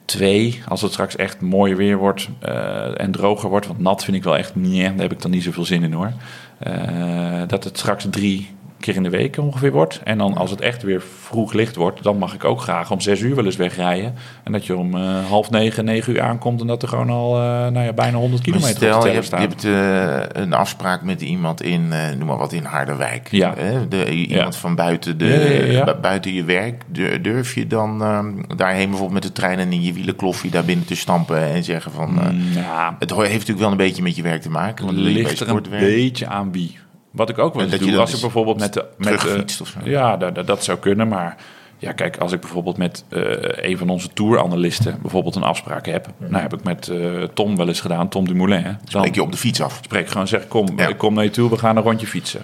twee, 0.07 0.63
als 0.69 0.83
het 0.83 0.93
straks 0.93 1.17
echt 1.17 1.41
mooi 1.41 1.75
weer 1.75 1.97
wordt 1.97 2.29
eh, 2.39 3.01
en 3.01 3.11
droger 3.11 3.49
wordt. 3.49 3.67
Want 3.67 3.79
nat 3.79 4.05
vind 4.05 4.17
ik 4.17 4.25
wel 4.25 4.37
echt, 4.37 4.55
nee, 4.55 4.83
daar 4.83 4.99
heb 4.99 5.13
ik 5.13 5.23
dan 5.23 5.31
niet 5.31 5.43
zoveel 5.43 5.65
zin 5.65 5.83
in 5.83 5.93
hoor. 5.93 6.13
Eh, 6.59 7.43
dat 7.47 7.65
het 7.65 7.79
straks 7.79 8.07
drie 8.11 8.55
keer 8.87 8.97
in 8.97 9.03
de 9.03 9.11
week 9.17 9.37
ongeveer 9.39 9.73
wordt. 9.73 10.01
En 10.05 10.19
dan 10.19 10.37
als 10.37 10.51
het 10.51 10.61
echt 10.61 10.83
weer 10.83 11.03
vroeg 11.23 11.53
licht 11.53 11.77
wordt, 11.77 12.03
dan 12.03 12.19
mag 12.19 12.35
ik 12.35 12.45
ook 12.45 12.61
graag 12.61 12.91
om 12.91 13.01
zes 13.01 13.21
uur 13.21 13.35
wel 13.35 13.45
eens 13.45 13.57
wegrijden. 13.57 14.15
En 14.45 14.53
dat 14.53 14.67
je 14.67 14.77
om 14.77 14.95
eh, 14.97 15.27
half 15.29 15.51
negen, 15.51 15.85
negen 15.85 16.13
uur 16.13 16.21
aankomt 16.21 16.61
en 16.61 16.67
dat 16.67 16.83
er 16.83 16.89
gewoon 16.89 17.11
al 17.11 17.35
eh, 17.37 17.43
nou 17.49 17.81
ja, 17.81 17.93
bijna 17.93 18.17
100 18.17 18.33
Maar 18.33 18.41
kilometer 18.55 18.75
op 18.75 18.81
de 18.81 18.87
stel, 19.01 19.07
je 19.07 19.13
hebt, 19.15 19.27
staat. 19.27 19.41
je 19.63 19.69
hebt 19.69 20.35
eh, 20.35 20.43
een 20.43 20.53
afspraak 20.53 21.03
met 21.03 21.21
iemand 21.21 21.63
in, 21.63 21.89
noem 22.19 22.27
maar 22.27 22.37
wat, 22.37 22.53
in 22.53 22.65
Harderwijk. 22.65 23.29
Ja. 23.31 23.55
Hè? 23.57 23.89
De, 23.89 24.11
iemand 24.11 24.55
Ja. 24.55 24.61
van 24.61 24.75
buiten, 24.75 25.19
de, 25.19 25.69
Ja, 25.71 25.95
buiten 26.01 26.33
je 26.33 26.45
werk. 26.45 26.83
Dur- 26.87 27.23
Durf 27.23 27.55
je 27.55 27.67
dan 27.67 28.03
ehm, 28.03 28.57
daarheen 28.57 28.89
bijvoorbeeld 28.89 29.13
met 29.13 29.23
de 29.23 29.33
trein 29.33 29.59
en 29.59 29.73
in 29.73 29.83
je 29.83 29.93
wielenkloffie 29.93 30.51
daar 30.51 30.65
binnen 30.65 30.87
te 30.87 30.97
stampen 30.97 31.43
en 31.43 31.65
zeggen 31.65 31.93
van... 31.93 32.11
Mm, 32.11 32.41
ja, 32.55 32.97
het 32.99 33.11
heeft 33.11 33.31
natuurlijk 33.33 33.59
wel 33.59 33.71
een 33.71 33.77
beetje 33.77 34.03
met 34.03 34.17
je 34.17 34.23
werk 34.23 34.43
te 34.43 34.51
maken. 34.51 34.85
Want 34.85 34.97
ligt 34.99 35.41
er 35.41 35.49
een 35.49 35.63
beetje 35.71 36.27
aan 36.27 36.53
wie. 36.53 36.79
Wat 37.17 37.29
ik 37.29 37.39
ook 37.39 37.55
wel 37.55 37.63
En 37.65 37.71
eens 37.71 37.81
doe, 37.81 37.91
dan 37.91 37.99
als 38.01 38.09
ik 38.09 38.15
dus 38.15 38.25
bijvoorbeeld 38.25 38.59
met 38.59 38.73
de... 38.73 38.85
Met, 38.99 39.19
terugfietst 39.19 39.61
of 39.61 39.69
zo. 39.69 39.79
Ja, 39.85 40.17
dat, 40.17 40.35
dat, 40.35 40.47
dat 40.47 40.65
zou 40.65 40.79
kunnen, 40.79 41.09
maar... 41.09 41.37
Ja, 41.79 41.93
kijk, 41.93 42.17
als 42.17 42.33
ik 42.33 42.41
bijvoorbeeld 42.41 42.77
met 42.77 43.05
eh, 43.09 43.23
een 43.71 43.79
van 43.79 43.89
onze 43.89 44.09
touranalisten 44.13 44.99
bijvoorbeeld 45.03 45.35
een 45.35 45.43
afspraak 45.43 45.87
heb. 45.87 46.09
Nou 46.19 46.43
heb 46.43 46.53
ik 46.55 46.63
met 46.65 46.89
eh, 46.89 47.23
Tom 47.35 47.57
wel 47.57 47.69
eens 47.69 47.81
gedaan, 47.81 48.09
Tom 48.09 48.27
Dumoulin. 48.27 48.63
Dan 48.63 48.77
Spreek 48.85 49.15
je 49.15 49.23
op 49.23 49.31
de 49.33 49.39
fiets 49.39 49.61
af. 49.61 49.81
spreek 49.85 50.09
gewoon 50.09 50.29
zeg, 50.29 50.49
kom, 50.49 50.67
Ja. 50.77 50.87
ik 50.89 50.99
kom 50.99 51.15
naar 51.15 51.25
je 51.25 51.31
toe, 51.31 51.51
we 51.51 51.59
gaan 51.59 51.77
een 51.77 51.83
rondje 51.83 52.07
fietsen. 52.07 52.41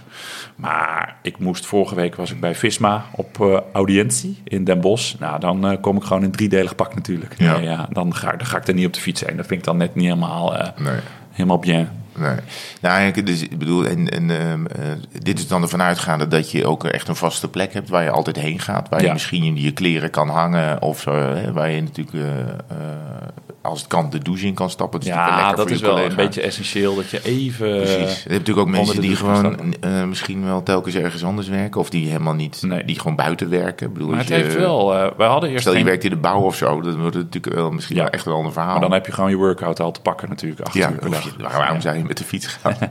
Maar 0.56 1.16
ik 1.22 1.38
moest, 1.38 1.66
vorige 1.66 1.94
week 1.94 2.14
was 2.16 2.30
ik 2.30 2.40
bij 2.40 2.54
Visma 2.54 3.04
op 3.16 3.40
eh, 3.40 3.58
audiëntie 3.72 4.40
in 4.44 4.64
Den 4.64 4.80
Bosch. 4.80 5.14
Nou, 5.18 5.40
dan 5.40 5.80
kom 5.80 5.96
ik 5.96 6.02
gewoon 6.02 6.22
in 6.22 6.30
driedelig 6.30 6.74
pak 6.74 6.94
natuurlijk. 6.94 7.34
Ja. 7.38 7.52
Nee, 7.56 7.62
ja, 7.68 7.88
dan, 7.90 8.14
ga, 8.14 8.30
dan 8.36 8.46
ga 8.46 8.56
ik 8.56 8.68
er 8.68 8.74
niet 8.74 8.86
op 8.86 8.92
de 8.92 9.00
fiets 9.00 9.24
heen. 9.24 9.36
Dat 9.36 9.46
vind 9.46 9.60
ik 9.60 9.66
dan 9.66 9.76
net 9.76 9.94
niet 9.94 10.04
helemaal, 10.04 10.52
Nee. 10.78 10.98
helemaal 11.32 11.58
bien. 11.58 11.88
Nee. 12.14 12.36
Nou, 12.80 13.02
ik, 13.02 13.26
dus, 13.26 13.42
ik 13.42 13.58
bedoel, 13.58 13.86
en, 13.86 14.08
en, 14.08 14.30
ehm, 14.30 14.66
eh, 14.66 14.86
dit 15.22 15.38
is 15.38 15.48
dan 15.48 15.62
ervan 15.62 15.82
uitgaande 15.82 16.28
dat 16.28 16.50
je 16.50 16.66
ook 16.66 16.84
echt 16.84 17.08
een 17.08 17.16
vaste 17.16 17.48
plek 17.48 17.72
hebt 17.72 17.88
waar 17.88 18.02
je 18.02 18.10
altijd 18.10 18.36
heen 18.36 18.58
gaat. 18.58 18.88
Waar 18.88 19.02
je 19.02 19.12
misschien 19.12 19.56
je, 19.56 19.72
kleren 19.72 20.10
kan 20.10 20.28
hangen 20.28 20.82
of 20.82 21.00
zo. 21.00 21.14
Hè, 21.14 21.52
waar 21.52 21.70
je 21.70 21.82
natuurlijk, 21.82 22.16
eh, 22.16 22.38
eh, 22.40 23.28
als 23.62 23.78
het 23.78 23.88
kan, 23.88 24.10
de 24.10 24.18
douche 24.18 24.46
in 24.46 24.54
kan 24.54 24.70
stappen. 24.70 25.00
Dat 25.00 25.08
is 25.08 25.14
Ja, 25.14 25.52
dat 25.52 25.70
is 25.70 25.80
wel 25.80 25.98
een 26.00 26.14
beetje 26.14 26.40
essentieel 26.42 26.94
dat 26.94 27.10
je 27.10 27.20
even... 27.22 27.76
Precies. 27.76 27.96
Je 28.22 28.28
hebt 28.28 28.28
natuurlijk 28.28 28.58
ook 28.58 28.68
mensen 28.68 29.00
die 29.00 29.16
gewoon 29.16 29.74
eh, 29.80 30.04
misschien 30.04 30.44
wel 30.44 30.62
telkens 30.62 30.94
ergens 30.94 31.24
anders 31.24 31.48
werken. 31.48 31.80
Of 31.80 31.90
die 31.90 32.06
helemaal 32.06 32.34
niet, 32.34 32.62
Nee. 32.62 32.84
die 32.84 32.98
gewoon 32.98 33.16
buiten 33.16 33.50
werken. 33.50 33.86
Ik 33.86 33.92
bedoel, 33.92 34.08
Maar 34.08 34.18
het 34.18 34.28
heeft 34.28 34.54
wel... 34.56 34.94
eh 34.94 35.10
we 35.16 35.22
hadden 35.24 35.48
eerst 35.50 35.60
Stel 35.60 35.72
je 35.72 35.78
geen- 35.78 35.88
werkt 35.88 36.04
in 36.04 36.10
de 36.10 36.16
bouw 36.16 36.40
of 36.40 36.56
zo, 36.56 36.80
dan 36.80 37.00
wordt 37.00 37.14
het 37.16 37.24
natuurlijk 37.24 37.54
wel 37.54 37.70
misschien 37.70 37.96
Ja. 37.96 38.02
wel 38.02 38.10
echt 38.10 38.26
een 38.26 38.32
ander 38.32 38.52
verhaal. 38.52 38.72
Maar 38.72 38.80
dan 38.80 38.92
heb 38.92 39.06
je 39.06 39.12
gewoon 39.12 39.30
je 39.30 39.36
workout 39.36 39.80
al 39.80 39.90
te 39.92 40.00
pakken 40.00 40.28
natuurlijk. 40.28 40.60
Acht 40.60 40.74
ja, 40.74 40.90
uur 40.90 41.10
je- 41.10 41.42
waarom 41.48 41.80
zou 41.80 41.96
je 41.96 42.04
met 42.04 42.18
de 42.18 42.24
fiets 42.24 42.46
gaan? 42.46 42.76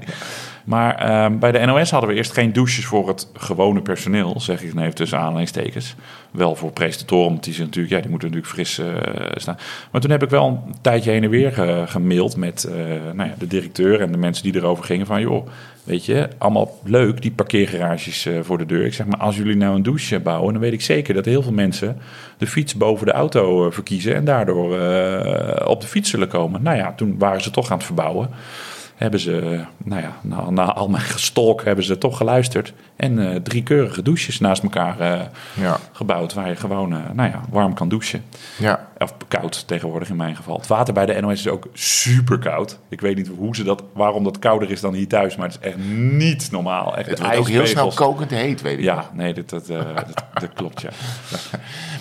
Maar 0.66 0.96
ehm, 0.96 1.38
bij 1.40 1.52
de 1.52 1.66
NOS 1.66 1.92
hadden 1.92 2.10
we 2.10 2.16
eerst 2.16 2.34
geen 2.34 2.54
douches 2.54 2.86
voor 2.86 3.08
het 3.08 3.28
gewone 3.34 3.82
personeel, 3.82 4.40
zeg 4.40 4.64
ik 4.64 4.76
even 4.80 4.96
tussen 4.96 5.20
aanhalingstekens. 5.20 5.96
Wel 6.32 6.56
voor 6.56 6.72
presentatoren, 6.72 7.30
want 7.30 7.44
die, 7.44 7.54
zijn 7.54 7.66
natuurlijk, 7.66 7.94
ja, 7.94 8.02
die 8.02 8.10
moeten 8.10 8.28
natuurlijk 8.30 8.56
fris 8.56 8.78
eh, 8.80 8.86
staan. 9.36 9.58
Maar 9.92 10.02
toen 10.02 10.12
heb 10.12 10.24
ik 10.24 10.30
wel 10.30 10.48
een 10.48 10.76
tijdje 10.82 11.12
heen 11.12 11.24
en 11.24 11.30
weer 11.30 11.52
ge- 11.52 11.84
gemaild 11.88 12.38
met 12.38 12.64
eh, 12.64 12.74
nou 13.14 13.30
ja, 13.30 13.36
de 13.38 13.48
directeur 13.48 14.02
en 14.02 14.12
de 14.12 14.18
mensen 14.18 14.44
die 14.44 14.56
erover 14.56 14.84
gingen 14.84 15.06
van... 15.06 15.22
joh, 15.22 15.48
weet 15.84 16.06
je, 16.06 16.28
allemaal 16.38 16.80
leuk, 16.84 17.22
die 17.22 17.32
parkeergarages 17.32 18.26
eh, 18.26 18.34
voor 18.42 18.58
de 18.58 18.66
deur. 18.66 18.86
Ik 18.86 18.94
zeg 18.94 19.06
maar, 19.06 19.20
als 19.20 19.36
jullie 19.38 19.56
nou 19.56 19.76
een 19.76 19.84
douche 19.84 20.20
bouwen, 20.20 20.54
dan 20.54 20.62
weet 20.62 20.74
ik 20.74 20.82
zeker 20.82 21.14
dat 21.14 21.26
heel 21.26 21.42
veel 21.42 21.52
mensen 21.52 21.98
de 22.38 22.48
fiets 22.48 22.76
boven 22.76 23.06
de 23.06 23.12
auto 23.12 23.66
eh, 23.66 23.72
verkiezen... 23.72 24.16
en 24.16 24.26
daardoor 24.26 24.80
eh, 24.80 25.68
op 25.68 25.82
de 25.82 25.88
fiets 25.88 26.10
zullen 26.10 26.28
komen. 26.28 26.62
Nou 26.64 26.78
ja, 26.78 26.94
toen 26.94 27.16
waren 27.18 27.42
ze 27.42 27.52
toch 27.52 27.72
aan 27.72 27.78
het 27.78 27.86
verbouwen 27.86 28.30
hebben 29.02 29.20
ze, 29.20 29.64
nou 29.84 30.02
ja, 30.02 30.12
na, 30.22 30.50
na 30.50 30.74
al 30.74 30.88
mijn 30.88 31.04
gestolk 31.04 31.64
hebben 31.64 31.84
ze 31.86 31.98
toch 31.98 32.18
geluisterd. 32.18 32.74
En 32.96 33.30
eh, 33.32 33.36
drie 33.36 33.64
keurige 33.64 34.02
douches 34.02 34.40
naast 34.40 34.64
elkaar 34.64 35.00
eh, 35.00 35.22
Ja. 35.54 35.78
gebouwd, 35.92 36.34
waar 36.34 36.48
je 36.50 36.56
gewoon, 36.56 36.94
eh, 36.94 37.00
nou 37.14 37.30
ja, 37.30 37.42
warm 37.50 37.74
kan 37.74 37.90
douchen. 37.90 38.24
ja. 38.58 38.90
Of 39.02 39.14
koud 39.28 39.68
tegenwoordig 39.68 40.10
in 40.10 40.16
mijn 40.16 40.36
geval. 40.36 40.58
Het 40.58 40.68
water 40.68 40.94
bij 40.94 41.06
de 41.06 41.22
NOS 41.22 41.40
is 41.40 41.48
ook 41.48 41.68
super 41.74 42.38
koud. 42.40 42.80
Ik 42.90 43.02
weet 43.02 43.16
niet 43.16 43.28
hoe 43.38 43.56
ze 43.56 43.64
dat, 43.64 43.84
waarom 43.94 44.24
dat 44.24 44.40
kouder 44.40 44.72
is 44.72 44.82
dan 44.82 44.94
hier 44.94 45.08
thuis, 45.08 45.36
maar 45.36 45.48
het 45.48 45.58
is 45.62 45.68
echt 45.68 45.78
niet 45.92 46.52
normaal. 46.52 46.98
Echt 46.98 47.10
Het 47.10 47.20
wordt 47.20 47.38
ook 47.38 47.48
heel 47.48 47.66
snel 47.68 47.92
kokend 47.92 48.32
heet, 48.32 48.62
weet 48.62 48.80
ik 48.80 48.86
nog. 48.86 48.96
ja, 48.96 49.10
nee, 49.14 49.34
dat, 49.34 49.50
dat, 49.50 49.70
eh, 49.70 49.96
dat, 49.96 50.24
dat 50.34 50.54
klopt, 50.54 50.82
ja. 50.82 50.90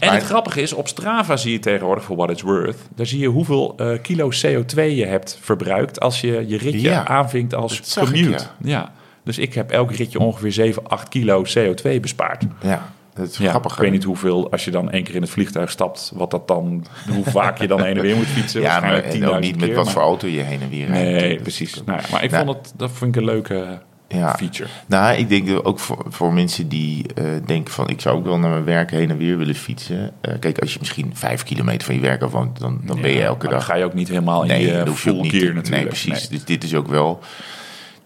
En 0.01 0.13
het 0.13 0.23
grappige 0.23 0.61
is, 0.63 0.73
op 0.73 0.89
Strava 0.89 1.37
zie 1.37 1.53
je 1.53 1.59
tegenwoordig, 1.59 2.05
voor 2.05 2.17
what 2.17 2.31
it's 2.31 2.43
worth... 2.43 2.79
daar 2.95 3.07
zie 3.07 3.19
je 3.21 3.29
hoeveel 3.29 3.75
eh, 3.77 4.01
kilo 4.03 4.31
CO2 4.31 4.75
je 4.75 5.07
hebt 5.07 5.39
verbruikt... 5.41 6.01
als 6.01 6.21
je 6.21 6.45
je 6.49 6.59
ritje 6.59 6.81
Ja, 6.81 7.07
aanvinkt 7.07 7.55
als 7.55 7.79
ik, 7.79 8.03
commute. 8.03 8.31
ja. 8.31 8.51
ja. 8.59 8.93
Dus 9.25 9.39
ik 9.39 9.55
heb 9.55 9.71
elk 9.71 9.93
ritje 9.93 10.19
ongeveer 10.19 10.53
7, 10.53 10.87
8 10.89 11.09
kilo 11.09 11.45
CO2 11.59 12.01
bespaard. 12.01 12.45
Ja, 12.63 12.93
is 13.29 13.37
Ja, 13.37 13.49
grappig. 13.51 13.73
ik 13.73 13.79
weet 13.79 13.91
niet 13.91 14.05
hoeveel, 14.05 14.51
als 14.51 14.65
je 14.65 14.71
dan 14.71 14.91
één 14.91 15.03
keer 15.05 15.15
in 15.15 15.21
het 15.23 15.31
vliegtuig 15.31 15.71
stapt... 15.71 16.13
wat 16.15 16.31
dat 16.31 16.49
dan, 16.49 16.85
hoe 17.11 17.25
vaak 17.25 17.59
je 17.61 17.67
dan 17.67 17.83
heen 17.83 17.97
en 17.97 18.03
weer 18.03 18.17
moet 18.17 18.27
fietsen. 18.27 18.61
Ja, 18.61 18.81
maar 18.81 18.91
Waarschijnlijk 18.91 19.15
en 19.15 19.29
10.000 19.29 19.35
ook 19.35 19.41
niet 19.41 19.57
met 19.57 19.65
keer, 19.65 19.75
wat 19.75 19.85
maar- 19.85 19.93
voor 19.95 20.03
auto 20.03 20.27
je 20.27 20.41
heen 20.41 20.63
en 20.63 20.69
weer 20.71 20.87
rijdt. 20.87 21.21
Nee, 21.21 21.41
precies. 21.41 21.75
Nou, 21.85 22.01
maar 22.11 22.25
ik 22.25 22.31
Nou, 22.31 22.45
vond 22.47 22.57
het, 22.59 22.73
dat 22.77 22.91
vind 22.93 23.15
ik 23.15 23.21
een 23.21 23.27
leuke 23.29 23.79
Ja. 24.09 24.35
feature. 24.37 24.69
Nou, 24.87 25.17
ik 25.17 25.29
denk 25.29 25.67
ook 25.67 25.79
voor, 25.79 26.05
voor 26.09 26.33
mensen 26.33 26.69
die 26.69 27.07
eh, 27.15 27.25
denken 27.47 27.73
van... 27.75 27.89
ik 27.89 28.01
zou 28.01 28.17
ook 28.19 28.25
wel 28.25 28.39
naar 28.39 28.51
mijn 28.51 28.65
werk 28.65 28.91
heen 28.91 29.11
en 29.11 29.17
weer 29.17 29.39
willen 29.39 29.55
fietsen. 29.55 30.13
Eh, 30.21 30.35
kijk, 30.41 30.59
als 30.59 30.73
je 30.73 30.79
misschien 30.79 31.11
vijf 31.15 31.43
kilometer 31.43 31.87
van 31.87 31.95
je 31.95 32.01
werk 32.01 32.23
af 32.23 32.31
woont... 32.33 32.59
dan, 32.59 32.81
dan 32.85 33.01
ben 33.01 33.11
je 33.11 33.23
elke 33.23 33.39
maar 33.39 33.49
dan 33.51 33.59
dag... 33.59 33.65
ga 33.65 33.75
je 33.75 33.85
ook 33.85 33.95
niet 33.95 34.09
helemaal 34.09 34.43
in 34.43 34.49
nee, 34.49 34.61
je 34.67 34.73
je 34.73 34.87
full 34.87 35.13
gear 35.13 35.25
natuurlijk. 35.25 35.69
Nee, 35.69 35.87
precies. 35.87 36.29
Nee. 36.29 36.39
Dus 36.39 36.45
dit 36.45 36.65
is 36.65 36.75
ook 36.75 36.89
wel... 36.89 37.21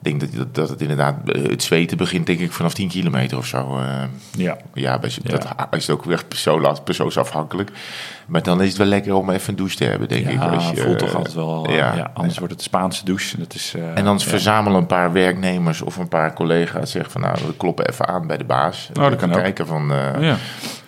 Denk 0.04 0.20
dat, 0.20 0.28
dat, 0.34 0.54
dat 0.54 0.68
het 0.68 0.80
inderdaad... 0.80 1.14
eh, 1.26 1.42
Het 1.42 1.62
zweten 1.62 1.96
begint 1.96 2.26
denk 2.26 2.38
ik 2.40 2.52
vanaf 2.52 2.74
10 2.74 2.88
kilometer 2.88 3.38
of 3.38 3.46
zo. 3.46 3.78
eh. 3.78 4.02
Ja. 4.36 4.56
ja, 4.74 4.98
bij, 4.98 5.10
Ja. 5.22 5.30
dat 5.38 5.46
is 5.70 5.90
ook 5.90 6.10
echt 6.10 6.28
persoon, 6.28 6.78
persoonsafhankelijk. 6.84 7.70
Maar 8.26 8.42
dan 8.42 8.62
is 8.62 8.68
het 8.68 8.76
wel 8.76 8.86
lekker 8.86 9.14
om 9.14 9.30
even 9.30 9.48
een 9.50 9.56
douche 9.56 9.76
te 9.76 9.84
hebben, 9.84 10.08
denk 10.08 10.26
ik. 10.26 10.32
Ja, 10.32 10.46
Als 10.48 10.70
je, 10.70 10.76
voelt 10.76 10.98
toch 10.98 11.14
altijd 11.14 11.34
wel. 11.34 11.70
ja. 11.70 11.94
ja, 11.94 12.10
anders 12.14 12.38
wordt 12.38 12.52
het 12.52 12.62
Spaanse 12.62 13.04
douche. 13.04 13.38
Dat 13.38 13.54
is, 13.54 13.74
eh, 13.76 13.96
En 13.98 14.04
dan 14.04 14.20
verzamelen 14.20 14.78
een 14.78 14.86
paar 14.86 15.12
werknemers 15.12 15.82
of 15.82 15.96
een 15.96 16.08
paar 16.08 16.32
collega's. 16.34 16.90
Zeggen 16.90 17.12
van 17.12 17.20
nou, 17.20 17.36
we 17.46 17.56
kloppen 17.56 17.88
even 17.88 18.06
aan 18.08 18.26
bij 18.26 18.36
de 18.36 18.44
baas. 18.44 18.90
Oh, 18.98 19.02
dat 19.10 19.16
kan 19.16 19.32
ook. 19.34 19.40
kijken 19.42 19.66
van. 19.66 19.92
eh, 19.92 20.20
Ja. 20.22 20.36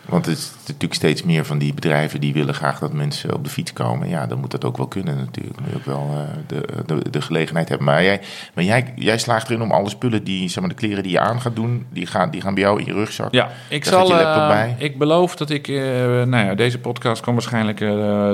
Want 0.08 0.26
het 0.26 0.38
is 0.38 0.52
natuurlijk 0.66 0.94
steeds 0.94 1.22
meer 1.22 1.44
van 1.44 1.58
die 1.58 1.74
bedrijven 1.74 2.20
die 2.20 2.32
willen 2.32 2.54
graag 2.54 2.78
dat 2.78 2.92
mensen 2.92 3.34
op 3.34 3.44
de 3.44 3.50
fiets 3.50 3.72
komen. 3.72 4.08
Ja, 4.08 4.26
dan 4.26 4.38
moet 4.40 4.50
dat 4.50 4.64
ook 4.64 4.76
wel 4.76 4.86
kunnen 4.86 5.16
natuurlijk. 5.16 5.60
Moet 5.60 5.70
je 5.70 5.76
ook 5.76 5.84
wel 5.84 6.08
eh, 6.12 6.18
de, 6.46 6.84
de, 6.86 7.10
de 7.10 7.20
gelegenheid 7.20 7.68
hebben. 7.68 7.86
Maar, 7.86 8.02
jij, 8.02 8.20
maar 8.54 8.64
jij, 8.64 8.92
jij 8.96 9.18
slaagt 9.18 9.48
erin 9.48 9.62
om 9.62 9.70
alle 9.70 9.88
spullen 9.88 10.24
die, 10.24 10.48
zeg 10.48 10.60
maar, 10.60 10.68
de 10.68 10.74
kleren 10.74 11.02
die 11.02 11.12
je 11.12 11.20
aan 11.20 11.40
gaat 11.40 11.56
doen, 11.56 11.86
die 11.90 12.06
gaan, 12.06 12.30
die 12.30 12.40
gaan 12.40 12.54
bij 12.54 12.62
jou 12.62 12.80
in 12.80 12.86
je 12.86 12.92
rugzak. 12.92 13.32
Ja, 13.32 13.50
ik 13.68 13.84
Daar 13.84 13.92
zal. 13.92 14.06
je 14.06 14.14
laptop 14.22 14.50
eh. 14.56 14.84
Ik 14.84 14.98
beloof 14.98 15.36
dat 15.36 15.50
ik. 15.50 15.68
eh, 15.68 15.76
nou 16.22 16.46
ja, 16.46 16.54
deze 16.54 16.78
podcast 16.78 17.22
komt 17.22 17.34
waarschijnlijk 17.36 17.78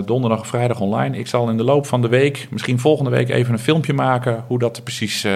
donderdag 0.07 0.41
of 0.41 0.47
vrijdag 0.47 0.81
online. 0.81 1.19
Ik 1.19 1.27
zal 1.27 1.51
in 1.51 1.57
de 1.57 1.65
loop 1.65 1.87
van 1.87 2.03
de 2.03 2.09
week, 2.09 2.47
misschien 2.51 2.79
volgende 2.81 3.11
week, 3.11 3.29
even 3.29 3.53
een 3.53 3.59
filmpje 3.59 3.93
maken. 3.93 4.45
hoe 4.47 4.59
dat 4.59 4.77
er 4.77 4.83
precies 4.83 5.27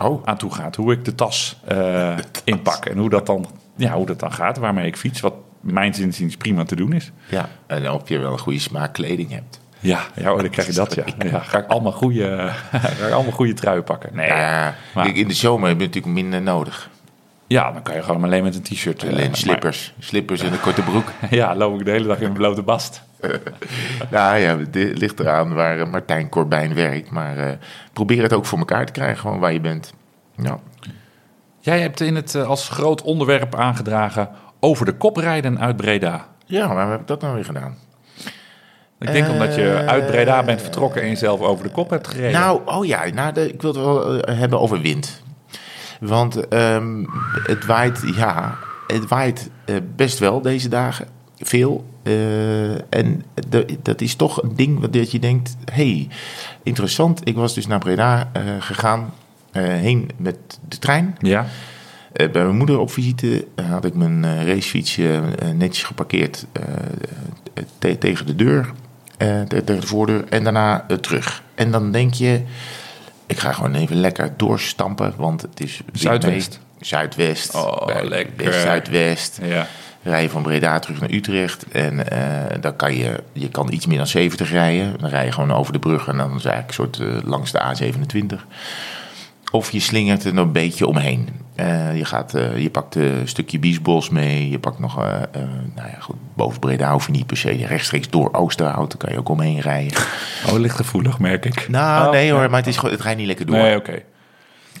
Oh, 0.00 0.22
aan 0.24 0.36
toe 0.36 0.54
gaat. 0.54 0.76
Hoe 0.76 0.92
ik 0.92 1.04
de 1.04 1.14
tas, 1.14 1.56
eh, 1.64 2.16
inpak 2.44 2.84
en 2.84 2.98
hoe 2.98 3.10
dat, 3.10 3.26
dan, 3.26 3.46
ja, 3.76 3.92
hoe 3.92 4.06
dat 4.06 4.20
dan 4.20 4.32
gaat. 4.32 4.58
Waarmee 4.58 4.86
ik 4.86 4.96
fiets. 4.96 5.20
Wat 5.20 5.34
mijn 5.60 5.92
inziens 6.00 6.36
prima 6.36 6.64
te 6.64 6.76
doen 6.76 6.92
is. 6.92 7.10
ja. 7.28 7.48
En 7.66 7.90
of 7.90 8.08
je 8.08 8.18
wel 8.18 8.32
een 8.32 8.38
goede 8.38 8.58
smaak 8.58 8.92
kleding 8.92 9.30
hebt. 9.30 9.60
Ja, 9.80 10.00
ja 10.14 10.32
oh, 10.32 10.38
dan 10.40 10.50
krijg 10.50 10.66
je 10.68 10.74
dat. 10.74 10.94
Ja. 10.94 11.04
Ja, 11.30 11.38
ga 11.38 11.58
ik 11.58 11.66
allemaal 11.68 11.92
goede, 11.92 12.48
ga 12.72 13.06
ik 13.06 13.12
allemaal 13.12 13.32
goede 13.32 13.54
truien 13.54 13.84
pakken. 13.84 14.10
Nee, 14.12 14.26
Ja, 14.28 14.74
maar- 14.94 15.16
in 15.16 15.28
de 15.28 15.34
zomer 15.34 15.68
heb 15.68 15.78
je 15.80 15.86
natuurlijk 15.86 16.14
minder 16.14 16.42
nodig. 16.42 16.90
Ja, 17.46 17.72
dan 17.72 17.82
kan 17.82 17.94
je 17.94 18.02
gewoon 18.02 18.24
alleen 18.24 18.42
met 18.42 18.54
een 18.54 18.62
t-shirt. 18.62 19.02
eh, 19.02 19.10
Alleen 19.10 19.26
maar- 19.26 19.36
slippers. 19.36 19.94
Slippers 19.98 20.40
en 20.42 20.52
een 20.52 20.60
korte 20.60 20.82
broek. 20.82 21.12
Ja, 21.30 21.56
loop 21.56 21.78
ik 21.78 21.84
de 21.84 21.90
hele 21.90 22.06
dag 22.06 22.16
in 22.16 22.22
mijn 22.22 22.32
blote 22.34 22.62
bast. 22.62 23.02
Nou 24.10 24.36
ja, 24.38 24.58
het 24.58 24.74
ligt 24.74 25.20
eraan 25.20 25.54
waar 25.54 25.78
eh, 25.80 25.90
Martijn 25.90 26.28
Corbijn 26.28 26.74
werkt. 26.74 27.10
Maar 27.10 27.36
eh, 27.36 27.52
probeer 27.92 28.22
het 28.22 28.32
ook 28.32 28.46
voor 28.46 28.58
elkaar 28.58 28.86
te 28.86 28.92
krijgen, 28.92 29.18
gewoon 29.18 29.38
waar 29.38 29.52
je 29.52 29.60
bent. 29.60 29.92
Ja. 30.36 30.58
Jij 31.60 31.80
hebt 31.80 32.00
in 32.00 32.14
het 32.14 32.34
eh, 32.34 32.46
als 32.48 32.68
groot 32.68 33.02
onderwerp 33.02 33.54
aangedragen 33.54 34.28
over 34.60 34.86
de 34.86 34.92
koprijden 34.96 35.58
uit 35.60 35.76
Breda. 35.76 36.26
ja, 36.46 36.72
maar 36.72 36.90
heb 36.90 37.00
ik 37.00 37.06
dat 37.06 37.20
nou 37.20 37.34
weer 37.34 37.44
gedaan? 37.44 37.76
Ik 39.00 39.12
denk 39.12 39.28
omdat 39.28 39.54
je 39.54 39.82
uit 39.86 40.06
Breda 40.06 40.42
bent 40.42 40.62
vertrokken 40.62 41.02
en 41.02 41.08
jezelf 41.08 41.40
over 41.40 41.64
de 41.64 41.70
kop 41.70 41.90
hebt 41.90 42.08
gereden. 42.08 42.40
Nou, 42.40 42.60
oh 42.64 42.86
ja, 42.86 43.04
nou, 43.14 43.32
de, 43.32 43.52
ik 43.52 43.62
wil 43.62 43.72
het 43.72 43.80
wel 43.80 44.22
eh, 44.22 44.38
hebben 44.38 44.60
over 44.60 44.80
wind. 44.80 45.22
Want 46.00 46.48
ehm, 46.48 47.04
het 47.46 47.66
waait, 47.66 48.02
ja, 48.16 48.58
het 48.86 49.08
waait 49.08 49.50
eh, 49.64 49.76
best 49.96 50.18
wel 50.18 50.40
deze 50.40 50.68
dagen. 50.68 51.06
Veel. 51.38 51.84
Eh, 52.02 52.72
en 52.92 53.24
de- 53.48 53.78
dat 53.82 54.00
is 54.00 54.14
toch 54.14 54.42
een 54.42 54.56
ding 54.56 54.80
wat 54.80 54.92
dat 54.92 55.10
je 55.10 55.18
denkt, 55.18 55.56
hey, 55.72 56.08
interessant. 56.62 57.20
Ik 57.24 57.36
was 57.36 57.54
dus 57.54 57.66
naar 57.66 57.78
Breda 57.78 58.30
gegaan, 58.58 59.12
heen 59.52 60.10
met 60.16 60.36
de 60.68 60.78
trein. 60.78 61.16
Ja, 61.18 61.46
bij 62.26 62.42
mijn 62.42 62.56
moeder 62.56 62.78
op 62.78 62.90
visite 62.90 63.46
eh, 63.54 63.70
had 63.70 63.84
ik 63.84 63.94
mijn 63.94 64.24
eh, 64.24 64.46
racefietsje 64.46 65.20
eh, 65.38 65.48
netjes 65.48 65.84
geparkeerd 65.84 66.46
eh, 66.52 66.62
te- 67.78 67.98
tegen 67.98 68.26
de 68.26 68.34
deur, 68.36 68.72
eh, 69.16 69.40
te- 69.40 69.64
tegen 69.64 69.80
de 69.80 69.86
voordeur 69.86 70.24
en 70.28 70.44
daarna 70.44 70.84
eh, 70.88 70.96
terug. 70.96 71.42
En 71.54 71.70
dan 71.70 71.92
denk 71.92 72.14
je, 72.14 72.42
ik 73.26 73.38
ga 73.38 73.52
gewoon 73.52 73.74
even 73.74 73.96
lekker 73.96 74.32
doorstampen, 74.36 75.14
want 75.16 75.42
het 75.42 75.60
is 75.60 75.80
Zuidwest. 75.92 76.60
zuidwest, 76.80 77.54
Oh, 77.54 77.86
bij 77.86 78.08
lekker. 78.08 78.44
west-zuidwest. 78.46 79.38
Ja. 79.42 79.66
Rij 80.02 80.22
je 80.22 80.30
van 80.30 80.42
Breda 80.42 80.78
terug 80.78 81.00
naar 81.00 81.10
Utrecht. 81.10 81.66
En 81.72 82.10
eh, 82.10 82.60
dan 82.60 82.76
kan 82.76 82.94
je, 82.94 83.22
je 83.32 83.48
kan 83.48 83.72
iets 83.72 83.86
meer 83.86 83.96
dan 83.98 84.06
70 84.06 84.50
rijden. 84.50 84.94
Dan 85.00 85.10
rij 85.10 85.24
je 85.24 85.32
gewoon 85.32 85.52
over 85.52 85.72
de 85.72 85.78
brug 85.78 86.06
en 86.08 86.16
dan 86.16 86.36
is 86.36 86.44
eigenlijk 86.44 86.68
een 86.68 86.74
soort 86.74 86.98
eh, 87.24 87.28
langs 87.28 87.52
de 87.52 87.60
A27. 87.60 88.36
Of 89.50 89.70
je 89.70 89.80
slingert 89.80 90.24
er 90.24 90.36
een 90.38 90.52
beetje 90.52 90.86
omheen. 90.86 91.28
Eh, 91.54 91.96
je, 91.96 92.04
gaat, 92.04 92.34
eh, 92.34 92.58
je 92.62 92.70
pakt 92.70 92.94
een 92.94 93.28
stukje 93.28 93.58
Biesbos 93.58 94.08
mee. 94.10 94.50
Je 94.50 94.58
pakt 94.58 94.78
nog, 94.78 95.02
eh, 95.02 95.12
eh, 95.22 95.22
nou 95.74 95.88
ja, 95.88 95.96
goed, 96.00 96.16
boven 96.34 96.60
Breda 96.60 96.92
hoef 96.92 97.06
je 97.06 97.12
niet 97.12 97.26
per 97.26 97.36
se 97.36 97.50
rechtstreeks 97.66 98.10
door 98.10 98.32
Oosterhout. 98.34 98.88
Daar 98.90 98.98
kan 98.98 99.12
je 99.12 99.18
ook 99.18 99.28
omheen 99.28 99.60
rijden. 99.60 99.98
Oh, 100.46 100.58
ligt 100.58 100.76
gevoelig, 100.76 101.18
merk 101.18 101.44
ik. 101.44 101.68
Nou, 101.68 102.06
Oh, 102.06 102.12
nee 102.12 102.32
hoor, 102.32 102.50
maar 102.50 102.58
het, 102.58 102.66
is 102.68 102.76
gewoon, 102.76 102.94
het 102.94 103.02
rijdt 103.02 103.18
niet 103.18 103.26
lekker 103.26 103.46
door. 103.46 103.56
Nee, 103.56 103.76
oké. 103.76 104.02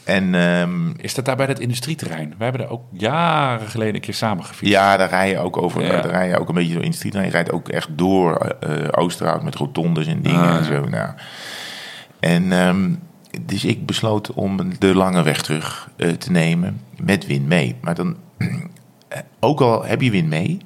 En 0.04 0.34
ehm, 0.34 0.90
Is 0.96 1.14
dat 1.14 1.24
daar 1.24 1.36
bij 1.36 1.46
dat 1.46 1.58
industrieterrein? 1.58 2.34
We 2.38 2.42
hebben 2.42 2.60
daar 2.60 2.70
ook 2.70 2.82
jaren 2.92 3.68
geleden 3.68 3.94
een 3.94 4.00
keer 4.00 4.14
samen 4.14 4.44
gefietst. 4.44 4.74
ja, 4.74 4.96
daar 4.96 5.08
rij 5.08 5.30
je 5.30 5.38
ook 5.38 5.56
over. 5.56 5.82
Ja. 5.82 5.88
Daar 5.88 6.10
rij 6.10 6.28
je 6.28 6.38
ook 6.38 6.48
een 6.48 6.54
beetje 6.54 6.74
door 6.74 6.82
in 6.84 6.90
de 6.90 6.96
street. 6.96 7.12
Je 7.14 7.20
rijdt 7.20 7.52
ook 7.52 7.68
echt 7.68 7.88
door 7.92 8.36
eh, 8.36 8.72
Oosterhout 8.90 9.42
met 9.42 9.54
rotondes 9.54 10.06
en 10.06 10.22
dingen 10.22 10.40
Ah, 10.40 10.56
en 10.56 10.64
zo. 10.64 10.84
Nou. 10.84 11.10
En 12.20 12.52
ehm, 12.52 12.90
dus 13.46 13.64
ik 13.64 13.86
besloot 13.86 14.32
om 14.32 14.78
de 14.78 14.94
lange 14.94 15.22
weg 15.22 15.42
terug 15.42 15.90
eh, 15.96 16.10
te 16.10 16.30
nemen 16.30 16.80
met 16.96 17.26
wind 17.26 17.46
mee. 17.46 17.76
Maar 17.80 17.94
dan, 17.94 18.16
eh, 19.08 19.18
ook 19.40 19.60
al 19.60 19.84
heb 19.84 20.00
je 20.02 20.10
wind 20.10 20.28
mee, 20.28 20.58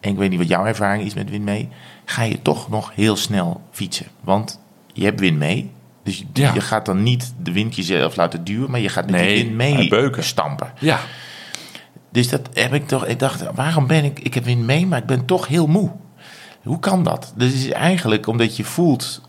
en 0.00 0.10
ik 0.10 0.16
weet 0.16 0.30
niet 0.30 0.38
wat 0.38 0.48
jouw 0.48 0.64
ervaring 0.66 1.04
is 1.04 1.14
met 1.14 1.30
wind 1.30 1.44
mee, 1.44 1.68
ga 2.04 2.22
je 2.22 2.42
toch 2.42 2.68
nog 2.70 2.92
heel 2.94 3.16
snel 3.16 3.60
fietsen. 3.70 4.06
Want 4.20 4.60
je 4.92 5.04
hebt 5.04 5.20
wind 5.20 5.38
mee. 5.38 5.70
Dus 6.02 6.24
Ja. 6.32 6.54
je 6.54 6.60
gaat 6.60 6.86
dan 6.86 7.02
niet 7.02 7.34
de 7.42 7.52
wind 7.52 7.76
jezelf 7.76 8.16
laten 8.16 8.44
duwen, 8.44 8.70
maar 8.70 8.80
je 8.80 8.88
gaat 8.88 9.10
met 9.10 9.20
Nee, 9.20 9.34
die 9.34 9.44
wind 9.44 9.56
mee 9.56 10.22
stampen. 10.22 10.72
Ja. 10.80 10.98
Dus 12.10 12.28
dat 12.28 12.48
heb 12.52 12.74
ik 12.74 12.86
toch. 12.86 13.06
Ik 13.06 13.18
dacht, 13.18 13.44
waarom 13.54 13.86
ben 13.86 14.04
ik. 14.04 14.18
Ik 14.18 14.34
heb 14.34 14.44
wind 14.44 14.64
mee, 14.66 14.86
maar 14.86 14.98
ik 14.98 15.06
ben 15.06 15.24
toch 15.24 15.46
heel 15.48 15.66
moe. 15.66 15.90
Hoe 16.62 16.78
kan 16.78 17.02
dat? 17.02 17.32
Dus 17.36 17.52
is 17.52 17.70
eigenlijk 17.70 18.26
omdat 18.26 18.56
je 18.56 18.64
voelt. 18.64 19.22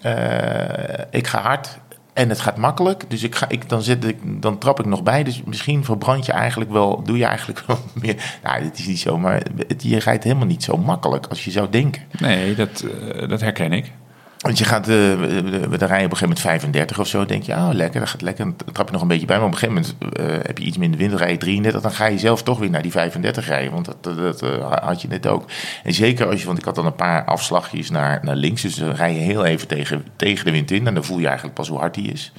eh, 0.00 1.04
ik 1.10 1.26
ga 1.26 1.40
hard 1.42 1.78
en 2.16 2.28
het 2.28 2.40
gaat 2.40 2.56
makkelijk. 2.56 3.04
Dus 3.08 3.22
ik 3.22 3.34
ga, 3.34 3.48
ik, 3.48 3.68
dan, 3.68 3.82
zet 3.82 4.04
ik, 4.04 4.42
dan 4.42 4.58
trap 4.58 4.80
ik 4.80 4.86
nog 4.86 5.02
bij. 5.02 5.22
Dus 5.22 5.42
misschien 5.44 5.84
verbrand 5.84 6.26
je 6.26 6.32
eigenlijk 6.32 6.70
wel. 6.70 7.02
Doe 7.02 7.18
je 7.18 7.24
eigenlijk 7.24 7.62
wel 7.66 7.78
meer. 8.02 8.38
Nou, 8.42 8.62
dit 8.62 8.78
is 8.78 8.86
niet 8.86 8.98
zo. 8.98 9.18
Maar 9.18 9.42
je 9.78 9.98
rijdt 9.98 10.24
helemaal 10.24 10.46
niet 10.46 10.64
zo 10.64 10.76
makkelijk 10.76 11.26
als 11.26 11.44
je 11.44 11.50
zou 11.50 11.70
denken. 11.70 12.02
Nee, 12.18 12.54
dat, 12.54 12.80
eh, 12.80 13.28
dat 13.28 13.40
herken 13.40 13.72
ik. 13.72 13.92
Want 14.36 14.58
je 14.58 14.64
gaat, 14.64 14.86
we- 14.86 15.66
dan 15.78 15.88
rij 15.88 15.98
je 15.98 16.04
op 16.04 16.10
een 16.10 16.16
gegeven 16.16 16.20
moment 16.20 16.40
35 16.40 16.98
of 16.98 17.06
zo. 17.06 17.24
denk 17.26 17.42
je, 17.42 17.52
oh 17.52 17.68
lekker, 17.72 18.00
dat 18.00 18.08
gaat 18.08 18.22
lekker. 18.22 18.44
Dan 18.44 18.56
trap 18.72 18.86
je 18.86 18.92
nog 18.92 19.02
een 19.02 19.08
beetje 19.08 19.26
bij. 19.26 19.36
Maar 19.36 19.46
op 19.46 19.52
een 19.52 19.58
gegeven 19.58 19.82
moment 20.00 20.16
eh, 20.16 20.46
heb 20.46 20.58
je 20.58 20.64
iets 20.64 20.76
minder 20.78 20.98
wind, 20.98 21.10
dan 21.10 21.20
rij 21.20 21.30
je 21.30 21.36
33. 21.38 21.80
Dan 21.82 21.92
ga 21.92 22.06
je 22.06 22.18
zelf 22.18 22.42
toch 22.42 22.58
weer 22.58 22.70
naar 22.70 22.82
die 22.82 22.90
35 22.90 23.46
rijden. 23.46 23.72
Want 23.72 23.84
dat, 24.00 24.16
dat, 24.16 24.42
eh, 24.42 24.72
had 24.82 25.02
je 25.02 25.08
net 25.08 25.26
ook. 25.26 25.44
En 25.84 25.94
zeker 25.94 26.26
als 26.26 26.40
je, 26.40 26.46
want 26.46 26.58
ik 26.58 26.64
had 26.64 26.74
dan 26.74 26.86
een 26.86 26.94
paar 26.94 27.24
afslagjes 27.24 27.90
naar, 27.90 28.20
naar 28.22 28.36
links. 28.36 28.62
Dus 28.62 28.74
dan 28.74 28.90
rij 28.90 29.12
je 29.14 29.20
heel 29.20 29.44
even 29.44 29.68
tegen, 29.68 30.04
tegen 30.16 30.44
de 30.44 30.50
wind 30.50 30.70
in. 30.70 30.86
En 30.86 30.94
dan 30.94 31.04
voel 31.04 31.18
je 31.18 31.26
eigenlijk 31.26 31.54
pas 31.56 31.68
hoe 31.68 31.78
hard 31.78 31.94
die 31.94 32.12
is. 32.12 32.32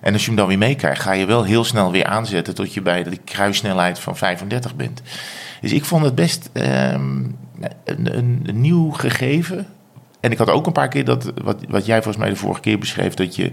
En 0.00 0.12
als 0.12 0.20
je 0.22 0.26
hem 0.28 0.36
dan 0.36 0.48
weer 0.48 0.58
meekrijgt, 0.58 1.02
ga 1.02 1.12
je 1.12 1.26
wel 1.26 1.44
heel 1.44 1.64
snel 1.64 1.90
weer 1.90 2.04
aanzetten 2.04 2.54
tot 2.54 2.74
je 2.74 2.82
bij 2.82 3.02
de 3.02 3.16
kruissnelheid 3.24 3.98
van 3.98 4.16
35 4.16 4.74
bent. 4.76 5.02
Dus 5.60 5.72
ik 5.72 5.84
vond 5.84 6.04
het 6.04 6.14
best 6.14 6.50
ehm, 6.52 7.22
een, 7.84 8.16
een 8.18 8.60
nieuw 8.60 8.90
gegeven. 8.90 9.66
En 10.26 10.32
ik 10.32 10.38
had 10.38 10.50
ook 10.50 10.66
een 10.66 10.72
paar 10.72 10.88
keer 10.88 11.04
dat, 11.04 11.32
wat, 11.42 11.56
wat 11.68 11.86
jij 11.86 11.96
volgens 12.02 12.16
mij 12.16 12.28
de 12.32 12.36
vorige 12.40 12.60
keer 12.60 12.78
beschreef, 12.78 13.14
dat 13.14 13.36
je, 13.36 13.52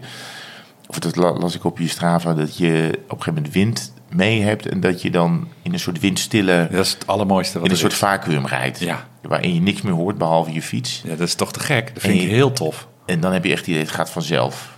of 0.87 0.99
dat 0.99 1.15
la- 1.15 1.33
las 1.33 1.55
ik 1.55 1.63
op 1.63 1.79
je 1.79 1.87
Strava, 1.87 2.33
dat 2.33 2.57
je 2.57 2.89
op 2.93 3.17
een 3.17 3.23
gegeven 3.23 3.33
moment 3.33 3.53
wind 3.53 3.93
mee 4.09 4.41
hebt 4.41 4.67
en 4.67 4.79
dat 4.79 5.01
je 5.01 5.11
dan 5.11 5.47
in 5.61 5.73
een 5.73 5.79
soort 5.79 5.99
windstille, 5.99 6.67
Dat 6.71 6.85
is 6.85 6.91
het 6.93 7.07
allermooiste 7.07 7.57
wat 7.57 7.67
in 7.67 7.71
een 7.73 7.79
soort 7.79 7.91
is. 7.91 7.97
vacuüm 7.97 8.45
rijdt. 8.45 8.79
Ja. 8.79 9.07
Waarin 9.21 9.53
je 9.53 9.61
niks 9.61 9.81
meer 9.81 9.93
hoort 9.93 10.17
behalve 10.17 10.53
je 10.53 10.61
fiets. 10.61 11.01
Ja, 11.05 11.15
dat 11.15 11.27
is 11.27 11.35
toch 11.35 11.53
te 11.53 11.59
gek. 11.59 11.93
Dat 11.93 12.03
vind 12.03 12.17
En 12.17 12.23
ik 12.23 12.29
heel 12.29 12.51
tof. 12.51 12.87
En 13.05 13.19
dan 13.19 13.33
heb 13.33 13.45
je 13.45 13.51
echt 13.51 13.67
idee, 13.67 13.79
het 13.81 13.91
gaat 13.91 14.09
vanzelf. 14.09 14.72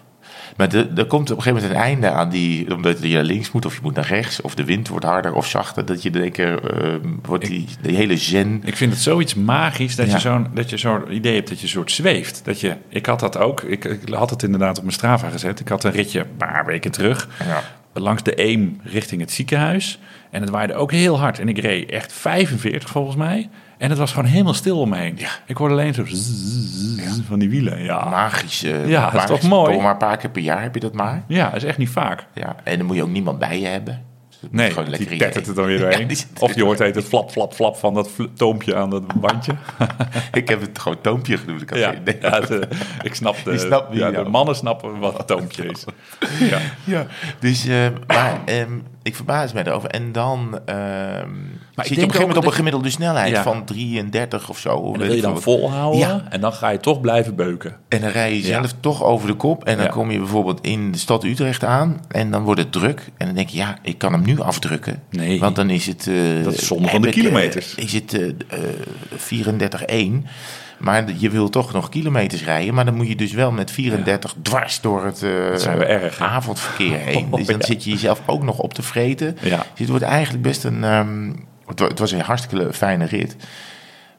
Maar 0.55 0.73
er 0.73 1.05
komt 1.05 1.31
op 1.31 1.37
een 1.37 1.43
gegeven 1.43 1.53
moment 1.53 1.71
een 1.79 1.85
einde 1.89 2.09
aan 2.09 2.29
die, 2.29 2.73
omdat 2.75 3.01
je 3.01 3.13
naar 3.13 3.23
links 3.23 3.51
moet 3.51 3.65
of 3.65 3.73
je 3.73 3.79
moet 3.83 3.95
naar 3.95 4.07
rechts, 4.07 4.41
of 4.41 4.55
de 4.55 4.63
wind 4.63 4.87
wordt 4.87 5.05
harder 5.05 5.33
of 5.33 5.47
zachter, 5.47 5.85
dat 5.85 6.03
je 6.03 6.09
in 6.09 6.21
één 6.21 6.31
keer 6.31 6.73
eh, 6.83 6.93
wordt 7.21 7.45
die, 7.45 7.65
die 7.81 7.95
hele 7.95 8.17
zen. 8.17 8.61
Ik 8.63 8.75
vind 8.75 8.91
het 8.91 9.01
zoiets 9.01 9.33
magisch 9.35 9.95
dat 9.95 10.07
Ja. 10.07 10.13
je 10.13 10.19
zo'n 10.19 10.47
dat 10.53 10.69
je 10.69 10.77
zo'n 10.77 11.13
idee 11.15 11.35
hebt 11.35 11.47
dat 11.49 11.57
je 11.57 11.63
een 11.63 11.69
soort 11.69 11.91
zweeft. 11.91 12.41
Dat 12.45 12.59
je, 12.59 12.75
ik 12.89 13.05
had 13.05 13.19
dat 13.19 13.37
ook. 13.37 13.61
Ik, 13.61 13.83
ik 13.85 14.09
had 14.13 14.29
het 14.29 14.43
inderdaad 14.43 14.75
op 14.77 14.83
mijn 14.83 14.95
Strava 14.95 15.29
gezet. 15.29 15.59
Ik 15.59 15.67
had 15.67 15.83
een 15.83 15.91
ritje 15.91 16.19
een 16.19 16.35
paar 16.37 16.65
weken 16.65 16.91
terug. 16.91 17.27
Ja. 17.45 17.63
Langs 17.93 18.23
de 18.23 18.43
Eem 18.43 18.79
richting 18.83 19.21
het 19.21 19.31
ziekenhuis. 19.31 19.99
En 20.31 20.41
het 20.41 20.49
waaide 20.49 20.73
ook 20.73 20.91
heel 20.91 21.19
hard. 21.19 21.39
En 21.39 21.49
ik 21.49 21.57
reed 21.57 21.89
echt 21.89 22.13
45 22.13 22.89
volgens 22.89 23.15
mij. 23.15 23.49
En 23.77 23.89
het 23.89 23.97
was 23.99 24.11
gewoon 24.13 24.29
helemaal 24.29 24.53
stil 24.53 24.79
om 24.79 24.89
me 24.89 24.97
heen. 24.97 25.13
Ja. 25.17 25.29
Ik 25.45 25.57
hoorde 25.57 25.73
alleen 25.73 25.93
zo 25.93 26.05
zzz, 26.05 27.19
van 27.27 27.39
die 27.39 27.49
wielen. 27.49 27.83
Ja, 27.83 28.09
Magisch. 28.09 28.63
eh, 28.63 28.87
Ja, 28.87 29.09
dat 29.09 29.21
is 29.21 29.27
toch 29.27 29.41
mooi? 29.49 29.73
Toch 29.73 29.81
maar 29.81 29.91
een 29.91 29.97
paar 29.97 30.17
keer 30.17 30.29
per 30.29 30.41
jaar 30.41 30.61
heb 30.61 30.73
je 30.73 30.79
dat 30.79 30.93
maar. 30.93 31.23
ja 31.27 31.45
dat 31.45 31.55
is 31.55 31.63
echt 31.63 31.77
niet 31.77 31.89
vaak. 31.89 32.25
Ja, 32.33 32.55
en 32.63 32.77
dan 32.77 32.87
moet 32.87 32.95
je 32.95 33.03
ook 33.03 33.09
niemand 33.09 33.39
bij 33.39 33.59
je 33.59 33.67
hebben. 33.67 34.03
Dus 34.39 34.49
Nee, 34.51 34.97
die 35.07 35.17
tettert 35.17 35.45
het 35.45 35.55
dan 35.55 35.65
weer 35.65 35.79
doorheen. 35.89 36.15
zit- 36.15 36.27
of 36.39 36.55
je 36.55 36.63
hoort 36.63 36.79
het 36.79 37.03
flap, 37.05 37.31
flap, 37.31 37.53
flap 37.53 37.75
van 37.75 37.93
dat 37.93 38.09
toompje 38.33 38.75
aan 38.75 38.89
dat 38.89 39.13
bandje. 39.21 39.51
Ik 40.31 40.49
heb 40.49 40.61
het 40.61 40.79
gewoon 40.79 41.01
toompje 41.01 41.37
genoemd. 41.37 41.61
Ik, 41.61 41.69
had 41.69 41.79
Ja, 41.79 41.95
idee. 41.95 42.17
ja 42.21 42.39
de- 42.39 42.67
ik 43.01 43.15
snap 43.15 43.35
de, 43.43 43.57
snapt 43.67 43.93
ja, 43.95 44.09
nou. 44.09 44.23
de 44.23 44.29
mannen 44.29 44.55
snappen 44.55 44.99
wat 44.99 45.19
een 45.19 45.25
toompje 45.25 45.65
is. 45.65 45.85
Ja. 46.39 46.57
Ja, 46.83 47.05
dus, 47.39 47.65
eh, 47.67 47.87
maar 48.07 48.39
ehm, 48.45 48.71
ik 49.03 49.15
verbaas 49.15 49.53
me 49.53 49.67
erover. 49.67 49.89
En 49.89 50.11
dan 50.11 50.59
ehm 51.83 51.87
zit 51.87 51.95
je 51.97 52.03
op 52.03 52.09
een 52.09 52.15
gegeven 52.15 52.19
moment 52.27 52.37
op 52.37 52.45
een 52.45 52.53
gemiddelde 52.57 52.89
snelheid 52.89 53.31
Ja. 53.31 53.43
van 53.43 53.65
33 53.65 54.49
of 54.49 54.57
zo. 54.59 54.93
En 54.93 54.99
wil 54.99 55.13
je 55.13 55.21
dan 55.21 55.41
volhouden 55.41 55.99
Ja. 55.99 56.23
en 56.29 56.41
dan 56.41 56.53
ga 56.53 56.69
je 56.69 56.77
toch 56.77 57.01
blijven 57.01 57.35
beuken. 57.35 57.75
En 57.89 58.01
dan 58.01 58.09
rij 58.09 58.29
je 58.33 58.41
Ja. 58.41 58.45
zelf 58.47 58.73
toch 58.79 59.03
over 59.03 59.27
de 59.27 59.33
kop. 59.33 59.63
En 59.65 59.75
dan 59.75 59.85
Ja. 59.85 59.91
kom 59.91 60.11
je 60.11 60.17
bijvoorbeeld 60.17 60.61
in 60.61 60.91
de 60.91 60.97
stad 60.97 61.23
Utrecht 61.23 61.63
aan. 61.63 61.99
En 62.07 62.31
dan 62.31 62.43
wordt 62.43 62.59
het 62.59 62.71
druk. 62.71 63.11
En 63.17 63.25
dan 63.25 63.35
denk 63.35 63.49
je, 63.49 63.57
ja, 63.57 63.77
ik 63.81 63.97
kan 63.97 64.11
hem 64.13 64.25
nu 64.25 64.41
afdrukken. 64.41 65.01
Nee. 65.09 65.39
Want 65.39 65.55
dan 65.55 65.69
is 65.69 65.85
het... 65.85 66.07
eh, 66.07 66.43
Dat 66.43 66.53
is 66.53 66.65
zonde 66.67 66.87
van 66.87 67.01
de 67.01 67.07
ik, 67.07 67.15
eh, 67.15 67.21
kilometers. 67.21 67.75
is 67.75 67.93
het 67.93 68.13
eh, 68.13 68.27
eh, 68.27 68.33
34-1. 69.15 70.25
Maar 70.79 71.03
je 71.17 71.29
wil 71.29 71.49
toch 71.49 71.73
nog 71.73 71.89
kilometers 71.89 72.43
rijden. 72.43 72.73
Maar 72.73 72.85
dan 72.85 72.95
moet 72.95 73.07
je 73.07 73.15
dus 73.15 73.31
wel 73.31 73.51
met 73.51 73.71
34 73.71 74.35
dwars 74.41 74.81
door 74.81 75.05
het 75.05 75.23
eh, 75.23 75.29
zijn 75.55 75.77
we 75.77 75.85
erg, 75.85 76.19
avondverkeer 76.19 76.97
heen. 76.97 77.27
Dus 77.35 77.45
dan 77.47 77.57
Ja. 77.59 77.65
zit 77.65 77.83
je 77.83 77.89
jezelf 77.89 78.21
ook 78.25 78.43
nog 78.43 78.59
op 78.59 78.73
te 78.73 78.81
vreten. 78.81 79.37
Ja. 79.41 79.57
Dus 79.57 79.65
het 79.79 79.89
wordt 79.89 80.03
eigenlijk 80.03 80.43
best 80.43 80.63
een... 80.63 80.83
ehm, 80.83 81.31
het 81.67 81.79
wa- 81.79 81.87
het 81.87 81.99
was 81.99 82.11
een 82.11 82.19
hartstikke 82.21 82.73
fijne 82.73 83.05
rit. 83.05 83.35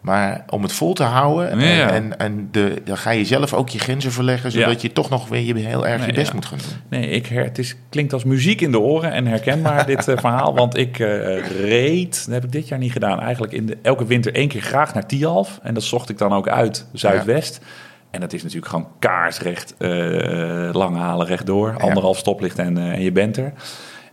Maar 0.01 0.45
om 0.49 0.63
het 0.63 0.73
vol 0.73 0.93
te 0.95 1.03
houden, 1.03 1.59
ja. 1.61 1.89
en, 1.89 1.95
en, 1.95 2.19
en 2.19 2.49
de, 2.51 2.83
dan 2.85 2.97
ga 2.97 3.11
je 3.11 3.25
zelf 3.25 3.53
ook 3.55 3.69
je 3.69 3.79
grenzen 3.79 4.13
verleggen, 4.13 4.51
zodat 4.53 4.73
Ja. 4.73 4.89
je 4.89 4.93
toch 4.93 5.09
nog 5.11 5.29
weer 5.29 5.41
je 5.57 5.67
heel 5.67 5.87
erg 5.87 6.07
je 6.07 6.13
best 6.13 6.29
ja. 6.29 6.35
moet 6.35 6.47
gaan 6.47 6.59
doen. 6.59 7.01
Nee, 7.01 7.09
ik 7.11 7.27
her, 7.27 7.45
het 7.45 7.59
is, 7.59 7.77
klinkt 7.89 8.13
als 8.13 8.25
muziek 8.25 8.61
in 8.61 8.71
de 8.71 8.79
oren 8.81 9.13
en 9.13 9.27
herkenbaar 9.27 9.87
dit 9.97 10.09
eh, 10.09 10.17
verhaal. 10.19 10.55
Want 10.55 10.77
ik 10.77 10.99
eh, 10.99 11.47
reed, 11.65 12.25
dat 12.25 12.35
heb 12.35 12.45
ik 12.45 12.53
dit 12.53 12.69
jaar 12.69 12.79
niet 12.79 12.93
gedaan, 12.93 13.21
eigenlijk 13.21 13.53
in 13.53 13.67
de, 13.67 13.79
elke 13.83 14.05
winter 14.07 14.35
één 14.35 14.49
keer 14.49 14.63
graag 14.63 14.95
naar 14.95 15.07
Tialf. 15.07 15.59
En 15.63 15.75
dat 15.75 15.83
zocht 15.83 16.09
ik 16.09 16.19
dan 16.19 16.33
ook 16.33 16.49
uit, 16.49 16.87
Zuidwest. 16.93 17.61
En 18.11 18.21
dat 18.21 18.33
is 18.33 18.43
natuurlijk 18.43 18.71
gewoon 18.71 18.89
kaarsrecht, 18.99 19.75
eh 19.79 20.69
lang 20.73 20.97
halen 20.97 21.27
rechtdoor. 21.27 21.77
Anderhalf 21.79 22.19
stoplicht 22.19 22.59
en, 22.59 22.79
en 22.79 23.01
je 23.03 23.13
bent 23.13 23.37
er. 23.37 23.53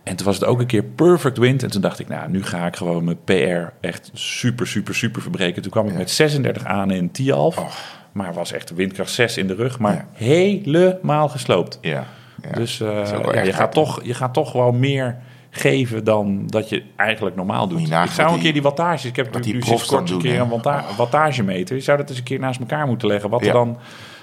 En 0.04 0.16
toen 0.16 0.26
was 0.26 0.34
het 0.38 0.44
ook 0.44 0.60
een 0.60 0.66
keer 0.66 0.82
perfect 0.82 1.38
wind. 1.38 1.62
En 1.62 1.70
toen 1.70 1.80
dacht 1.80 1.98
ik, 1.98 2.08
nou, 2.08 2.30
nu 2.30 2.42
ga 2.42 2.66
ik 2.66 2.76
gewoon 2.76 3.04
mijn 3.04 3.24
PR 3.24 3.86
echt 3.86 4.10
super, 4.12 4.66
super, 4.66 4.94
super 4.94 5.22
verbreken. 5.22 5.62
Toen 5.62 5.70
kwam 5.70 5.86
ik 5.88 5.94
met 5.94 6.10
36 6.10 6.64
aan 6.64 6.90
in 6.90 7.10
Tialf. 7.10 7.82
Maar 8.12 8.34
was 8.34 8.52
echt 8.52 8.74
windkracht 8.74 9.10
6 9.10 9.36
in 9.36 9.46
de 9.46 9.54
rug. 9.54 9.78
Maar 9.78 9.94
Ja. 9.94 10.06
helemaal 10.12 11.28
gesloopt. 11.28 11.78
Ja, 11.80 12.06
ja. 12.42 12.50
Dus 12.52 12.80
eh, 12.80 12.88
wel 13.10 13.44
je, 13.44 13.52
gaat 13.52 13.72
toch, 13.72 14.00
je 14.02 14.14
gaat 14.14 14.34
toch 14.34 14.50
gewoon 14.50 14.78
meer 14.78 15.16
geven 15.50 16.04
dan 16.04 16.46
dat 16.46 16.68
je 16.68 16.82
eigenlijk 16.96 17.36
normaal 17.36 17.68
doet. 17.68 17.80
Ik 17.80 18.10
zou 18.10 18.32
een 18.34 18.40
keer 18.40 18.52
die- 18.52 18.62
wattages... 18.62 19.04
Ik 19.04 19.16
heb 19.16 19.32
wat 19.32 19.44
nu, 19.44 19.62
sinds 19.62 19.84
kort 19.86 20.10
een 20.10 20.18
keer 20.18 20.40
een 20.40 20.48
watta 20.48 20.84
wattagemeter. 20.96 21.76
Je 21.76 21.82
zou 21.82 21.98
dat 21.98 22.08
eens 22.08 22.18
een 22.18 22.24
keer 22.24 22.38
naast 22.38 22.60
elkaar 22.60 22.86
moeten 22.86 23.08
leggen. 23.08 23.30
Wat 23.30 23.46
er 23.46 23.52
dan 23.52 23.78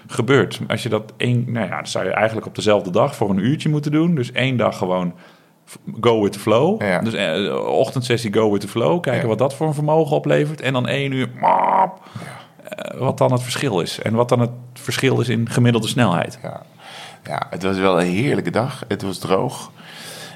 gebeurt. 0.07 0.59
Als 0.67 0.83
je 0.83 0.89
dat 0.89 1.13
één... 1.17 1.51
Nou 1.51 1.67
ja, 1.67 1.77
dat 1.77 1.89
zou 1.89 2.05
je 2.05 2.11
eigenlijk 2.11 2.47
op 2.47 2.55
dezelfde 2.55 2.91
dag 2.91 3.15
voor 3.15 3.29
een 3.29 3.45
uurtje 3.45 3.69
moeten 3.69 3.91
doen. 3.91 4.15
Dus 4.15 4.31
één 4.31 4.57
dag 4.57 4.77
gewoon 4.77 5.13
go 6.01 6.21
with 6.21 6.31
the 6.31 6.39
flow. 6.39 6.81
Ja. 6.81 6.99
Dus 6.99 7.13
eh, 7.13 7.55
ochtendsessie 7.67 8.33
go 8.33 8.51
with 8.51 8.61
the 8.61 8.67
flow. 8.67 9.01
Kijken 9.01 9.21
Ja. 9.21 9.27
wat 9.27 9.37
dat 9.37 9.53
voor 9.55 9.67
een 9.67 9.73
vermogen 9.73 10.15
oplevert. 10.15 10.61
En 10.61 10.73
dan 10.73 10.87
één 10.87 11.11
uur... 11.11 11.29
mop, 11.39 11.99
eh, 12.63 12.99
wat 12.99 13.17
dan 13.17 13.31
het 13.31 13.41
verschil 13.43 13.79
is. 13.79 13.99
En 14.01 14.13
wat 14.13 14.29
dan 14.29 14.39
het 14.39 14.51
verschil 14.73 15.19
is 15.21 15.29
in 15.29 15.49
gemiddelde 15.49 15.87
snelheid. 15.87 16.39
Ja. 16.41 16.61
ja, 17.23 17.47
het 17.49 17.63
was 17.63 17.77
wel 17.77 18.01
een 18.01 18.07
heerlijke 18.07 18.51
dag. 18.51 18.83
Het 18.87 19.01
was 19.01 19.17
droog. 19.17 19.71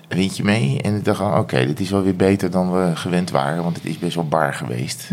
Windje 0.08 0.44
mee. 0.44 0.82
En 0.82 0.96
ik 0.96 1.06
dacht, 1.06 1.22
oké, 1.22 1.66
dit 1.66 1.80
is 1.80 1.90
wel 1.90 2.02
weer 2.04 2.16
beter 2.16 2.52
dan 2.52 2.72
we 2.72 2.96
gewend 2.96 3.32
waren. 3.32 3.64
Want 3.64 3.76
het 3.76 3.86
is 3.86 4.00
best 4.00 4.16
wel 4.16 4.28
bar 4.28 4.54
geweest. 4.54 5.10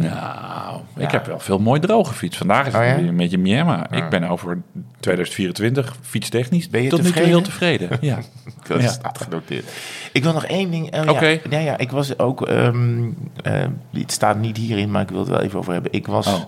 Nou, 0.00 0.80
Ik 0.96 1.10
heb 1.10 1.26
wel 1.26 1.38
veel 1.38 1.58
mooi 1.58 1.80
droge 1.80 2.14
fiets. 2.14 2.36
Vandaag 2.36 2.66
is 2.66 2.72
het 2.72 2.82
Oh, 2.82 2.88
ja? 2.88 2.96
weer 2.96 3.08
een 3.08 3.16
beetje 3.16 3.38
miama. 3.38 3.90
Ik 3.90 4.08
ben 4.08 4.24
over 4.24 4.62
2024 5.00 5.96
fietstechnisch 6.02 6.68
Ben 6.68 6.82
je 6.82 6.88
tot 6.88 6.98
nu 6.98 7.04
toe 7.04 7.12
tevreden? 7.12 7.34
heel 7.36 7.42
tevreden. 7.44 7.88
Ja. 8.00 8.18
Dat 8.66 8.82
staat 8.82 9.18
genoteerd. 9.22 9.70
Ik 10.12 10.22
wil 10.22 10.32
nog 10.32 10.44
één 10.46 10.70
ding. 10.70 10.94
oh. 10.96 11.08
Oké. 11.10 11.38
Ja, 11.50 11.58
ja, 11.58 11.78
ik 11.78 11.90
was 11.90 12.18
ook. 12.18 12.46
ehm 12.48 13.08
eh, 13.42 13.62
het 13.92 14.12
staat 14.12 14.38
niet 14.38 14.56
hierin, 14.56 14.90
maar 14.90 15.02
ik 15.02 15.08
wil 15.08 15.18
het 15.18 15.28
wel 15.28 15.40
even 15.40 15.58
over 15.58 15.72
hebben. 15.72 15.92
Ik 15.92 16.06
was. 16.06 16.26
Oh, 16.26 16.40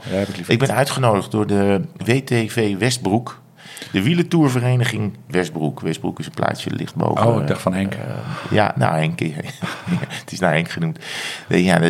ik 0.47 0.59
ben 0.59 0.74
uitgenodigd 0.74 1.30
door 1.30 1.47
de 1.47 1.80
WTV 2.05 2.76
Westbroek. 2.78 3.40
De 3.93 4.03
wielentourvereniging 4.03 5.12
Westbroek. 5.27 5.81
Westbroek 5.81 6.18
is 6.18 6.27
een 6.27 6.33
plaatsje, 6.33 6.70
ligt 6.70 6.95
boven. 6.95 7.27
Oh, 7.27 7.41
ik 7.43 7.47
dacht 7.49 7.61
van 7.62 7.74
Henk. 7.74 7.95
eh, 7.95 8.01
ja, 8.51 8.72
nou 8.77 8.97
Henk. 8.97 9.20
het 10.20 10.33
is 10.33 10.39
naar 10.39 10.53
Henk 10.53 10.68
genoemd. 10.70 10.99
Nee, 11.49 11.64
Ja, 11.64 11.81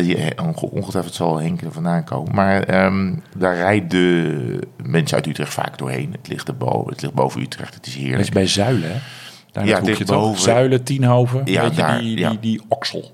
onge- 0.41 0.69
ongetwijfeld 0.71 1.13
zal 1.15 1.37
Henk 1.39 1.61
er 1.61 1.71
vandaan 1.71 2.03
komen. 2.03 2.35
Maar 2.35 2.63
ehm, 2.63 3.13
daar 3.37 3.55
rijden 3.55 4.59
mensen 4.83 5.17
uit 5.17 5.27
Utrecht 5.27 5.53
vaak 5.53 5.77
doorheen. 5.77 6.11
Het 6.11 6.27
ligt, 6.27 6.47
erboven, 6.47 6.91
het 6.91 7.01
ligt 7.01 7.13
boven 7.13 7.41
Utrecht. 7.41 7.73
Het 7.73 7.85
is 7.87 7.93
Dat 7.93 8.01
heerlijk. 8.01 8.21
is 8.23 8.29
bij 8.29 8.47
Zuilen, 8.47 8.91
hè? 8.91 8.97
Daar 9.51 9.65
Ja, 9.65 9.79
toch? 9.79 10.03
boven. 10.05 10.41
Zuilen, 10.41 10.83
Tienhoven. 10.83 11.41
Ja, 11.45 11.61
weet 11.61 11.75
je, 11.75 11.81
daar, 11.81 11.99
die, 11.99 12.17
ja. 12.19 12.29
die, 12.29 12.39
die 12.39 12.61
oksel. 12.67 13.11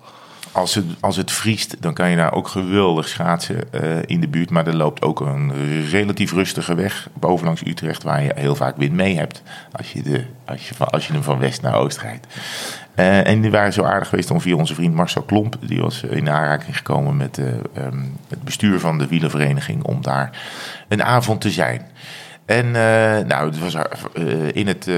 Als 0.54 0.76
het, 0.76 0.86
als 1.00 1.16
het 1.16 1.32
vriest, 1.32 1.82
dan 1.82 1.94
kan 1.94 2.10
je 2.10 2.16
daar 2.16 2.34
ook 2.34 2.48
geweldig 2.48 3.08
schaatsen 3.08 3.74
eh, 3.74 3.98
in 4.06 4.22
de 4.22 4.28
buurt. 4.28 4.50
Maar 4.50 4.68
er 4.68 4.76
loopt 4.76 5.02
ook 5.02 5.20
een 5.20 5.52
relatief 5.90 6.32
rustige 6.32 6.76
weg 6.76 7.10
bovenlangs 7.14 7.66
Utrecht... 7.66 8.04
waar 8.04 8.24
je 8.24 8.32
heel 8.36 8.56
vaak 8.56 8.78
wind 8.78 8.94
mee 8.94 9.18
hebt 9.18 9.42
als 9.72 9.92
je, 9.92 10.02
de, 10.02 10.26
als 10.46 10.68
je, 10.68 10.76
van, 10.76 10.90
als 10.90 11.08
je 11.08 11.14
hem 11.14 11.24
van 11.24 11.40
west 11.40 11.62
naar 11.62 11.76
oost 11.76 11.98
rijdt. 11.98 12.28
Eh, 12.96 13.28
en 13.28 13.42
die 13.42 13.52
waren 13.52 13.74
zo 13.74 13.84
aardig 13.84 14.10
geweest 14.10 14.32
om 14.32 14.42
via 14.42 14.56
onze 14.56 14.76
vriend 14.76 14.96
Marcel 14.96 15.22
Klomp... 15.22 15.56
die 15.62 15.82
was 15.82 16.04
in 16.04 16.30
aanraking 16.30 16.78
gekomen 16.78 17.18
met 17.18 17.38
eh, 17.38 17.48
ehm, 17.74 18.04
het 18.28 18.44
bestuur 18.44 18.80
van 18.80 18.98
de 18.98 19.08
wielervereniging... 19.08 19.84
om 19.84 20.02
daar 20.02 20.42
een 20.88 21.04
avond 21.04 21.42
te 21.42 21.52
zijn. 21.52 21.82
En 22.46 22.66
eh, 22.66 23.26
nou, 23.28 23.46
het 23.50 23.60
was 23.60 23.76
eh, 23.76 24.56
in 24.56 24.68
het. 24.68 24.88
eh, 24.88 24.94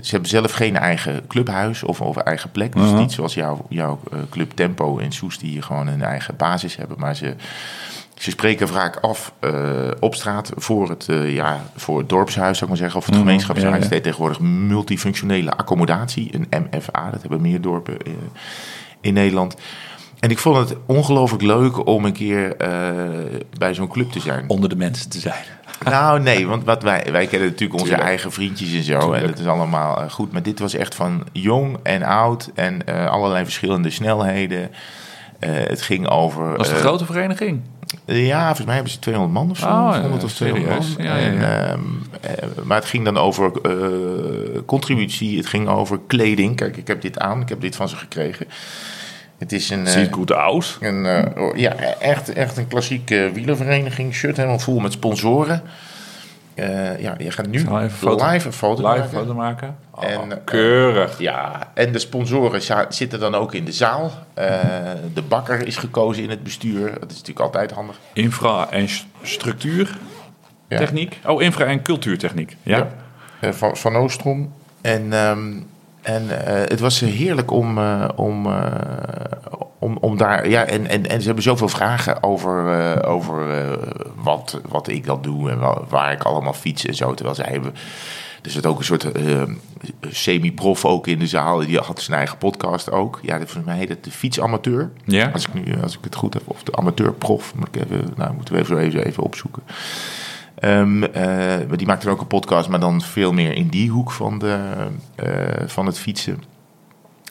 ze 0.00 0.10
hebben 0.10 0.28
zelf 0.28 0.52
geen 0.52 0.76
eigen 0.76 1.26
clubhuis 1.26 1.82
of, 1.82 2.00
of 2.00 2.16
eigen 2.16 2.50
plek. 2.50 2.72
Dus 2.72 2.90
Mhm. 2.90 2.96
niet 2.98 3.12
zoals 3.12 3.34
jouw, 3.34 3.66
jouw 3.68 4.00
club 4.30 4.50
Tempo 4.50 4.96
in 4.96 5.12
Soest, 5.12 5.40
die 5.40 5.50
hier 5.50 5.62
gewoon 5.62 5.86
een 5.86 6.02
eigen 6.02 6.36
basis 6.36 6.76
hebben. 6.76 6.98
Maar 6.98 7.16
ze, 7.16 7.34
ze 8.14 8.30
spreken 8.30 8.68
vaak 8.68 8.96
af 8.96 9.32
op 10.00 10.14
straat 10.14 10.52
voor 10.56 10.88
het, 10.88 11.06
ja, 11.26 11.60
voor 11.76 11.98
het 11.98 12.08
dorpshuis, 12.08 12.58
zou 12.58 12.62
ik 12.62 12.68
maar 12.68 12.76
zeggen. 12.90 12.98
Of 13.00 13.06
het 13.06 13.16
gemeenschapshuis. 13.16 13.70
ja, 13.70 13.76
ja. 13.76 13.82
Het 13.82 13.92
heet 13.92 14.02
tegenwoordig 14.02 14.40
multifunctionele 14.40 15.50
accommodatie, 15.56 16.30
een 16.34 16.64
MFA. 16.70 17.10
Dat 17.10 17.20
hebben 17.20 17.40
meer 17.40 17.60
dorpen 17.60 17.96
in 19.00 19.14
Nederland. 19.14 19.54
En 20.20 20.30
ik 20.30 20.38
vond 20.38 20.68
het 20.68 20.78
ongelooflijk 20.86 21.42
leuk 21.42 21.86
om 21.86 22.04
een 22.04 22.12
keer 22.12 22.56
bij 23.58 23.74
zo'n 23.74 23.88
club 23.88 24.10
te 24.10 24.20
zijn. 24.20 24.48
Onder 24.48 24.68
de 24.68 24.76
mensen 24.76 25.10
te 25.10 25.18
zijn. 25.20 25.44
Nou, 25.84 26.20
nee, 26.20 26.46
want 26.46 26.64
wat 26.64 26.82
wij, 26.82 27.06
wij 27.12 27.26
kennen 27.26 27.48
natuurlijk 27.48 27.72
onze 27.72 27.84
Tuurlijk. 27.84 28.08
eigen 28.08 28.32
vriendjes 28.32 28.72
en 28.72 28.82
zo. 28.82 28.98
Tuurlijk. 28.98 29.22
En 29.22 29.28
dat 29.30 29.38
is 29.38 29.46
allemaal 29.46 30.02
eh, 30.02 30.10
goed. 30.10 30.32
Maar 30.32 30.42
dit 30.42 30.58
was 30.58 30.74
echt 30.74 30.94
van 30.94 31.26
jong 31.32 31.76
en 31.82 32.02
oud 32.02 32.50
en 32.54 32.86
eh, 32.86 33.06
allerlei 33.06 33.44
verschillende 33.44 33.90
snelheden. 33.90 34.70
Eh, 35.38 35.50
het 35.52 35.82
ging 35.82 36.08
over. 36.08 36.56
Was 36.56 36.66
het 36.66 36.76
een 36.76 36.82
grote 36.82 37.04
vereniging? 37.04 37.60
ja, 38.04 38.44
volgens 38.44 38.66
mij 38.66 38.74
hebben 38.74 38.92
ze 38.92 38.98
200 38.98 39.34
man 39.34 39.50
of 39.50 39.58
zo. 39.58 39.66
Oh, 39.66 39.90
ja, 39.92 40.00
100 40.00 40.24
of 40.24 40.32
200 40.32 40.72
serieus? 40.72 40.96
man. 40.96 41.06
Ja, 41.06 41.16
ja, 41.16 41.26
En, 41.26 41.68
ehm, 41.68 41.80
eh, 42.20 42.48
maar 42.64 42.76
het 42.76 42.86
ging 42.86 43.04
dan 43.04 43.16
over 43.16 43.50
contributie. 44.66 45.36
Het 45.36 45.46
ging 45.46 45.68
over 45.68 46.00
kleding. 46.06 46.56
Kijk, 46.56 46.76
ik 46.76 46.86
heb 46.86 47.00
dit 47.00 47.18
aan. 47.18 47.40
Ik 47.40 47.48
heb 47.48 47.60
dit 47.60 47.76
van 47.76 47.88
ze 47.88 47.96
gekregen. 47.96 48.46
Het 49.44 49.52
is 49.52 49.70
een... 49.70 49.86
eh, 49.86 49.92
Ziet 49.92 50.12
goed 50.12 50.32
uit. 50.32 50.76
een, 50.80 51.06
eh, 51.06 51.42
oh, 51.42 51.56
ja, 51.56 51.72
echt, 51.98 52.32
echt 52.32 52.56
een 52.56 52.68
klassieke 52.68 53.30
wielervereniging. 53.34 54.14
Shirt 54.14 54.36
helemaal 54.36 54.58
vol 54.58 54.78
met 54.80 54.92
sponsoren. 54.92 55.62
Eh, 56.54 57.00
ja, 57.00 57.14
je 57.18 57.30
gaat 57.30 57.46
nu 57.46 57.60
foto- 57.90 58.26
live 58.30 58.46
een 58.46 58.52
foto 58.52 58.82
Live 58.82 58.98
maken. 59.02 59.18
foto 59.18 59.34
maken. 59.34 59.76
Oh, 59.90 60.04
En, 60.04 60.32
eh, 60.32 60.38
keurig. 60.44 61.18
Ja, 61.18 61.70
en 61.74 61.92
de 61.92 61.98
sponsoren 61.98 62.62
zitten 62.88 63.20
dan 63.20 63.34
ook 63.34 63.54
in 63.54 63.64
de 63.64 63.72
zaal. 63.72 64.12
Eh, 64.34 64.46
de 65.14 65.22
bakker 65.22 65.66
is 65.66 65.76
gekozen 65.76 66.22
in 66.22 66.30
het 66.30 66.42
bestuur. 66.42 66.86
Dat 67.00 67.10
is 67.10 67.16
natuurlijk 67.16 67.40
altijd 67.40 67.70
handig. 67.70 67.96
Infra 68.12 68.70
en 68.70 68.88
structuur. 69.22 69.96
Ja. 70.68 70.78
Techniek. 70.78 71.18
Oh, 71.26 71.42
infra 71.42 71.64
en 71.64 71.82
cultuurtechniek. 71.82 72.56
Ja. 72.62 72.76
Ja. 72.76 72.88
Eh, 73.40 73.50
van, 73.52 73.76
van 73.76 73.96
Oostrom. 73.96 74.52
En, 74.80 75.12
ehm, 75.12 75.52
en 76.04 76.46
eh, 76.46 76.54
het 76.68 76.80
was 76.80 77.00
heerlijk 77.00 77.50
om, 77.50 77.78
eh, 77.78 78.08
om, 78.16 78.46
eh, 78.46 78.66
om, 79.78 79.96
om 80.00 80.16
daar. 80.16 80.48
Ja, 80.48 80.64
en, 80.64 80.86
en, 80.86 81.06
en 81.08 81.18
ze 81.20 81.26
hebben 81.26 81.44
zoveel 81.44 81.68
vragen 81.68 82.22
over, 82.22 83.04
over 83.06 83.46
wat, 84.16 84.60
wat 84.68 84.88
ik 84.88 85.06
dan 85.06 85.22
doe 85.22 85.50
en 85.50 85.58
wa- 85.58 85.82
waar 85.88 86.12
ik 86.12 86.22
allemaal 86.22 86.52
fiets 86.52 86.84
en 86.86 86.94
zo. 86.94 87.14
Terwijl 87.14 87.36
zij 87.36 87.48
hebben. 87.50 87.74
Er 88.42 88.50
zit 88.50 88.66
ook 88.66 88.78
een 88.78 88.84
soort 88.84 89.06
semi-prof 90.08 90.84
ook 90.84 91.06
in 91.06 91.18
de 91.18 91.26
zaal. 91.26 91.58
Die 91.58 91.78
had 91.78 92.00
zijn 92.00 92.16
eigen 92.18 92.38
podcast 92.38 92.90
ook. 92.90 93.18
Ja, 93.22 93.38
dat- 93.38 93.46
volgens 93.50 93.64
mij 93.66 93.76
heet 93.76 93.88
het 93.88 94.04
de 94.04 94.10
fietsamateur. 94.10 94.90
Ja. 95.04 95.30
Als 95.32 95.46
ik, 95.48 95.54
nu, 95.54 95.82
als 95.82 95.94
ik 95.94 96.04
het 96.04 96.14
goed 96.14 96.34
heb. 96.34 96.42
Of 96.46 96.62
de 96.62 96.76
amateurprof. 96.76 97.54
Moet 97.54 97.68
ik 97.68 97.76
even, 97.82 98.12
nou, 98.16 98.34
moeten 98.34 98.54
we 98.54 98.60
even, 98.60 98.78
even, 98.78 99.04
even 99.06 99.22
opzoeken. 99.22 99.62
Maar 100.68 101.76
die 101.76 101.86
maakt 101.86 102.04
er 102.04 102.10
ook 102.10 102.20
een 102.20 102.26
podcast, 102.26 102.68
maar 102.68 102.80
dan 102.80 103.00
veel 103.00 103.32
meer 103.32 103.52
in 103.52 103.68
die 103.68 103.90
hoek 103.90 104.10
van, 104.10 104.38
de, 104.38 104.58
eh, 105.14 105.66
van 105.66 105.86
het 105.86 105.98
fietsen. 105.98 106.42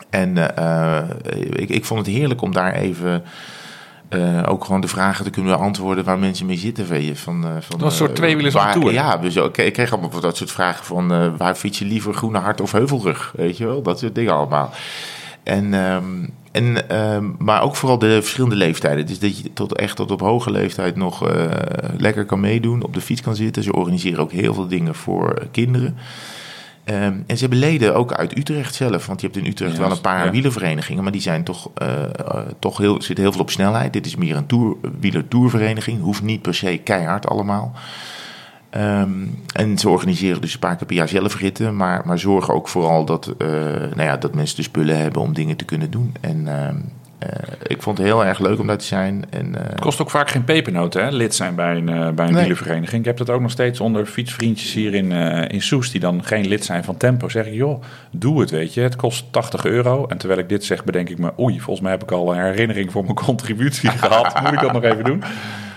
En 0.10 0.56
eh, 0.58 1.10
ik, 1.50 1.70
ik 1.70 1.86
vond 1.86 2.06
het 2.06 2.16
heerlijk 2.16 2.42
om 2.42 2.54
daar 2.54 2.74
even 2.74 3.24
ook 4.46 4.66
gewoon 4.66 4.82
de 4.82 4.88
vragen 4.88 5.24
te 5.24 5.30
kunnen 5.30 5.58
beantwoorden 5.58 6.04
waar 6.04 6.20
mensen 6.20 6.46
mee 6.46 6.58
zitten. 6.58 6.88
Weet 6.88 7.06
je, 7.06 7.16
van, 7.16 7.42
van, 7.42 7.80
was 7.80 7.92
een 7.92 7.98
soort 7.98 8.16
tweewielers 8.16 8.56
op 8.56 8.62
waar- 8.62 8.74
tour. 8.74 8.94
Ja, 8.94 9.18
dus 9.18 9.38
ook, 9.38 9.58
ik 9.58 9.74
kreeg 9.74 9.92
allemaal 9.92 10.20
dat 10.20 10.38
soort 10.38 10.52
vragen 10.52 10.86
van 10.86 11.38
waar 11.38 11.56
fiets 11.56 11.80
je 11.80 11.86
liever, 11.86 12.14
Groene 12.14 12.40
Hart 12.40 12.62
of 12.62 12.72
Heuvelrug? 12.72 13.34
Weet 13.36 13.58
je 13.58 13.66
wel, 13.66 13.82
dat 13.82 14.00
soort 14.00 14.16
dingen 14.16 14.34
allemaal. 14.34 14.72
En, 15.44 15.74
ehm, 15.74 16.28
en, 16.54 16.90
ehm, 16.90 17.32
maar 17.38 17.62
ook 17.62 17.76
vooral 17.76 17.98
de 17.98 18.22
verschillende 18.22 18.56
leeftijden. 18.56 19.06
Dus 19.06 19.20
dat 19.20 19.38
je 19.38 19.54
tot, 19.54 19.76
echt 19.76 19.96
tot 19.96 20.12
op 20.12 20.20
hoge 20.20 20.52
leeftijd 20.52 20.96
nog 20.96 21.28
eh, 21.28 21.46
lekker 21.98 22.26
kan 22.26 22.40
meedoen, 22.40 22.84
op 22.84 22.94
de 22.94 23.02
fiets 23.02 23.22
kan 23.22 23.36
zitten. 23.36 23.64
Ze 23.64 23.74
organiseren 23.74 24.20
ook 24.20 24.32
heel 24.32 24.54
veel 24.54 24.68
dingen 24.68 24.96
voor 24.96 25.34
eh, 25.34 25.48
kinderen. 25.52 25.98
Ehm, 26.84 27.18
en 27.28 27.38
ze 27.38 27.40
hebben 27.40 27.60
leden 27.60 27.96
ook 27.96 28.14
uit 28.14 28.38
Utrecht 28.38 28.76
zelf. 28.76 29.06
Want 29.06 29.22
je 29.22 29.28
hebt 29.28 29.40
in 29.40 29.52
Utrecht 29.52 29.74
Ja, 29.76 29.80
wel 29.80 29.92
een 29.92 30.02
paar 30.02 30.26
ja. 30.26 30.32
wielerverenigingen. 30.32 31.04
Maar 31.04 31.12
die 31.12 31.22
zijn 31.22 31.44
toch, 31.44 31.70
eh, 31.76 31.88
toch 32.60 32.78
heel, 32.78 33.02
zitten 33.02 33.24
heel 33.24 33.34
veel 33.34 33.42
op 33.42 33.50
snelheid. 33.50 33.94
Dit 33.94 34.06
is 34.06 34.16
meer 34.16 34.36
een 34.36 34.46
tour, 34.46 34.76
wielertourvereniging. 35.00 36.02
Hoeft 36.02 36.22
niet 36.22 36.42
per 36.42 36.56
se 36.56 36.78
keihard 36.84 37.28
allemaal. 37.28 37.74
Ehm, 38.74 39.10
en 39.56 39.78
ze 39.78 39.90
organiseren 39.90 40.42
dus 40.42 40.54
een 40.54 40.60
paar 40.60 40.76
keer 40.76 40.88
per 40.88 40.96
jaar 40.96 41.08
zelf 41.08 41.40
ritten. 41.40 41.76
Maar, 41.76 42.02
maar 42.06 42.20
zorgen 42.20 42.54
ook 42.54 42.68
vooral 42.68 43.06
dat, 43.06 43.34
eh, 43.38 43.48
nou 43.96 44.02
ja, 44.04 44.18
dat 44.18 44.36
mensen 44.36 44.56
de 44.56 44.62
spullen 44.64 44.98
hebben 44.98 45.22
om 45.22 45.34
dingen 45.34 45.56
te 45.56 45.66
kunnen 45.66 45.92
doen. 45.92 46.16
En 46.22 46.48
ehm, 46.48 46.76
eh, 47.20 47.30
ik 47.64 47.82
vond 47.82 47.98
het 47.98 48.08
heel 48.08 48.26
erg 48.26 48.40
leuk 48.40 48.60
om 48.60 48.68
daar 48.68 48.78
te 48.78 48.86
zijn. 48.86 49.26
En, 49.30 49.56
eh, 49.56 49.70
Het 49.70 49.80
kost 49.80 50.02
ook 50.02 50.10
vaak 50.10 50.30
geen 50.30 50.44
pepernoten, 50.44 51.04
hè? 51.04 51.10
lid 51.12 51.36
zijn 51.36 51.56
bij 51.56 51.76
een, 51.76 51.86
bij 51.86 52.26
een 52.28 52.32
Nee. 52.34 52.42
wielervereniging. 52.42 53.00
Ik 53.00 53.06
heb 53.06 53.18
dat 53.18 53.30
ook 53.30 53.42
nog 53.42 53.52
steeds 53.52 53.80
onder 53.80 54.06
fietsvriendjes 54.06 54.74
hier 54.74 54.94
in, 54.94 55.12
in 55.52 55.62
Soest... 55.62 55.92
die 55.92 56.02
dan 56.02 56.24
geen 56.24 56.48
lid 56.48 56.66
zijn 56.66 56.84
van 56.84 56.98
Tempo. 56.98 57.30
Zeg 57.30 57.46
ik, 57.46 57.54
joh, 57.54 57.82
doe 58.12 58.40
het, 58.40 58.50
weet 58.50 58.74
je. 58.74 58.82
Het 58.82 58.96
kost 58.96 59.26
80 59.32 59.66
euro. 59.66 60.06
En 60.08 60.18
terwijl 60.18 60.40
ik 60.40 60.50
dit 60.50 60.66
zeg, 60.66 60.84
bedenk 60.84 61.10
ik 61.10 61.18
me... 61.20 61.32
oei, 61.40 61.56
volgens 61.60 61.82
mij 61.82 61.92
heb 61.92 62.04
ik 62.04 62.12
al 62.12 62.36
een 62.36 62.42
herinnering 62.44 62.92
voor 62.92 63.04
mijn 63.04 63.16
contributie 63.26 63.90
gehad. 63.90 64.42
Moet 64.42 64.54
ik 64.54 64.60
dat 64.60 64.74
nog 64.74 64.84
even 64.84 65.04
doen? 65.04 65.24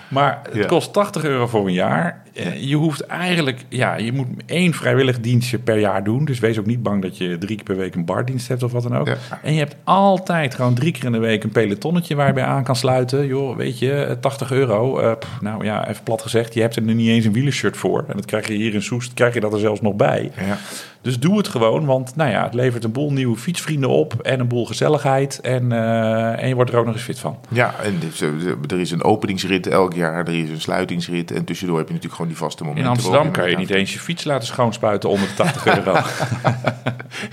Maar 0.08 0.40
het 0.42 0.54
Ja. 0.54 0.66
kost 0.66 0.92
80 0.92 1.24
euro 1.24 1.46
voor 1.46 1.66
een 1.66 1.72
jaar. 1.72 2.22
Eh, 2.36 2.62
Je 2.68 2.76
hoeft 2.76 3.00
eigenlijk, 3.00 3.64
ja, 3.68 3.96
je 3.96 4.12
moet 4.12 4.26
één 4.46 4.72
vrijwillig 4.72 5.20
dienstje 5.20 5.58
per 5.58 5.78
jaar 5.78 6.04
doen. 6.04 6.24
Dus 6.24 6.38
wees 6.38 6.58
ook 6.58 6.66
niet 6.66 6.82
bang 6.82 7.02
dat 7.02 7.18
je 7.18 7.38
drie 7.38 7.56
keer 7.56 7.64
per 7.64 7.76
week 7.76 7.94
een 7.94 8.04
bardienst 8.04 8.48
hebt 8.48 8.62
of 8.62 8.72
wat 8.72 8.82
dan 8.82 8.96
ook. 8.96 9.06
Ja. 9.06 9.16
En 9.42 9.52
je 9.52 9.58
hebt 9.58 9.76
altijd 9.84 10.54
gewoon 10.54 10.74
drie 10.74 10.92
keer 10.92 11.04
in 11.04 11.12
de 11.12 11.18
week 11.18 11.44
een 11.44 11.50
pelotonnetje 11.50 12.14
waar 12.14 12.26
je 12.26 12.32
bij 12.32 12.44
aan 12.44 12.64
kan 12.64 12.76
sluiten. 12.76 13.26
Joh, 13.26 13.56
weet 13.56 13.78
je, 13.78 13.92
eh, 13.92 14.16
80 14.20 14.50
euro. 14.52 14.98
eh, 14.98 15.12
pff, 15.18 15.40
nou 15.40 15.64
ja, 15.64 15.88
even 15.88 16.02
plat 16.02 16.22
gezegd, 16.22 16.54
je 16.54 16.60
hebt 16.60 16.76
er 16.76 16.82
nu 16.82 16.94
niet 16.94 17.08
eens 17.08 17.24
een 17.24 17.32
wielershirt 17.32 17.76
voor. 17.76 18.04
En 18.08 18.16
dat 18.16 18.24
krijg 18.24 18.46
je 18.48 18.54
hier 18.54 18.74
in 18.74 18.82
Soest, 18.82 19.14
krijg 19.14 19.34
je 19.34 19.40
dat 19.40 19.52
er 19.52 19.58
zelfs 19.60 19.80
nog 19.80 19.94
bij. 19.94 20.30
ja. 20.46 20.58
Dus 21.02 21.18
doe 21.18 21.36
het 21.36 21.48
gewoon, 21.48 21.84
want 21.84 22.16
nou 22.16 22.30
ja, 22.30 22.42
het 22.44 22.54
levert 22.54 22.84
een 22.84 22.92
boel 22.92 23.12
nieuwe 23.12 23.36
fietsvrienden 23.36 23.90
op 23.90 24.14
en 24.22 24.40
een 24.40 24.48
boel 24.48 24.66
gezelligheid. 24.66 25.40
En, 25.40 25.72
eh, 25.72 26.42
en 26.42 26.48
je 26.48 26.54
wordt 26.54 26.72
er 26.72 26.78
ook 26.78 26.84
nog 26.84 26.94
eens 26.94 27.02
fit 27.02 27.18
van. 27.18 27.38
Ja, 27.48 27.74
en 27.82 27.94
eh, 28.20 28.48
er 28.72 28.80
is 28.80 28.90
een 28.90 29.02
openingsrit 29.04 29.66
elk 29.66 29.94
jaar, 29.94 30.26
er 30.28 30.34
is 30.42 30.50
een 30.50 30.60
sluitingsrit. 30.60 31.30
En 31.30 31.44
tussendoor 31.44 31.76
heb 31.78 31.86
je 31.86 31.92
natuurlijk 31.94 32.20
gewoon 32.22 32.25
die 32.26 32.36
vaste 32.36 32.62
momenten. 32.64 32.84
In 32.84 32.90
Amsterdam 32.96 33.30
kan 33.30 33.50
je 33.50 33.56
niet 33.56 33.70
eens 33.70 33.92
je 33.92 33.98
fiets 33.98 34.24
laten 34.24 34.46
schoonspuiten 34.46 35.08
onder 35.08 35.28
de 35.28 35.34
80 35.34 35.66
euro. 35.66 35.96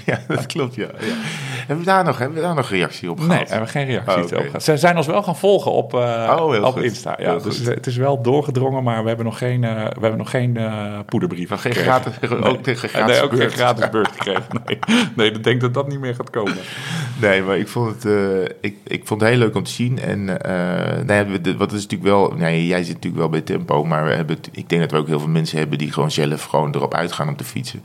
Ja, 0.06 0.20
dat 0.28 0.46
klopt, 0.46 0.76
ja. 0.76 0.88
ja. 1.00 1.14
Hebben, 1.58 1.78
we 1.78 1.84
daar 1.92 2.04
nog, 2.04 2.18
hebben 2.18 2.38
we 2.38 2.44
daar 2.44 2.56
nog 2.56 2.70
reactie 2.70 3.12
op 3.12 3.18
Nee, 3.20 3.28
gehad? 3.28 3.42
daar 3.48 3.50
hebben 3.58 3.74
we 3.74 3.80
geen 3.80 3.86
reactie 3.86 4.38
Oh, 4.38 4.40
op 4.40 4.46
gehad. 4.46 4.64
Ze 4.64 4.78
zijn 4.78 4.98
ons 4.98 5.08
wel 5.08 5.24
gaan 5.24 5.36
volgen 5.36 5.72
op, 5.72 5.94
eh, 5.94 6.36
Oh, 6.40 6.64
op 6.66 6.74
goed. 6.74 6.84
Insta. 6.84 7.16
Ja, 7.18 7.30
Heel 7.30 7.42
dus 7.42 7.58
goed. 7.58 7.66
het 7.66 7.88
is 7.88 7.96
wel 7.96 8.22
doorgedrongen, 8.22 8.84
maar 8.84 9.02
we 9.02 9.08
hebben 9.08 9.26
nog 9.26 9.38
geen, 9.38 9.64
eh, 9.64 9.72
we 9.76 10.00
hebben 10.00 10.18
nog 10.18 10.30
geen 10.30 10.58
eh, 10.58 11.00
poederbrief 11.06 11.50
geen 11.50 11.74
gratis- 11.74 12.14
ook 12.32 12.60
geen 12.64 12.76
gratis 12.76 13.16
nee, 13.16 13.22
ook 13.24 13.30
geen 13.30 13.40
beurt. 13.40 13.54
gratis 13.54 13.90
beurt 13.90 14.08
gekregen. 14.12 14.44
Nee, 14.66 14.80
nee, 15.16 15.32
ik 15.32 15.44
denk 15.44 15.62
dat 15.62 15.74
dat 15.74 15.88
niet 15.88 16.00
meer 16.00 16.16
gaat 16.16 16.30
komen. 16.30 16.54
Nee, 17.22 17.42
maar 17.42 17.58
ik 17.58 17.68
vond 17.68 17.94
het, 17.94 18.06
eh, 18.06 18.42
ik, 18.62 18.76
ik 18.88 19.02
vond 19.08 19.22
het 19.22 19.30
heel 19.30 19.40
leuk 19.40 19.56
om 19.56 19.64
te 19.64 19.72
zien. 19.72 20.00
En 20.00 20.42
eh 20.42 21.04
nee, 21.06 21.24
we- 21.24 21.42
de- 21.42 21.58
wat 21.58 21.72
is 21.72 21.82
natuurlijk 21.82 22.10
wel... 22.10 22.34
Nee, 22.38 22.68
jij 22.68 22.84
zit 22.84 22.94
natuurlijk 22.94 23.22
wel 23.22 23.30
bij 23.30 23.42
Tempo, 23.42 23.84
maar 23.86 24.06
we 24.06 24.12
hebben 24.14 24.38
ik 24.52 24.70
denk 24.70 24.82
dat 24.82 24.92
we 24.92 24.98
ook 24.98 25.08
heel 25.08 25.20
veel 25.20 25.30
mensen 25.30 25.58
hebben... 25.58 25.78
die 25.78 25.92
gewoon 25.92 26.12
zelf 26.12 26.44
gewoon 26.44 26.76
erop 26.76 26.94
uitgaan 26.94 27.28
om 27.28 27.36
te 27.36 27.44
fietsen. 27.44 27.84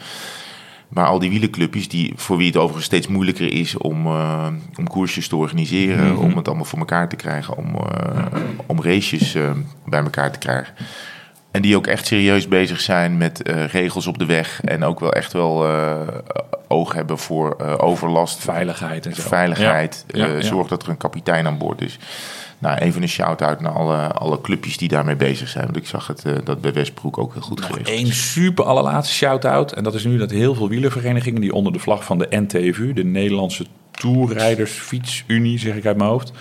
Maar 0.89 1.07
al 1.07 1.19
die 1.19 1.31
wielenclubjes, 1.31 1.89
die, 1.89 2.13
voor 2.17 2.37
wie 2.37 2.47
het 2.47 2.57
overigens 2.57 2.85
steeds 2.85 3.07
moeilijker 3.09 3.53
is 3.53 3.77
om, 3.77 4.07
eh, 4.07 4.47
om 4.79 4.89
koersjes 4.89 5.29
te 5.29 5.37
organiseren, 5.37 6.17
om 6.17 6.37
het 6.37 6.47
allemaal 6.49 6.65
voor 6.65 6.79
elkaar 6.79 7.09
te 7.09 7.17
krijgen, 7.17 7.57
om, 7.57 7.75
eh, 7.77 8.25
om 8.67 8.83
races 8.83 9.37
bij 9.87 10.01
elkaar 10.03 10.33
te 10.33 10.39
krijgen. 10.39 10.75
En 11.51 11.63
die 11.63 11.77
ook 11.77 11.87
echt 11.87 12.07
serieus 12.07 12.49
bezig 12.49 12.81
zijn 12.81 13.17
met 13.17 13.43
eh, 13.43 13.65
regels 13.65 14.07
op 14.07 14.19
de 14.19 14.27
weg 14.27 14.61
en 14.65 14.85
ook 14.85 15.01
wel 15.01 15.13
echt 15.13 15.33
wel 15.33 15.67
eh, 15.67 15.97
oog 16.69 16.93
hebben 16.93 17.19
voor 17.19 17.57
eh, 17.59 17.75
overlast, 17.79 18.39
Veiligheid 18.39 19.07
en 19.07 19.15
zo. 19.15 19.23
veiligheid. 19.23 20.05
Ja, 20.09 20.27
ja, 20.27 20.33
ja. 20.33 20.43
Zorg 20.43 20.69
dat 20.69 20.83
er 20.83 20.89
een 20.89 20.97
kapitein 20.97 21.47
aan 21.47 21.59
boord 21.59 21.81
is. 21.81 21.99
Nou, 22.59 22.79
even 22.79 23.03
een 23.03 23.09
shout-out 23.09 23.61
naar 23.61 23.73
alle, 23.73 24.13
alle 24.13 24.41
clubjes 24.41 24.77
die 24.77 24.89
daarmee 24.89 25.17
bezig 25.17 25.49
zijn. 25.49 25.65
Want 25.65 25.77
ik 25.77 25.87
zag 25.87 26.07
het, 26.07 26.25
dat 26.45 26.61
bij 26.61 26.73
Westbroek 26.73 27.19
ook 27.19 27.33
heel 27.33 27.43
goed 27.43 27.61
Nog 27.61 27.67
geregeld 27.67 27.97
één 27.97 28.13
super 28.13 28.65
allerlaatste 28.65 29.15
shout-out. 29.15 29.73
En 29.73 29.85
dat 29.85 29.95
is 29.95 30.05
nu 30.05 30.19
dat 30.19 30.31
heel 30.31 30.55
veel 30.55 30.69
wielerverenigingen 30.69 31.41
die 31.41 31.53
onder 31.53 31.73
de 31.73 31.79
vlag 31.79 32.05
van 32.05 32.19
de 32.19 32.27
NTVU, 32.31 32.93
de 32.93 33.05
Nederlandse 33.05 33.67
Toerrijders 33.99 34.71
Fietsunie, 34.71 35.59
zeg 35.59 35.77
ik 35.77 35.87
uit 35.87 35.97
mijn 35.97 36.11
hoofd. 36.11 36.33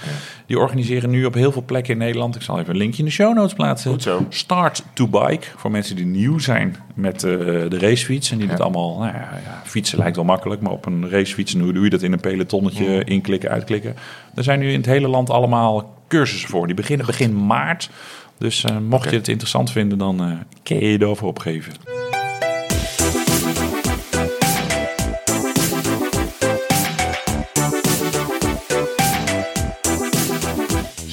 Die 0.45 0.59
organiseren 0.59 1.09
nu 1.09 1.25
op 1.25 1.33
heel 1.33 1.51
veel 1.51 1.63
plekken 1.65 1.93
in 1.93 1.99
Nederland. 1.99 2.35
Ik 2.35 2.41
zal 2.41 2.59
even 2.59 2.69
een 2.69 2.77
linkje 2.77 2.99
in 2.99 3.05
de 3.05 3.11
show 3.11 3.35
notes 3.35 3.53
plaatsen. 3.53 3.91
Goed 3.91 4.03
zo. 4.03 4.25
Start 4.29 4.83
to 4.93 5.07
Bike. 5.07 5.47
Voor 5.55 5.71
mensen 5.71 5.95
die 5.95 6.05
nieuw 6.05 6.39
zijn 6.39 6.75
met 6.93 7.23
eh, 7.23 7.31
de 7.69 7.77
racefiets. 7.79 8.31
En 8.31 8.37
die 8.37 8.49
het 8.49 8.61
allemaal, 8.61 8.97
nou 8.97 9.13
ja, 9.13 9.29
ja, 9.45 9.61
fietsen 9.65 9.97
lijkt 9.97 10.15
wel 10.15 10.25
makkelijk. 10.25 10.61
Maar 10.61 10.71
op 10.71 10.85
een 10.85 11.09
racefiets, 11.09 11.53
en 11.53 11.59
hoe 11.59 11.73
doe 11.73 11.83
je 11.83 11.89
dat 11.89 12.01
in 12.01 12.13
een 12.13 12.19
pelotonnetje? 12.19 13.03
Inklikken, 13.03 13.49
uitklikken. 13.49 13.95
Er 14.35 14.43
zijn 14.43 14.59
nu 14.59 14.71
in 14.71 14.77
het 14.77 14.85
hele 14.85 15.07
land 15.07 15.29
allemaal 15.29 15.93
cursussen 16.07 16.49
voor. 16.49 16.65
Die 16.65 16.75
beginnen 16.75 17.05
begin 17.05 17.45
maart. 17.45 17.89
Dus 18.37 18.63
eh, 18.63 18.77
mocht 18.77 19.09
je 19.09 19.15
het 19.15 19.27
interessant 19.27 19.71
vinden, 19.71 19.97
dan 19.97 20.21
eh 20.21 20.31
kun 20.63 20.79
je 20.79 20.91
je 20.91 21.01
erover 21.01 21.25
opgeven. 21.25 21.73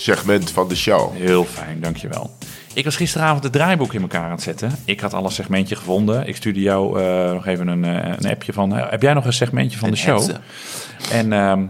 Segment 0.04 0.50
van 0.50 0.68
de 0.68 0.76
show. 0.76 1.12
Heel 1.12 1.44
fijn, 1.44 1.80
dankjewel. 1.80 2.30
Ik 2.74 2.84
was 2.84 2.96
gisteravond 2.96 3.42
het 3.42 3.52
draaiboek 3.52 3.94
in 3.94 4.00
elkaar 4.00 4.24
aan 4.24 4.30
het 4.30 4.42
zetten. 4.42 4.70
Ik 4.84 5.00
had 5.00 5.14
al 5.14 5.24
een 5.24 5.30
segmentje 5.30 5.76
gevonden. 5.76 6.26
Ik 6.26 6.36
stuurde 6.36 6.60
jou 6.60 7.00
eh, 7.02 7.32
nog 7.32 7.46
even 7.46 7.68
een, 7.68 7.84
eh, 7.84 8.12
een 8.18 8.30
appje 8.30 8.52
van... 8.52 8.76
eh, 8.76 8.90
heb 8.90 9.02
jij 9.02 9.14
nog 9.14 9.24
een 9.24 9.32
segmentje 9.32 9.78
van 9.78 9.90
de 9.90 9.96
show? 9.96 10.30
En, 11.12 11.32
ehm, 11.32 11.66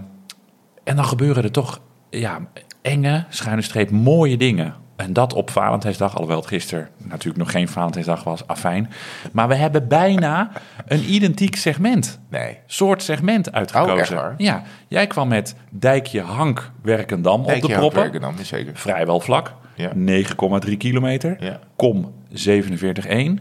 en 0.85 0.97
dan 0.97 1.05
gebeuren 1.05 1.43
er 1.43 1.51
toch 1.51 1.81
ja, 2.11 2.49
enge, 2.83 3.25
schuine 3.29 3.63
streep, 3.63 3.91
mooie 3.91 4.37
dingen. 4.37 4.75
En 4.97 5.13
dat 5.13 5.33
op 5.33 5.51
Valentijnsdag, 5.51 6.13
alhoewel 6.13 6.39
het 6.39 6.47
gisteren 6.47 6.89
natuurlijk 6.99 7.37
nog 7.37 7.51
geen 7.51 7.69
Valentijnsdag 7.69 8.25
was, 8.25 8.47
afijn. 8.47 8.91
Maar 9.33 9.49
we 9.49 9.55
hebben 9.55 9.89
bijna 9.89 10.51
een 10.87 11.13
identiek 11.13 11.57
segment. 11.57 12.21
Nee. 12.29 12.59
Soort 12.67 13.03
segment 13.03 13.53
uitgekozen. 13.53 14.19
Oh? 14.19 14.25
Ja, 14.37 14.63
jij 14.89 15.07
kwam 15.07 15.29
met 15.29 15.55
Dijkje 15.71 16.21
Hank 16.21 16.71
Werkendam 16.83 17.45
op 17.45 17.61
de 17.61 17.69
proppen. 17.69 18.01
werken 18.01 18.21
dan, 18.21 18.35
zeker. 18.43 18.77
Vrijwel 18.77 19.21
vlak. 19.21 19.55
Ja. 19.75 19.93
9,3 20.67 20.77
kilometer. 20.77 21.37
Ja. 21.39 21.59
Kom 21.77 22.13
47,1. 22.29 22.37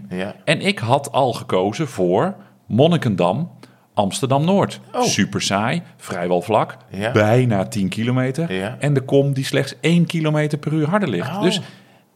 Ja. 0.09 0.35
En 0.43 0.61
ik 0.61 0.79
had 0.79 1.11
al 1.11 1.33
gekozen 1.33 1.87
voor 1.87 2.35
Monnikendam, 2.65 3.51
Amsterdam-Noord. 3.93 4.79
Oh. 4.93 5.01
Super 5.03 5.41
saai, 5.41 5.81
vrijwel 5.97 6.41
vlak, 6.41 6.77
Ja. 6.89 7.11
bijna 7.11 7.65
10 7.65 7.89
kilometer. 7.89 8.53
Ja. 8.53 8.75
En 8.79 8.93
de 8.93 9.01
kom 9.01 9.33
die 9.33 9.45
slechts 9.45 9.75
1 9.81 10.05
kilometer 10.05 10.57
per 10.57 10.73
uur 10.73 10.89
harder 10.89 11.09
ligt. 11.09 11.29
Oh. 11.29 11.41
Dus 11.41 11.61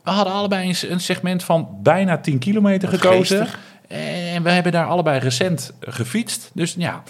we 0.03 0.09
hadden 0.11 0.34
allebei 0.34 0.75
een, 0.89 0.99
segment 0.99 1.43
van 1.43 1.67
bijna 1.84 2.17
10 2.17 2.39
kilometer 2.39 2.89
gekozen. 2.89 3.38
geestig. 3.38 3.59
En 4.34 4.43
we 4.43 4.49
hebben 4.49 4.71
daar 4.71 4.86
allebei 4.86 5.19
recent 5.19 5.73
gefietst. 5.80 6.51
Dus 6.53 6.75
ja, 6.78 7.03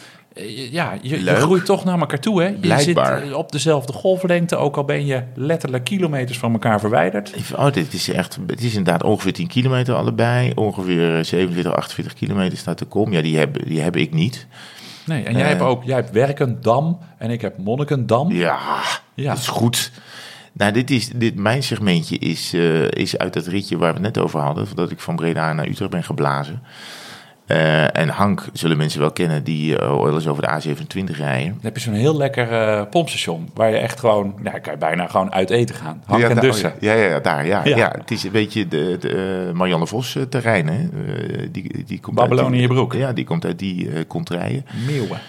ja 0.72 0.98
je, 1.02 1.24
je 1.24 1.36
groeit 1.36 1.66
toch 1.66 1.84
naar 1.86 2.00
elkaar 2.00 2.20
toe. 2.20 2.42
Hè? 2.42 2.48
Je 2.48 2.54
Blijkbaar. 2.54 3.20
zit 3.20 3.30
eh, 3.30 3.38
op 3.38 3.52
dezelfde 3.52 3.94
golflengte, 3.94 4.56
ook 4.56 4.78
al 4.78 4.84
ben 4.86 5.06
je 5.06 5.24
letterlijk 5.36 5.84
kilometers 5.84 6.38
van 6.38 6.52
elkaar 6.54 6.80
verwijderd. 6.80 7.34
Oh, 7.56 7.72
dit 7.72 7.94
is 7.94 8.10
echt, 8.12 8.38
het 8.48 8.64
is 8.64 8.76
inderdaad 8.76 9.04
ongeveer 9.04 9.34
10 9.34 9.48
kilometer 9.48 9.94
allebei. 9.96 10.52
Ongeveer 10.56 11.26
27, 11.26 11.74
48 11.74 12.14
kilometer 12.14 12.58
staat 12.58 12.80
de 12.80 12.86
kom. 12.86 13.12
Ja, 13.12 13.22
die 13.22 13.38
heb, 13.38 13.66
die 13.68 13.82
heb 13.82 13.96
ik 13.96 14.14
niet. 14.14 14.48
Nee, 15.06 15.24
en 15.24 15.34
jij 15.34 15.42
Eh. 15.42 15.48
hebt 15.48 15.62
ook, 15.62 15.84
jij 15.84 15.96
hebt 15.96 16.12
Werkendam 16.12 17.00
en 17.18 17.30
ik 17.30 17.42
heb 17.42 17.58
Monnikendam. 17.58 18.32
Ja, 18.32 18.60
Ja. 19.14 19.30
dat 19.30 19.38
is 19.38 19.48
goed. 19.48 19.92
Nou, 20.54 20.72
dit 20.72 20.92
is, 20.92 21.10
dit, 21.16 21.36
mijn 21.36 21.64
segmentje 21.64 22.18
is, 22.18 22.54
eh, 22.54 22.88
is 22.92 23.18
uit 23.18 23.34
dat 23.34 23.46
ritje 23.48 23.78
waar 23.78 23.94
we 23.94 24.00
het 24.04 24.16
net 24.16 24.24
over 24.24 24.40
hadden. 24.40 24.68
Dat 24.76 24.92
ik 24.92 25.00
van 25.00 25.16
Breda 25.16 25.54
naar 25.54 25.68
Utrecht 25.68 25.92
ben 25.92 26.04
geblazen. 26.04 26.62
Eh, 27.48 27.98
en 27.98 28.10
Hank 28.10 28.46
zullen 28.54 28.78
mensen 28.78 29.00
wel 29.00 29.12
kennen 29.12 29.44
die 29.44 29.76
wel 29.76 30.14
eens 30.14 30.28
over 30.28 30.44
de 30.44 30.50
A27 30.50 31.18
rijden. 31.18 31.48
Dan 31.52 31.60
heb 31.62 31.76
je 31.76 31.82
zo'n 31.82 31.94
heel 31.94 32.18
lekker 32.18 32.52
eh, 32.52 32.82
pompstation 32.90 33.50
waar 33.54 33.70
je 33.70 33.78
echt 33.78 34.00
gewoon, 34.00 34.34
nou, 34.42 34.60
kan 34.60 34.74
je 34.74 34.80
bijna 34.80 35.08
gewoon 35.08 35.34
uit 35.34 35.50
eten 35.50 35.76
gaan. 35.76 36.02
Hank 36.06 36.22
ja, 36.22 36.28
en 36.28 36.34
daar- 36.36 36.44
Dussen. 36.44 36.74
Ja, 36.80 36.94
ja, 36.94 37.06
ja, 37.10 37.20
daar, 37.20 37.46
ja, 37.46 37.62
Ja. 37.66 37.78
ja. 37.78 37.94
Het 37.98 38.12
is 38.12 38.24
een 38.24 38.32
beetje 38.32 38.68
de, 38.68 38.98
de 39.00 39.52
Marianne 39.54 39.88
Vos 39.88 40.18
terrein, 40.30 40.68
hè. 40.68 40.88
Die, 41.52 41.84
die 41.86 42.00
komt 42.00 42.16
Babylon 42.16 42.46
uit 42.46 42.54
in 42.54 42.62
je 42.62 42.68
broek. 42.68 42.94
Ja, 42.94 43.14
die 43.14 43.26
komt 43.26 43.46
uit 43.46 43.60
die 43.60 43.90
eh 43.92 44.04
kontrijen. 44.08 44.66
Meeuwen. 44.88 45.20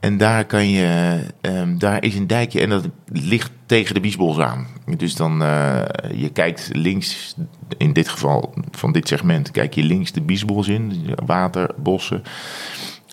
En 0.00 0.16
daar 0.16 0.44
kan 0.44 0.68
je, 0.68 1.20
ehm, 1.40 1.78
daar 1.78 2.04
is 2.04 2.14
een 2.14 2.26
dijkje 2.26 2.60
en 2.60 2.68
dat 2.68 2.88
ligt 3.06 3.50
tegen 3.66 3.94
de 3.94 4.00
Biesbos 4.00 4.38
aan. 4.38 4.66
Dus 4.96 5.14
dan, 5.14 5.42
eh, 5.42 5.82
je 6.14 6.28
kijkt 6.28 6.70
links, 6.72 7.34
in 7.76 7.92
dit 7.92 8.08
geval 8.08 8.54
van 8.70 8.92
dit 8.92 9.08
segment, 9.08 9.50
kijk 9.50 9.74
je 9.74 9.82
links 9.82 10.12
de 10.12 10.20
Biesbos 10.20 10.68
in, 10.68 11.14
water, 11.26 11.70
bossen. 11.76 12.22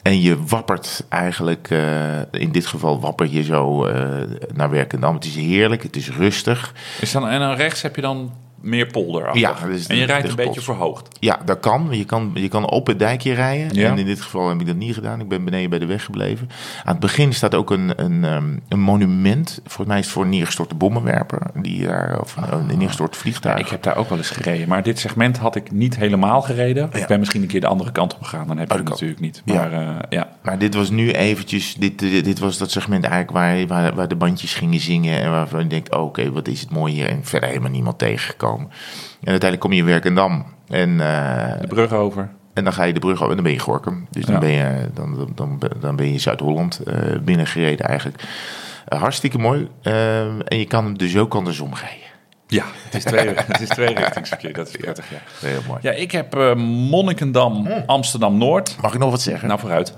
En 0.01 0.21
je 0.21 0.43
wappert 0.43 1.05
eigenlijk, 1.09 1.69
eh, 1.69 2.19
in 2.31 2.51
dit 2.51 2.65
geval 2.65 2.99
wapper 2.99 3.27
je 3.29 3.43
zo 3.43 3.85
eh, 3.85 4.21
naar 4.53 4.69
Werkendam. 4.69 5.13
Het 5.13 5.25
is 5.25 5.35
heerlijk, 5.35 5.83
het 5.83 5.95
is 5.95 6.09
rustig. 6.09 6.73
Is 7.01 7.11
dan, 7.11 7.27
en 7.27 7.39
dan 7.39 7.55
rechts 7.55 7.81
heb 7.81 7.95
je 7.95 8.01
dan 8.01 8.31
meer 8.65 8.85
polder. 8.87 9.37
Ja, 9.37 9.55
en 9.61 9.71
je 9.77 9.85
de- 9.87 10.03
rijdt 10.03 10.29
een 10.29 10.35
beetje 10.35 10.61
verhoogd. 10.61 11.07
Ja, 11.19 11.39
dat 11.45 11.59
kan. 11.59 11.87
Je 11.91 12.05
kan, 12.05 12.31
je 12.33 12.47
kan 12.47 12.69
op 12.69 12.87
het 12.87 12.99
dijkje 12.99 13.33
rijden. 13.33 13.73
Ja. 13.75 13.89
En 13.91 13.97
in 13.97 14.05
dit 14.05 14.21
geval 14.21 14.49
heb 14.49 14.59
ik 14.59 14.67
dat 14.67 14.75
niet 14.75 14.93
gedaan. 14.93 15.19
Ik 15.19 15.27
ben 15.27 15.43
beneden 15.45 15.69
bij 15.69 15.79
de 15.79 15.85
weg 15.85 16.03
gebleven. 16.03 16.49
Aan 16.83 16.91
het 16.91 16.99
begin 16.99 17.33
staat 17.33 17.55
ook 17.55 17.71
een, 17.71 17.93
een, 18.03 18.23
ehm, 18.23 18.57
een 18.69 18.79
monument. 18.79 19.59
Volgens 19.63 19.87
mij 19.87 19.97
is 19.99 20.03
het 20.05 20.13
voor 20.13 20.23
een 20.23 20.29
neergestorte 20.29 20.75
bommenwerper. 20.75 21.41
Die 21.53 21.85
daar, 21.87 22.19
of 22.21 22.35
een, 22.35 22.53
een 22.69 22.77
neergestort 22.77 23.15
vliegtuig. 23.17 23.59
Ik 23.59 23.67
heb 23.67 23.83
daar 23.83 23.95
ook 23.97 24.09
wel 24.09 24.17
eens 24.17 24.29
gereden. 24.29 24.67
Maar 24.67 24.83
dit 24.83 24.99
segment 24.99 25.37
had 25.37 25.55
ik 25.55 25.71
niet 25.71 25.95
helemaal 25.97 26.41
gereden. 26.41 26.89
Ik 26.93 27.07
ben 27.07 27.19
misschien 27.19 27.41
een 27.41 27.47
keer 27.47 27.61
de 27.61 27.67
andere 27.67 27.91
kant 27.91 28.13
op 28.15 28.21
gegaan. 28.23 28.47
Dan 28.47 28.57
heb 28.57 28.67
je 28.67 28.73
Oh, 28.73 28.79
het 28.79 28.87
dat 28.89 28.99
kan. 28.99 29.07
natuurlijk 29.07 29.19
niet. 29.45 29.55
Maar 29.55 29.71
ja. 29.81 30.05
ja. 30.09 30.29
Maar 30.43 30.57
dit 30.59 30.73
was 30.75 30.89
nu 30.89 31.11
eventjes, 31.11 31.75
dit, 31.75 31.99
dit, 31.99 32.25
dit 32.25 32.39
was 32.39 32.57
dat 32.57 32.71
segment 32.71 33.03
eigenlijk 33.03 33.33
waar, 33.33 33.67
waar, 33.67 33.95
waar 33.95 34.07
de 34.07 34.15
bandjes 34.15 34.53
gingen 34.53 34.79
zingen. 34.79 35.19
En 35.21 35.31
waarvan 35.31 35.59
je 35.59 35.67
denkt, 35.67 35.95
oh, 35.95 36.03
oké, 36.03 36.31
wat 36.31 36.47
is 36.47 36.59
het 36.61 36.69
mooi 36.71 36.93
hier. 36.93 37.09
En 37.09 37.19
verder 37.23 37.49
helemaal 37.49 37.71
niemand 37.71 37.97
tegengekomen. 37.97 38.54
En 38.61 38.69
uiteindelijk 39.31 39.59
kom 39.59 39.71
je 39.71 39.79
in 39.79 39.85
Werkendam. 39.85 40.45
En, 40.67 40.89
eh, 41.01 41.59
De 41.61 41.67
brug 41.67 41.91
over. 41.91 42.29
en 42.53 42.63
dan 42.63 42.73
ga 42.73 42.83
je 42.83 42.93
de 42.93 42.99
brug 42.99 43.15
over 43.17 43.29
en 43.29 43.35
dan 43.35 43.43
ben 43.43 43.53
je 43.53 43.59
Gorkum. 43.59 44.07
Dus 44.11 44.25
dan, 44.25 44.33
Ja. 44.33 44.39
ben, 44.39 44.49
je, 44.51 44.89
dan, 44.93 45.31
dan, 45.35 45.61
dan 45.79 45.95
ben 45.95 46.11
je 46.13 46.19
Zuid-Holland 46.19 46.79
eh, 46.79 46.95
binnengereden 47.21 47.85
eigenlijk. 47.87 48.23
Eh, 48.87 48.99
hartstikke 48.99 49.37
mooi. 49.37 49.67
En 49.81 50.57
je 50.59 50.65
kan 50.67 50.83
hem 50.83 50.97
dus 50.97 51.17
ook 51.17 51.35
andersom 51.35 51.73
rijden. 51.73 52.03
Ja, 52.47 52.63
het 52.83 52.93
is 52.95 53.03
twee, 53.03 53.27
het 53.35 53.61
is. 53.61 53.67
Dat 54.53 54.67
is 54.67 54.77
prettig, 54.77 55.09
ja. 55.09 55.17
Heel 55.47 55.61
mooi. 55.67 55.79
Ja, 55.81 55.91
ik 55.91 56.11
heb 56.11 56.35
eh, 56.35 56.55
Monnikendam, 56.89 57.67
Amsterdam-Noord. 57.85 58.75
Mag 58.81 58.93
ik 58.93 58.99
nog 58.99 59.09
wat 59.11 59.21
zeggen? 59.21 59.47
Nou, 59.47 59.59
vooruit. 59.59 59.93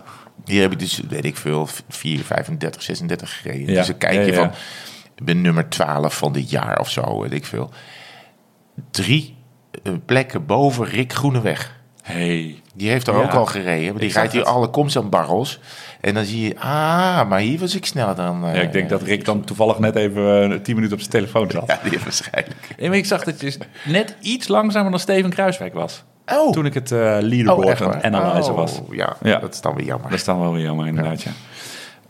Hier 0.46 0.62
heb 0.62 0.72
ik 0.72 0.80
dus, 0.80 1.02
weet 1.10 1.26
ik 1.26 1.38
veel, 1.38 1.68
4, 1.90 2.24
35, 2.24 2.82
36 2.84 3.38
gereden. 3.42 3.68
Ja. 3.68 3.74
Dus 3.74 3.88
dan 3.88 3.98
kijk 3.98 4.14
Ja, 4.14 4.22
je 4.22 4.28
ja, 4.28 4.34
van, 4.36 4.44
ja. 4.44 4.52
ik 5.16 5.26
ben 5.26 5.42
nummer 5.42 5.70
12 5.70 6.18
van 6.18 6.34
dit 6.34 6.50
jaar 6.50 6.80
of 6.80 6.90
zo, 6.90 7.22
weet 7.22 7.34
ik 7.34 7.46
veel. 7.46 7.72
Drie 8.92 9.36
eh, 9.84 9.94
plekken 10.06 10.46
boven 10.46 10.86
Rick 10.86 11.14
Groeneweg. 11.14 11.76
Hey. 12.02 12.62
Die 12.76 12.90
heeft 12.90 13.08
er 13.08 13.14
Ja. 13.14 13.20
ook 13.24 13.32
al 13.34 13.46
gereden. 13.46 13.92
Maar 13.92 14.02
die 14.02 14.12
rijdt 14.12 14.34
hier 14.34 14.44
alle 14.44 14.68
komst 14.68 14.98
aan 14.98 15.10
barrels. 15.10 15.60
En 16.02 16.14
dan 16.14 16.26
zie 16.26 16.42
je, 16.48 16.60
ah, 16.60 17.30
maar 17.30 17.40
hier 17.40 17.60
was 17.60 17.76
ik 17.76 17.86
sneller 17.86 18.16
dan... 18.16 18.46
eh, 18.46 18.56
Ja, 18.56 18.62
ik 18.62 18.72
denk 18.72 18.90
dat 18.90 19.02
Rick 19.02 19.26
dan 19.26 19.44
toevallig 19.44 19.80
net 19.80 19.96
even 19.96 20.52
eh, 20.52 20.60
tien 20.60 20.76
minuten 20.76 20.94
op 20.96 21.00
zijn 21.00 21.12
telefoon 21.12 21.52
zat. 21.52 21.68
Ja, 21.84 21.90
die 21.90 22.00
waarschijnlijk. 22.04 22.76
Nee, 22.78 22.90
maar 22.90 22.98
ik 22.98 23.06
zag 23.06 23.24
dat 23.24 23.42
je 23.42 23.58
net 23.86 24.16
iets 24.22 24.48
langzamer 24.48 24.92
dan 24.92 25.00
Steven 25.00 25.30
Kruiswijk 25.30 25.74
was. 25.74 26.04
Oh, 26.34 26.52
Toen 26.52 26.66
ik 26.66 26.74
het 26.74 26.92
eh 26.92 26.98
oh 27.00 27.18
leaderboard 27.22 27.80
waar? 27.80 27.96
het 27.96 28.04
analyzen 28.04 28.52
Oh, 28.52 28.58
was. 28.58 28.82
Ja, 28.92 29.16
Ja. 29.22 29.40
dat 29.40 29.54
is 29.54 29.62
dan 29.62 29.76
weer 29.76 29.86
jammer. 29.86 30.10
Dat 30.10 30.20
is 30.20 30.26
dan 30.26 30.40
wel 30.40 30.54
weer 30.54 30.64
jammer, 30.64 30.88
inderdaad, 30.88 31.22
ja. 31.22 31.32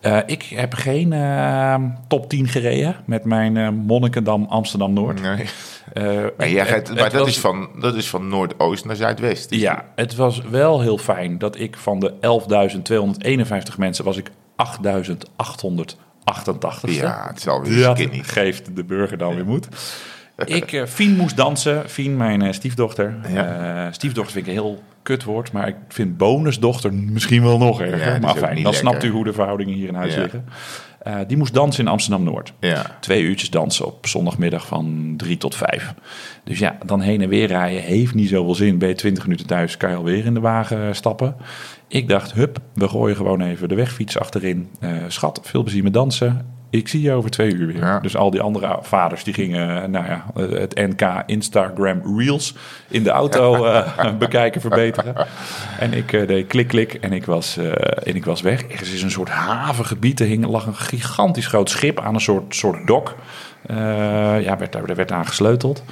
Eh, 0.07 0.17
ik 0.25 0.43
heb 0.43 0.73
geen 0.73 1.13
eh, 1.13 1.75
top 2.07 2.29
10 2.29 2.47
gereden 2.47 2.95
met 3.05 3.25
mijn 3.25 3.57
eh 3.57 3.69
Monnikendam 3.69 4.45
Amsterdam-Noord. 4.49 5.21
Nee. 5.21 5.45
Eh, 5.93 6.25
Maar, 6.37 6.49
jij 6.49 6.65
gaat, 6.65 6.87
maar 6.95 7.09
dat, 7.09 7.13
was- 7.21 7.29
is 7.29 7.39
van, 7.39 7.69
dat 7.79 7.95
is 7.95 8.09
van 8.09 8.27
Noordoost 8.27 8.85
naar 8.85 8.95
Zuidwest. 8.95 9.53
Ja, 9.53 9.85
het 9.95 10.15
was 10.15 10.41
wel 10.41 10.81
heel 10.81 10.97
fijn 10.97 11.37
dat 11.37 11.59
ik 11.59 11.77
van 11.77 11.99
de 11.99 12.13
11.251 13.71 13.77
mensen 13.77 14.05
was 14.05 14.17
ik 14.17 14.29
8.888 14.55 15.95
88ste. 16.25 16.91
Ja, 16.91 17.25
het 17.27 17.37
is 17.37 17.47
alweer 17.47 17.83
Dat 17.83 17.97
skinny. 17.97 18.23
geeft 18.23 18.75
de 18.75 18.83
burger 18.83 19.17
dan 19.17 19.35
weer 19.35 19.45
moed. 19.45 19.67
Ik, 20.45 20.71
eh 20.73 20.85
Fien 20.85 21.15
moest 21.15 21.37
dansen. 21.37 21.89
Fien, 21.89 22.17
mijn 22.17 22.41
eh, 22.41 22.51
stiefdochter. 22.53 23.15
Ja. 23.33 23.85
Eh, 23.85 23.93
stiefdochter 23.93 24.33
vind 24.33 24.47
ik 24.47 24.53
een 24.53 24.59
heel 24.59 24.83
kut 25.03 25.23
woord, 25.23 25.51
maar 25.51 25.67
ik 25.67 25.75
vind 25.87 26.17
bonusdochter 26.17 26.93
misschien 26.93 27.43
wel 27.43 27.57
nog 27.57 27.81
erger. 27.81 28.13
Ja, 28.13 28.19
maar 28.19 28.35
fijn, 28.35 28.53
dan 28.53 28.63
lekker. 28.63 28.73
snapt 28.73 29.03
u 29.03 29.09
hoe 29.09 29.23
de 29.23 29.33
verhoudingen 29.33 29.73
hier 29.73 29.87
in 29.87 29.95
huis 29.95 30.13
Ja. 30.13 30.21
liggen. 30.21 30.45
Die 31.27 31.37
moest 31.37 31.53
dansen 31.53 31.83
in 31.85 31.91
Amsterdam-Noord. 31.91 32.53
Ja. 32.59 32.97
Twee 32.99 33.21
uurtjes 33.21 33.49
dansen 33.49 33.85
op 33.85 34.07
zondagmiddag 34.07 34.67
van 34.67 35.13
drie 35.17 35.37
tot 35.37 35.55
vijf. 35.55 35.93
Dus 36.43 36.59
ja, 36.59 36.77
dan 36.85 37.01
heen 37.01 37.21
en 37.21 37.29
weer 37.29 37.47
rijden 37.47 37.81
heeft 37.81 38.13
niet 38.13 38.29
zoveel 38.29 38.55
zin. 38.55 38.77
Ben 38.77 38.87
je 38.89 38.95
twintig 38.95 39.23
minuten 39.23 39.47
thuis, 39.47 39.77
kan 39.77 39.89
je 39.89 39.95
alweer 39.95 40.25
in 40.25 40.33
de 40.33 40.39
wagen 40.39 40.95
stappen. 40.95 41.35
Ik 41.87 42.07
dacht, 42.07 42.33
hup, 42.33 42.59
we 42.73 42.87
gooien 42.87 43.15
gewoon 43.15 43.41
even 43.41 43.69
de 43.69 43.75
wegfiets 43.75 44.19
achterin. 44.19 44.69
Schat, 45.07 45.39
veel 45.43 45.63
plezier 45.63 45.83
met 45.83 45.93
dansen. 45.93 46.45
Ik 46.69 46.87
zie 46.87 47.01
je 47.01 47.11
over 47.11 47.29
twee 47.29 47.53
uur 47.53 47.67
weer. 47.67 47.77
Ja. 47.77 47.99
Dus 47.99 48.15
al 48.15 48.31
die 48.31 48.41
andere 48.41 48.77
vaders 48.81 49.23
die 49.23 49.33
gingen, 49.33 49.91
nou 49.91 50.05
ja, 50.05 50.25
eh, 50.35 50.49
het 50.49 50.75
NK 50.75 51.23
Instagram 51.25 52.17
Reels 52.17 52.55
in 52.87 53.03
de 53.03 53.09
auto 53.09 53.65
eh, 53.65 54.17
bekijken, 54.17 54.61
verbeteren. 54.61 55.15
En 55.79 55.93
ik 55.93 56.13
eh, 56.13 56.27
deed 56.27 56.47
klik, 56.47 56.67
klik 56.67 56.93
en 56.93 57.13
ik 57.13 57.25
was, 57.25 57.57
en 58.03 58.15
ik 58.15 58.25
was 58.25 58.41
weg. 58.41 58.61
Er 58.61 58.81
is 58.93 59.01
een 59.01 59.11
soort 59.11 59.29
havengebied, 59.29 60.19
er 60.19 60.25
hing, 60.25 60.45
lag 60.45 60.65
een 60.65 60.75
gigantisch 60.75 61.47
groot 61.47 61.69
schip 61.69 61.99
aan 61.99 62.13
een 62.13 62.21
soort, 62.21 62.55
soort 62.55 62.87
dok. 62.87 63.15
Ja, 63.67 64.57
werd, 64.57 64.71
daar 64.71 64.95
werd 64.95 65.11
aan 65.11 65.27
gesleuteld. 65.27 65.83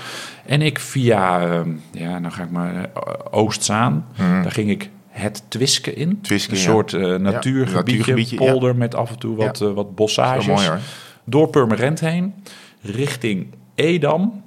En 0.45 0.61
ik 0.61 0.79
via, 0.79 1.41
eh, 1.41 1.59
ja, 1.91 2.19
nou 2.19 2.33
ga 2.33 2.43
ik 2.43 2.51
maar, 2.51 2.89
Oostzaan, 3.31 4.05
daar 4.17 4.51
ging 4.51 4.69
ik 4.69 4.89
het 5.15 5.43
Twisken 5.47 5.95
in. 5.95 6.19
Twisken, 6.21 6.53
een 6.55 6.61
soort 6.61 6.93
eh, 6.93 7.15
natuurgebiedje, 7.15 8.35
polder 8.35 8.75
met 8.75 8.95
af 8.95 9.09
en 9.09 9.19
toe 9.19 9.35
wat, 9.35 9.61
eh, 9.61 9.71
wat 9.73 9.95
bossages. 9.95 10.45
Mooi. 10.67 10.79
Door 11.23 11.49
Purmerend 11.49 11.99
heen, 11.99 12.33
richting 12.81 13.47
Edam. 13.75 14.43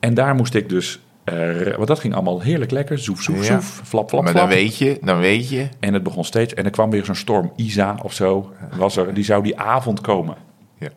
En 0.00 0.14
daar 0.14 0.34
moest 0.34 0.54
ik 0.54 0.68
dus, 0.68 1.00
eh, 1.24 1.34
want 1.76 1.86
dat 1.88 1.98
ging 1.98 2.14
allemaal 2.14 2.40
heerlijk 2.40 2.70
lekker. 2.70 2.98
Zoef, 2.98 3.22
zoef, 3.22 3.36
Ja. 3.36 3.42
zoef, 3.54 3.80
flap, 3.84 4.08
flap, 4.08 4.22
Maar 4.22 4.32
flap. 4.32 4.48
dan 4.48 4.56
weet 4.58 4.76
je, 4.76 4.98
dan 5.02 5.18
weet 5.18 5.48
je. 5.48 5.68
En 5.80 5.94
het 5.94 6.02
begon 6.02 6.24
steeds, 6.24 6.54
en 6.54 6.64
er 6.64 6.70
kwam 6.70 6.90
weer 6.90 7.04
zo'n 7.04 7.14
storm, 7.14 7.52
Isa 7.56 7.98
of 8.02 8.12
zo, 8.12 8.52
was 8.76 8.96
er, 8.96 9.14
die 9.14 9.24
zou 9.24 9.42
die 9.42 9.58
avond 9.58 10.00
komen. 10.00 10.36
Ja. 10.80 10.88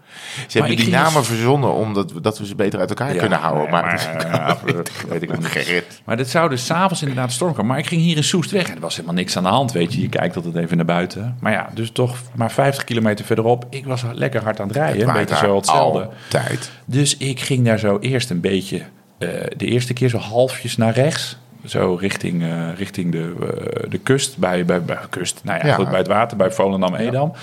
Ze 0.47 0.57
hebben 0.57 0.77
ik 0.77 0.83
die 0.83 0.89
namen 0.89 1.25
verzonnen 1.25 1.73
omdat 1.73 2.13
dat 2.21 2.37
we 2.37 2.45
ze 2.45 2.55
beter 2.55 2.79
uit 2.79 2.89
elkaar 2.89 3.15
kunnen 3.15 3.39
houden. 3.39 3.69
maar, 3.69 3.83
maar, 4.31 4.73
dat 4.73 4.91
weet 5.07 5.21
ik 5.21 5.37
niet. 5.37 5.45
gered. 5.45 6.01
Maar 6.05 6.17
dit 6.17 6.29
zou 6.29 6.49
dus 6.49 6.65
s'avonds 6.65 7.01
inderdaad 7.01 7.31
storm 7.31 7.51
komen. 7.51 7.65
Maar 7.67 7.77
ik 7.77 7.87
ging 7.87 8.01
hier 8.01 8.17
in 8.17 8.23
Soest 8.23 8.51
weg 8.51 8.67
en 8.67 8.75
er 8.75 8.81
was 8.81 8.95
helemaal 8.95 9.15
niks 9.15 9.37
aan 9.37 9.43
de 9.43 9.49
hand, 9.49 9.71
weet 9.71 9.93
je. 9.93 10.01
Je 10.01 10.09
kijkt 10.09 10.35
altijd 10.35 10.55
even 10.55 10.77
naar 10.77 10.85
buiten. 10.85 11.37
Maar 11.39 11.51
ja, 11.51 11.69
dus 11.73 11.91
toch 11.91 12.17
maar 12.35 12.51
50 12.51 12.83
kilometer 12.83 13.25
verderop. 13.25 13.65
Ik 13.69 13.85
was 13.85 14.03
lekker 14.13 14.43
hard 14.43 14.59
aan 14.59 14.67
het 14.67 14.75
rijden, 14.75 15.07
een 15.07 15.13
beetje 15.13 15.35
zo 15.35 15.55
hetzelfde. 15.55 16.09
Altijd. 16.33 16.71
Dus 16.85 17.17
ik 17.17 17.39
ging 17.39 17.65
daar 17.65 17.79
zo 17.79 17.97
eerst 17.99 18.29
een 18.29 18.41
beetje, 18.41 18.81
eh, 19.17 19.29
de 19.57 19.65
eerste 19.65 19.93
keer 19.93 20.09
zo 20.09 20.17
halfjes 20.17 20.77
naar 20.77 20.93
rechts. 20.93 21.37
Zo 21.65 21.97
richting, 21.99 22.43
eh, 22.43 22.67
richting 22.77 23.11
de, 23.11 23.33
eh, 23.39 23.89
de 23.89 23.97
kust, 23.97 24.37
bij, 24.37 24.65
bij, 24.65 24.81
bij 24.81 24.97
kust, 25.09 25.41
nou 25.43 25.59
ja, 25.59 25.65
Ja. 25.65 25.75
goed, 25.75 25.89
bij 25.89 25.97
het 25.97 26.07
water, 26.07 26.37
bij 26.37 26.51
Volendam-Edam. 26.51 27.33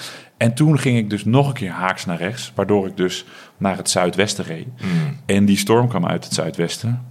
En 0.40 0.54
toen 0.54 0.78
ging 0.78 0.98
ik 0.98 1.10
dus 1.10 1.24
nog 1.24 1.48
een 1.48 1.54
keer 1.54 1.70
haaks 1.70 2.04
naar 2.04 2.16
rechts, 2.16 2.52
waardoor 2.54 2.86
ik 2.86 2.96
dus 2.96 3.24
naar 3.56 3.76
het 3.76 3.90
zuidwesten 3.90 4.44
reed. 4.44 4.66
Mm. 4.66 5.16
En 5.26 5.44
die 5.44 5.56
storm 5.56 5.88
kwam 5.88 6.06
uit 6.06 6.24
het 6.24 6.34
zuidwesten. 6.34 7.06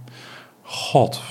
God, 0.62 1.22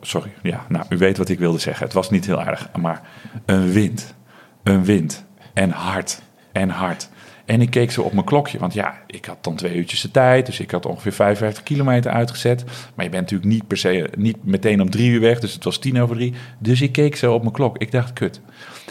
sorry, 0.00 0.32
ja, 0.42 0.66
nou, 0.68 0.84
u 0.88 0.96
weet 0.96 1.16
wat 1.16 1.28
ik 1.28 1.38
wilde 1.38 1.58
zeggen. 1.58 1.84
Het 1.84 1.94
was 1.94 2.10
niet 2.10 2.26
heel 2.26 2.42
erg, 2.42 2.68
maar 2.76 3.02
een 3.46 3.72
wind, 3.72 4.14
een 4.62 4.84
wind 4.84 5.24
en 5.54 5.70
hard 5.70 6.22
en 6.52 6.68
hard. 6.68 7.08
En 7.44 7.60
ik 7.60 7.70
keek 7.70 7.90
zo 7.90 8.02
op 8.02 8.12
mijn 8.12 8.24
klokje, 8.24 8.58
want 8.58 8.74
ja, 8.74 8.98
ik 9.06 9.24
had 9.24 9.44
dan 9.44 9.56
twee 9.56 9.74
uurtjes 9.74 10.00
de 10.00 10.10
tijd, 10.10 10.46
dus 10.46 10.60
ik 10.60 10.70
had 10.70 10.86
ongeveer 10.86 11.12
55 11.12 11.62
kilometer 11.62 12.10
uitgezet. 12.10 12.64
Maar 12.64 13.04
je 13.04 13.10
bent 13.10 13.22
natuurlijk 13.22 13.50
niet 13.50 13.66
per 13.66 13.76
se, 13.76 14.10
niet 14.16 14.44
meteen 14.44 14.80
om 14.80 14.90
drie 14.90 15.10
uur 15.10 15.20
weg, 15.20 15.40
dus 15.40 15.52
het 15.52 15.64
was 15.64 15.78
tien 15.78 16.00
over 16.00 16.16
drie. 16.16 16.34
Dus 16.58 16.82
ik 16.82 16.92
keek 16.92 17.16
zo 17.16 17.34
op 17.34 17.40
mijn 17.40 17.52
klok. 17.54 17.78
Ik 17.78 17.90
dacht, 17.90 18.12
kut, 18.12 18.40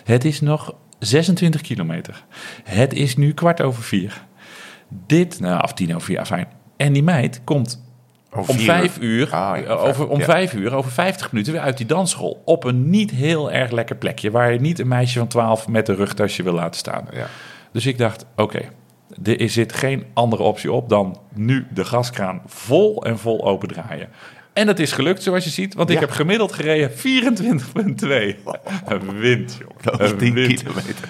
het 0.03 0.25
is 0.25 0.41
nog 0.41 0.75
26 0.99 1.61
kilometer. 1.61 2.23
Het 2.63 2.93
is 2.93 3.15
nu 3.15 3.33
kwart 3.33 3.61
over 3.61 3.83
vier. 3.83 4.25
Dit, 4.89 5.39
nou, 5.39 5.63
of 5.63 5.73
tien 5.73 5.89
over 5.95 6.01
vier, 6.01 6.19
afijn. 6.19 6.47
En 6.77 6.93
die 6.93 7.03
meid 7.03 7.41
komt 7.43 7.83
Om 8.31 8.59
vijf 8.59 8.97
uur, 8.99 9.33
Ah, 9.33 9.57
ja, 9.57 9.63
eh, 9.63 9.83
over, 9.83 10.07
om 10.07 10.19
ja. 10.19 10.25
vijf 10.25 10.53
uur, 10.53 10.73
over 10.73 10.91
50 10.91 11.31
minuten 11.31 11.53
weer 11.53 11.61
uit 11.61 11.77
die 11.77 11.85
dansschool. 11.85 12.41
Op 12.45 12.63
een 12.63 12.89
niet 12.89 13.11
heel 13.11 13.51
erg 13.51 13.71
lekker 13.71 13.95
plekje. 13.95 14.31
Waar 14.31 14.53
je 14.53 14.59
niet 14.59 14.79
een 14.79 14.87
meisje 14.87 15.19
van 15.19 15.27
12 15.27 15.67
met 15.67 15.87
een 15.87 15.95
rugtasje 15.95 16.43
wil 16.43 16.53
laten 16.53 16.79
staan. 16.79 17.07
Ja. 17.11 17.27
Dus 17.71 17.85
ik 17.85 17.97
dacht, 17.97 18.25
oké, 18.35 18.61
er 19.23 19.49
zit 19.49 19.73
geen 19.73 20.05
andere 20.13 20.43
optie 20.43 20.71
op 20.71 20.89
dan 20.89 21.19
nu 21.33 21.67
de 21.73 21.85
gaskraan 21.85 22.41
vol 22.45 23.03
en 23.05 23.19
vol 23.19 23.45
open 23.45 23.67
draaien. 23.67 24.09
En 24.55 24.65
dat 24.65 24.79
is 24.79 24.91
gelukt, 24.91 25.23
zoals 25.23 25.43
je 25.43 25.49
ziet, 25.49 25.73
want 25.73 25.89
ik 25.89 25.99
heb 25.99 26.11
gemiddeld 26.11 26.53
gereden 26.53 26.91
24,2. 26.91 26.97
Een 28.85 29.19
wind, 29.19 29.57
joh. 29.59 29.69
Dat 29.81 29.99
is 29.99 30.09
Een 30.09 30.17
10 30.17 30.33
wind 30.33 30.63
kilometer. 30.63 31.09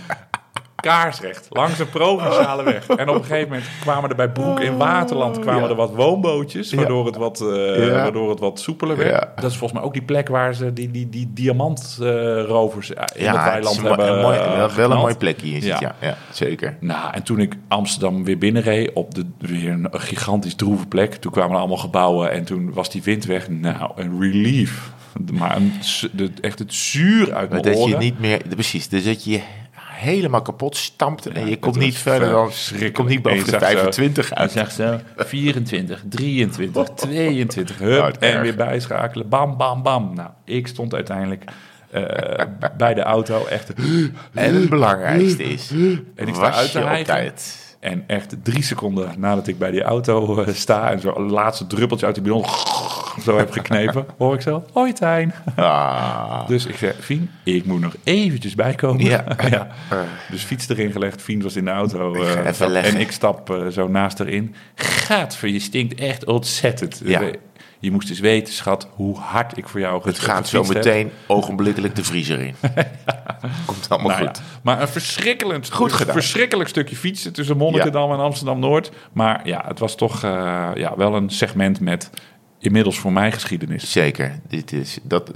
Kaarsrecht 0.86 1.48
langs 1.50 1.80
een 1.80 1.90
provinciale 1.90 2.64
weg. 2.74 2.88
En 2.88 3.10
op 3.10 3.16
een 3.16 3.24
gegeven 3.24 3.50
moment 3.50 3.68
kwamen 3.82 4.10
er 4.10 4.16
bij 4.16 4.30
Broek 4.30 4.60
in 4.60 4.78
Waterland 4.78 5.40
kwamen 5.40 5.64
ja. 5.64 5.70
er 5.70 5.76
wat 5.76 5.94
woonbootjes, 5.96 6.74
waardoor, 6.74 7.06
het 7.06 7.16
wat, 7.16 7.42
eh, 7.42 7.86
Ja. 7.88 7.92
waardoor 7.92 8.30
het 8.30 8.40
wat 8.40 8.60
soepeler 8.60 8.98
werd. 8.98 9.10
Ja. 9.10 9.34
Dat 9.36 9.52
is 9.52 9.58
volgens 9.58 9.80
mij 9.80 9.88
ook 9.88 9.94
die 9.94 10.02
plek 10.04 10.28
waar 10.28 10.54
ze 10.54 10.74
die, 10.74 10.92
die, 10.92 11.10
die 11.10 11.30
diamantrovers 11.34 12.94
eh, 12.94 13.04
in 13.16 13.28
het 13.28 13.44
weiland 13.44 13.82
hebben 13.82 14.08
een 14.14 14.22
mooi, 14.22 14.38
wel 14.76 14.92
een 14.92 14.98
mooi 14.98 15.16
plekje 15.16 15.48
is 15.48 15.68
het, 15.70 15.80
Ja. 15.80 16.18
zeker. 16.32 16.78
Nou, 16.80 17.14
en 17.14 17.24
toen 17.24 17.40
ik 17.40 17.56
Amsterdam 17.68 18.24
weer 18.24 18.38
binnenreed 18.38 18.94
op 18.94 19.16
de, 19.16 19.26
weer 19.38 19.72
een 19.72 19.88
gigantisch 19.92 20.56
droeve 20.56 20.86
plek. 20.88 21.16
Toen 21.16 21.32
kwamen 21.32 21.52
er 21.52 21.58
allemaal 21.58 21.78
gebouwen 21.78 22.32
en 22.32 22.44
toen 22.44 22.74
was 22.74 22.90
die 22.90 23.04
wind 23.04 23.26
weg. 23.26 23.50
Nou, 23.50 23.92
een 23.96 24.22
relief. 24.22 24.94
Maar 25.34 25.56
een, 25.56 25.74
de, 26.12 26.32
echt 26.42 26.60
het 26.60 26.74
zuur 26.74 27.34
uit 27.34 27.50
mijn 27.50 27.62
dat 27.62 27.74
je 27.74 27.80
oren. 27.80 28.00
niet 28.00 28.20
meer, 28.20 28.42
precies, 28.50 28.88
dus 28.88 29.04
dat 29.04 29.24
je 29.24 29.32
je 29.32 29.42
helemaal 29.96 30.42
kapot 30.42 30.78
stampt 30.78 31.26
en 31.26 31.48
je 31.50 31.58
komt 31.60 31.76
niet 31.78 31.98
verder 31.98 32.30
dan, 32.30 32.52
je 32.78 32.92
komt 32.92 33.08
niet 33.10 33.22
boven 33.22 33.44
de 33.44 33.50
zag 33.50 33.60
zo- 33.62 33.66
25 33.68 34.30
Hij 34.30 34.38
uit. 34.38 34.52
zegt 34.52 34.74
zo 34.76 35.00
24, 35.18 36.02
23, 36.10 36.88
22, 36.96 37.78
hup, 37.78 38.16
en 38.20 38.42
weer 38.42 38.56
bijschakelen. 38.56 39.30
Bam, 39.30 39.58
bam, 39.58 39.84
bam. 39.84 40.14
Nou, 40.16 40.30
ik 40.46 40.68
stond 40.68 40.94
uiteindelijk 40.94 41.44
eh, 41.92 42.02
bij 42.78 42.94
de 42.94 43.02
auto 43.02 43.46
echt... 43.46 43.74
En 44.34 44.56
het 44.56 44.70
belangrijkste 44.70 45.44
is, 45.44 45.70
En 46.16 46.28
ik 46.28 46.34
sta 46.36 46.42
was 46.50 46.56
uit 46.56 46.74
hijgen. 46.86 47.06
tijd. 47.06 47.64
En 47.80 48.04
echt 48.08 48.36
drie 48.44 48.64
seconden 48.64 49.10
nadat 49.18 49.48
ik 49.48 49.58
bij 49.58 49.72
die 49.72 49.84
auto 49.84 50.42
eh, 50.44 50.54
sta... 50.54 50.92
en 50.92 51.00
zo 51.00 51.20
laatste 51.26 51.68
druppeltje 51.68 52.06
uit 52.06 52.16
die 52.16 52.24
bidon 52.24 52.46
zo 53.24 53.38
heb 53.38 53.52
geknepen... 53.52 54.06
hoor 54.18 54.34
ik 54.36 54.42
zo, 54.42 54.64
hoi 54.74 54.94
Tijn. 54.94 55.34
Ah, 55.56 56.48
Dus 56.48 56.66
ik 56.66 56.76
zeg, 56.78 56.96
Fien, 57.00 57.30
ik 57.44 57.66
moet 57.66 57.82
nog 57.82 57.96
eventjes 58.04 58.56
bijkomen. 58.56 59.04
Ja. 59.06 59.24
ja. 59.50 59.68
Dus 60.32 60.44
fiets 60.44 60.70
erin 60.70 60.92
gelegd, 60.92 61.22
Fien 61.22 61.42
was 61.42 61.56
in 61.56 61.66
de 61.66 61.72
auto. 61.72 62.14
Eh, 62.14 62.46
even 62.46 62.70
leggen. 62.72 62.94
en 62.96 63.00
ik 63.00 63.12
stap 63.12 63.50
eh, 63.50 63.68
zo 63.68 63.88
naast 63.88 64.20
erin. 64.20 64.56
Gadver, 64.76 65.50
je 65.50 65.60
stinkt 65.60 66.00
echt 66.00 66.26
ontzettend. 66.26 67.02
Ja. 67.06 67.22
Eh, 67.22 67.34
Je 67.80 67.92
moest 67.92 68.10
eens 68.10 68.20
weten, 68.20 68.54
schat, 68.54 68.88
hoe 68.94 69.18
hard 69.18 69.58
ik 69.58 69.68
voor 69.68 69.80
jou 69.80 70.02
het 70.06 70.20
gaat 70.20 70.48
zo 70.48 70.64
meteen 70.64 71.12
ogenblikkelijk 71.28 71.96
de 71.96 72.04
vriezer 72.04 72.40
in. 72.40 72.56
Komt 73.66 73.90
allemaal 73.90 74.10
Nou 74.10 74.22
ja, 74.24 74.28
goed. 74.28 74.42
maar 74.64 74.82
een 74.82 74.88
verschrikkelijk, 74.88 75.66
Goed 75.72 75.94
gedaan. 75.94 76.14
verschrikkelijk 76.14 76.70
stukje 76.70 76.96
fietsen 76.96 77.34
tussen 77.34 77.58
Monnikendam 77.58 78.12
en 78.12 78.20
Amsterdam-Noord. 78.20 78.92
Maar 79.14 79.48
ja, 79.48 79.64
het 79.68 79.80
was 79.80 79.96
toch 79.96 80.22
ja, 80.76 80.94
wel 80.98 81.16
een 81.16 81.30
segment 81.30 81.80
met 81.80 82.10
inmiddels 82.60 83.00
voor 83.00 83.14
mij 83.14 83.32
geschiedenis. 83.32 83.92
Zeker. 83.92 84.40
Dit, 84.48 84.72
is, 84.72 85.00
dat, 85.04 85.32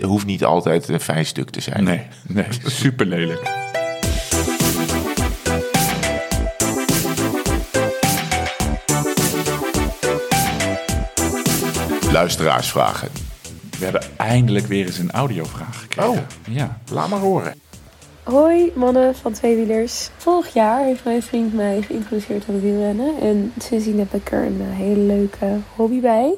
hoeft 0.00 0.26
niet 0.26 0.44
altijd 0.44 0.88
een 0.88 1.00
fijn 1.00 1.26
stuk 1.26 1.50
te 1.50 1.60
zijn. 1.60 1.84
Nee, 1.84 2.06
nee, 2.26 2.46
super 2.64 3.06
lelijk. 3.06 3.66
Luisteraarsvragen. 12.12 13.08
We 13.78 13.84
hebben 13.84 14.02
eindelijk 14.16 14.66
weer 14.66 14.86
eens 14.86 14.98
een 14.98 15.10
audiovraag 15.10 15.80
gekregen. 15.80 16.10
Oh. 16.10 16.18
Ja. 16.48 16.80
Laat 16.90 17.08
maar 17.08 17.18
horen. 17.18 17.54
Hoi 18.28 18.72
mannen 18.74 19.14
van 19.14 19.32
Tweewielers. 19.32 20.10
Vorig 20.16 20.52
jaar 20.52 20.80
heeft 20.80 21.04
mijn 21.04 21.22
vriend 21.22 21.54
mij 21.54 21.82
geïntroduceerd 21.82 22.48
aan 22.48 22.54
het 22.54 22.62
wielrennen. 22.62 23.20
En 23.20 23.52
sindsdien 23.58 23.98
heb 23.98 24.14
ik 24.14 24.32
er 24.32 24.44
een 24.44 24.60
eh, 24.60 24.76
hele 24.76 25.00
leuke 25.00 25.58
hobby 25.76 26.00
bij. 26.00 26.34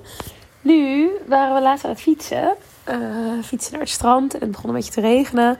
Nu 0.61 1.11
waren 1.27 1.55
we 1.55 1.61
laatst 1.61 1.85
aan 1.85 1.91
het 1.91 2.01
fietsen. 2.01 2.55
Eh, 2.85 2.97
fietsen 3.45 3.73
naar 3.73 3.81
het 3.81 3.91
strand 3.91 4.35
en 4.35 4.41
het 4.41 4.51
begon 4.51 4.71
een 4.71 4.77
beetje 4.77 4.93
te 4.93 5.01
regenen. 5.01 5.59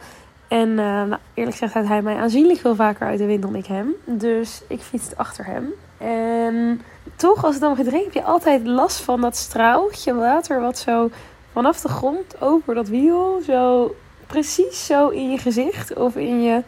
En 0.49 0.69
eh, 0.69 0.85
nou, 0.85 1.17
eerlijk 1.35 1.57
gezegd 1.57 1.73
houdt 1.73 1.89
hij 1.89 2.03
mij 2.03 2.17
aanzienlijk 2.17 2.61
veel 2.61 2.75
vaker 2.75 3.07
uit 3.07 3.19
de 3.19 3.27
wind 3.27 3.43
dan 3.43 3.55
ik 3.55 3.67
hem. 3.67 3.95
Dus 4.05 4.63
ik 4.69 4.81
fietste 4.81 5.17
achter 5.17 5.45
hem. 5.47 5.73
En 5.99 6.81
toch, 7.17 7.45
als 7.45 7.55
het 7.55 7.63
dan 7.63 7.75
regenen, 7.75 8.03
heb 8.03 8.13
je 8.13 8.23
altijd 8.23 8.67
last 8.67 9.01
van 9.01 9.21
dat 9.21 9.37
straaltje 9.37 10.15
water... 10.15 10.61
wat 10.61 10.79
zo 10.79 11.11
vanaf 11.53 11.81
de 11.81 11.89
grond 11.89 12.41
over 12.41 12.75
dat 12.75 12.89
wiel 12.89 13.41
zo 13.47 13.95
precies 14.31 14.87
zo 14.87 15.09
in 15.09 15.31
je 15.31 15.39
gezicht 15.39 15.95
of 15.95 16.17
in 16.17 16.43
je 16.43 16.63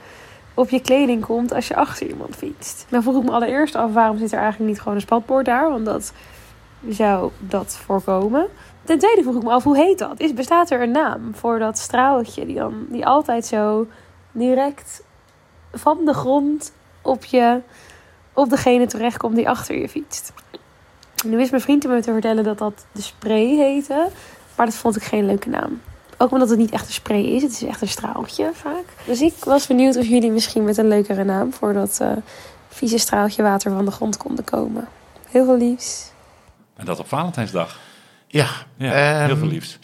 op 0.55 0.69
je 0.69 0.81
kleding 0.81 1.25
komt 1.25 1.53
als 1.53 1.69
je 1.69 1.77
achter 1.77 2.07
iemand 2.07 2.37
fietst. 2.37 2.87
Nou 2.89 3.03
vroeg 3.03 3.17
ik 3.17 3.23
me 3.23 3.31
allereerst 3.31 3.75
af 3.75 3.93
waarom 3.93 4.19
zit 4.19 4.33
er 4.33 4.39
eigenlijk 4.39 4.71
niet 4.71 4.81
gewoon 4.81 4.95
een 4.95 5.01
spatbord 5.01 5.45
daar, 5.45 5.71
want 5.71 5.85
dat 5.85 6.13
zou 6.89 7.31
dat 7.39 7.77
voorkomen. 7.85 8.47
Ten 8.85 8.99
tweede 8.99 9.23
vroeg 9.23 9.37
ik 9.37 9.43
me 9.43 9.51
af 9.51 9.65
hoe 9.65 9.77
heet 9.77 9.99
dat? 9.99 10.21
Is, 10.21 10.35
bestaat 10.35 10.71
er 10.71 10.83
een 10.83 10.91
naam 10.91 11.35
voor 11.35 11.59
dat 11.59 11.79
straaltje 11.79 12.47
die 12.47 12.57
dan 12.57 12.87
die 12.89 13.07
altijd 13.07 13.47
zo 13.47 13.87
direct 14.33 15.03
van 15.73 16.05
de 16.05 16.15
grond 16.15 16.73
op 17.03 17.25
je 17.25 17.61
op 18.33 18.51
degene 18.51 18.87
terechtkomt 18.87 19.37
die 19.37 19.49
achter 19.49 19.79
je 19.79 19.89
fietst? 19.89 20.33
Nu 21.25 21.37
wist 21.37 21.51
mijn 21.51 21.63
vriend 21.63 21.87
me 21.87 22.01
te 22.01 22.13
vertellen 22.13 22.45
dat 22.45 22.59
dat 22.59 22.87
de 22.93 23.03
spray 23.03 23.57
heette, 23.57 24.09
maar 24.57 24.67
dat 24.67 24.75
vond 24.75 24.97
ik 24.97 25.03
geen 25.03 25.27
leuke 25.27 25.49
naam. 25.49 25.81
Ook 26.23 26.31
omdat 26.31 26.49
het 26.49 26.59
niet 26.59 26.71
echt 26.71 26.87
een 26.87 26.93
spray 26.93 27.23
is, 27.23 27.43
het 27.43 27.53
is 27.53 27.65
echt 27.65 27.81
een 27.81 27.89
straaltje 27.89 28.51
vaak. 28.55 28.85
Dus 29.07 29.21
ik 29.21 29.35
was 29.45 29.67
benieuwd 29.67 29.97
of 29.97 30.07
jullie 30.07 30.31
misschien 30.31 30.65
met 30.65 30.77
een 30.77 30.89
leukere 30.89 31.25
naam 31.25 31.53
voor 31.53 31.73
dat 31.73 31.99
eh, 32.01 32.13
vieze 32.69 32.99
straaltje 32.99 33.43
water 33.43 33.71
van 33.71 33.85
de 33.85 33.91
grond 33.91 34.17
konden 34.17 34.45
komen. 34.45 34.89
Heel 35.29 35.45
veel 35.45 35.57
liefs. 35.57 36.13
En 36.77 36.85
dat 36.85 36.99
op 36.99 37.09
Valentijnsdag. 37.09 37.79
Ja, 38.27 38.49
Ja, 38.77 38.93
ehm, 38.93 39.27
heel 39.27 39.37
veel 39.37 39.47
liefs. 39.47 39.79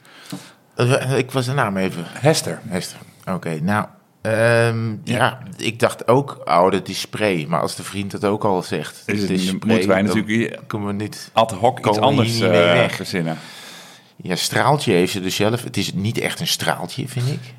Ik 1.16 1.30
was 1.30 1.46
de 1.46 1.52
naam 1.52 1.76
even. 1.76 2.04
Hester. 2.06 2.60
Hester. 2.68 2.98
Oké, 3.26 3.60
nou. 3.60 3.86
ehm, 4.20 4.96
ja. 5.04 5.38
ik 5.56 5.80
dacht 5.80 6.08
ook, 6.08 6.40
oh, 6.44 6.70
dat 6.70 6.88
is 6.88 7.00
spray. 7.00 7.46
Maar 7.48 7.60
als 7.60 7.76
de 7.76 7.82
vriend 7.82 8.12
het 8.12 8.24
ook 8.24 8.44
al 8.44 8.62
zegt, 8.62 9.02
Is 9.06 9.20
het 9.20 9.30
is 9.30 9.46
spray, 9.46 9.70
moeten 9.70 9.88
wij 9.88 10.02
dan 10.02 10.16
natuurlijk 10.16 10.60
kunnen 10.66 10.88
we 10.88 10.94
niet... 10.94 11.30
ad 11.32 11.52
hoc 11.52 11.86
iets 11.86 11.98
anders 11.98 12.40
eh, 12.40 12.50
weg. 12.50 12.94
verzinnen. 12.94 13.38
Ja, 14.22 14.36
straaltje 14.36 14.92
heeft 14.92 15.12
ze 15.12 15.20
dus 15.20 15.34
zelf. 15.36 15.64
Het 15.64 15.76
is 15.76 15.92
niet 15.94 16.18
echt 16.18 16.40
een 16.40 16.46
straaltje, 16.46 17.08
vind 17.08 17.28
ik. 17.28 17.54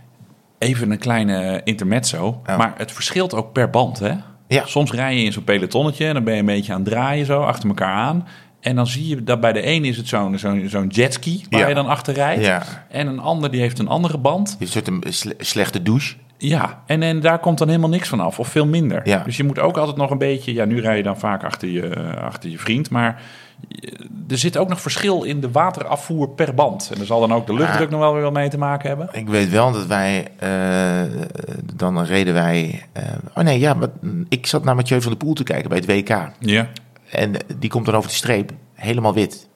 Even 0.57 0.91
een 0.91 0.97
kleine 0.97 1.61
intermezzo. 1.63 2.41
Ja. 2.45 2.57
Maar 2.57 2.73
het 2.77 2.91
verschilt 2.91 3.33
ook 3.33 3.51
per 3.53 3.69
band, 3.69 3.99
hè? 3.99 4.13
Ja. 4.47 4.65
Soms 4.65 4.91
rij 4.91 5.15
je 5.17 5.23
in 5.23 5.31
zo'n 5.31 5.43
pelotonnetje 5.43 6.05
en 6.05 6.13
dan 6.13 6.23
ben 6.23 6.33
je 6.33 6.39
een 6.39 6.45
beetje 6.45 6.73
aan 6.73 6.81
het 6.81 6.89
draaien 6.89 7.25
zo 7.25 7.41
achter 7.41 7.69
elkaar 7.69 7.93
aan. 7.95 8.27
En 8.59 8.75
dan 8.75 8.87
zie 8.87 9.07
je 9.07 9.23
dat 9.23 9.39
bij 9.41 9.53
de 9.53 9.67
een 9.67 9.85
is 9.85 9.97
het 9.97 10.07
zo'n 10.07 10.37
zo'n 10.37 10.63
zo'n 10.69 10.87
jetski 10.87 11.45
waar 11.49 11.59
Ja. 11.59 11.67
je 11.67 11.73
dan 11.73 11.87
achter 11.87 12.13
rijdt. 12.13 12.45
Ja. 12.45 12.63
En 12.89 13.07
een 13.07 13.19
ander 13.19 13.51
die 13.51 13.61
heeft 13.61 13.79
een 13.79 13.87
andere 13.87 14.17
band. 14.17 14.55
Je 14.59 14.65
soort 14.65 14.87
een 14.87 15.03
sle- 15.09 15.33
slechte 15.37 15.81
douche. 15.81 16.15
Ja, 16.37 16.83
en, 16.85 17.03
en 17.03 17.19
daar 17.19 17.39
komt 17.39 17.57
dan 17.57 17.67
helemaal 17.67 17.89
niks 17.89 18.07
van 18.07 18.19
af, 18.19 18.39
of 18.39 18.47
veel 18.47 18.65
minder. 18.65 19.01
Ja. 19.07 19.23
Dus 19.23 19.37
je 19.37 19.43
moet 19.43 19.59
ook 19.59 19.77
altijd 19.77 19.97
nog 19.97 20.11
een 20.11 20.17
beetje... 20.17 20.53
Ja, 20.53 20.65
nu 20.65 20.81
rij 20.81 20.97
je 20.97 21.03
dan 21.03 21.17
vaak 21.19 21.43
achter 21.43 21.67
je, 21.69 21.95
achter 22.21 22.49
je 22.49 22.57
vriend, 22.57 22.89
maar 22.89 23.21
er 24.27 24.37
zit 24.37 24.57
ook 24.57 24.69
nog 24.69 24.81
verschil 24.81 25.23
in 25.23 25.39
de 25.41 25.51
waterafvoer 25.51 26.29
per 26.29 26.53
band. 26.53 26.89
En 26.93 26.99
er 26.99 27.05
zal 27.05 27.19
dan 27.19 27.33
ook 27.33 27.47
de 27.47 27.53
luchtdruk 27.53 27.89
nog 27.89 27.99
wel 27.99 28.13
weer 28.13 28.31
mee 28.31 28.49
te 28.49 28.57
maken 28.57 28.89
hebben. 28.89 29.09
Ik 29.11 29.27
weet 29.27 29.49
wel 29.49 29.71
dat 29.71 29.85
wij, 29.85 30.27
eh, 30.37 31.01
dan 31.75 32.03
reden 32.03 32.33
wij... 32.33 32.85
eh, 32.91 33.03
oh 33.35 33.43
nee, 33.43 33.59
ja, 33.59 33.73
maar 33.73 33.89
ik 34.29 34.45
zat 34.45 34.63
naar 34.63 34.75
Mathieu 34.75 35.01
van 35.01 35.11
der 35.11 35.19
Poel 35.19 35.33
te 35.33 35.43
kijken 35.43 35.69
bij 35.69 35.77
het 35.77 35.87
WK. 35.87 36.31
Ja. 36.39 36.67
En 37.11 37.35
die 37.59 37.69
komt 37.69 37.85
dan 37.85 37.95
over 37.95 38.09
de 38.09 38.15
streep, 38.15 38.51
helemaal 38.73 39.13
wit. 39.13 39.47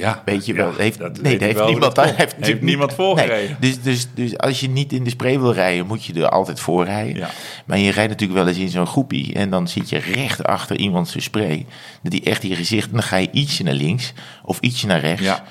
Ja, 0.00 0.22
Weet 0.24 0.46
je 0.46 0.54
Ja, 0.54 0.58
wel, 0.58 0.72
heeft, 0.76 0.98
dat 0.98 1.22
nee, 1.22 1.38
daar 1.38 1.48
heeft 1.48 1.64
niemand, 1.64 1.94
komt. 1.94 2.16
heeft 2.16 2.38
natuurlijk 2.38 2.64
niemand 2.64 2.94
voorgereden. 2.94 3.56
Nee, 3.60 3.70
dus, 3.70 3.82
dus, 3.82 4.06
dus 4.14 4.38
als 4.38 4.60
je 4.60 4.68
niet 4.68 4.92
in 4.92 5.04
de 5.04 5.10
spray 5.10 5.40
wil 5.40 5.52
rijden, 5.52 5.86
moet 5.86 6.04
je 6.04 6.14
er 6.14 6.28
altijd 6.28 6.60
voor 6.60 6.84
rijden. 6.84 7.16
Ja. 7.16 7.30
Maar 7.64 7.78
je 7.78 7.90
rijdt 7.90 8.10
natuurlijk 8.10 8.38
wel 8.38 8.48
eens 8.48 8.58
in 8.58 8.68
zo'n 8.68 8.86
groepie 8.86 9.34
en 9.34 9.50
dan 9.50 9.68
zit 9.68 9.88
je 9.88 9.98
recht 9.98 10.44
achter 10.44 10.76
iemand 10.76 11.08
zijn 11.08 11.22
spray. 11.22 11.66
Dat 12.02 12.12
die 12.12 12.22
echt 12.22 12.42
in 12.42 12.48
je 12.48 12.54
gezicht, 12.54 12.92
dan 12.92 13.02
ga 13.02 13.16
je 13.16 13.28
ietsje 13.32 13.62
naar 13.62 13.74
links 13.74 14.12
of 14.44 14.58
ietsje 14.60 14.86
naar 14.86 15.00
rechts. 15.00 15.24
Ja. 15.24 15.44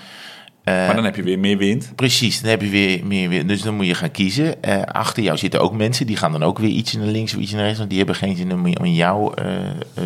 Eh, 0.64 0.74
maar 0.74 0.96
dan 0.96 1.04
heb 1.04 1.16
je 1.16 1.24
weer 1.24 1.40
meer 1.40 1.58
wind. 1.58 1.92
Precies, 1.96 2.42
dan 2.42 2.50
heb 2.50 2.62
je 2.62 2.70
weer 2.70 3.06
meer, 3.06 3.30
weer 3.30 3.48
dus 3.48 3.62
dan 3.62 3.76
moet 3.76 3.88
je 3.88 3.94
gaan 3.94 4.12
kiezen. 4.12 4.64
Eh, 4.64 4.82
achter 4.82 5.24
jou 5.24 5.38
zitten 5.38 5.62
ook 5.62 5.74
mensen, 5.74 6.08
die 6.08 6.18
gaan 6.18 6.32
dan 6.32 6.44
ook 6.44 6.60
weer 6.60 6.70
ietsje 6.70 6.98
naar 6.98 7.08
links 7.08 7.34
of 7.34 7.40
ietsje 7.40 7.56
naar 7.56 7.64
rechts, 7.64 7.78
want 7.78 7.90
die 7.90 8.00
hebben 8.00 8.18
geen 8.18 8.36
zin 8.36 8.54
om 8.54 8.66
in 8.66 8.94
jouw 8.94 9.34
eh, 9.34 9.46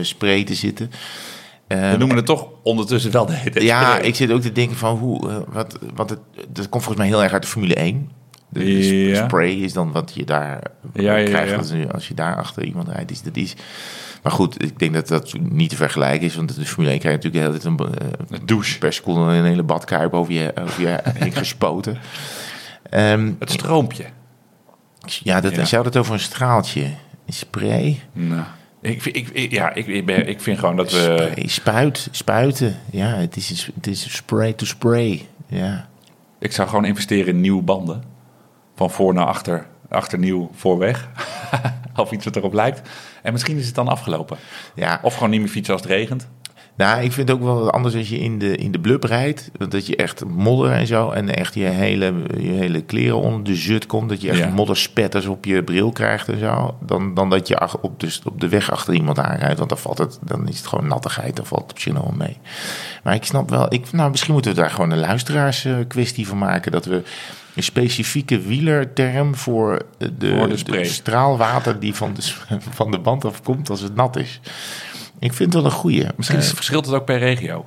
spray 0.02 0.44
te 0.44 0.56
zitten. 0.56 0.92
Eh, 1.68 1.92
We 1.92 1.98
noemen 1.98 2.16
het 2.18 2.26
toch 2.26 2.48
ondertussen 2.64 3.12
wel 3.12 3.26
de 3.26 3.34
hele 3.34 3.64
ja, 3.64 4.00
ik 4.00 4.16
zit 4.16 4.32
ook 4.32 4.42
te 4.42 4.52
denken 4.52 4.78
van 4.78 4.98
hoe, 4.98 5.30
eh, 5.30 5.38
wat, 5.48 5.80
wat 5.96 6.10
het, 6.10 6.20
dat 6.50 6.70
komt 6.70 6.84
volgens 6.84 6.98
mij 6.98 7.08
heel 7.08 7.24
erg 7.24 7.34
uit 7.34 7.42
de 7.42 7.48
Formule 7.48 7.76
1. 7.76 8.12
De, 8.50 8.60
de 8.64 8.84
sp- 8.84 9.16
Ja. 9.16 9.24
spray 9.28 9.50
is 9.52 9.74
dan 9.74 9.92
wat 9.92 10.12
je 10.16 10.24
daar 10.24 10.62
Ja, 10.94 11.16
ja, 11.16 11.26
krijgt. 11.30 11.58
Als, 11.58 11.70
je- 11.70 11.92
als 11.94 12.08
je 12.08 12.14
daar 12.14 12.36
achter 12.36 12.64
iemand 12.64 12.88
rijdt. 12.90 13.12
Is, 13.12 13.22
dat 13.22 13.36
is, 13.36 13.54
maar 14.24 14.32
goed, 14.32 14.64
ik 14.64 14.80
denk 14.80 14.94
dat 14.94 15.08
dat 15.08 15.34
niet 15.40 15.70
te 15.70 15.76
vergelijken 15.76 16.28
is, 16.28 16.36
want 16.36 16.56
de 16.56 16.66
Formule 16.66 16.92
1 16.92 17.00
krijgt 17.00 17.24
natuurlijk 17.24 17.54
de 17.54 17.60
hele 17.70 17.78
tijd 17.80 18.00
een, 18.30 18.38
eh, 18.40 18.46
douche. 18.46 18.78
per 18.78 18.94
seconde 18.94 19.34
een 19.34 19.46
hele 19.46 19.64
badkuip 19.64 20.14
over 20.14 20.34
je, 20.34 20.54
over 20.62 20.82
je 20.82 21.00
heen 21.20 21.32
gespoten. 21.32 21.98
Ehm, 22.90 23.32
Het 23.40 23.52
stroompje. 23.52 24.06
ja, 25.06 25.42
dat, 25.42 25.68
zou 25.68 25.86
het 25.86 25.98
over 25.98 26.14
een 26.14 26.20
straaltje? 26.20 26.84
Een 27.26 27.34
spray? 27.34 28.00
Nou, 28.14 28.44
ik, 28.86 29.02
vind- 29.02 29.16
ik, 29.16 29.30
ik- 29.30 29.52
ja, 29.52 29.74
ik, 29.74 29.88
ik, 29.88 30.06
ben, 30.06 30.28
ik 30.28 30.42
vind 30.42 30.60
gewoon 30.60 30.76
dat 30.76 30.92
we... 30.92 31.32
Spuit, 31.46 32.08
spuiten. 32.12 32.76
Ja, 32.92 33.08
het 33.16 33.36
is, 33.36 33.70
het 33.76 33.88
is 33.88 34.16
spray 34.16 34.54
to 34.54 34.66
spray. 34.66 35.26
Ja. 35.48 35.88
Ik 36.40 36.52
zou 36.52 36.68
gewoon 36.70 36.86
investeren 36.86 37.28
in 37.34 37.42
nieuwe 37.42 37.62
banden. 37.62 38.04
Van 38.76 38.92
voor 38.92 39.14
naar 39.14 39.26
achter, 39.26 39.66
achter 39.90 40.20
nieuw, 40.20 40.50
voor 40.54 40.78
weg. 40.78 41.10
of 41.96 42.12
iets 42.12 42.26
wat 42.26 42.36
erop 42.36 42.54
lijkt. 42.54 42.90
En 43.24 43.32
misschien 43.32 43.58
is 43.58 43.66
het 43.66 43.76
dan 43.76 43.88
afgelopen. 43.88 44.38
Ja, 44.76 45.00
Of 45.02 45.14
gewoon 45.14 45.30
niet 45.30 45.40
meer 45.40 45.50
fietsen 45.50 45.74
als 45.74 45.82
het 45.84 45.92
regent. 45.92 46.28
Nou, 46.78 47.02
ik 47.04 47.12
vind 47.12 47.28
het 47.28 47.38
ook 47.38 47.44
wel 47.44 47.60
wat 47.64 47.72
anders 47.74 47.96
als 47.96 48.10
je 48.10 48.20
in 48.20 48.40
de, 48.40 48.56
in 48.58 48.72
de 48.72 48.80
blub 48.80 49.04
rijdt. 49.04 49.50
Want 49.58 49.72
Dat 49.72 49.88
je 49.88 49.96
echt 49.96 50.26
modder 50.26 50.72
en 50.72 50.88
zo. 50.88 51.10
En 51.10 51.36
echt 51.36 51.54
je 51.54 51.64
hele, 51.64 52.14
je 52.38 52.52
hele 52.52 52.82
kleren 52.82 53.18
onder 53.20 53.44
de 53.44 53.56
zut 53.56 53.86
komt. 53.86 54.10
Dat 54.10 54.22
je 54.22 54.30
echt 54.30 54.40
Ja. 54.40 54.50
modderspetters 54.50 55.26
op 55.26 55.46
je 55.46 55.64
bril 55.64 55.92
krijgt 55.92 56.30
en 56.30 56.40
zo. 56.40 56.78
Dan, 56.86 57.14
dan 57.14 57.30
dat 57.30 57.48
je 57.48 57.58
ach- 57.58 57.78
op 57.78 58.00
de, 58.00 58.18
op 58.24 58.42
de 58.42 58.48
weg 58.50 58.72
achter 58.72 58.94
iemand 58.94 59.20
aanrijdt. 59.20 59.58
Want 59.58 59.70
dan, 59.70 59.78
valt 59.80 59.98
het, 59.98 60.20
dan 60.22 60.48
is 60.48 60.58
het 60.58 60.68
gewoon 60.68 60.88
nattigheid. 60.88 61.36
Dan 61.36 61.46
valt 61.46 61.62
het 61.62 61.72
op 61.72 61.80
zich 61.80 61.94
nog 61.94 62.04
wel 62.04 62.16
mee. 62.18 62.38
Maar 63.04 63.16
ik 63.16 63.24
snap 63.26 63.50
wel. 63.50 63.74
Ik, 63.74 63.92
nou, 63.92 64.10
misschien 64.12 64.34
moeten 64.34 64.54
we 64.56 64.60
daar 64.62 64.70
gewoon 64.72 64.92
een 64.92 65.00
luisteraarskwestie 65.00 65.86
kwestie 65.88 66.28
van 66.28 66.38
maken. 66.38 66.72
Dat 66.72 66.86
we 66.86 67.04
een 67.56 67.64
specifieke 67.64 68.40
wielerterm 68.40 69.36
voor 69.36 69.82
de, 70.18 70.38
Voor 70.38 70.48
de 70.78 70.84
straalwater 70.86 71.80
die 71.80 71.94
van 71.96 72.14
de, 72.14 72.22
van 72.80 72.92
de 72.92 73.00
band 73.00 73.26
afkomt 73.26 73.70
als 73.70 73.82
het 73.82 73.96
nat 73.96 74.16
is. 74.16 74.40
Ik 75.26 75.34
vind 75.34 75.54
het 75.54 75.62
wel 75.62 75.72
een 75.72 75.78
goeie. 75.78 76.06
Misschien 76.16 76.40
is- 76.40 76.52
verschilt 76.52 76.86
het 76.86 76.96
ook 76.96 77.06
per 77.06 77.18
regio. 77.18 77.66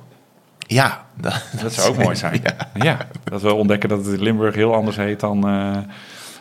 ja, 0.57 1.05
dat, 1.15 1.41
Dat 1.61 1.73
zou 1.73 1.89
ook 1.89 2.03
mooi 2.03 2.15
zijn. 2.15 2.41
Ja. 2.73 2.97
dat 3.23 3.41
we 3.41 3.53
ontdekken 3.53 3.89
dat 3.89 4.05
het 4.05 4.13
in 4.15 4.21
Limburg 4.21 4.55
heel 4.55 4.73
anders 4.75 4.95
heet 4.97 5.19
dan, 5.19 5.47
eh, 5.47 5.77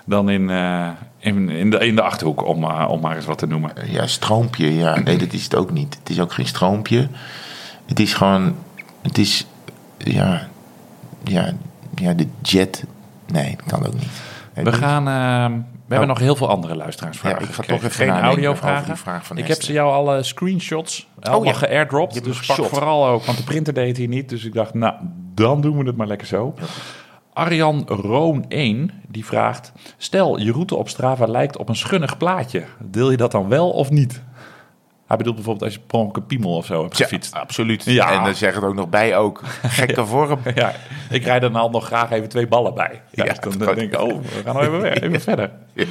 dan 0.05 0.29
in, 0.31 0.51
eh, 0.51 0.89
in, 1.19 1.49
in, 1.49 1.71
de, 1.71 1.79
in 1.79 1.97
de 1.97 2.03
Achterhoek, 2.03 2.47
om, 2.47 2.65
eh, 2.65 2.87
om 2.91 3.01
maar 3.01 3.17
eens 3.17 3.25
wat 3.25 3.39
te 3.39 3.47
noemen. 3.47 3.73
Ja, 3.87 4.07
stroompje. 4.07 4.75
Ja, 4.75 4.99
nee, 4.99 5.19
dat 5.19 5.33
is 5.33 5.45
het 5.45 5.55
ook 5.55 5.71
niet. 5.71 5.97
Het 6.01 6.11
is 6.11 6.21
ook 6.21 6.33
geen 6.33 6.47
stroompje. 6.47 7.09
Het 7.87 8.01
is 8.01 8.15
gewoon. 8.15 8.55
Het 9.03 9.19
is. 9.19 9.47
Ja. 9.97 10.49
Ja, 11.25 11.53
ja 11.95 12.13
de 12.15 12.27
jet. 12.43 12.85
Nee, 13.27 13.57
dat 13.57 13.67
kan 13.67 13.87
ook 13.87 13.95
niet. 13.95 14.09
We 14.55 14.73
gaan... 14.73 15.07
eh, 15.89 15.95
we 15.95 15.95
hebben 15.95 16.09
nog 16.09 16.19
heel 16.19 16.37
veel 16.37 16.49
andere 16.49 16.73
Ja, 16.73 16.79
luisteraarsvragen. 16.79 17.43
ik 17.43 17.55
ga 17.55 17.63
toch 17.63 17.77
even 17.77 17.91
Geen 17.91 18.11
audiovragen. 18.11 18.97
vraag 18.97 19.27
van 19.27 19.39
ik 19.39 19.47
heb 19.47 19.63
ze 19.63 19.73
jou 19.73 19.93
alle 19.93 20.23
screenshots 20.23 21.09
allemaal 21.21 21.45
ja. 21.53 21.53
geairdropt. 21.59 22.15
Je 22.15 22.21
hebt 22.21 22.33
Dus 22.37 22.47
pak 22.47 22.67
vooral 22.67 23.07
ook, 23.07 23.25
want 23.25 23.39
de 23.39 23.45
printer 23.45 23.73
deed 23.75 23.97
hier 23.97 24.09
niet. 24.09 24.29
Dus 24.29 24.45
ik 24.45 24.55
dacht, 24.55 24.75
nou, 24.75 24.95
dan 25.35 25.61
doen 25.61 25.79
we 25.79 25.85
het 25.85 25.97
maar 25.97 26.07
lekker 26.07 26.27
zo. 26.27 26.55
Arjan 27.33 27.85
Roon 27.87 28.45
1, 28.49 28.91
die 29.09 29.25
vraagt... 29.25 29.73
Stel, 29.97 30.39
je 30.39 30.53
route 30.53 30.77
op 30.77 30.89
Strava 30.89 31.27
lijkt 31.27 31.57
op 31.57 31.69
een 31.69 31.77
schunnig 31.77 32.17
plaatje. 32.17 32.65
Deel 32.79 33.11
je 33.11 33.17
dat 33.17 33.31
dan 33.31 33.49
wel 33.49 33.71
of 33.71 33.91
niet? 33.91 34.23
Hij 35.09 35.17
bedoelt 35.17 35.35
bijvoorbeeld 35.35 35.65
als 35.65 35.75
je 35.75 35.81
per 35.87 35.99
ongeluk 35.99 36.17
een 36.17 36.27
piemel 36.27 36.57
of 36.57 36.67
zo 36.67 36.83
hebt 36.83 36.97
gefietst. 36.97 37.35
Ja, 37.35 37.41
absoluut. 37.41 37.85
Ja. 37.85 38.11
En 38.13 38.25
dan 38.25 38.35
zeg 38.35 38.55
het 38.55 38.65
ook 38.65 38.75
nog 38.75 38.89
bij 38.89 39.17
ook. 39.17 39.41
Gekke 39.63 40.07
vorm. 40.15 40.39
Ja, 40.55 40.73
ik 41.11 41.25
rijd 41.25 41.43
er 41.43 41.53
dan 41.53 41.71
nog 41.71 41.87
graag 41.87 42.11
even 42.11 42.29
twee 42.29 42.47
ballen 42.47 42.75
bij. 42.75 43.03
Ja, 43.11 43.25
Ja, 43.25 43.33
dus 43.33 43.41
dan 43.41 43.53
gewoon- 43.53 43.75
denk 43.75 43.93
ik, 43.95 44.01
oh, 44.01 44.23
we 44.23 44.43
gaan 44.45 44.55
nog 44.55 44.63
even, 44.63 44.81
weer, 44.83 45.03
even 45.03 45.21
verder. 45.21 45.51
Ja. 45.73 45.85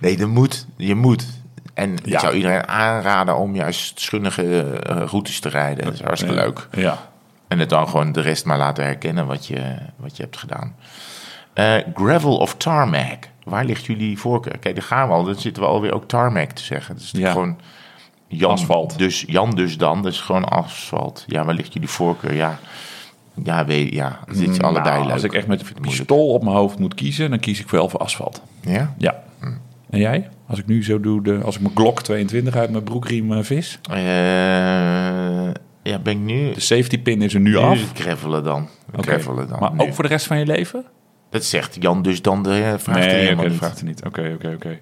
Nee, 0.00 0.18
je 0.18 0.26
moet. 0.26 0.66
Je 0.76 0.94
moet. 0.94 1.26
En 1.74 1.96
ik 2.04 2.18
zou 2.18 2.34
iedereen 2.34 2.68
aanraden 2.68 3.36
om 3.36 3.54
juist 3.54 4.00
schunnige 4.00 4.60
eh, 4.72 4.96
routes 5.06 5.40
te 5.40 5.48
rijden. 5.48 5.84
Dat 5.84 5.94
is 5.94 6.00
hartstikke 6.00 6.34
leuk. 6.34 6.68
Ja. 6.72 6.98
En 7.48 7.58
het 7.58 7.68
dan 7.68 7.88
gewoon 7.88 8.12
de 8.12 8.20
rest 8.20 8.44
maar 8.44 8.58
laten 8.58 8.84
herkennen 8.84 9.26
wat 9.26 9.46
je, 9.46 9.76
wat 9.96 10.16
je 10.16 10.22
hebt 10.22 10.36
gedaan. 10.36 10.74
Eh, 11.52 11.74
gravel 11.94 12.36
of 12.36 12.54
tarmac? 12.54 13.28
Waar 13.44 13.64
ligt 13.64 13.84
jullie 13.84 14.18
voorkeur? 14.18 14.58
Kijk, 14.58 14.74
daar 14.74 14.84
gaan 14.84 15.08
we 15.08 15.14
al. 15.14 15.24
Dan 15.24 15.34
zitten 15.34 15.62
we 15.62 15.68
alweer 15.68 15.94
ook 15.94 16.08
tarmac 16.08 16.50
te 16.50 16.62
zeggen. 16.62 16.96
Is 16.96 17.10
Ja. 17.12 17.30
gewoon 17.32 17.58
Jan, 18.38 18.50
Asfalt. 18.50 18.98
Dus 18.98 19.24
Jan 19.26 19.50
dus 19.50 19.76
dan. 19.76 20.02
Dat 20.02 20.12
is 20.12 20.20
gewoon 20.20 20.44
asfalt. 20.44 21.24
Ja, 21.26 21.44
waar 21.44 21.54
ligt 21.54 21.72
jullie 21.72 21.88
voorkeur? 21.88 22.34
Ja, 22.34 22.58
ja, 23.44 23.64
weet, 23.64 23.92
ja. 23.94 24.18
Het 24.26 24.40
is 24.40 24.60
allebei 24.60 24.94
Nou, 24.94 25.04
leuk. 25.04 25.12
Als 25.12 25.22
ik 25.22 25.32
echt 25.32 25.46
met 25.46 25.60
een 25.60 25.80
pistool 25.80 26.28
op 26.28 26.42
mijn 26.42 26.56
hoofd 26.56 26.78
moet 26.78 26.94
kiezen, 26.94 27.30
dan 27.30 27.38
kies 27.38 27.60
ik 27.60 27.70
wel 27.70 27.88
voor 27.88 28.00
asfalt. 28.00 28.42
Ja? 28.60 28.94
Ja. 28.98 29.22
En 29.90 29.98
jij? 29.98 30.28
Als 30.46 30.58
ik 30.58 30.66
nu 30.66 30.84
zo 30.84 31.00
doe, 31.00 31.22
de, 31.22 31.40
als 31.44 31.54
ik 31.56 31.60
mijn 31.62 31.74
Glock 31.76 32.02
22 32.02 32.56
uit 32.56 32.70
mijn 32.70 32.84
broekriem 32.84 33.32
eh, 33.32 33.42
vis. 33.42 33.78
Eh, 33.90 33.96
ja, 35.82 35.98
ben 36.02 36.12
ik 36.12 36.18
nu... 36.18 36.52
De 36.52 36.60
safety 36.60 36.98
pin 36.98 37.22
is 37.22 37.34
er 37.34 37.40
nu 37.40 37.50
nu 37.50 37.56
af. 37.56 37.74
is 37.74 37.80
het 37.80 37.98
gravelen 37.98 38.44
dan. 38.44 38.68
Gravelen 38.96 39.48
dan. 39.48 39.58
Maar 39.60 39.72
nu. 39.72 39.80
ook 39.80 39.94
voor 39.94 40.04
de 40.04 40.10
rest 40.10 40.26
van 40.26 40.38
je 40.38 40.46
leven? 40.46 40.84
Dat 41.30 41.44
zegt 41.44 41.76
Jan 41.80 42.02
dus 42.02 42.22
dan. 42.22 42.42
De, 42.42 42.74
vraagt 42.78 42.98
nee, 42.98 43.08
helemaal 43.08 43.32
oké, 43.32 43.42
dat 43.42 43.48
niet. 43.50 43.58
vraagt 43.58 43.78
hij 43.80 43.88
niet. 43.88 44.04
Oké, 44.04 44.32
oké, 44.34 44.52
oké. 44.54 44.78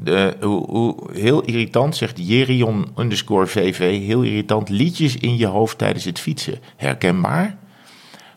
De, 0.00 0.36
hoe, 0.40 0.66
hoe- 0.66 1.12
heel 1.12 1.42
irritant, 1.42 1.96
zegt 1.96 2.28
Jerion 2.28 2.86
underscore 2.96 3.46
VV. 3.46 3.78
Heel 4.06 4.22
irritant, 4.22 4.68
liedjes 4.68 5.16
in 5.16 5.36
je 5.36 5.46
hoofd 5.46 5.78
tijdens 5.78 6.04
het 6.04 6.18
fietsen. 6.18 6.58
Herkenbaar? 6.76 7.56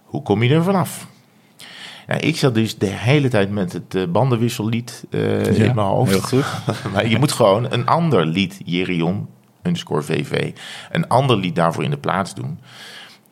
Hoe 0.04 0.22
kom 0.22 0.44
je 0.44 0.54
er 0.54 0.64
vanaf? 0.64 1.08
Ja, 2.08 2.18
ik 2.20 2.38
zat 2.38 2.54
dus 2.54 2.78
de 2.78 2.86
hele 2.90 3.28
tijd 3.28 3.52
met 3.52 3.74
het 3.74 3.96
eh, 3.96 4.04
bandenwissellied 4.10 5.04
eh, 5.10 5.46
Ja, 5.58 5.64
in 5.66 5.76
mijn 5.76 5.88
hoofd. 5.88 6.32
maar 6.94 7.08
je 7.08 7.20
moet 7.20 7.32
gewoon 7.32 7.72
een 7.72 7.86
ander 7.86 8.26
lied, 8.26 8.62
Jerion 8.66 9.28
underscore 9.64 10.02
VV, 10.02 10.52
een 10.92 11.08
ander 11.08 11.38
lied 11.38 11.56
daarvoor 11.56 11.84
in 11.84 11.90
de 11.90 11.98
plaats 11.98 12.36
doen. 12.36 12.60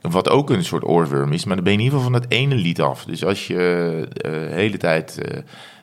Wat 0.01 0.29
ook 0.29 0.49
een 0.49 0.63
soort 0.63 0.83
oorworm 0.83 1.31
is, 1.33 1.45
maar 1.45 1.55
dan 1.55 1.63
ben 1.63 1.73
je 1.73 1.79
in 1.79 1.85
ieder 1.85 1.99
geval 1.99 2.13
van 2.13 2.21
het 2.21 2.31
ene 2.31 2.55
lied 2.55 2.81
af. 2.81 3.05
Dus 3.05 3.25
als 3.25 3.47
je 3.47 3.55
eh, 4.15 4.21
de 4.31 4.49
hele 4.51 4.77
tijd... 4.77 5.21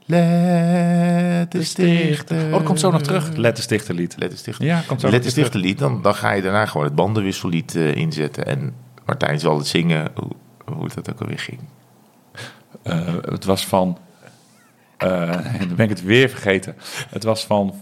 Let 0.07 1.53
de 1.53 1.63
stichter... 1.63 2.45
Oh, 2.45 2.51
dat 2.51 2.63
komt 2.63 2.81
zo 2.81 2.91
nog 2.91 3.03
terug. 3.03 3.37
Let 3.37 3.57
de 3.57 3.63
stichterlied. 3.63 4.15
Let 4.19 4.31
de 4.31 4.37
stichter. 4.37 4.65
Ja, 4.65 4.83
komt 4.87 5.01
zo 5.01 5.11
Let 5.11 5.23
de 5.23 5.31
stichterlied, 5.31 5.79
dan, 5.79 6.03
dan 6.03 6.15
ga 6.15 6.33
je 6.33 6.43
daarna 6.43 6.67
gewoon 6.67 6.87
het 6.87 6.95
bandenwissellied 6.95 7.75
eh, 7.75 7.95
inzetten. 7.95 8.47
En 8.47 8.75
Martijn 9.07 9.41
zal 9.41 9.59
het 9.59 9.67
zingen, 9.67 10.11
hoe, 10.15 10.31
hoe 10.77 10.89
dat 10.95 11.11
ook 11.13 11.21
alweer 11.21 11.39
ging. 11.39 11.59
Eh, 12.83 13.15
het 13.23 13.45
was 13.45 13.67
van. 13.67 13.99
eh, 14.97 15.31
dan 15.69 15.75
ben 15.77 15.85
ik 15.85 15.91
het 15.91 16.03
weer 16.03 16.29
vergeten. 16.29 16.77
Het 17.11 17.25
was 17.25 17.45
van 17.47 17.75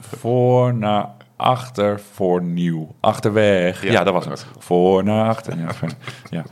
voor 0.00 0.74
naar 0.74 1.06
achter 1.36 2.00
voor 2.12 2.42
nieuw. 2.42 2.94
Achterweg. 3.00 3.82
Ja, 3.82 3.92
Ja, 3.92 4.04
dat 4.04 4.14
was 4.14 4.24
het. 4.24 4.46
Voor 4.58 5.04
naar 5.04 5.28
achter. 5.28 5.58
Ja, 5.58 5.68
ja. 6.30 6.44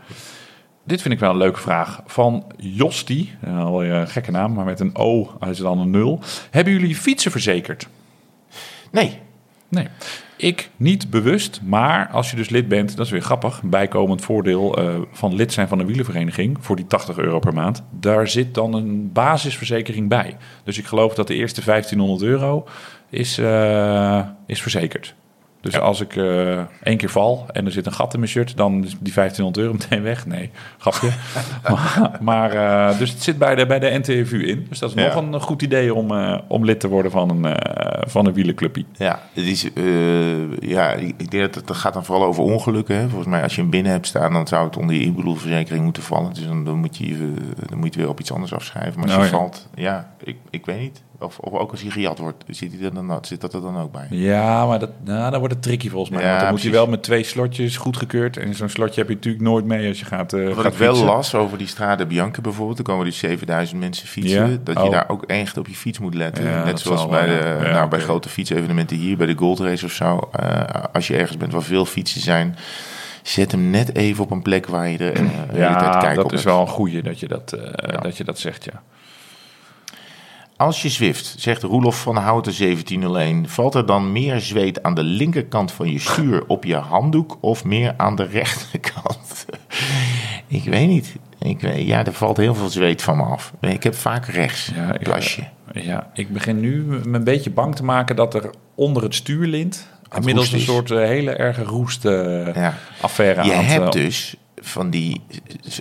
Dit 0.89 1.03
vind 1.03 1.15
ik 1.15 1.21
wel 1.21 1.31
een 1.31 1.37
leuke 1.37 1.61
vraag. 1.61 2.03
Van 2.07 2.45
Josti, 2.57 3.37
een 3.41 3.57
al 3.57 3.85
een 3.85 4.09
gekke 4.09 4.31
naam, 4.31 4.53
maar 4.53 4.65
met 4.65 4.81
een 4.81 4.97
O 4.97 5.21
is 5.41 5.47
het 5.47 5.59
dan 5.59 5.79
een 5.79 5.91
nul. 5.91 6.21
Hebben 6.51 6.73
jullie 6.73 6.97
fietsen 6.97 7.31
verzekerd? 7.31 7.89
Nee, 8.91 9.21
Nee. 9.69 9.87
Ik 10.37 10.71
niet 10.77 11.11
bewust, 11.11 11.61
maar 11.65 12.09
als 12.09 12.31
je 12.31 12.37
dus 12.37 12.49
lid 12.49 12.69
bent, 12.69 12.97
dat 12.97 13.07
is 13.07 13.13
weer 13.13 13.23
grappig. 13.23 13.63
Bijkomend 13.63 14.23
voordeel 14.23 14.77
eh, 14.77 15.01
van 15.13 15.35
lid 15.35 15.53
zijn 15.53 15.69
van 15.69 15.79
een 15.79 15.87
wielenvereniging 15.87 16.57
voor 16.61 16.77
die 16.77 16.87
80 16.87 17.19
euro 17.19 17.39
per 17.39 17.53
maand. 17.55 17.83
Daar 17.91 18.29
zit 18.29 18.55
dan 18.55 18.75
een 18.75 19.13
basisverzekering 19.13 20.09
bij. 20.09 20.37
Dus 20.65 20.79
ik 20.79 20.87
geloof 20.87 21.15
dat 21.15 21.27
de 21.27 21.35
eerste 21.35 21.65
1500 21.65 22.23
euro 22.23 22.67
is, 23.09 23.39
eh, 23.39 24.21
is 24.47 24.63
verzekerd. 24.63 25.15
Dus 25.61 25.79
als 25.79 26.01
ik 26.01 26.17
eh, 26.17 26.59
één 26.83 26.97
keer 26.97 27.09
val 27.11 27.47
en 27.53 27.65
er 27.67 27.73
zit 27.73 27.87
een 27.87 27.93
gat 27.93 28.13
in 28.15 28.19
mijn 28.21 28.31
shirt, 28.33 28.57
dan 28.57 28.85
is 28.85 28.97
die 29.01 29.13
1500 29.13 29.57
euro 29.59 29.73
meteen 29.73 30.03
weg. 30.03 30.27
Nee, 30.27 30.51
grapje. 30.79 31.09
maar 31.71 32.19
maar 32.21 32.53
eh, 32.53 32.99
dus 32.99 33.11
het 33.11 33.23
zit 33.23 33.39
bij 33.39 33.55
de, 33.55 33.67
bij 33.67 33.79
de 33.79 33.99
NTFU 33.99 34.47
in. 34.47 34.67
Dus 34.69 34.79
dat 34.79 34.89
is 34.97 35.03
Ja. 35.03 35.15
nog 35.15 35.17
een 35.35 35.41
goed 35.41 35.63
idee 35.63 35.95
om, 35.95 36.11
eh, 36.11 36.39
om 36.49 36.65
lid 36.65 36.81
te 36.81 36.89
worden 36.89 37.11
van 37.11 37.45
een, 37.45 37.57
van 38.09 38.27
een 38.27 38.33
wielenclubje. 38.33 38.85
ja, 38.97 39.21
het 39.33 39.45
is, 39.45 39.69
ja, 40.61 40.93
ik 40.93 41.31
denk 41.31 41.55
dat 41.55 41.69
het, 41.69 41.77
gaat 41.77 41.93
dan 41.93 42.05
vooral 42.05 42.25
over 42.27 42.43
ongelukken. 42.43 42.97
Hè. 42.97 43.09
Volgens 43.09 43.29
mij 43.29 43.43
als 43.43 43.55
je 43.55 43.61
hem 43.61 43.71
binnen 43.71 43.93
hebt 43.93 44.07
staan, 44.07 44.33
dan 44.33 44.47
zou 44.47 44.67
het 44.67 44.77
onder 44.77 44.95
je 44.95 45.03
inbedoelverzekering 45.03 45.85
moeten 45.85 46.03
vallen. 46.03 46.33
Dus 46.35 46.47
dan, 46.47 46.65
dan, 46.65 46.79
moet 46.79 46.97
je, 46.97 47.33
dan 47.69 47.79
moet 47.79 47.95
je 47.95 48.01
weer 48.01 48.09
op 48.09 48.21
iets 48.21 48.33
anders 48.33 48.55
afschrijven. 48.55 49.01
Maar 49.01 49.09
als 49.09 49.17
Oh, 49.17 49.25
je 49.25 49.31
ja. 49.31 49.37
valt, 49.37 49.69
ja, 49.75 50.13
ik, 50.23 50.37
ik 50.51 50.67
weet 50.67 50.81
niet. 50.81 51.03
Of, 51.21 51.39
of 51.39 51.53
ook 51.53 51.71
als 51.71 51.81
hij 51.83 51.91
gejat 51.91 52.19
wordt, 52.19 52.45
zit, 52.49 52.73
hij 52.73 52.83
er 52.83 52.95
dan, 52.95 53.19
zit 53.23 53.41
dat 53.41 53.55
er 53.55 53.61
dan 53.61 53.79
ook 53.79 53.93
bij? 53.93 54.07
Ja, 54.11 54.67
maar 54.67 54.79
dat, 54.79 54.91
nou, 55.05 55.31
dan 55.31 55.39
wordt 55.39 55.55
het 55.55 55.63
tricky 55.63 55.89
volgens 55.89 56.11
mij. 56.11 56.23
Ja, 56.23 56.29
want 56.29 56.41
dan 56.41 56.51
moet 56.51 56.63
je 56.63 56.71
wel 56.71 56.87
met 56.87 57.03
twee 57.03 57.23
slotjes 57.25 57.77
goedgekeurd. 57.77 58.37
En 58.37 58.55
zo'n 58.55 58.69
slotje 58.69 59.01
heb 59.01 59.09
je 59.09 59.15
natuurlijk 59.15 59.45
nooit 59.45 59.65
mee 59.65 59.89
als 59.89 59.99
je 59.99 60.05
gaat, 60.05 60.33
eh 60.33 60.45
Wat 60.47 60.57
gaat 60.57 60.73
ik 60.73 60.79
wel 60.79 60.89
fietsen. 60.89 61.07
las 61.07 61.35
over 61.35 61.59
die 61.59 61.67
Strade 61.67 62.07
Bianca 62.07 62.41
bijvoorbeeld, 62.41 62.79
er 62.79 62.85
komen 62.85 63.05
dus 63.05 63.19
7000 63.19 63.81
mensen 63.81 64.09
fietsen. 64.09 64.51
Ja? 64.51 64.57
Dat 64.65 64.77
je 64.79 64.83
Oh. 64.85 64.91
daar 64.91 65.09
ook 65.09 65.23
echt 65.23 65.57
op 65.59 65.67
je 65.67 65.75
fiets 65.75 65.99
moet 65.99 66.15
letten. 66.15 66.45
Ja, 66.45 66.65
Net 66.65 66.81
zoals 66.81 67.09
bij, 67.09 67.27
de, 67.27 67.59
nou, 67.73 67.89
bij 67.89 68.01
grote 68.01 68.29
fietsevenementen 68.29 68.97
hier, 68.97 69.17
bij 69.17 69.27
de 69.27 69.37
Gold 69.37 69.61
Race 69.61 69.85
of 69.85 69.93
zo. 69.93 70.29
eh, 70.33 70.61
als 70.93 71.07
je 71.07 71.17
ergens 71.17 71.37
bent 71.37 71.53
waar 71.53 71.63
veel 71.63 71.85
fietsen 71.85 72.21
zijn, 72.21 72.57
zet 73.23 73.51
hem 73.53 73.71
net 73.71 73.95
even 73.97 74.25
op 74.25 74.31
een 74.31 74.43
plek 74.43 74.67
waar 74.67 74.89
je 74.89 74.99
er 74.99 75.13
eh, 75.13 75.15
de 75.15 75.23
hele 75.23 75.75
tijd 75.77 75.95
Ja, 75.95 75.99
kijk 76.01 76.15
dat 76.17 76.25
op 76.25 76.33
is 76.33 76.43
wel 76.43 76.61
een 76.61 76.67
goeie 76.69 77.03
dat 77.03 77.21
je 77.21 77.29
dat, 77.29 77.57
dat, 78.03 78.17
je 78.17 78.25
dat 78.25 78.39
zegt, 78.39 78.65
ja. 78.65 78.83
Als 80.59 80.83
je 80.83 80.89
zwift, 80.89 81.35
zegt 81.39 81.63
Roelof 81.63 82.01
van 82.03 82.17
Houten 82.17 82.53
1701, 82.59 83.49
valt 83.49 83.75
er 83.75 83.87
dan 83.87 84.13
meer 84.13 84.41
zweet 84.41 84.83
aan 84.83 84.95
de 84.95 85.03
linkerkant 85.03 85.73
van 85.73 85.93
je 85.93 85.99
stuur 85.99 86.45
op 86.47 86.65
je 86.65 86.75
handdoek 86.77 87.39
of 87.41 87.65
meer 87.65 87.95
aan 87.97 88.17
de 88.17 88.25
rechterkant? 88.27 89.45
ik 90.47 90.65
weet 90.65 90.89
niet. 90.89 91.15
Ik 91.43 91.61
weet, 91.61 91.87
ja, 91.87 92.05
er 92.07 92.13
valt 92.13 92.37
heel 92.37 92.55
veel 92.55 92.69
zweet 92.69 93.03
van 93.03 93.17
me 93.17 93.23
af. 93.23 93.53
Ik 93.61 93.83
heb 93.83 93.95
vaak 93.95 94.27
rechts, 94.27 94.71
Ja, 94.75 94.93
ik- 94.95 95.03
plasje. 95.03 95.43
Ja, 95.73 96.11
ik 96.15 96.33
begin 96.33 96.61
nu 96.61 96.83
me 96.83 97.01
een 97.19 97.25
beetje 97.25 97.51
bang 97.51 97.75
te 97.75 97.85
maken 97.85 98.17
dat 98.17 98.35
er 98.35 98.51
onder 98.75 99.03
het 99.03 99.15
stuurlint... 99.15 99.89
inmiddels 100.17 100.53
een 100.53 100.61
soort 100.61 100.89
hele 100.89 101.31
erge 101.31 101.63
roest 101.65 102.05
eh, 102.05 102.55
Ja. 102.55 102.75
affaire 103.01 103.45
Je 103.45 103.53
hebt 103.53 103.93
dus 103.93 104.37
van 104.61 104.91
die 104.91 105.21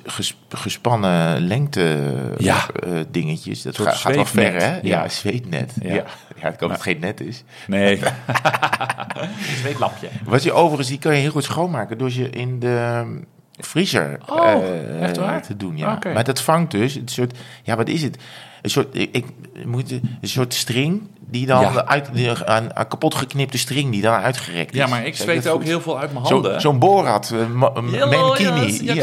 ges- 0.06 0.38
gespannen 0.50 1.40
lengte 1.48 2.14
Ja. 2.38 2.66
eh, 2.84 2.92
dingetjes. 3.12 3.62
Dat 3.62 3.78
gaat, 3.78 3.96
gaat 3.96 4.16
wel 4.16 4.26
ver, 4.26 4.54
hè? 4.54 4.74
Ja. 4.76 4.80
Ja, 4.82 5.10
zweetnet. 5.10 5.74
Ja. 5.82 5.90
Ja. 5.94 5.96
Ja. 5.96 6.02
ik 6.36 6.44
hoop 6.44 6.60
dat 6.60 6.70
het 6.72 6.82
geen 6.82 7.00
net 7.00 7.22
is. 7.22 7.44
Nee. 7.68 8.00
Zweetlapje. 9.62 10.08
Wat 10.24 10.44
je 10.44 10.52
overigens, 10.54 10.88
die 10.88 11.00
kan 11.00 11.16
je 11.16 11.22
heel 11.22 11.32
goed 11.32 11.44
schoonmaken 11.44 11.98
door 11.98 12.12
ze 12.12 12.30
in 12.30 12.60
de 12.60 13.04
vriezer 13.60 14.20
Oh, 14.26 14.54
eh, 15.02 15.36
te 15.36 15.58
doen. 15.58 15.78
Ja. 15.78 15.94
Oké. 15.94 16.14
Maar 16.14 16.24
dat 16.24 16.42
vangt 16.42 16.72
dus 16.72 16.96
een 16.96 17.08
soort, 17.08 17.38
ja, 17.64 17.76
wat 17.76 17.88
is 17.88 18.02
het? 18.02 18.18
Een 18.62 18.70
soort, 18.70 18.88
ik, 18.96 19.10
ik 19.12 19.26
moet 19.66 19.92
een 19.92 20.02
soort 20.22 20.54
string 20.54 21.02
die 21.30 21.46
dan 21.46 21.62
Ja. 21.62 21.86
uit, 21.86 22.10
die- 22.14 22.28
een, 22.30 22.80
een 22.80 22.88
kapot 22.88 23.16
geknipte 23.16 23.58
string 23.58 23.92
die 23.92 24.02
dan 24.02 24.14
uitgerekt 24.14 24.72
is. 24.74 24.78
Ja, 24.78 24.88
maar 24.88 25.06
ik 25.06 25.16
zweet 25.16 25.48
ook 25.48 25.56
goed? 25.58 25.68
heel 25.68 25.82
veel 25.82 26.00
uit 26.00 26.14
mijn 26.14 26.26
Zo- 26.26 26.34
handen. 26.34 26.62
Zo'n 26.62 26.80
Borat, 26.80 27.32
uh, 27.34 27.50
mankini. 27.54 28.80
Ja, 28.84 28.94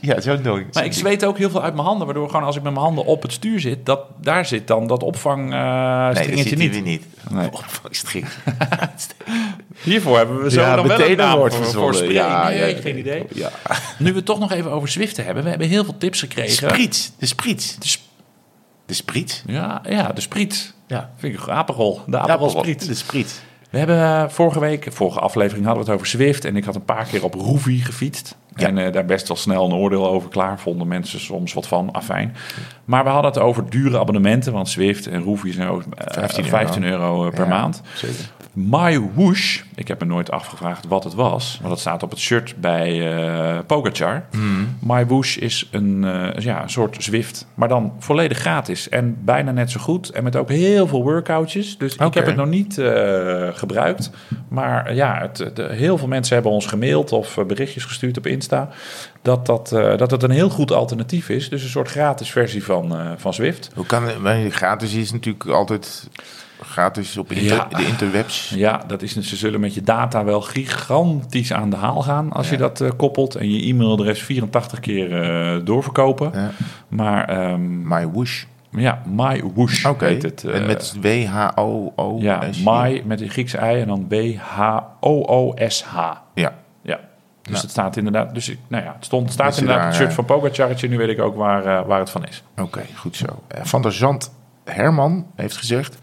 ja 0.00 0.20
zo'n 0.20 0.42
ding. 0.42 0.66
Maar 0.72 0.84
ik 0.84 0.92
zweet 0.92 1.24
ook 1.24 1.38
heel 1.38 1.50
veel 1.50 1.62
uit 1.62 1.74
mijn 1.74 1.86
handen, 1.86 2.06
waardoor 2.06 2.30
gewoon 2.30 2.44
als 2.44 2.56
ik 2.56 2.62
met 2.62 2.72
mijn 2.72 2.84
handen 2.84 3.04
op 3.04 3.22
het 3.22 3.32
stuur 3.32 3.60
zit, 3.60 3.86
dat, 3.86 4.00
daar 4.20 4.46
zit 4.46 4.66
dan 4.66 4.86
dat 4.86 5.02
opvang 5.02 5.52
eh 5.52 6.08
Nee, 6.08 6.54
niet. 6.56 6.84
niet. 6.84 7.04
Nee. 7.30 7.46
Opvangstring. 7.62 8.26
Hiervoor 9.82 10.16
hebben 10.16 10.42
we 10.42 10.50
zo 10.50 10.60
Ja, 10.60 10.76
dan 10.76 10.86
wel 10.86 11.00
een 11.00 11.16
naam 11.16 11.36
woord 11.38 11.54
voor, 11.54 11.64
voor 11.66 11.94
spray. 11.94 12.12
Ja, 12.12 12.48
nee, 12.48 12.74
ja, 12.74 12.80
geen 12.80 12.98
idee. 12.98 13.24
Ja. 13.34 13.50
Nu 13.98 14.10
we 14.10 14.16
het 14.16 14.24
toch 14.26 14.38
nog 14.38 14.52
even 14.52 14.70
over 14.70 14.88
Zwiften 14.88 15.24
hebben. 15.24 15.42
We 15.42 15.48
hebben 15.50 15.68
heel 15.68 15.84
veel 15.84 15.96
tips 15.98 16.20
gekregen. 16.20 16.52
Spriet. 16.70 17.12
De 17.18 17.26
spriet. 17.26 17.76
De 17.80 17.88
sp- 17.88 18.00
De 18.92 18.98
spriet. 18.98 19.42
ja, 19.46 19.82
ja, 19.88 20.08
de 20.12 20.20
spriet. 20.20 20.74
Ja. 20.86 21.10
Vind 21.16 21.34
ik 21.34 21.46
een 21.46 21.52
aperol. 21.52 22.00
De 22.06 22.18
aperol 22.18 22.62
De 22.62 22.94
spriet. 22.94 23.42
We 23.70 23.78
hebben 23.78 23.96
eh, 24.02 24.28
vorige 24.28 24.60
week, 24.60 24.86
vorige 24.90 25.20
aflevering 25.20 25.66
hadden 25.66 25.84
we 25.84 25.90
het 25.90 25.98
over 26.00 26.10
Zwift. 26.10 26.44
En 26.44 26.56
ik 26.56 26.64
had 26.64 26.74
een 26.74 26.84
paar 26.84 27.04
keer 27.04 27.24
op 27.24 27.34
Roevi 27.34 27.78
gefietst. 27.78 28.36
Ja. 28.56 28.66
En 28.66 28.78
eh, 28.78 28.92
daar 28.92 29.04
best 29.04 29.28
wel 29.28 29.36
snel 29.36 29.64
een 29.64 29.72
oordeel 29.74 30.08
over 30.08 30.28
klaar. 30.28 30.58
Vonden 30.60 30.88
mensen 30.88 31.20
soms 31.20 31.52
wat 31.52 31.66
van, 31.66 31.92
afijn. 31.92 32.36
Maar 32.84 33.04
we 33.04 33.10
hadden 33.10 33.30
het 33.30 33.40
over 33.40 33.70
dure 33.70 33.98
abonnementen. 33.98 34.52
Want 34.52 34.68
Zwift 34.68 35.06
en 35.06 35.22
Roevi 35.22 35.52
zijn 35.52 35.68
ook 35.68 35.82
eh, 35.82 36.06
15 36.12 36.44
15, 36.44 36.84
euro. 36.84 37.18
euro, 37.18 37.30
per 37.30 37.44
Ja, 37.44 37.48
maand. 37.50 37.82
Zeker. 37.94 38.30
My 38.52 39.00
Whoosh, 39.14 39.60
ik 39.74 39.88
heb 39.88 40.00
me 40.00 40.06
nooit 40.06 40.30
afgevraagd 40.30 40.86
wat 40.86 41.04
het 41.04 41.14
was, 41.14 41.58
want 41.60 41.68
dat 41.68 41.80
staat 41.80 42.02
op 42.02 42.10
het 42.10 42.18
shirt 42.18 42.54
bij 42.60 43.16
eh 43.16 43.58
Pogacar. 43.66 44.24
Hmm. 44.30 44.76
My 44.80 45.06
Whoosh 45.06 45.36
is 45.36 45.68
een, 45.70 46.04
eh, 46.04 46.44
ja, 46.44 46.62
een 46.62 46.70
soort 46.70 46.96
Zwift, 47.02 47.46
maar 47.54 47.68
dan 47.68 47.92
volledig 47.98 48.38
gratis 48.38 48.88
en 48.88 49.16
bijna 49.24 49.50
net 49.50 49.70
zo 49.70 49.80
goed. 49.80 50.10
En 50.10 50.24
met 50.24 50.36
ook 50.36 50.48
heel 50.48 50.86
veel 50.86 51.02
workoutjes. 51.02 51.78
Dus 51.78 51.96
ik 51.96 52.14
heb 52.14 52.26
het 52.26 52.36
nog 52.36 52.48
niet 52.48 52.78
eh, 52.78 53.48
gebruikt. 53.52 54.10
Maar 54.48 54.94
ja, 54.94 55.18
het, 55.20 55.56
de, 55.56 55.68
heel 55.70 55.98
veel 55.98 56.08
mensen 56.08 56.34
hebben 56.34 56.52
ons 56.52 56.66
gemaild 56.66 57.12
of 57.12 57.38
berichtjes 57.46 57.84
gestuurd 57.84 58.18
op 58.18 58.26
Insta. 58.26 58.68
Dat, 59.22 59.46
dat, 59.46 59.68
dat 59.96 60.10
het 60.10 60.22
een 60.22 60.30
heel 60.30 60.50
goed 60.50 60.72
alternatief 60.72 61.28
is. 61.28 61.48
Dus 61.48 61.62
een 61.62 61.68
soort 61.68 61.88
gratis 61.88 62.30
versie 62.30 62.64
van, 62.64 62.96
van 63.16 63.34
Zwift. 63.34 63.70
Hoe 63.74 63.86
kan 63.86 64.08
het? 64.08 64.52
Gratis 64.54 64.94
is 64.94 65.12
natuurlijk 65.12 65.46
altijd 65.46 66.08
gratis 66.64 67.16
op 67.16 67.32
inter- 67.32 67.56
Ja. 67.56 67.68
de 67.78 67.86
interwebs. 67.86 68.52
Ja, 68.56 68.82
dat 68.86 69.02
is, 69.02 69.16
ze 69.16 69.36
zullen 69.36 69.60
met 69.60 69.74
je 69.74 69.82
data 69.82 70.24
wel 70.24 70.40
gigantisch 70.40 71.52
aan 71.52 71.70
de 71.70 71.76
haal 71.76 72.02
gaan 72.02 72.32
als 72.32 72.46
je 72.48 72.54
Ja. 72.54 72.60
dat 72.60 72.80
eh, 72.80 72.90
koppelt 72.96 73.34
en 73.34 73.50
je 73.50 73.66
e-mailadres 73.68 74.22
84 74.22 74.80
keer 74.80 75.22
eh, 75.22 75.60
doorverkopen. 75.64 76.30
Ja. 76.34 76.50
Maar 76.88 77.28
ehm, 77.28 77.88
My 77.88 78.08
ja, 78.70 79.02
My 79.06 79.42
heet 79.98 80.22
het. 80.22 80.44
eh, 80.44 80.54
en 80.54 80.66
met 80.66 80.94
W-H-O-O. 81.00 82.18
ja, 82.20 82.52
S. 82.52 82.62
My 82.64 83.02
met 83.06 83.20
een 83.20 83.28
Griekse 83.30 83.58
ei 83.58 83.80
en 83.80 83.86
dan 83.86 84.06
B-H-O-O-S-H. 84.06 85.96
Ja. 86.34 86.52
Ja. 86.82 87.00
Dus 87.42 87.54
Ja. 87.56 87.60
het 87.60 87.70
staat 87.70 87.96
inderdaad, 87.96 88.34
dus 88.34 88.48
ik, 88.48 88.58
nou 88.68 88.84
ja, 88.84 88.92
het 88.96 89.04
stond, 89.04 89.32
staat 89.32 89.46
Dus 89.48 89.58
inderdaad 89.58 89.82
het 89.84 89.92
daar, 89.92 90.00
shirt 90.00 90.10
eh, 90.10 90.14
van 90.16 90.24
Pogacaretje. 90.24 90.88
Nu 90.88 90.96
weet 90.96 91.08
ik 91.08 91.20
ook 91.20 91.36
waar, 91.36 91.86
waar 91.86 91.98
het 91.98 92.10
van 92.10 92.24
is. 92.26 92.42
Oké, 92.60 92.82
goed 92.96 93.16
zo. 93.16 93.26
Van 93.62 93.82
der 93.82 93.92
Zand 93.92 94.32
Herman 94.64 95.26
heeft 95.36 95.56
gezegd... 95.56 95.98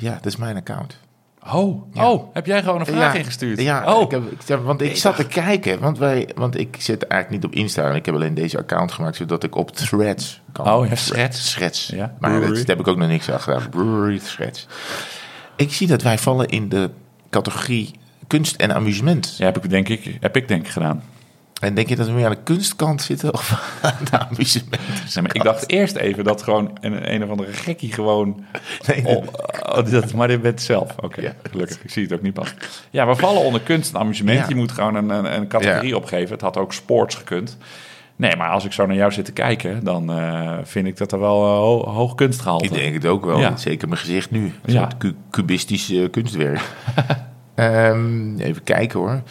Ja, 0.00 0.12
dat 0.14 0.26
is 0.26 0.36
mijn 0.36 0.56
account. 0.56 0.98
Oh, 1.52 1.82
oh, 1.94 2.34
heb 2.34 2.46
jij 2.46 2.62
gewoon 2.62 2.80
een 2.80 2.86
vraag 2.86 3.14
ingestuurd? 3.14 3.60
Ja, 3.60 3.94
oh. 3.94 4.02
ik 4.02 4.10
heb, 4.10 4.22
ik, 4.32 4.64
want 4.64 4.80
ik 4.80 4.96
zat 4.96 5.16
te 5.16 5.26
kijken. 5.26 5.80
Want, 5.80 5.98
wij, 5.98 6.28
want 6.34 6.58
ik 6.58 6.76
zit 6.78 7.06
eigenlijk 7.06 7.42
niet 7.42 7.52
op 7.52 7.58
Insta. 7.58 7.90
Ik 7.90 8.06
heb 8.06 8.14
alleen 8.14 8.34
deze 8.34 8.58
account 8.58 8.92
gemaakt, 8.92 9.16
zodat 9.16 9.44
ik 9.44 9.54
op 9.54 9.70
threads 9.70 10.40
kan. 10.52 10.72
Oh, 10.72 10.88
ja, 10.88 10.94
Threads. 10.94 11.52
Threads. 11.52 11.86
Ja, 11.86 12.14
maar 12.18 12.40
dat, 12.40 12.54
daar 12.54 12.64
heb 12.66 12.80
ik 12.80 12.88
ook 12.88 12.96
nog 12.96 13.08
niks 13.08 13.30
aan 13.30 13.40
gedaan. 13.40 13.68
Brewery 13.68 14.18
threads. 14.18 14.66
Ik 15.56 15.72
zie 15.72 15.86
dat 15.86 16.02
wij 16.02 16.18
vallen 16.18 16.48
in 16.48 16.68
de 16.68 16.90
categorie 17.30 17.90
kunst 18.26 18.56
en 18.56 18.74
amusement. 18.74 19.34
Ja, 19.38 19.44
heb 19.44 19.64
ik 19.64 19.70
denk 19.70 19.88
ik, 19.88 20.16
heb 20.20 20.36
ik 20.36 20.48
denk 20.48 20.64
ik 20.66 20.70
gedaan. 20.70 21.02
En 21.60 21.74
denk 21.74 21.88
je 21.88 21.96
dat 21.96 22.06
we 22.06 22.12
meer 22.12 22.24
aan 22.24 22.30
de 22.30 22.42
kunstkant 22.44 23.02
zitten 23.02 23.32
of 23.34 23.50
aan 23.82 23.94
de 24.10 24.18
amusement? 24.18 24.70
Nee, 25.14 25.22
maar 25.24 25.34
ik 25.34 25.42
dacht 25.42 25.70
eerst 25.70 25.96
even 25.96 26.24
dat 26.24 26.42
gewoon 26.42 26.78
een, 26.80 27.14
een 27.14 27.24
of 27.24 27.30
andere 27.30 27.52
gekkie 27.52 27.92
gewoon... 27.92 28.44
Nee, 28.86 29.06
Oh, 29.06 29.26
oh, 29.76 29.90
dat, 29.90 30.12
maar 30.12 30.28
dit 30.28 30.42
bent 30.42 30.62
zelf. 30.62 30.94
Oké, 31.00 31.20
Ja. 31.20 31.32
gelukkig. 31.50 31.78
Ik 31.82 31.90
zie 31.90 32.02
het 32.02 32.12
ook 32.12 32.22
niet 32.22 32.34
pas. 32.34 32.54
Ja, 32.90 33.06
we 33.06 33.14
vallen 33.14 33.42
onder 33.42 33.60
kunst 33.60 33.94
en 33.94 34.00
amusement. 34.00 34.38
Ja. 34.38 34.44
Je 34.48 34.54
moet 34.54 34.72
gewoon 34.72 34.94
een, 34.94 35.08
een, 35.10 35.34
een 35.36 35.48
categorie 35.48 35.88
Ja. 35.90 35.96
opgeven. 35.96 36.32
Het 36.32 36.40
had 36.40 36.56
ook 36.56 36.72
sports 36.72 37.14
gekund. 37.14 37.56
Nee, 38.16 38.36
maar 38.36 38.50
als 38.50 38.64
ik 38.64 38.72
zo 38.72 38.86
naar 38.86 38.96
jou 38.96 39.12
zit 39.12 39.24
te 39.24 39.32
kijken, 39.32 39.84
dan 39.84 40.12
eh, 40.12 40.52
vind 40.62 40.86
ik 40.86 40.96
dat 40.96 41.12
er 41.12 41.18
wel 41.20 41.44
ho- 41.46 41.88
hoog 41.90 42.14
kunstgehalte. 42.14 42.64
Ik 42.64 42.72
denk 42.72 42.94
het 42.94 43.06
ook 43.06 43.24
wel. 43.24 43.38
Ja. 43.38 43.56
Zeker 43.56 43.88
mijn 43.88 44.00
gezicht 44.00 44.30
nu. 44.30 44.40
Een 44.62 44.72
Ja. 44.72 44.88
soort 44.98 46.10
kunstwerk. 46.10 46.60
Ehm, 47.54 48.38
even 48.38 48.62
kijken 48.62 48.98
hoor. 48.98 49.22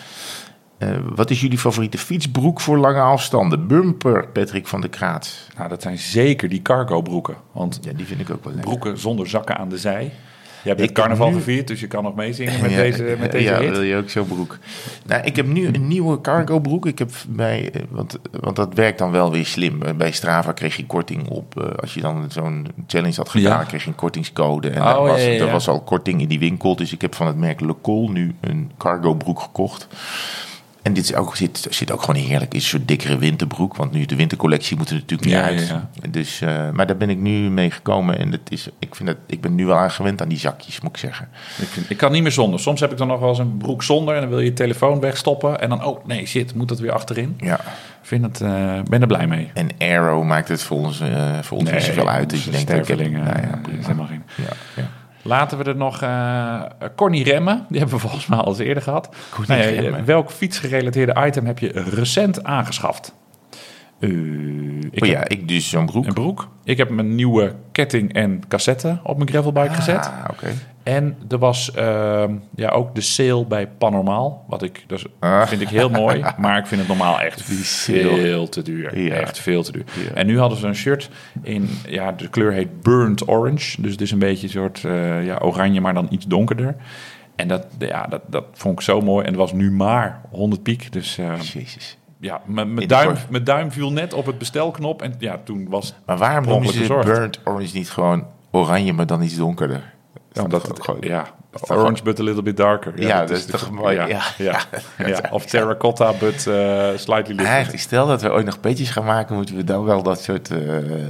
Eh, 0.79 0.89
wat 1.15 1.29
is 1.29 1.41
jullie 1.41 1.57
favoriete 1.57 1.97
fietsbroek 1.97 2.59
voor 2.59 2.77
lange 2.77 2.99
afstanden? 3.01 3.67
Bumper, 3.67 4.27
Patrick 4.27 4.67
van 4.67 4.81
der 4.81 4.89
Kraat. 4.89 5.33
Nou, 5.57 5.69
dat 5.69 5.81
zijn 5.81 5.97
zeker 5.97 6.49
die 6.49 6.61
cargo 6.61 7.01
broeken. 7.01 7.35
Want 7.51 7.79
Ja, 7.81 7.91
die 7.93 8.05
vind 8.05 8.19
ik 8.19 8.29
ook 8.29 8.43
wel 8.43 8.53
lekker. 8.53 8.71
broeken 8.71 8.97
zonder 8.99 9.27
zakken 9.29 9.57
aan 9.57 9.69
de 9.69 9.77
zij. 9.77 10.11
Je 10.63 10.67
hebt 10.69 10.81
Ik 10.81 10.87
het 10.89 10.97
carnaval 10.97 11.29
nu- 11.29 11.33
gevierd, 11.35 11.67
dus 11.67 11.79
je 11.79 11.87
kan 11.87 12.03
nog 12.03 12.15
meezingen 12.15 12.61
met 12.61 12.71
Ja, 12.71 12.77
deze, 12.77 13.15
met 13.19 13.31
deze 13.31 13.43
ja, 13.49 13.59
hit. 13.59 13.69
wil 13.71 13.81
je 13.81 13.95
ook 13.95 14.09
zo'n 14.09 14.27
broek? 14.27 14.57
Nou, 15.05 15.23
ik 15.23 15.35
heb 15.35 15.45
nu 15.47 15.67
een 15.67 15.87
nieuwe 15.87 16.21
cargo 16.21 16.59
broek. 16.59 16.85
Ik 16.85 16.99
heb 16.99 17.11
bij, 17.29 17.71
eh, 17.71 17.81
want, 17.89 18.17
want 18.31 18.55
dat 18.55 18.73
werkt 18.73 18.97
dan 18.97 19.11
wel 19.11 19.31
weer 19.31 19.45
slim. 19.45 19.81
Eh, 19.83 19.93
Bij 19.93 20.11
Strava 20.11 20.51
kreeg 20.51 20.75
je 20.75 20.85
korting 20.85 21.27
op. 21.27 21.75
als 21.81 21.93
je 21.93 22.01
dan 22.01 22.25
zo'n 22.31 22.67
challenge 22.87 23.15
had 23.15 23.29
gedaan, 23.29 23.59
Ja. 23.59 23.63
kreeg 23.63 23.83
je 23.83 23.89
een 23.89 23.95
kortingscode. 23.95 24.69
En 24.69 24.81
Oh, 24.81 24.85
daar, 24.87 25.01
was, 25.01 25.25
ja, 25.25 25.37
daar 25.37 25.51
was 25.51 25.67
al 25.67 25.81
korting 25.81 26.21
in 26.21 26.27
die 26.27 26.39
winkel. 26.39 26.75
Dus 26.75 26.93
ik 26.93 27.01
heb 27.01 27.15
van 27.15 27.27
het 27.27 27.37
merk 27.37 27.59
Le 27.59 27.75
Col 27.81 28.09
nu 28.09 28.35
een 28.41 28.71
cargo 28.77 29.13
broek 29.13 29.39
gekocht. 29.39 29.87
En 30.81 30.93
dit 30.93 31.03
is 31.03 31.13
ook, 31.13 31.35
zit, 31.35 31.67
zit 31.69 31.91
ook 31.91 32.01
gewoon 32.03 32.21
heerlijk. 32.21 32.53
is 32.53 32.63
een 32.63 32.69
soort 32.69 32.87
dikkere 32.87 33.17
winterbroek. 33.17 33.75
Want 33.75 33.91
nu 33.91 34.05
de 34.05 34.15
wintercollectie 34.15 34.77
moet 34.77 34.89
er 34.89 34.93
natuurlijk 34.95 35.21
niet 35.23 35.33
Ja, 35.33 35.41
uit. 35.43 35.67
ja, 35.67 35.89
Dus, 36.09 36.41
eh, 36.41 36.69
maar 36.69 36.87
daar 36.87 36.97
ben 36.97 37.09
ik 37.09 37.17
nu 37.17 37.49
mee 37.49 37.71
gekomen. 37.71 38.17
En 38.19 38.31
dat 38.31 38.39
is, 38.49 38.69
ik, 38.79 38.95
vind 38.95 39.09
dat, 39.09 39.17
ik 39.27 39.41
ben 39.41 39.55
nu 39.55 39.65
wel 39.65 39.77
aan 39.77 39.91
gewend 39.91 40.21
aan 40.21 40.27
die 40.29 40.37
zakjes, 40.37 40.81
moet 40.81 40.91
ik 40.91 40.97
zeggen. 40.97 41.27
Ik, 41.61 41.67
vind, 41.67 41.89
ik 41.89 41.97
kan 41.97 42.11
niet 42.11 42.21
meer 42.21 42.31
zonder. 42.31 42.59
Soms 42.59 42.79
heb 42.79 42.91
ik 42.91 42.97
dan 42.97 43.07
nog 43.07 43.19
wel 43.19 43.29
eens 43.29 43.37
een 43.39 43.57
broek 43.57 43.83
zonder 43.83 44.15
en 44.15 44.21
dan 44.21 44.29
wil 44.29 44.39
je 44.39 44.45
je 44.45 44.53
telefoon 44.53 44.99
wegstoppen. 44.99 45.61
En 45.61 45.69
dan, 45.69 45.83
oh 45.83 46.05
nee, 46.05 46.25
shit, 46.25 46.55
moet 46.55 46.67
dat 46.67 46.79
weer 46.79 46.91
achterin? 46.91 47.35
Ja. 47.37 47.59
Ik 48.01 48.15
vind 48.15 48.23
het, 48.25 48.41
eh, 48.41 48.81
ben 48.89 49.01
er 49.01 49.07
blij 49.07 49.27
mee. 49.27 49.51
En 49.53 49.69
Arrow 49.79 50.23
maakt 50.23 50.47
het 50.47 50.63
voor 50.63 50.77
ons, 50.77 50.99
eh, 50.99 51.39
voor 51.41 51.57
ons 51.57 51.71
niet 51.71 51.83
zoveel 51.83 52.09
uit. 52.09 52.29
Dus 52.29 52.43
je 52.43 52.51
denkt, 52.51 52.69
ik 52.73 52.87
heb, 52.87 52.99
nou 53.11 53.25
ja, 53.25 53.59
helemaal 53.79 54.07
geen. 54.07 54.23
Ja, 54.35 54.43
ja. 54.75 54.89
Laten 55.29 55.57
we 55.57 55.63
er 55.63 55.75
nog 55.75 56.01
eh 56.01 56.61
Corny 56.95 57.21
Remmen. 57.21 57.65
Die 57.69 57.79
hebben 57.79 57.95
we 57.95 58.01
volgens 58.07 58.27
mij 58.27 58.39
al 58.39 58.47
eens 58.47 58.59
eerder 58.59 58.83
gehad. 58.83 59.09
Corny 59.29 59.47
Nou 59.47 59.83
ja, 59.83 60.03
welk 60.03 60.31
fietsgerelateerde 60.31 61.25
item 61.25 61.45
heb 61.45 61.59
je 61.59 61.71
recent 61.71 62.43
aangeschaft? 62.43 63.13
Eh, 63.99 64.09
ik 64.91 65.01
Oh 65.03 65.07
ja, 65.07 65.19
heb 65.19 65.27
ik 65.27 65.47
dus 65.47 65.69
zo'n 65.69 65.85
broek. 65.85 66.05
een 66.05 66.13
broek. 66.13 66.47
Ik 66.63 66.77
heb 66.77 66.89
mijn 66.89 67.15
nieuwe 67.15 67.55
ketting 67.71 68.13
en 68.13 68.41
cassette 68.47 68.99
op 69.03 69.17
mijn 69.17 69.29
gravelbike 69.29 69.73
gezet. 69.73 70.05
Ah, 70.05 70.23
oké. 70.31 70.47
En 70.83 71.17
er 71.29 71.37
was 71.37 71.71
ehm, 71.71 72.33
ja, 72.55 72.69
ook 72.69 72.95
de 72.95 73.01
sale 73.01 73.45
bij 73.45 73.67
Panormaal. 73.67 74.45
Wat 74.47 74.63
ik, 74.63 74.83
dus, 74.87 75.05
Ah. 75.19 75.47
vind 75.47 75.61
ik 75.61 75.67
heel 75.69 75.89
mooi. 75.89 76.23
Maar 76.37 76.57
ik 76.57 76.65
vind 76.65 76.79
het 76.79 76.89
normaal 76.89 77.19
echt 77.19 77.41
veel 77.41 78.49
te 78.49 78.61
duur. 78.61 78.99
Ja. 78.99 79.13
Echt 79.15 79.39
veel 79.39 79.63
te 79.63 79.71
duur. 79.71 79.83
Ja. 80.07 80.13
En 80.13 80.27
nu 80.27 80.39
hadden 80.39 80.57
ze 80.57 80.67
een 80.67 80.75
shirt 80.75 81.09
in, 81.43 81.69
ja, 81.87 82.11
de 82.11 82.27
kleur 82.29 82.51
heet 82.51 82.81
Burnt 82.81 83.27
Orange. 83.27 83.81
Dus 83.81 83.91
het 83.91 84.01
is 84.01 84.11
een 84.11 84.19
beetje 84.19 84.47
een 84.47 84.53
soort 84.53 84.83
eh, 84.85 85.25
ja, 85.25 85.37
oranje, 85.37 85.81
maar 85.81 85.93
dan 85.93 86.07
iets 86.09 86.25
donkerder. 86.25 86.75
En 87.35 87.47
dat, 87.47 87.65
ja, 87.79 88.05
dat, 88.07 88.21
dat 88.27 88.45
vond 88.53 88.79
ik 88.79 88.85
zo 88.85 89.01
mooi. 89.01 89.21
En 89.23 89.29
het 89.29 89.39
was 89.39 89.53
nu 89.53 89.71
maar 89.71 90.21
100 90.31 90.63
piek. 90.63 90.91
Dus 90.91 91.17
eh, 91.17 91.41
Jezus. 91.41 91.97
Ja, 92.19 92.41
mijn 92.45 92.75
duim, 92.75 93.15
mijn 93.29 93.43
duim 93.43 93.71
viel 93.71 93.91
net 93.91 94.13
op 94.13 94.25
het 94.25 94.37
bestelknop. 94.37 95.01
En 95.01 95.13
ja, 95.19 95.39
toen 95.43 95.69
was 95.69 95.93
Maar 96.05 96.17
waarom 96.17 96.45
noemen 96.47 96.73
ze 96.73 96.99
burnt 97.03 97.39
orange 97.43 97.77
niet 97.77 97.89
gewoon 97.91 98.27
oranje, 98.51 98.93
maar 98.93 99.05
dan 99.05 99.21
iets 99.21 99.35
donkerder? 99.37 99.93
Ja, 100.31 100.43
omdat 100.43 100.67
het, 100.67 100.83
gewoon- 100.83 101.01
ja, 101.01 101.25
orange 101.67 102.03
but 102.03 102.19
a 102.19 102.23
little 102.23 102.41
bit 102.41 102.57
darker. 102.57 103.01
Ja, 103.01 103.19
dat 103.19 103.29
is 103.37 103.45
toch 103.45 103.71
mooi, 103.71 103.95
Ja, 103.95 104.05
ja. 104.07 104.21
ja, 104.37 104.59
ja. 105.07 105.21
Of 105.31 105.45
terracotta 105.45 106.13
but 106.19 106.45
uh, 106.47 106.87
slightly. 106.95 107.43
Eigenlijk, 107.45 107.79
stel 107.83 108.07
dat 108.07 108.21
we 108.21 108.31
ooit 108.31 108.45
nog 108.45 108.59
petjes 108.59 108.89
gaan 108.89 109.05
maken, 109.05 109.35
moeten 109.35 109.55
we 109.55 109.63
dan 109.63 109.83
wel 109.83 110.03
dat 110.03 110.21
soort 110.21 110.49
eh, 110.51 111.03
eh, 111.07 111.09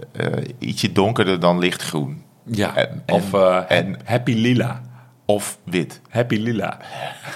ietsje 0.59 0.91
donkerder 0.91 1.39
dan 1.39 1.59
lichtgroen. 1.59 2.23
Ja, 2.45 2.75
En- 2.75 3.03
of 3.07 3.33
en- 3.33 3.67
en- 3.67 3.97
happy 4.05 4.33
lila. 4.33 4.81
Of 5.25 5.57
wit. 5.63 6.01
Happy 6.09 6.35
lila. 6.35 6.77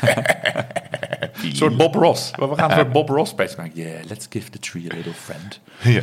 Een 1.44 1.56
soort 1.56 1.78
Bob 1.78 1.96
Ross. 1.96 2.32
Maar 2.38 2.50
we 2.50 2.56
gaan 2.56 2.70
een 2.70 2.76
soort 2.76 2.92
Bob 2.92 3.10
Ross 3.10 3.34
patch 3.34 3.58
maken. 3.58 3.76
Yeah, 3.76 4.04
let's 4.08 4.28
give 4.30 4.50
the 4.50 4.60
tree 4.60 4.92
a 4.92 4.96
little 4.96 5.14
friend. 5.14 5.60
Ja. 5.82 6.02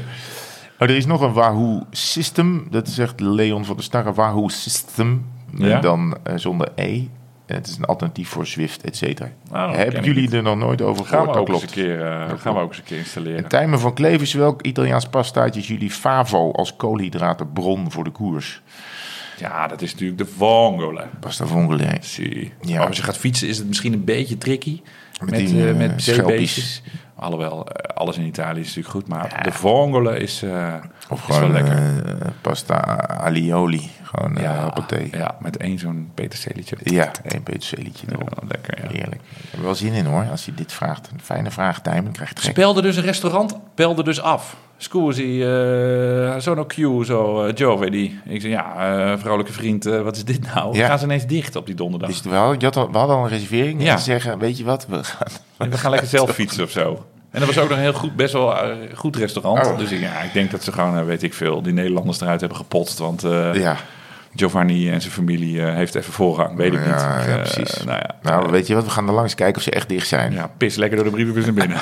Oh, 0.78 0.88
er 0.88 0.96
is 0.96 1.06
nog 1.06 1.20
een 1.20 1.32
Wahoo 1.32 1.86
System. 1.90 2.66
Dat 2.70 2.88
zegt 2.88 3.20
Leon 3.20 3.64
van 3.64 3.74
der 3.76 3.84
Starre. 3.84 4.12
Wahoo 4.12 4.48
System. 4.48 5.26
Ja? 5.56 5.80
Dan 5.80 6.18
eh, 6.22 6.36
zonder 6.36 6.68
E. 6.74 7.02
Het 7.46 7.66
is 7.66 7.76
een 7.76 7.84
alternatief 7.84 8.28
voor 8.28 8.46
Zwift, 8.46 8.82
et 8.82 8.96
cetera. 8.96 9.30
Ken 9.52 9.70
Hebben 9.70 10.04
jullie 10.04 10.36
er 10.36 10.42
nog 10.42 10.56
nooit 10.56 10.82
over 10.82 11.04
Gaan 11.04 11.18
gehoord? 11.18 11.34
we, 11.34 11.40
ook 11.40 11.46
Dat 11.46 11.54
eens 11.54 11.64
een 11.64 11.82
keer, 11.82 11.98
uh, 11.98 12.06
gaan 12.06 12.26
klopt. 12.26 12.42
we 12.42 12.50
ook 12.50 12.68
eens 12.68 12.78
een 12.78 12.84
keer 12.84 12.98
installeren. 12.98 13.48
Tijmen 13.48 13.80
van 13.80 13.94
Klevers, 13.94 14.32
welk 14.32 14.62
Italiaans 14.62 15.06
pastaatje 15.08 15.60
is 15.60 15.68
jullie 15.68 15.90
favo 15.90 16.52
als 16.52 16.76
koolhydratenbron 16.76 17.90
voor 17.90 18.04
de 18.04 18.10
koers? 18.10 18.62
Ja, 19.38 19.66
dat 19.66 19.82
is 19.82 19.92
natuurlijk 19.92 20.18
de 20.18 20.26
vongole. 20.26 21.06
Pasta 21.20 21.46
vongole. 21.46 21.86
Zie. 22.00 22.52
Ja. 22.60 22.80
Oh, 22.80 22.86
als 22.86 22.96
je 22.96 23.02
gaat 23.02 23.16
fietsen 23.18 23.48
is 23.48 23.58
het 23.58 23.66
misschien 23.66 23.92
een 23.92 24.04
beetje 24.04 24.38
tricky. 24.38 24.80
Met 25.20 25.30
Met, 25.30 25.38
die, 25.40 25.62
eh, 25.62 25.70
eh, 25.70 25.76
met. 25.76 26.82
Alhoewel, 27.16 27.66
eh, 27.66 27.96
alles 27.96 28.16
in 28.18 28.24
Italië 28.26 28.60
is 28.60 28.66
natuurlijk 28.66 28.94
goed. 28.94 29.08
Maar 29.08 29.40
de 29.42 29.52
vongole 29.52 30.18
is, 30.18 30.42
Of 31.08 31.20
is 31.20 31.26
wel 31.26 31.36
gewoon 31.36 31.52
lekker. 31.52 31.76
eh, 31.76 32.26
pasta 32.40 33.08
alioli. 33.08 33.90
Gewoon 34.14 34.36
ja, 34.40 34.56
appelthee. 34.56 35.08
Ja, 35.12 35.18
ja, 35.18 35.36
met 35.40 35.56
één 35.56 35.78
zo'n 35.78 36.10
peterselietje. 36.14 36.76
één 37.24 37.42
petersellietje 37.42 38.06
Ja, 38.08 38.12
erop. 38.12 38.42
lekker, 38.48 38.78
ja. 38.82 38.88
Heerlijk. 38.88 39.20
Ik 39.20 39.36
heb 39.50 39.58
er 39.58 39.64
wel 39.64 39.74
zin 39.74 39.92
in 39.92 40.04
hoor. 40.04 40.26
Als 40.30 40.44
je 40.44 40.54
dit 40.54 40.72
vraagt. 40.72 41.10
Een 41.12 41.20
fijne 41.22 41.50
vraag, 41.50 41.80
Tijmen. 41.80 42.12
krijg 42.12 42.28
je 42.28 42.34
het 42.34 42.42
Ze 42.44 42.48
gek. 42.48 42.56
belde 42.56 42.82
dus 42.82 42.96
een 42.96 43.02
restaurant, 43.02 43.56
belde 43.74 44.02
dus 44.04 44.20
af. 44.20 44.56
Scusi, 44.76 45.42
eh 45.44 46.34
sono 46.38 46.64
Q, 46.66 46.74
zo, 47.04 47.46
uh, 47.46 47.52
Giovedi. 47.54 48.20
Ik 48.24 48.40
zei, 48.40 48.52
ja, 48.52 48.74
eh, 48.74 49.18
vrouwelijke 49.18 49.52
vriend, 49.52 49.86
eh, 49.86 50.00
wat 50.02 50.16
is 50.16 50.24
dit 50.24 50.54
nou? 50.54 50.76
Ja. 50.76 50.86
Gaan 50.86 50.98
ze 50.98 51.04
ineens 51.04 51.26
dicht 51.26 51.56
op 51.56 51.66
die 51.66 51.74
donderdag? 51.74 52.08
Dus 52.10 52.20
we 52.22 52.34
hadden, 52.34 52.58
je 52.58 52.64
had 52.64 52.76
al, 52.76 52.90
we 52.90 52.98
hadden 52.98 53.16
al 53.16 53.22
een 53.22 53.28
reservering. 53.28 53.82
Ja. 53.82 53.92
En 53.92 53.98
ze 53.98 54.04
zeggen, 54.04 54.38
weet 54.38 54.58
je 54.58 54.64
wat? 54.64 54.86
We 54.86 55.04
gaan... 55.04 55.70
We 55.70 55.76
gaan 55.78 55.90
lekker 55.90 56.08
zelf 56.18 56.30
fietsen 56.30 56.64
of 56.64 56.70
zo. 56.70 57.04
En 57.30 57.40
dat 57.40 57.48
was 57.54 57.58
ook 57.58 57.68
nog 57.68 57.76
een 57.78 57.84
heel 57.84 57.92
goed, 57.92 58.16
best 58.16 58.32
wel 58.32 58.56
eh, 58.58 58.76
goed 58.94 59.16
restaurant. 59.16 59.66
Oh. 59.66 59.78
Dus 59.78 59.90
ik, 59.92 60.00
ja, 60.00 60.20
ik 60.20 60.32
denk 60.32 60.50
dat 60.50 60.62
ze 60.64 60.72
gewoon, 60.72 60.98
eh, 60.98 61.04
weet 61.04 61.22
ik 61.22 61.34
veel, 61.34 61.62
die 61.62 61.72
Nederlanders 61.72 62.20
eruit 62.20 62.40
hebben 62.40 62.58
gepotst. 62.58 62.98
Want 62.98 63.24
eh, 63.24 63.54
Ja. 63.54 63.76
Giovanni 64.34 64.90
en 64.90 65.00
zijn 65.00 65.12
familie 65.12 65.62
eh, 65.66 65.74
heeft 65.74 65.94
even 65.94 66.12
voorrang, 66.12 66.56
weet 66.56 66.72
ik 66.72 66.78
Ja, 66.84 66.86
niet. 66.86 67.26
ja, 67.26 67.32
Eh, 67.32 67.34
precies. 67.42 67.84
nou 67.84 67.98
ja, 67.98 68.14
Nou, 68.22 68.50
weet 68.50 68.66
je 68.66 68.74
wat? 68.74 68.84
We 68.84 68.90
gaan 68.90 69.08
er 69.08 69.14
langs 69.14 69.34
kijken 69.34 69.56
of 69.56 69.62
ze 69.62 69.70
echt 69.70 69.88
dicht 69.88 70.08
zijn. 70.08 70.32
ja, 70.32 70.50
pis 70.56 70.76
lekker 70.76 70.96
door 70.96 71.06
de 71.06 71.12
brievenbus 71.12 71.44
naar 71.44 71.54
binnen. 71.54 71.78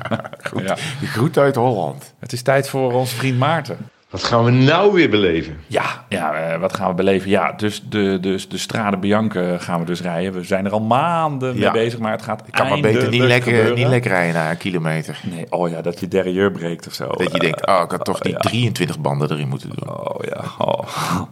ja. 0.66 0.74
De 1.00 1.06
groet 1.06 1.38
uit 1.38 1.54
Holland. 1.56 2.14
Het 2.18 2.32
is 2.32 2.42
tijd 2.42 2.68
voor 2.68 2.92
onze 2.92 3.16
vriend 3.16 3.38
Maarten. 3.38 3.76
Wat 4.10 4.24
gaan 4.24 4.44
we 4.44 4.50
nou 4.50 4.92
weer 4.92 5.10
beleven? 5.10 5.56
Ja, 5.66 6.04
ja 6.08 6.34
eh, 6.34 6.60
wat 6.60 6.74
gaan 6.76 6.88
we 6.88 6.94
beleven? 6.94 7.30
Ja, 7.30 7.52
dus 7.52 7.82
de, 7.88 8.18
dus 8.20 8.48
de 8.48 8.58
Strade 8.58 8.96
Bianca 8.96 9.58
gaan 9.58 9.80
we 9.80 9.86
dus 9.86 10.00
rijden. 10.02 10.32
We 10.32 10.44
zijn 10.44 10.64
er 10.66 10.72
al 10.72 10.80
maanden 10.80 11.56
Ja. 11.58 11.72
mee 11.72 11.82
bezig, 11.84 11.98
maar 11.98 12.12
het 12.12 12.22
gaat 12.22 12.42
Ik 12.46 12.52
kan 12.52 12.68
maar 12.68 12.80
beter 12.80 13.08
niet 13.08 13.20
lekker, 13.22 13.52
gebeuren. 13.52 13.74
niet 13.78 13.86
lekker 13.86 14.10
rijden 14.10 14.34
na 14.34 14.50
een 14.50 14.56
kilometer. 14.56 15.20
Nee, 15.22 15.46
oh 15.50 15.70
ja, 15.70 15.80
dat 15.82 16.00
je 16.00 16.08
derrière 16.08 16.50
breekt 16.50 16.86
of 16.86 16.92
zo. 16.92 17.06
Dat 17.06 17.32
je 17.32 17.38
denkt, 17.38 17.66
oh, 17.66 17.80
ik 17.84 17.90
had 17.90 18.04
toch 18.04 18.18
die 18.20 18.32
ja. 18.32 18.38
23 18.38 18.98
banden 19.00 19.30
erin 19.30 19.48
moeten 19.48 19.70
doen. 19.74 19.90
Oh 19.98 20.20
ja. 20.24 20.44
Oh. 20.58 20.86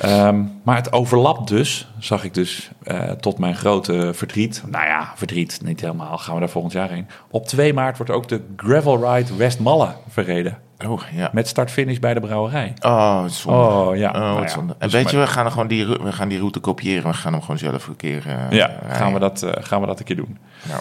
Ehm, 0.00 0.42
maar 0.62 0.76
het 0.76 0.92
overlapt 0.92 1.48
dus, 1.48 1.88
zag 1.98 2.24
ik 2.24 2.34
dus 2.34 2.70
eh, 2.82 3.10
tot 3.10 3.38
mijn 3.38 3.54
grote 3.54 4.10
verdriet. 4.14 4.62
Nou 4.66 4.84
ja, 4.86 5.12
verdriet, 5.14 5.60
niet 5.64 5.80
helemaal. 5.80 6.18
Gaan 6.18 6.34
we 6.34 6.40
daar 6.40 6.48
volgend 6.48 6.72
jaar 6.72 6.90
heen. 6.90 7.06
Op 7.30 7.46
2 7.46 7.74
maart 7.74 7.96
wordt 7.96 8.12
ook 8.12 8.28
de 8.28 8.42
Gravel 8.56 9.14
Ride 9.14 9.36
Westmalle 9.36 9.94
verreden. 10.08 10.58
Oh, 10.86 11.00
ja. 11.12 11.30
Met 11.32 11.48
start-finish 11.48 11.98
bij 11.98 12.14
de 12.14 12.20
brouwerij. 12.20 12.74
Oh, 12.80 13.24
zonde. 13.24 13.58
Oh 13.58 13.96
ja. 13.96 14.08
Oh, 14.10 14.14
nou 14.18 14.34
wat 14.34 14.42
ja. 14.42 14.48
zonde. 14.54 14.72
En 14.72 14.78
Dus 14.78 14.92
weet 14.92 15.10
je, 15.10 15.16
we 15.18 15.26
gaan, 15.26 15.44
er 15.44 15.50
gewoon 15.50 15.68
die, 15.68 15.86
we 15.86 16.12
gaan 16.12 16.28
die 16.28 16.38
route 16.38 16.60
kopiëren. 16.60 17.10
We 17.10 17.14
gaan 17.16 17.32
hem 17.32 17.40
gewoon 17.42 17.58
zelf 17.58 17.86
een 17.86 17.96
keer 17.96 18.26
eh, 18.26 18.50
Ja, 18.50 18.66
rijden. 18.66 18.90
gaan 18.90 19.12
we, 19.12 19.18
dat, 19.18 19.42
eh, 19.42 19.52
gaan 19.64 19.80
we 19.80 19.86
dat 19.86 19.98
een 19.98 20.04
keer 20.04 20.16
doen. 20.16 20.38
Nou. 20.68 20.80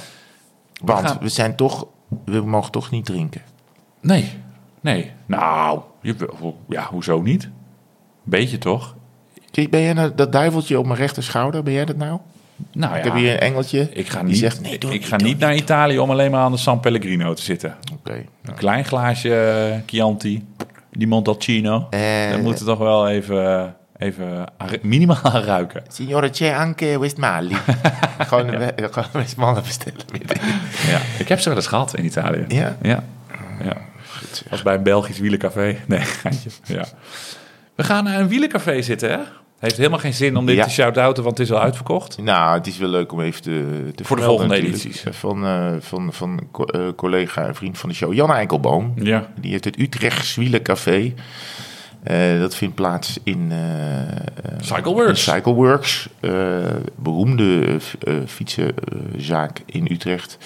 Want 0.84 1.02
we, 1.02 1.08
gaan- 1.08 1.30
zijn 1.30 1.56
toch, 1.56 1.88
we 2.26 2.42
mogen 2.42 2.72
toch 2.72 2.90
niet 2.92 3.06
drinken. 3.06 3.42
Nee, 4.02 4.32
nee. 4.82 5.12
Nou, 5.26 5.80
je, 6.02 6.16
ja, 6.68 6.84
hoezo 6.92 7.22
niet? 7.22 7.50
Beetje 8.24 8.58
toch? 8.58 8.96
Ben 9.70 9.82
jij 9.82 9.94
nou 9.94 10.12
dat 10.16 10.32
duiveltje 10.32 10.80
op 10.80 10.86
mijn 10.86 10.98
rechter 11.00 11.24
schouder? 11.24 11.64
Ben 11.64 11.74
jij 11.74 11.86
dat 11.86 11.96
nou? 11.98 12.20
Nou 12.74 12.94
ja, 12.94 12.98
Ik 13.00 13.04
heb 13.04 13.14
hier 13.14 13.32
een 13.34 13.40
engeltje. 13.40 13.90
ik 13.94 14.08
ga 14.10 14.20
die 14.20 14.28
niet, 14.28 14.38
zegt, 14.38 14.62
nee, 14.62 14.78
doe 14.78 14.94
ik 14.94 15.06
ga 15.06 15.16
niet, 15.16 15.26
niet 15.26 15.40
doe 15.40 15.48
naar 15.50 15.58
Italië 15.58 16.00
om 16.00 16.10
alleen 16.12 16.32
maar 16.32 16.40
aan 16.42 16.52
de 16.52 16.58
San 16.58 16.80
Pellegrino 16.80 17.34
te 17.34 17.42
zitten. 17.42 17.76
Oké. 17.94 18.12
nou. 18.12 18.24
Een 18.44 18.54
klein 18.54 18.86
glaasje 18.86 19.36
eh, 19.36 19.78
Chianti, 19.86 20.46
die 20.92 21.08
Montalcino. 21.08 21.88
Eh, 21.90 22.30
Dan 22.32 22.42
moeten 22.42 22.66
we 22.66 22.72
toch 22.72 22.80
wel 22.80 23.10
even, 23.10 23.76
even 23.98 24.46
aan- 24.58 24.70
minimaal 24.82 25.22
aan 25.24 25.42
ruiken. 25.42 25.84
Signore, 25.88 26.30
c'è 26.32 26.54
anche 26.54 27.00
Westmali. 27.00 27.56
gewoon, 28.28 28.52
ja. 28.52 28.72
gewoon 28.92 29.10
Westmalle 29.12 29.62
bestellen. 29.62 30.00
Ja, 30.88 31.00
ik 31.20 31.28
heb 31.28 31.40
ze 31.40 31.50
wel 31.50 31.58
eens 31.58 31.68
gehad 31.68 31.96
in 31.98 32.06
Italië. 32.06 32.46
Ja? 32.48 32.78
Ja. 32.82 33.04
ja. 33.64 33.78
Was 34.50 34.62
bij 34.64 34.76
een 34.76 34.84
Belgisch 34.84 35.20
wielencafé. 35.20 35.78
Nee. 35.88 36.02
Ja. 36.66 36.86
We 37.76 37.84
gaan 37.84 38.04
naar 38.04 38.20
een 38.20 38.28
wielencafé 38.28 38.82
zitten, 38.82 39.10
hè? 39.12 39.18
Heeft 39.60 39.78
helemaal 39.78 40.00
geen 40.00 40.14
zin 40.14 40.38
om 40.38 40.46
dit 40.46 40.56
Ja. 40.56 40.64
te 40.64 40.70
shout-outen, 40.70 41.24
want 41.24 41.38
het 41.38 41.48
is 41.48 41.54
al 41.54 41.62
uitverkocht. 41.62 42.18
Nou, 42.18 42.58
het 42.58 42.68
is 42.68 42.78
wel 42.78 42.90
leuk 42.90 43.12
om 43.12 43.22
even 43.22 43.42
te, 43.42 43.92
te 43.96 44.04
Voor 44.04 44.18
de 44.18 44.24
volgende 44.24 44.56
edities. 44.56 45.04
Van, 45.10 45.46
eh, 45.46 45.74
van, 45.80 46.14
van 46.14 46.48
eh, 46.66 46.82
collega 46.96 47.48
en 47.48 47.56
vriend 47.56 47.78
van 47.78 47.90
de 47.90 47.96
show, 47.96 48.14
Jan 48.14 48.32
Eikelboom. 48.32 48.94
Ja. 48.96 49.30
Die 49.40 49.52
heeft 49.52 49.64
het 49.66 49.80
Utrecht 49.80 50.36
Wielencafé. 50.36 51.14
Eh 52.04 52.40
dat 52.40 52.56
vindt 52.56 52.76
plaats 52.76 53.20
in, 53.24 53.52
Cycleworks. 54.60 55.24
Cycleworks. 55.24 56.10
beroemde 56.96 57.78
fietsenzaak 58.26 59.62
in 59.66 59.88
Utrecht. 59.92 60.38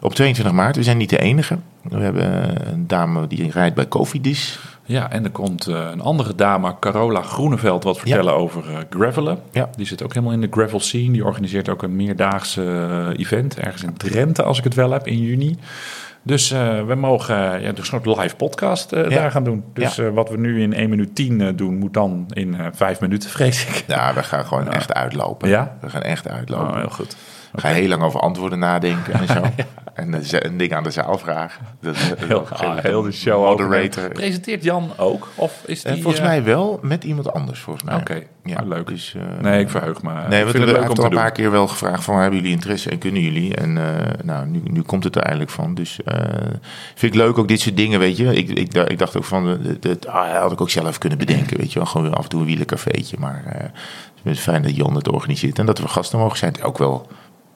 Op 0.00 0.14
22 0.14 0.54
maart. 0.54 0.76
We 0.76 0.82
zijn 0.82 0.96
niet 0.96 1.10
de 1.10 1.18
enige. 1.18 1.58
We 1.82 1.98
hebben 2.00 2.50
een 2.72 2.86
dame 2.86 3.26
die 3.26 3.50
rijdt 3.50 3.74
bij 3.74 3.88
Cofidis. 3.88 4.58
Ja, 4.84 5.10
en 5.10 5.24
er 5.24 5.30
komt 5.30 5.66
eh, 5.66 5.88
een 5.92 6.00
andere 6.00 6.34
dame, 6.34 6.74
Carola 6.80 7.22
Groeneveld, 7.22 7.84
wat 7.84 7.98
vertellen 7.98 8.34
over 8.34 8.62
eh, 8.70 8.76
gravelen. 8.90 9.38
Ja. 9.52 9.68
Die 9.76 9.86
zit 9.86 10.02
ook 10.02 10.14
helemaal 10.14 10.34
in 10.34 10.40
de 10.40 10.48
gravel 10.50 10.80
scene. 10.80 11.12
Die 11.12 11.24
organiseert 11.24 11.68
ook 11.68 11.82
een 11.82 11.96
meerdaagse 11.96 12.62
eh, 12.64 13.18
event, 13.20 13.58
ergens 13.58 13.82
in 13.82 13.96
Drenthe, 13.96 14.42
als 14.42 14.58
ik 14.58 14.64
het 14.64 14.74
wel 14.74 14.90
heb, 14.90 15.06
in 15.06 15.18
juni. 15.18 15.56
Dus 16.22 16.50
we 16.86 16.94
mogen 16.96 17.36
ja, 17.36 17.68
een 17.68 17.74
soort 17.82 18.06
live 18.06 18.36
podcast 18.36 18.90
Ja. 18.90 19.08
daar 19.08 19.30
gaan 19.30 19.44
doen. 19.44 19.64
Dus 19.74 19.96
Ja. 19.96 20.10
wat 20.10 20.28
we 20.30 20.36
nu 20.38 20.62
in 20.62 20.72
1 20.72 20.90
minuut 20.90 21.14
10 21.14 21.40
eh, 21.40 21.48
doen, 21.56 21.78
moet 21.78 21.94
dan 21.94 22.26
in 22.32 22.54
eh 22.54 22.66
5 22.72 23.00
minuten, 23.00 23.30
vrees 23.38 23.66
ik. 23.66 23.84
Ja, 23.86 24.14
we 24.14 24.22
gaan 24.22 24.44
gewoon 24.44 24.68
echt 24.72 24.94
uitlopen. 24.94 25.48
Ja? 25.48 25.76
We 25.80 25.90
gaan 25.90 26.02
echt 26.02 26.28
uitlopen. 26.28 26.68
Oh, 26.68 26.76
heel 26.76 26.88
goed. 26.90 27.16
Ga 27.54 27.68
heel 27.68 27.88
lang 27.88 28.02
over 28.02 28.20
antwoorden 28.20 28.58
nadenken 28.58 29.12
en 29.12 29.26
zo. 29.26 29.42
En 29.98 30.12
een 30.12 30.46
een 30.46 30.56
ding 30.56 30.74
aan 30.74 30.82
de 30.82 30.90
zaal 30.90 31.18
vragen. 31.18 31.66
Dat, 31.80 31.96
Heel, 31.96 32.48
ah, 32.48 32.76
heel 32.76 33.02
de 33.02 33.12
show 33.12 33.44
Moderator. 33.44 34.02
over. 34.02 34.14
Presenteert 34.14 34.64
Jan 34.64 34.90
ook? 34.96 35.28
Of 35.34 35.62
is 35.66 35.82
die, 35.82 35.92
Eh, 35.92 36.00
volgens 36.00 36.22
eh, 36.22 36.28
mij 36.28 36.44
wel, 36.44 36.78
met 36.82 37.04
iemand 37.04 37.32
anders 37.32 37.60
volgens 37.60 37.84
mij. 37.84 37.94
Oké, 37.96 38.22
ja, 38.44 38.56
ah, 38.56 38.66
leuk. 38.66 38.86
Dus, 38.86 39.14
eh, 39.14 39.22
Nee, 39.42 39.60
ik 39.60 39.68
verheug 39.70 40.02
me. 40.02 40.12
Nee, 40.28 40.44
we 40.44 40.50
het 40.50 40.58
leuk 40.58 40.66
hebben 40.66 40.90
om 40.90 40.98
al 40.98 41.04
een 41.04 41.10
paar 41.10 41.32
keer 41.32 41.50
wel 41.50 41.68
gevraagd 41.68 42.04
van 42.04 42.18
hebben 42.18 42.38
jullie 42.38 42.54
interesse 42.54 42.90
en 42.90 42.98
kunnen 42.98 43.22
jullie? 43.22 43.54
En 43.54 43.78
eh, 43.78 44.24
nou, 44.24 44.46
nu, 44.46 44.60
nu 44.64 44.82
komt 44.82 45.04
het 45.04 45.16
er 45.16 45.22
eindelijk 45.22 45.50
van. 45.50 45.74
Dus 45.74 46.02
eh, 46.04 46.16
vind 46.94 47.14
ik 47.14 47.20
leuk 47.20 47.38
ook 47.38 47.48
dit 47.48 47.60
soort 47.60 47.76
dingen, 47.76 47.98
weet 47.98 48.16
je. 48.16 48.34
Ik, 48.34 48.48
ik, 48.48 48.74
ik 48.74 48.98
dacht 48.98 49.16
ook 49.16 49.24
van, 49.24 49.48
eh, 49.48 49.54
dat, 49.64 49.82
dat 49.82 50.06
ah, 50.06 50.40
had 50.40 50.52
ik 50.52 50.60
ook 50.60 50.70
zelf 50.70 50.98
kunnen 50.98 51.18
bedenken, 51.18 51.56
weet 51.56 51.72
je 51.72 51.78
wel. 51.78 51.88
Gewoon 51.88 52.14
af 52.14 52.22
en 52.22 52.28
toe 52.28 52.40
een 52.40 52.46
wielencafeetje. 52.46 53.16
Maar 53.20 53.42
eh, 53.46 53.60
het 54.22 54.36
is 54.36 54.40
fijn 54.40 54.62
dat 54.62 54.76
Jon 54.76 54.94
het 54.94 55.08
organiseert 55.08 55.58
en 55.58 55.66
dat 55.66 55.78
we 55.78 55.88
gasten 55.88 56.18
mogen 56.18 56.38
zijn. 56.38 56.50
Het 56.50 56.60
is 56.60 56.66
ook 56.66 56.78
wel 56.78 57.06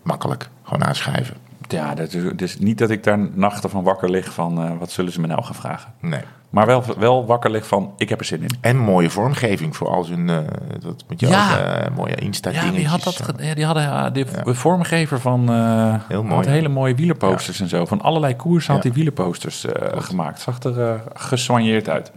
makkelijk, 0.03 0.49
gewoon 0.63 0.85
aanschrijven. 0.85 1.37
Ja, 1.69 1.95
dat 1.95 2.13
is, 2.15 2.23
is 2.37 2.59
niet 2.59 2.79
dat 2.79 2.91
ik 2.91 3.05
daar 3.05 3.19
nachten 3.19 3.71
van 3.71 3.83
wakker 3.83 4.11
lig 4.11 4.33
van 4.33 4.63
eh, 4.65 4.71
wat 4.79 4.91
zullen 4.91 5.13
ze 5.13 5.21
me 5.21 5.27
nou 5.27 5.43
gaan 5.45 5.55
vragen. 5.55 5.93
Nee. 6.01 6.21
Maar 6.51 6.67
wel, 6.67 6.85
wel 6.99 7.27
wakker 7.27 7.51
lig 7.51 7.67
van 7.67 7.93
ik 7.97 8.09
heb 8.09 8.19
er 8.19 8.25
zin 8.25 8.43
in. 8.43 8.51
En 8.61 8.77
mooie 8.77 9.11
vormgeving 9.11 9.77
voor 9.77 9.89
al 9.89 10.05
zijn, 10.05 10.29
eh 10.31 10.39
dat 10.81 11.05
met 11.09 11.21
jou 11.21 11.33
Ja. 11.33 11.51
ook, 11.53 11.67
eh, 11.87 11.97
mooie 11.97 12.15
Insta-dingetjes. 12.15 12.73
Ja, 12.75 12.79
wie 12.79 12.89
had 12.89 13.03
dat? 13.03 13.33
ja, 13.41 13.55
Die 13.55 13.65
hadden 13.65 13.83
eh, 13.85 14.13
de 14.45 14.55
vormgever 14.55 15.21
van 15.21 15.49
eh, 15.53 15.95
Heel 16.09 16.23
mooi. 16.23 16.35
had 16.35 16.47
hele 16.47 16.69
mooie 16.69 16.95
wielerposters 16.95 17.61
en 17.61 17.69
zo. 17.69 17.85
Van 17.87 18.01
allerlei 18.01 18.37
koersen 18.37 18.75
had 18.75 18.83
hij 18.83 18.93
wielerposters 18.93 19.65
eh, 19.65 20.03
gemaakt. 20.03 20.41
Zag 20.41 20.63
er 20.63 20.81
eh 20.81 21.01
gesoigneerd 21.15 21.89
uit. 21.89 22.13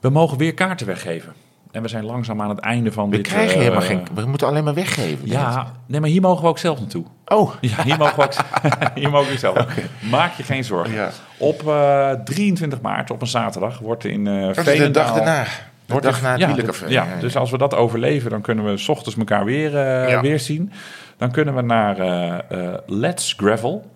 We 0.00 0.08
mogen 0.10 0.38
weer 0.38 0.54
kaarten 0.54 0.86
weggeven. 0.86 1.32
En 1.70 1.82
we 1.82 1.88
zijn 1.88 2.04
langzaam 2.04 2.42
aan 2.42 2.48
het 2.48 2.58
einde 2.58 2.92
van 2.92 3.10
We 3.10 3.16
dit... 3.16 3.26
krijgen 3.26 3.54
eh, 3.54 3.60
helemaal 3.60 3.82
geen... 3.82 4.06
We 4.14 4.26
moeten 4.26 4.46
alleen 4.46 4.64
maar 4.64 4.74
weggeven. 4.74 5.28
Ja, 5.28 5.72
nee, 5.86 6.00
maar 6.00 6.10
hier 6.10 6.20
mogen 6.20 6.42
we 6.42 6.48
ook 6.48 6.58
zelf 6.58 6.78
naartoe. 6.78 7.04
Oh, 7.26 7.52
Ja, 7.60 7.82
hier 7.82 7.98
mogen 7.98 8.16
we 8.16 8.22
ook, 8.22 8.34
hier 8.94 9.10
mogen 9.10 9.32
we 9.32 9.38
zelf. 9.38 9.66
Maak 10.10 10.34
je 10.34 10.42
geen 10.42 10.64
zorgen. 10.64 10.94
Ja. 10.94 11.10
Op 11.38 11.68
eh, 11.68 12.10
23 12.10 12.80
maart, 12.80 13.10
op 13.10 13.20
een 13.20 13.26
zaterdag, 13.26 13.78
wordt 13.78 14.04
in 14.04 14.26
eh 14.26 14.54
dat 14.54 14.66
is 14.66 14.78
de 14.78 14.90
dag 14.90 15.14
daarna. 15.14 15.44
De 15.88 15.94
Wordt 15.94 16.06
dag 16.06 16.22
na 16.22 16.38
het 16.38 16.84
ja, 16.88 17.06
dus 17.20 17.36
als 17.36 17.50
we 17.50 17.58
dat 17.58 17.74
overleven, 17.74 18.30
dan 18.30 18.40
kunnen 18.40 18.64
we 18.64 18.76
s 18.76 18.88
ochtends 18.88 19.18
elkaar 19.18 19.44
weer, 19.44 19.76
eh, 19.76 20.20
weer 20.20 20.40
zien. 20.40 20.72
Dan 21.16 21.30
kunnen 21.30 21.54
we 21.54 21.62
naar 21.62 21.98
eh, 21.98 22.38
eh, 22.48 22.74
Let's 22.86 23.34
Gravel 23.36 23.90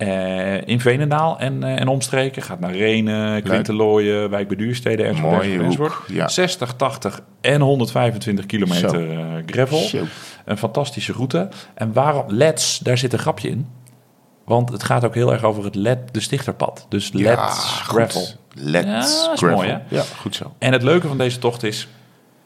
eh, 0.00 0.68
in 0.68 0.80
Veenendaal 0.80 1.38
en, 1.38 1.62
eh, 1.62 1.80
en 1.80 1.88
omstreken. 1.88 2.42
Gaat 2.42 2.60
naar 2.60 2.74
Renen, 2.74 3.42
Klintelooien, 3.42 4.30
Wijk 4.30 4.48
bij 4.48 4.56
Duurstede 4.56 5.02
enzovoort. 5.02 5.32
Mooie 5.32 5.44
enzovoort, 5.44 5.66
enzovoort. 5.66 5.92
hoek, 5.92 6.16
ja. 6.16 6.28
60, 6.28 6.74
80 6.74 7.20
en 7.40 7.60
125 7.60 8.46
kilometer 8.46 9.10
eh, 9.10 9.18
gravel. 9.46 9.78
Zo. 9.78 10.04
Een 10.44 10.58
fantastische 10.58 11.12
route. 11.12 11.48
En 11.74 11.92
waarom 11.92 12.24
Let's, 12.28 12.78
daar 12.78 12.98
zit 12.98 13.12
een 13.12 13.18
grapje 13.18 13.48
in. 13.48 13.68
Want 14.44 14.72
het 14.72 14.82
gaat 14.82 15.04
ook 15.04 15.14
heel 15.14 15.32
erg 15.32 15.44
over 15.44 15.64
het 15.64 15.74
LED, 15.74 15.98
de 16.12 16.20
stichterpad. 16.20 16.86
Dus 16.88 17.12
Let's. 17.12 17.80
Gravel. 17.82 18.26
Let's 18.54 19.24
Ja, 19.26 19.36
Gravel. 19.36 19.56
mooi, 19.56 19.68
hè? 19.68 19.78
Ja, 19.88 20.02
goed 20.16 20.34
zo. 20.34 20.54
En 20.58 20.72
het 20.72 20.82
leuke 20.82 21.08
van 21.08 21.18
deze 21.18 21.38
tocht 21.38 21.62
is, 21.62 21.88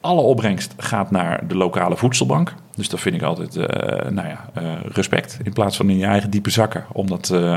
alle 0.04 0.20
opbrengst 0.20 0.74
gaat 0.76 1.10
naar 1.10 1.46
de 1.48 1.56
lokale 1.56 1.96
voedselbank. 1.96 2.54
Dus 2.76 2.88
dat 2.88 3.00
vind 3.00 3.14
ik 3.14 3.22
altijd, 3.22 3.56
eh, 3.56 4.10
nou 4.10 4.28
ja, 4.28 4.44
eh, 4.54 4.62
respect. 4.92 5.38
In 5.42 5.52
plaats 5.52 5.76
van 5.76 5.90
in 5.90 5.98
je 5.98 6.04
eigen 6.06 6.30
diepe 6.30 6.50
zakken. 6.50 6.84
Om 6.92 7.06
dat 7.08 7.30
eh, 7.30 7.52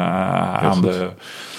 aan 0.63 0.81
de 0.81 1.09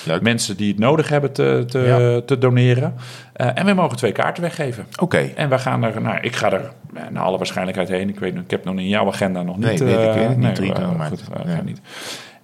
Leuk. 0.06 0.22
mensen 0.22 0.56
die 0.56 0.68
het 0.70 0.78
nodig 0.78 1.08
hebben 1.08 1.32
te, 1.32 1.64
te, 1.68 1.78
Ja. 1.78 2.20
te 2.26 2.38
doneren. 2.38 2.94
En 3.32 3.66
we 3.66 3.72
mogen 3.72 3.96
twee 3.96 4.12
kaarten 4.12 4.42
weggeven. 4.42 4.86
Oké. 5.00 5.18
En 5.18 5.48
we 5.48 5.58
gaan 5.58 5.82
er, 5.82 6.00
nou, 6.02 6.18
ik 6.20 6.36
ga 6.36 6.52
er 6.52 6.70
naar 7.10 7.22
alle 7.22 7.36
waarschijnlijkheid 7.36 7.88
heen. 7.88 8.08
Ik 8.08 8.18
weet 8.18 8.34
ik 8.34 8.50
heb 8.50 8.64
nog 8.64 8.74
in 8.74 8.88
jouw 8.88 9.06
agenda 9.06 9.42
nog 9.42 9.58
Nee, 9.58 9.70
niet. 9.70 9.80
weet 9.80 9.92
ik, 9.98 9.98
eh, 10.06 10.14
weet 10.14 10.22
ik 10.22 10.28
niet. 10.28 10.38
nee, 10.38 10.52
23 10.52 10.92
eh, 10.94 10.98
maart. 10.98 11.22
goed, 11.22 11.44
Nee. 11.44 11.62
niet. 11.62 11.80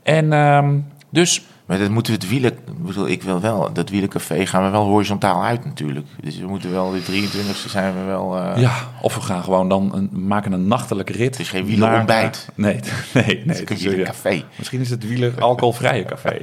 En 0.03 0.33
ehm, 0.33 0.75
dus 1.11 1.43
Maar 1.67 1.79
dat 1.79 1.91
moeten 1.91 2.13
we 2.13 2.19
het 2.19 2.29
wielen... 2.29 2.51
Ik 2.53 2.83
bedoel, 2.87 3.09
ik 3.09 3.23
wil 3.23 3.41
wel... 3.41 3.73
Dat 3.73 3.89
wielencafé 3.91 4.47
gaan 4.47 4.65
we 4.65 4.71
wel 4.71 4.85
horizontaal 4.85 5.45
uit 5.45 5.65
natuurlijk. 5.65 6.07
Dus 6.21 6.39
we 6.39 6.47
moeten 6.47 6.73
wel... 6.73 6.91
De 6.91 7.01
23e 7.01 7.69
zijn 7.71 7.95
we 7.95 8.01
wel... 8.05 8.37
eh, 8.39 8.61
Ja, 8.61 8.73
of 9.01 9.15
we 9.15 9.21
gaan 9.21 9.43
gewoon 9.43 9.69
dan 9.69 9.95
een, 9.95 10.27
maken 10.27 10.53
een 10.53 10.67
nachtelijke 10.69 11.13
rit. 11.13 11.31
Het 11.31 11.39
is 11.41 11.49
geen 11.49 11.65
wielerontbijt. 11.67 12.49
Nee, 12.55 12.75
nee, 13.15 13.25
nee. 13.25 13.57
Het 13.59 13.71
is 13.71 13.79
een 13.81 13.85
ja. 13.85 13.89
wielencafé. 13.89 14.43
Misschien 14.57 14.81
is 14.81 14.91
het 14.91 15.09
wieler 15.09 15.41
alcoholvrije 15.41 16.05
café. 16.05 16.37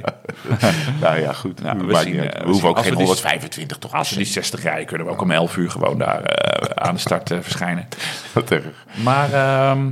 Nou 1.00 1.20
ja, 1.20 1.32
goed. 1.32 1.62
Nou, 1.62 1.86
we 1.86 1.96
zien, 1.96 2.12
niet 2.12 2.20
eh, 2.20 2.22
uit. 2.22 2.32
we 2.32 2.38
we 2.38 2.44
hoeven 2.44 2.60
zien 2.60 2.68
ook 2.68 2.78
geen 2.78 2.90
we 2.90 2.96
die- 2.96 3.04
125 3.04 3.78
toch? 3.78 3.92
Als 3.94 4.10
we 4.10 4.16
die 4.16 4.24
60 4.24 4.62
rijden, 4.62 4.86
kunnen 4.86 5.06
we 5.06 5.12
ook 5.12 5.20
om 5.20 5.30
11 5.30 5.56
uur 5.56 5.70
gewoon 5.70 5.98
daar 5.98 6.22
eh, 6.22 6.86
aan 6.86 6.94
de 6.94 7.00
start 7.00 7.28
verschijnen. 7.40 7.88
Wat 8.32 8.50
erg. 8.50 8.64
Maar 9.02 9.32
ehm, 9.32 9.90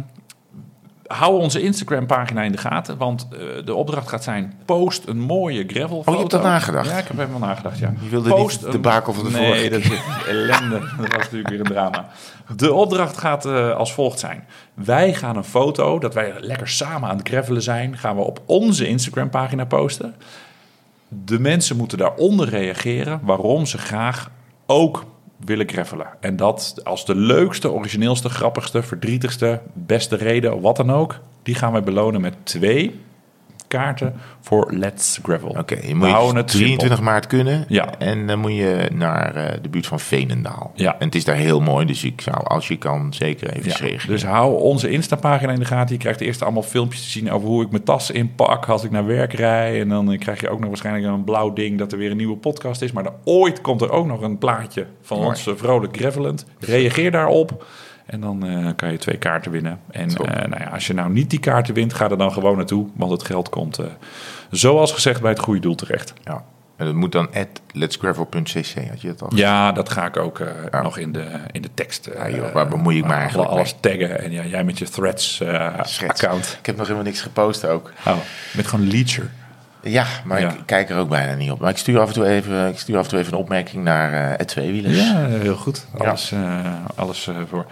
hou 1.13 1.41
onze 1.41 1.63
Instagram-pagina 1.63 2.43
in 2.43 2.53
de 2.53 2.59
gaten. 2.59 2.97
Want 2.97 3.29
eh, 3.33 3.39
de 3.65 3.75
opdracht 3.75 4.09
gaat 4.09 4.25
zijn: 4.25 4.55
post 4.65 5.07
een 5.07 5.21
mooie 5.21 5.65
gravel. 5.67 6.03
Oh, 6.05 6.15
je 6.15 6.21
hebt 6.21 6.33
er 6.33 6.41
nagedacht? 6.41 6.91
Ja, 6.91 6.99
ik 6.99 7.07
heb 7.07 7.17
helemaal 7.17 7.39
nagedacht. 7.39 7.79
Ja. 7.79 7.93
Je 8.01 8.09
wilde 8.09 8.29
Post 8.29 8.63
niet 8.63 8.73
de 8.73 8.79
bakel 8.79 9.13
van 9.13 9.25
de 9.25 9.31
nee, 9.31 9.47
vorige 9.47 9.69
dat 9.69 9.81
is 9.81 9.91
ellende. 10.29 10.79
dat 11.01 11.13
was 11.13 11.23
natuurlijk 11.23 11.49
weer 11.49 11.61
een 11.61 11.67
drama. 11.67 12.09
De 12.57 12.73
opdracht 12.73 13.19
gaat 13.19 13.45
eh, 13.45 13.77
als 13.77 13.93
volgt 13.93 14.19
zijn: 14.19 14.45
wij 14.75 15.15
gaan 15.15 15.37
een 15.37 15.45
foto 15.45 15.99
dat 15.99 16.15
wij 16.15 16.33
lekker 16.39 16.69
samen 16.69 17.09
aan 17.09 17.17
het 17.17 17.29
gravelen 17.29 17.63
zijn, 17.63 17.99
gaan 17.99 18.17
we 18.17 18.23
op 18.23 18.43
onze 18.47 18.87
Instagram-pagina 18.87 19.65
posten. 19.65 20.15
De 21.09 21.39
mensen 21.39 21.77
moeten 21.77 21.99
daaronder 21.99 22.49
reageren 22.49 23.21
waarom 23.23 23.67
ze 23.67 23.79
graag 23.79 24.31
ook 24.67 25.05
willen 25.45 25.69
gravelen. 25.69 26.07
En 26.21 26.37
dat 26.37 26.81
als 26.85 27.07
de 27.07 27.15
leukste, 27.15 27.71
origineelste, 27.71 28.29
grappigste, 28.29 28.83
verdrietigste, 28.83 29.61
beste 29.73 30.17
reden, 30.17 30.61
wat 30.61 30.77
dan 30.77 30.91
ook. 30.91 31.21
Die 31.43 31.55
gaan 31.55 31.73
wij 31.73 31.83
belonen 31.83 32.21
met 32.21 32.35
twee 32.43 33.01
kaarten 33.71 34.15
voor 34.41 34.73
Let's 34.73 35.19
Gravel. 35.23 35.49
Oké, 35.49 35.75
je 35.75 35.87
We 35.87 35.95
moet 35.95 36.09
houden 36.09 36.35
je 36.35 36.41
het 36.41 36.49
23 36.51 37.01
maart 37.01 37.27
kunnen. 37.27 37.65
Ja. 37.69 37.99
En 37.99 38.27
dan 38.27 38.39
moet 38.39 38.55
je 38.55 38.89
naar 38.93 39.35
eh, 39.35 39.59
de 39.63 39.69
buurt 39.69 39.87
van 39.87 40.01
Veenendaal. 40.01 40.73
Ja. 40.75 40.97
En 40.99 41.07
het 41.07 41.15
is 41.15 41.25
daar 41.25 41.37
heel 41.37 41.61
mooi, 41.61 41.87
dus 41.87 42.05
ik 42.05 42.21
zou, 42.21 42.37
als 42.45 42.69
je 42.69 42.77
kan, 42.77 43.15
zeker 43.15 43.51
even 43.51 43.71
Ja, 43.71 43.77
reageren. 43.79 44.09
dus 44.09 44.25
hou 44.25 44.61
onze 44.61 44.91
Insta-pagina 44.91 45.53
in 45.53 45.59
de 45.59 45.65
gaten. 45.65 45.95
Je 45.95 46.01
krijgt 46.01 46.21
eerst 46.21 46.43
allemaal 46.43 46.63
filmpjes 46.63 47.03
te 47.03 47.11
zien 47.11 47.31
over 47.31 47.49
hoe 47.49 47.63
ik 47.65 47.71
mijn 47.71 47.85
tas 47.85 48.11
inpak 48.11 48.69
als 48.69 48.85
ik 48.85 48.91
naar 48.91 49.07
werk 49.07 49.33
rij. 49.33 49.81
En 49.81 49.89
dan 49.89 50.19
krijg 50.19 50.41
je 50.41 50.51
ook 50.51 50.59
nog 50.61 50.69
waarschijnlijk 50.69 51.07
een 51.07 51.25
blauw 51.25 51.53
ding 51.53 51.79
dat 51.79 51.93
er 51.93 51.99
weer 51.99 52.11
een 52.11 52.17
nieuwe 52.17 52.37
podcast 52.37 52.83
is. 52.83 52.93
Maar 52.93 53.03
dan 53.05 53.15
ooit 53.25 53.61
komt 53.61 53.81
er 53.83 53.91
ook 53.91 54.07
nog 54.07 54.21
een 54.21 54.39
plaatje 54.39 54.87
van 55.03 55.17
Mooi. 55.17 55.29
ons 55.29 55.49
vrolijk 55.55 55.97
gravelend. 55.97 56.47
Reageer 56.59 57.11
daarop. 57.11 57.65
En 58.11 58.21
dan 58.21 58.47
eh, 58.47 58.69
kan 58.77 58.93
je 58.93 58.99
twee 58.99 59.17
kaarten 59.17 59.51
winnen. 59.51 59.81
En 59.91 60.09
eh, 60.09 60.49
nou 60.49 60.63
ja, 60.63 60.71
als 60.71 60.87
je 60.87 60.95
nou 60.95 61.11
niet 61.11 61.31
die 61.31 61.41
kaarten 61.41 61.75
wint, 61.75 61.95
ga 61.95 62.11
er 62.11 62.19
dan 62.19 62.33
gewoon 62.33 62.57
naartoe. 62.57 62.89
Want 62.95 63.11
het 63.13 63.25
geld 63.25 63.49
komt, 63.49 63.79
eh, 63.79 63.87
zoals 64.51 64.93
gezegd, 64.93 65.21
bij 65.21 65.31
het 65.31 65.41
goede 65.41 65.61
doel 65.61 65.75
terecht. 65.75 66.13
Ja. 66.25 66.45
En 66.77 66.87
dat 66.87 66.95
moet 66.95 67.13
dan 67.13 67.35
at 67.35 67.49
letsgravel.cc, 67.73 68.89
had 68.89 69.01
je 69.01 69.09
dat 69.09 69.23
al? 69.23 69.29
Ja, 69.35 69.73
dat 69.73 69.89
ga 69.89 70.07
ik 70.07 70.17
ook 70.17 70.43
nog 70.83 70.99
in 70.99 71.13
de, 71.13 71.27
in 71.53 71.63
de 71.63 71.71
tekst. 71.75 72.11
Ja, 72.15 72.31
joh, 72.31 72.53
waar 72.53 72.69
bemoei 72.69 72.99
ik 72.99 73.05
me 73.05 73.13
eh, 73.13 73.19
eigenlijk 73.19 73.51
Alles 73.51 73.77
taggen 73.81 74.21
en 74.21 74.31
ja, 74.31 74.45
jij 74.45 74.65
met 74.65 74.79
je 74.79 74.89
threads 74.89 75.43
account. 76.09 76.57
Ik 76.59 76.67
heb 76.67 76.77
nog 76.77 76.87
helemaal 76.87 77.07
niks 77.07 77.21
gepost 77.21 77.67
ook. 77.67 77.93
Oh, 78.07 78.17
met 78.57 78.67
gewoon 78.67 78.89
Leecher. 78.89 79.31
Ja, 79.83 80.07
maar 80.25 80.41
Ja. 80.41 80.49
ik 80.51 80.61
kijk 80.67 80.91
er 80.91 80.97
ook 80.97 81.09
bijna 81.09 81.35
niet 81.35 81.51
op. 81.51 81.61
Maar 81.61 81.71
ik 81.71 81.77
stuur 81.77 82.01
af 82.01 82.09
en 82.09 82.15
toe 82.15 82.27
even, 82.27 82.69
ik 82.69 82.79
stuur 82.79 82.97
af 82.99 83.05
en 83.05 83.11
toe 83.11 83.19
even 83.19 83.33
een 83.33 83.39
opmerking 83.39 83.85
naar 83.85 84.13
eh 84.33 84.39
het 84.39 84.49
tweewielers. 84.49 84.97
Ja, 84.99 85.27
heel 85.27 85.57
goed. 85.57 85.87
Alles, 85.99 86.33
eh, 86.33 86.59
alles 86.97 87.27
eh, 87.29 87.35
voor. 87.51 87.67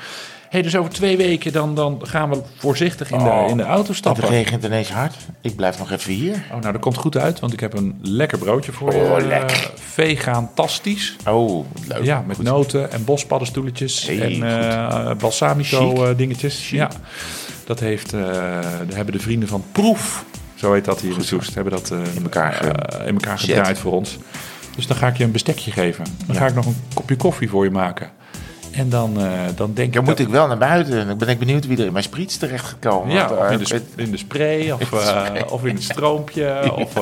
hey, 0.49 0.63
dus 0.63 0.77
over 0.77 0.93
twee 0.93 1.17
weken 1.17 1.53
dan, 1.53 1.75
dan 1.75 2.01
gaan 2.05 2.31
we 2.31 2.41
voorzichtig 2.57 3.11
in, 3.11 3.19
de, 3.19 3.25
Oh, 3.25 3.49
in 3.51 3.57
de 3.57 3.63
auto 3.63 3.89
Het 3.89 3.97
stappen. 3.97 4.29
regent 4.29 4.65
ineens 4.65 4.91
hard. 4.91 5.15
Ik 5.41 5.57
blijf 5.57 5.79
nog 5.79 5.91
even 5.91 6.13
hier. 6.13 6.35
Oh, 6.53 6.61
nou, 6.61 6.73
dat 6.73 6.81
komt 6.81 6.97
goed 6.97 7.17
uit, 7.17 7.41
want 7.41 7.53
ik 7.53 7.61
heb 7.61 7.73
een 7.75 7.99
lekker 8.03 8.39
broodje 8.39 8.73
voor 8.73 8.95
je. 8.95 9.01
Oh, 9.01 9.27
lekker. 9.27 9.71
Vegan-tastisch. 9.75 11.17
Oh, 11.27 11.67
leuk. 11.89 12.05
Ja, 12.05 12.25
met 12.27 12.43
noten 12.43 12.93
en 12.93 13.05
bospaddenstoeletjes 13.05 14.07
Hey, 14.07 14.41
en 14.43 15.19
balsamico 15.19 15.95
Chic. 16.07 16.19
dingetjes. 16.19 16.71
Ja, 16.71 16.89
dat 17.65 17.81
heeft, 17.81 18.11
daar 18.11 18.63
hebben 18.95 19.13
de 19.15 19.21
vrienden 19.21 19.49
van 19.49 19.65
Proef, 19.73 20.25
zo 20.59 20.73
heet 20.73 20.85
dat 20.85 21.01
hier 21.01 21.15
in 21.15 21.25
Soest, 21.25 21.55
hebben 21.55 21.73
dat 21.73 21.91
eh, 21.91 22.15
In 22.15 22.23
elkaar 22.23 22.61
eh, 22.61 23.07
in 23.07 23.15
elkaar 23.15 23.39
gedraaid 23.39 23.79
voor 23.79 23.93
ons. 23.93 24.19
Dus 24.77 24.87
dan 24.87 24.97
ga 24.97 25.09
ik 25.09 25.17
je 25.17 25.25
een 25.25 25.33
bestekje 25.33 25.71
geven. 25.71 26.05
Dan 26.27 26.37
ga 26.37 26.47
ik 26.47 26.55
nog 26.55 26.67
een 26.67 26.77
kopje 26.95 27.17
koffie 27.17 27.49
voor 27.49 27.65
je 27.65 27.71
maken. 27.71 28.11
En 28.79 28.89
dan, 28.89 29.21
eh, 29.21 29.31
dan 29.57 29.71
denk 29.75 29.93
Dan 29.93 30.03
ik 30.03 30.09
moet 30.09 30.17
dat- 30.17 30.27
ik 30.27 30.33
wel 30.33 30.47
naar 30.47 30.59
buiten. 30.59 31.07
Dan 31.07 31.19
ben 31.19 31.29
ik 31.29 31.39
benieuwd 31.39 31.67
wie 31.67 31.79
er 31.79 31.87
in 31.87 31.93
mijn 31.93 32.05
spriets 32.05 32.37
terecht 32.37 32.65
gekomen. 32.65 33.15
Ja, 33.15 33.31
of 33.31 33.39
eh, 33.39 33.53
in 33.53 33.59
de, 33.59 33.65
sp- 33.65 33.99
in 34.01 34.11
de 34.11 34.17
spray, 34.17 34.71
of, 34.81 34.93
eh, 34.93 35.25
of 35.53 35.65
in 35.65 35.75
het 35.75 35.85
stroompje, 35.85 36.63
of 36.83 36.95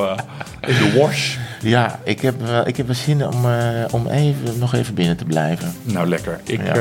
in 0.60 0.74
de 0.74 0.98
wash. 1.00 1.36
ja, 1.60 2.00
ik 2.04 2.20
heb, 2.20 2.34
ik 2.64 2.76
heb 2.76 2.86
wel 2.86 2.94
zin 2.94 3.26
om, 3.26 3.44
om 3.90 4.06
even, 4.06 4.58
nog 4.58 4.74
even 4.74 4.94
binnen 4.94 5.16
te 5.16 5.24
blijven. 5.24 5.74
Nou, 5.82 6.08
lekker. 6.08 6.40
Ik 6.44 6.60
Ja. 6.66 6.74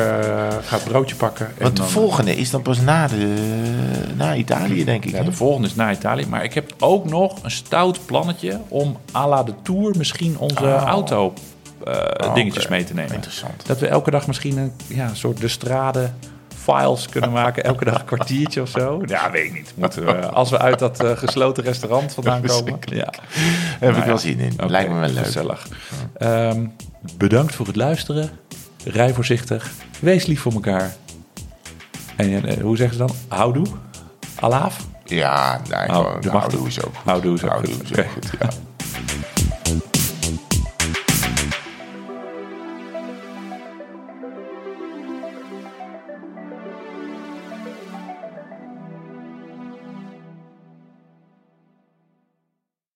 ga 0.61 0.75
het 0.75 0.83
broodje 0.83 1.15
pakken. 1.15 1.45
en 1.45 1.53
Want 1.63 1.75
de 1.75 1.81
dan- 1.81 1.91
volgende 1.91 2.35
is 2.35 2.49
dan 2.49 2.61
pas 2.61 2.79
na, 2.81 3.07
de, 3.07 3.33
na 4.17 4.35
Italië, 4.35 4.83
denk 4.83 5.05
ik. 5.05 5.11
Ja, 5.11 5.17
hè? 5.17 5.23
de 5.23 5.31
volgende 5.31 5.67
is 5.67 5.75
naar 5.75 5.91
Italië. 5.91 6.25
Maar 6.29 6.43
ik 6.43 6.53
heb 6.53 6.73
ook 6.79 7.09
nog 7.09 7.43
een 7.43 7.51
stout 7.51 7.99
plannetje 8.05 8.59
om 8.67 8.97
à 9.15 9.27
la 9.27 9.43
de 9.43 9.53
Tour 9.63 9.93
misschien 9.97 10.37
onze 10.39 10.73
auto 10.75 11.33
eh, 11.83 12.33
dingetjes 12.33 12.63
Oh. 12.63 12.69
oké. 12.69 12.77
mee 12.77 12.83
te 12.83 12.93
nemen. 12.93 13.13
Interessant. 13.13 13.65
Dat 13.65 13.79
we 13.79 13.87
elke 13.87 14.11
dag 14.11 14.27
misschien 14.27 14.57
een 14.57 14.71
ja, 14.87 15.13
soort 15.13 15.37
de 15.41 15.47
strade 15.47 16.09
files 16.63 17.09
kunnen 17.09 17.31
maken. 17.41 17.63
Elke 17.63 17.85
dag 17.85 17.99
een 17.99 18.05
kwartiertje 18.05 18.61
of 18.61 18.69
zo. 18.69 19.01
Ja, 19.05 19.31
weet 19.31 19.45
ik 19.45 19.53
niet. 19.53 19.73
Moeten 19.75 20.05
we, 20.05 20.11
als 20.41 20.49
we 20.49 20.57
uit 20.59 20.79
dat 20.79 21.03
eh, 21.03 21.17
gesloten 21.17 21.63
restaurant 21.63 22.13
vandaan 22.13 22.41
komen. 22.41 22.79
Ja. 22.85 23.03
Daar 23.05 23.13
heb 23.79 23.89
Nou 23.89 23.97
ik 23.97 24.03
wel 24.03 24.13
ja. 24.13 24.19
zin 24.21 24.39
in. 24.39 24.53
Lijkt 24.67 24.89
me 24.91 24.99
wel 24.99 25.09
leuk. 25.09 25.25
Gezellig. 25.25 25.67
Ehm, 26.17 26.65
bedankt 27.17 27.55
voor 27.55 27.67
het 27.67 27.75
luisteren. 27.75 28.29
Rij 28.85 29.13
voorzichtig. 29.13 29.71
Wees 29.99 30.25
lief 30.25 30.41
voor 30.41 30.53
elkaar. 30.53 30.95
En 32.15 32.61
hoe 32.61 32.77
zeggen 32.77 32.97
ze 32.97 33.05
dan? 33.05 33.15
Houdoe? 33.27 33.65
Alaaf? 34.39 34.77
Ja, 35.05 35.61
nee, 35.69 35.87
Oh, 35.87 35.87
nou, 35.87 36.17
is 36.67 36.81
ook 36.83 36.85
goed. 36.85 37.03
Houdoe 37.05 37.33
is 37.35 37.43
ook 37.43 37.49
Houdoe 37.49 37.73
goed. 37.73 37.91
is 37.91 37.99
ook 37.99 38.05
ja. 38.39 38.47